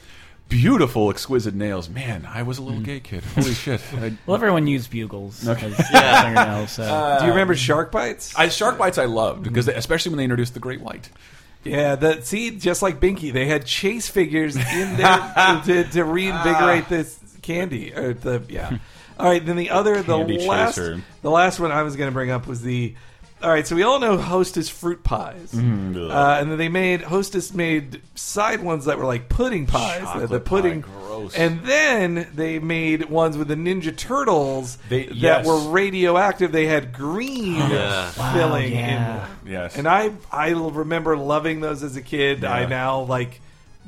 beautiful, 0.49 1.09
exquisite 1.09 1.53
nails. 1.53 1.89
Man, 1.89 2.25
I 2.25 2.43
was 2.43 2.57
a 2.57 2.61
little 2.61 2.81
gay 2.81 2.99
kid. 2.99 3.23
Holy 3.23 3.53
shit! 3.53 3.81
I, 3.93 4.13
Well, 4.25 4.35
everyone 4.35 4.67
used 4.67 4.89
bugles. 4.89 5.47
Okay. 5.47 5.73
Yeah. 5.91 6.23
fingernails, 6.23 6.71
so. 6.71 7.17
Do 7.19 7.25
you 7.25 7.31
remember 7.31 7.55
Shark 7.55 7.91
Bites? 7.91 8.33
I 8.35 8.49
Shark 8.49 8.77
Bites 8.77 8.97
I 8.97 9.05
loved 9.05 9.43
because 9.43 9.65
they, 9.65 9.73
especially 9.73 10.11
when 10.11 10.17
they 10.17 10.23
introduced 10.23 10.53
the 10.53 10.59
Great 10.59 10.81
White. 10.81 11.09
Yeah, 11.63 11.95
that 11.95 12.25
see, 12.25 12.51
just 12.51 12.81
like 12.81 12.99
Binky, 12.99 13.33
they 13.33 13.45
had 13.45 13.65
chase 13.65 14.07
figures 14.07 14.55
in 14.55 14.97
there 14.97 15.61
to, 15.65 15.83
to 15.83 16.03
reinvigorate 16.03 16.87
this 16.87 17.19
candy. 17.41 17.93
Or 17.93 18.13
the 18.13 18.43
yeah. 18.47 18.77
All 19.19 19.25
right, 19.27 19.43
then 19.45 19.55
the 19.55 19.71
other, 19.71 20.01
the 20.03 20.17
Candy 20.17 20.45
last, 20.47 20.75
chaser. 20.75 21.01
the 21.21 21.31
last 21.31 21.59
one 21.59 21.71
I 21.71 21.83
was 21.83 21.95
going 21.95 22.09
to 22.09 22.13
bring 22.13 22.29
up 22.31 22.47
was 22.47 22.61
the. 22.61 22.95
All 23.41 23.51
right, 23.51 23.67
so 23.67 23.75
we 23.75 23.83
all 23.83 23.99
know 23.99 24.17
Hostess 24.17 24.67
fruit 24.67 25.03
pies, 25.03 25.51
Mm, 25.53 26.09
uh, 26.09 26.37
and 26.41 26.49
then 26.49 26.57
they 26.57 26.69
made 26.69 27.01
Hostess 27.03 27.53
made 27.53 28.01
side 28.15 28.63
ones 28.63 28.85
that 28.85 28.97
were 28.97 29.05
like 29.05 29.29
pudding 29.29 29.67
pies. 29.67 29.99
the- 30.01 30.05
the 30.21 30.39
Chocolate 30.39 30.45
pudding, 30.45 30.81
pie, 30.81 30.89
gross. 31.05 31.35
And 31.35 31.61
then 31.63 32.27
they 32.33 32.57
made 32.57 33.11
ones 33.11 33.37
with 33.37 33.47
the 33.47 33.53
Ninja 33.55 33.95
Turtles 33.95 34.79
They- 34.89 35.05
that 35.05 35.15
yes. 35.15 35.45
were 35.45 35.59
radioactive. 35.69 36.51
They 36.51 36.65
had 36.65 36.91
green 36.93 37.57
Yeah. 37.57 38.09
filling 38.09 38.73
Wow, 38.73 38.79
in 38.79 38.85
yeah. 38.85 39.17
them. 39.19 39.29
Yes. 39.45 39.75
And 39.77 39.87
I 39.87 40.13
I 40.31 40.49
remember 40.49 41.15
loving 41.15 41.59
those 41.61 41.83
as 41.83 41.95
a 41.95 42.01
kid. 42.01 42.43
I 42.43 42.61
Yeah. 42.61 42.67
now 42.69 42.99
like 43.01 43.39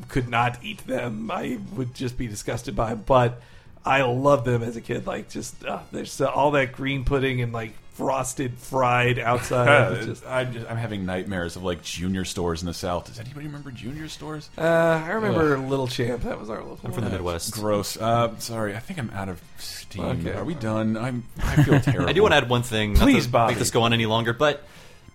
could 0.10 0.30
not 0.30 0.60
eat 0.62 0.86
them. 0.86 1.32
I 1.32 1.58
would 1.76 1.96
just 1.96 2.20
be 2.20 2.28
disgusted 2.28 2.76
by 2.76 2.90
them. 2.92 3.04
But 3.04 3.42
I 3.86 4.02
love 4.04 4.46
them 4.46 4.62
as 4.64 4.76
a 4.76 4.82
kid. 4.82 5.08
Like 5.08 5.30
just 5.30 5.64
uh, 5.66 5.80
there's 5.92 6.12
so, 6.12 6.28
all 6.28 6.52
that 6.52 6.74
green 6.74 7.06
pudding 7.06 7.42
and 7.42 7.52
like 7.54 7.72
frosted 7.94 8.58
fried 8.58 9.20
outside. 9.20 10.02
Just- 10.06 10.26
I'm, 10.26 10.54
just, 10.54 10.70
I'm 10.70 10.78
having 10.78 11.06
nightmares 11.06 11.56
of 11.56 11.64
like 11.64 11.82
junior 11.84 12.24
stores 12.26 12.62
in 12.62 12.66
the 12.68 12.74
South. 12.74 13.06
Does 13.06 13.20
anybody 13.20 13.46
remember 13.48 13.72
junior 13.72 14.08
stores? 14.08 14.50
Uh, 14.58 14.62
I 14.62 15.10
remember 15.12 15.58
Little 15.58 15.88
Champ. 15.88 16.24
That 16.24 16.40
was 16.40 16.50
our 16.50 16.60
local. 16.64 16.80
I'm 16.84 16.92
from 16.92 17.04
the. 17.06 17.10
Midwest. 17.10 17.54
Gross. 17.54 17.98
Uh, 17.98 18.38
sorry, 18.40 18.76
I 18.76 18.80
think 18.80 19.00
I'm 19.00 19.10
out 19.12 19.30
of 19.30 19.42
steam. 19.58 20.04
Okay. 20.06 20.34
Are 20.34 20.46
we 20.46 20.54
done? 20.56 20.96
I'm. 20.98 21.24
I 21.42 21.64
feel 21.64 21.80
terrible. 21.82 22.10
I 22.10 22.14
do 22.14 22.22
want 22.22 22.34
to 22.34 22.38
add 22.38 22.50
one 22.50 22.64
thing. 22.64 22.94
not 22.94 23.02
Please, 23.04 23.26
to 23.26 23.32
Bobby. 23.32 23.54
make 23.54 23.60
this 23.60 23.72
go 23.72 23.82
on 23.84 23.94
any 23.94 24.06
longer, 24.06 24.34
but 24.34 24.64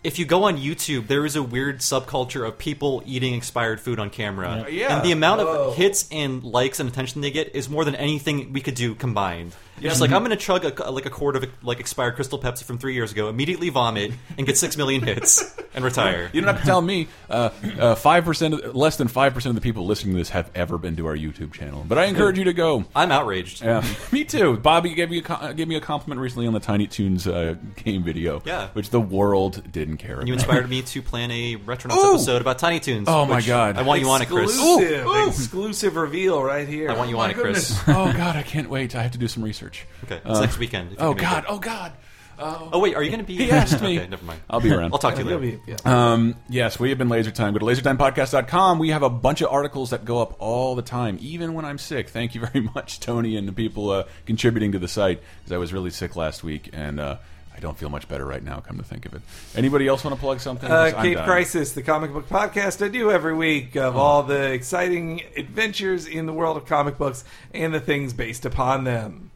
if 0.05 0.19
you 0.19 0.25
go 0.27 0.45
on 0.45 0.59
YouTube, 0.59 1.07
there 1.09 1.25
is 1.25 1.35
a 1.35 1.43
weird 1.43 1.81
subculture 1.81 2.47
of 2.47 2.59
people 2.59 3.03
eating 3.07 3.35
expired 3.35 3.81
food 3.81 3.99
on 3.99 4.11
camera, 4.11 4.67
Yeah. 4.69 4.89
Yeah. 4.89 4.97
and 4.97 5.05
the 5.05 5.13
amount 5.13 5.41
Whoa. 5.41 5.69
of 5.71 5.77
hits 5.77 6.07
and 6.13 6.45
likes 6.45 6.79
and 6.79 6.89
attention 6.89 7.23
they 7.23 7.31
get 7.31 7.55
is 7.57 7.69
more 7.69 7.85
than 7.85 7.95
anything 7.97 8.53
we 8.53 8.61
could 8.61 8.75
do 8.75 8.95
combined. 8.95 9.53
You're 9.77 9.85
Yeah. 9.85 9.89
just 9.91 10.01
like, 10.01 10.13
I'm 10.13 10.25
going 10.25 10.31
to 10.31 10.43
chug 10.43 10.65
a, 10.65 10.91
like 10.91 11.07
a 11.07 11.11
quart 11.11 11.37
of 11.37 11.45
like 11.63 11.81
expired 11.81 12.15
Crystal 12.15 12.39
Pepsi 12.39 12.65
from 12.65 12.79
three 12.79 12.95
years 12.95 13.13
ago, 13.13 13.29
immediately 13.29 13.69
vomit, 13.71 14.13
and 14.39 14.47
get 14.47 14.57
six 14.57 14.77
million 14.77 15.03
hits 15.03 15.55
and 15.75 15.85
retire. 15.85 16.31
You 16.33 16.41
don't 16.41 16.49
have 16.53 16.61
to 16.61 16.67
tell 16.67 16.81
me. 16.81 17.09
uh, 17.29 17.95
Five 17.97 18.25
percent, 18.25 18.75
less 18.75 18.97
than 18.97 19.09
five 19.09 19.35
percent 19.35 19.51
of 19.51 19.55
the 19.57 19.61
people 19.61 19.87
listening 19.87 20.15
to 20.15 20.19
this 20.19 20.31
have 20.31 20.51
ever 20.55 20.79
been 20.79 20.97
to 20.97 21.07
our 21.07 21.17
YouTube 21.17 21.53
channel. 21.53 21.85
But 21.89 21.99
I 21.99 22.05
encourage 22.05 22.39
you 22.39 22.45
to 22.45 22.53
go. 22.53 22.85
I'm 22.95 23.11
outraged. 23.11 23.63
Yeah, 23.63 23.85
me 24.13 24.25
too. 24.25 24.57
Bobby 24.59 24.95
gave 24.95 25.11
me 25.11 25.23
a 25.29 25.55
gave 25.55 25.69
me 25.69 25.75
a 25.77 25.81
compliment 25.81 26.21
recently 26.21 26.47
on 26.47 26.53
the 26.53 26.61
Tiny 26.61 26.87
Toons 26.87 27.27
uh, 27.27 27.55
game 27.77 28.03
video. 28.05 28.43
Yeah. 28.45 28.69
which 28.75 28.91
the 28.91 29.01
world 29.01 29.63
didn't 29.73 29.97
care. 29.99 30.19
And 30.21 30.29
you 30.29 30.35
inspired 30.35 30.69
me 30.69 30.83
to 30.83 31.03
plan 31.03 31.31
a 31.31 31.57
Retronauts 31.57 31.97
Ooh! 31.97 32.11
episode 32.15 32.41
about 32.41 32.59
Tiny 32.59 32.79
Toons. 32.81 33.09
Oh, 33.09 33.25
my 33.27 33.41
God. 33.41 33.77
I 33.77 33.83
want 33.83 34.01
you 34.01 34.09
on 34.09 34.23
it, 34.23 34.29
Chris. 34.29 34.51
Exclusive, 34.55 35.07
exclusive 35.29 35.97
reveal 35.97 36.43
right 36.43 36.67
here. 36.69 36.91
I 36.91 36.97
want 36.97 37.11
you 37.11 37.17
Oh, 37.17 37.21
on 37.21 37.29
my 37.29 37.33
it, 37.33 37.37
Chris. 37.37 37.71
goodness. 37.79 37.97
oh 37.97 38.13
God, 38.13 38.37
I 38.37 38.43
can't 38.43 38.69
wait. 38.71 38.95
I 38.95 39.03
have 39.03 39.13
to 39.13 39.19
do 39.19 39.29
some 39.29 39.43
research. 39.43 39.64
Okay, 40.05 40.21
it's 40.25 40.41
next 40.41 40.59
weekend, 40.59 40.93
if 40.93 40.99
you 40.99 41.05
Oh 41.05 41.15
can 41.15 41.23
make 41.23 41.31
God. 41.31 41.45
Oh 41.49 41.59
God. 41.59 41.93
Oh. 42.37 42.71
Oh 42.73 42.79
wait, 42.81 42.97
are 42.97 43.03
you 43.05 43.11
going 43.11 43.21
to 43.21 43.27
be? 43.27 43.37
He 43.45 43.51
asked 43.53 43.81
me. 43.81 43.97
Okay, 43.99 44.09
never 44.09 44.25
mind. 44.25 44.41
I'll 44.51 44.61
be 44.61 44.73
around. 44.73 44.93
I'll 44.93 44.99
talk 44.99 45.15
to 45.15 45.23
you 45.23 45.39
later. 45.39 45.57
be- 45.67 45.73
yeah. 45.73 45.77
Um, 46.13 46.35
yes, 46.49 46.81
we 46.81 46.89
have 46.89 46.99
been 46.99 47.09
Laser 47.09 47.31
Time. 47.31 47.53
Go 47.53 47.61
to 47.61 47.65
lasertimepodcast.com. 47.67 48.79
We 48.81 48.91
have 48.91 49.03
a 49.05 49.09
bunch 49.11 49.41
of 49.41 49.51
articles 49.51 49.91
that 49.91 50.05
go 50.05 50.21
up 50.21 50.35
all 50.41 50.75
the 50.75 50.83
time, 50.83 51.19
even 51.21 51.55
when 51.55 51.65
I'm 51.65 51.79
sick. 51.79 52.09
Thank 52.09 52.35
you 52.35 52.41
very 52.45 52.61
much, 52.75 52.99
Tony, 53.01 53.37
and 53.37 53.47
the 53.47 53.53
people 53.53 53.91
uh, 53.91 54.05
contributing 54.27 54.73
to 54.73 54.79
the 54.81 54.89
site, 54.89 55.21
because 55.41 55.53
I 55.53 55.59
was 55.59 55.73
really 55.73 55.91
sick 55.91 56.17
last 56.17 56.43
week, 56.43 56.71
and 56.73 56.99
uh, 56.99 57.19
I 57.57 57.61
don't 57.61 57.79
feel 57.79 57.89
much 57.89 58.09
better 58.09 58.27
right 58.27 58.43
now, 58.43 58.59
come 58.59 58.79
to 58.79 58.85
think 58.85 59.07
of 59.07 59.15
it. 59.15 59.23
Anybody 59.55 59.87
else 59.87 60.03
want 60.03 60.17
to 60.17 60.21
plug 60.21 60.41
something? 60.41 60.69
Uh, 60.69 60.87
'Cause 60.91 60.95
I'm 60.95 61.03
Cape. 61.15 61.19
Crisis, 61.25 61.71
the 61.71 61.83
comic 61.85 62.13
book 62.13 62.29
podcast 62.29 62.85
I 62.85 62.89
do 62.89 63.13
every 63.13 63.35
week 63.35 63.77
of 63.77 63.97
all 63.97 64.25
the 64.25 64.51
exciting 64.53 65.23
adventures 65.37 66.09
in 66.09 66.27
the 66.27 66.33
world 66.33 66.57
of 66.57 66.67
comic 66.67 66.99
books 66.99 67.23
and 67.53 67.73
the 67.73 67.79
things 67.81 68.13
based 68.13 68.45
upon 68.45 68.83
them. 68.83 69.31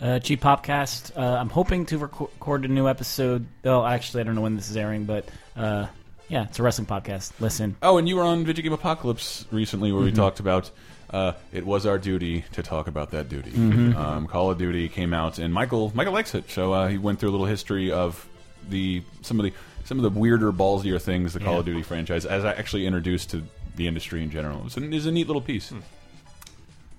Uh, 0.00 0.18
Cheap 0.20 0.40
Popcast. 0.40 1.16
Uh, 1.16 1.20
I'm 1.40 1.48
hoping 1.48 1.84
to 1.86 1.98
reco- 1.98 2.30
record 2.34 2.64
a 2.64 2.68
new 2.68 2.88
episode. 2.88 3.46
Oh, 3.64 3.84
actually, 3.84 4.20
I 4.20 4.24
don't 4.24 4.34
know 4.36 4.42
when 4.42 4.54
this 4.56 4.70
is 4.70 4.76
airing, 4.76 5.04
but 5.06 5.28
uh, 5.56 5.86
yeah, 6.28 6.44
it's 6.44 6.58
a 6.58 6.62
wrestling 6.62 6.86
podcast. 6.86 7.32
Listen. 7.40 7.74
Oh, 7.82 7.98
and 7.98 8.08
you 8.08 8.14
were 8.16 8.22
on 8.22 8.44
Video 8.44 8.62
Game 8.62 8.72
Apocalypse 8.72 9.44
recently, 9.50 9.90
where 9.90 10.04
we 10.04 10.12
Mhm. 10.12 10.16
talked 10.16 10.38
about 10.40 10.70
uh, 11.10 11.32
it 11.52 11.64
was 11.64 11.86
our 11.86 11.96
duty 11.98 12.44
to 12.52 12.62
talk 12.62 12.86
about 12.86 13.10
that 13.12 13.28
duty. 13.30 13.50
Mhm. 13.50 13.96
Um, 13.96 14.26
Call 14.26 14.50
of 14.50 14.58
Duty 14.58 14.88
came 14.90 15.14
out, 15.14 15.38
and 15.38 15.52
Michael 15.54 15.90
Michael 15.94 16.12
likes 16.12 16.34
it, 16.34 16.50
so 16.50 16.72
uh, 16.74 16.86
he 16.88 16.98
went 16.98 17.18
through 17.18 17.30
a 17.30 17.32
little 17.32 17.46
history 17.46 17.90
of 17.90 18.28
the 18.68 19.02
some 19.22 19.40
of 19.40 19.44
the 19.44 19.52
some 19.84 19.98
of 19.98 20.02
the 20.02 20.10
weirder, 20.20 20.52
ballsier 20.52 21.00
things 21.00 21.32
the 21.32 21.40
Call 21.40 21.54
Yeah. 21.54 21.58
of 21.60 21.64
Duty 21.64 21.82
franchise, 21.82 22.26
as 22.26 22.44
I 22.44 22.52
actually 22.52 22.86
introduced 22.86 23.30
to 23.30 23.42
the 23.76 23.88
industry 23.88 24.22
in 24.22 24.30
general. 24.30 24.62
It's 24.66 24.76
a, 24.76 24.84
it's 24.94 25.06
a 25.06 25.10
neat 25.10 25.26
little 25.28 25.40
piece. 25.40 25.72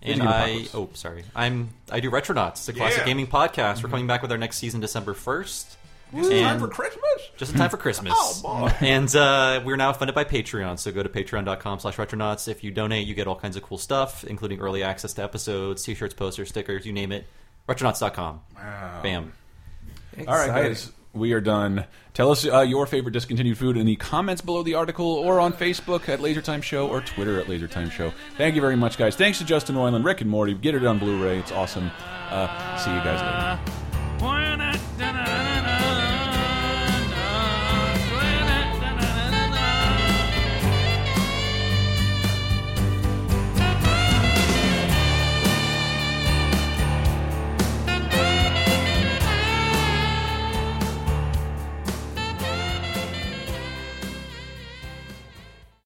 And 0.01 0.23
I 0.23 0.65
oh 0.73 0.89
sorry 0.93 1.25
I'm 1.35 1.69
I 1.91 1.99
do 1.99 2.09
Retronauts, 2.09 2.65
the 2.65 2.73
classic 2.73 2.99
Yeah. 2.99 3.05
gaming 3.05 3.27
podcast. 3.27 3.83
We're 3.83 3.89
coming 3.89 4.07
back 4.07 4.21
with 4.21 4.31
our 4.31 4.37
next 4.37 4.57
season 4.57 4.79
December 4.79 5.13
first. 5.13 5.75
Just 6.15 6.31
in 6.31 6.41
time 6.43 6.59
for 6.59 6.67
Christmas. 6.67 7.03
Just 7.37 7.51
in 7.51 7.57
time 7.59 7.69
for 7.69 7.77
Christmas. 7.77 8.13
Oh, 8.17 8.39
boy. 8.41 8.73
And 8.81 9.13
uh, 9.15 9.61
we're 9.63 9.75
now 9.75 9.93
funded 9.93 10.15
by 10.15 10.23
Patreon, 10.23 10.79
so 10.79 10.91
go 10.91 11.03
to 11.03 11.09
patreon.com 11.09 11.79
slash 11.79 11.97
retronauts. 11.97 12.47
If 12.47 12.63
you 12.63 12.71
donate, 12.71 13.05
you 13.05 13.13
get 13.13 13.27
all 13.27 13.35
kinds 13.35 13.55
of 13.57 13.61
cool 13.61 13.77
stuff, 13.77 14.23
including 14.23 14.59
early 14.59 14.81
access 14.81 15.13
to 15.13 15.23
episodes, 15.23 15.83
t-shirts, 15.83 16.15
posters, 16.15 16.49
stickers, 16.49 16.83
you 16.85 16.93
name 16.93 17.11
it. 17.11 17.27
Retronauts.com. 17.67 18.41
Wow. 18.55 18.99
Bam. 19.03 19.33
All 20.19 20.25
right, 20.33 20.47
guys, 20.47 20.91
we 21.13 21.33
are 21.33 21.41
done. 21.41 21.85
Tell 22.13 22.31
us 22.31 22.45
uh, 22.45 22.61
your 22.61 22.85
favorite 22.85 23.13
discontinued 23.13 23.57
food 23.57 23.77
in 23.77 23.85
the 23.85 23.95
comments 23.95 24.41
below 24.41 24.63
the 24.63 24.75
article, 24.75 25.05
or 25.05 25.39
on 25.39 25.53
Facebook 25.53 26.09
at 26.09 26.19
LaserTime 26.19 26.61
Show, 26.61 26.87
or 26.87 27.01
Twitter 27.01 27.39
at 27.39 27.47
LaserTime 27.47 27.91
Show. 27.91 28.11
Thank 28.37 28.55
you 28.55 28.61
very 28.61 28.75
much, 28.75 28.97
guys. 28.97 29.15
Thanks 29.15 29.37
to 29.39 29.45
Justin 29.45 29.75
Roiland, 29.75 30.03
Rick 30.05 30.21
and 30.21 30.29
Morty. 30.29 30.53
Get 30.53 30.75
it 30.75 30.85
on 30.85 30.99
Blu-ray; 30.99 31.39
it's 31.39 31.51
awesome. 31.51 31.89
Uh, 32.29 32.77
see 32.77 32.91
you 32.91 32.99
guys 32.99 33.21
later. 33.21 33.59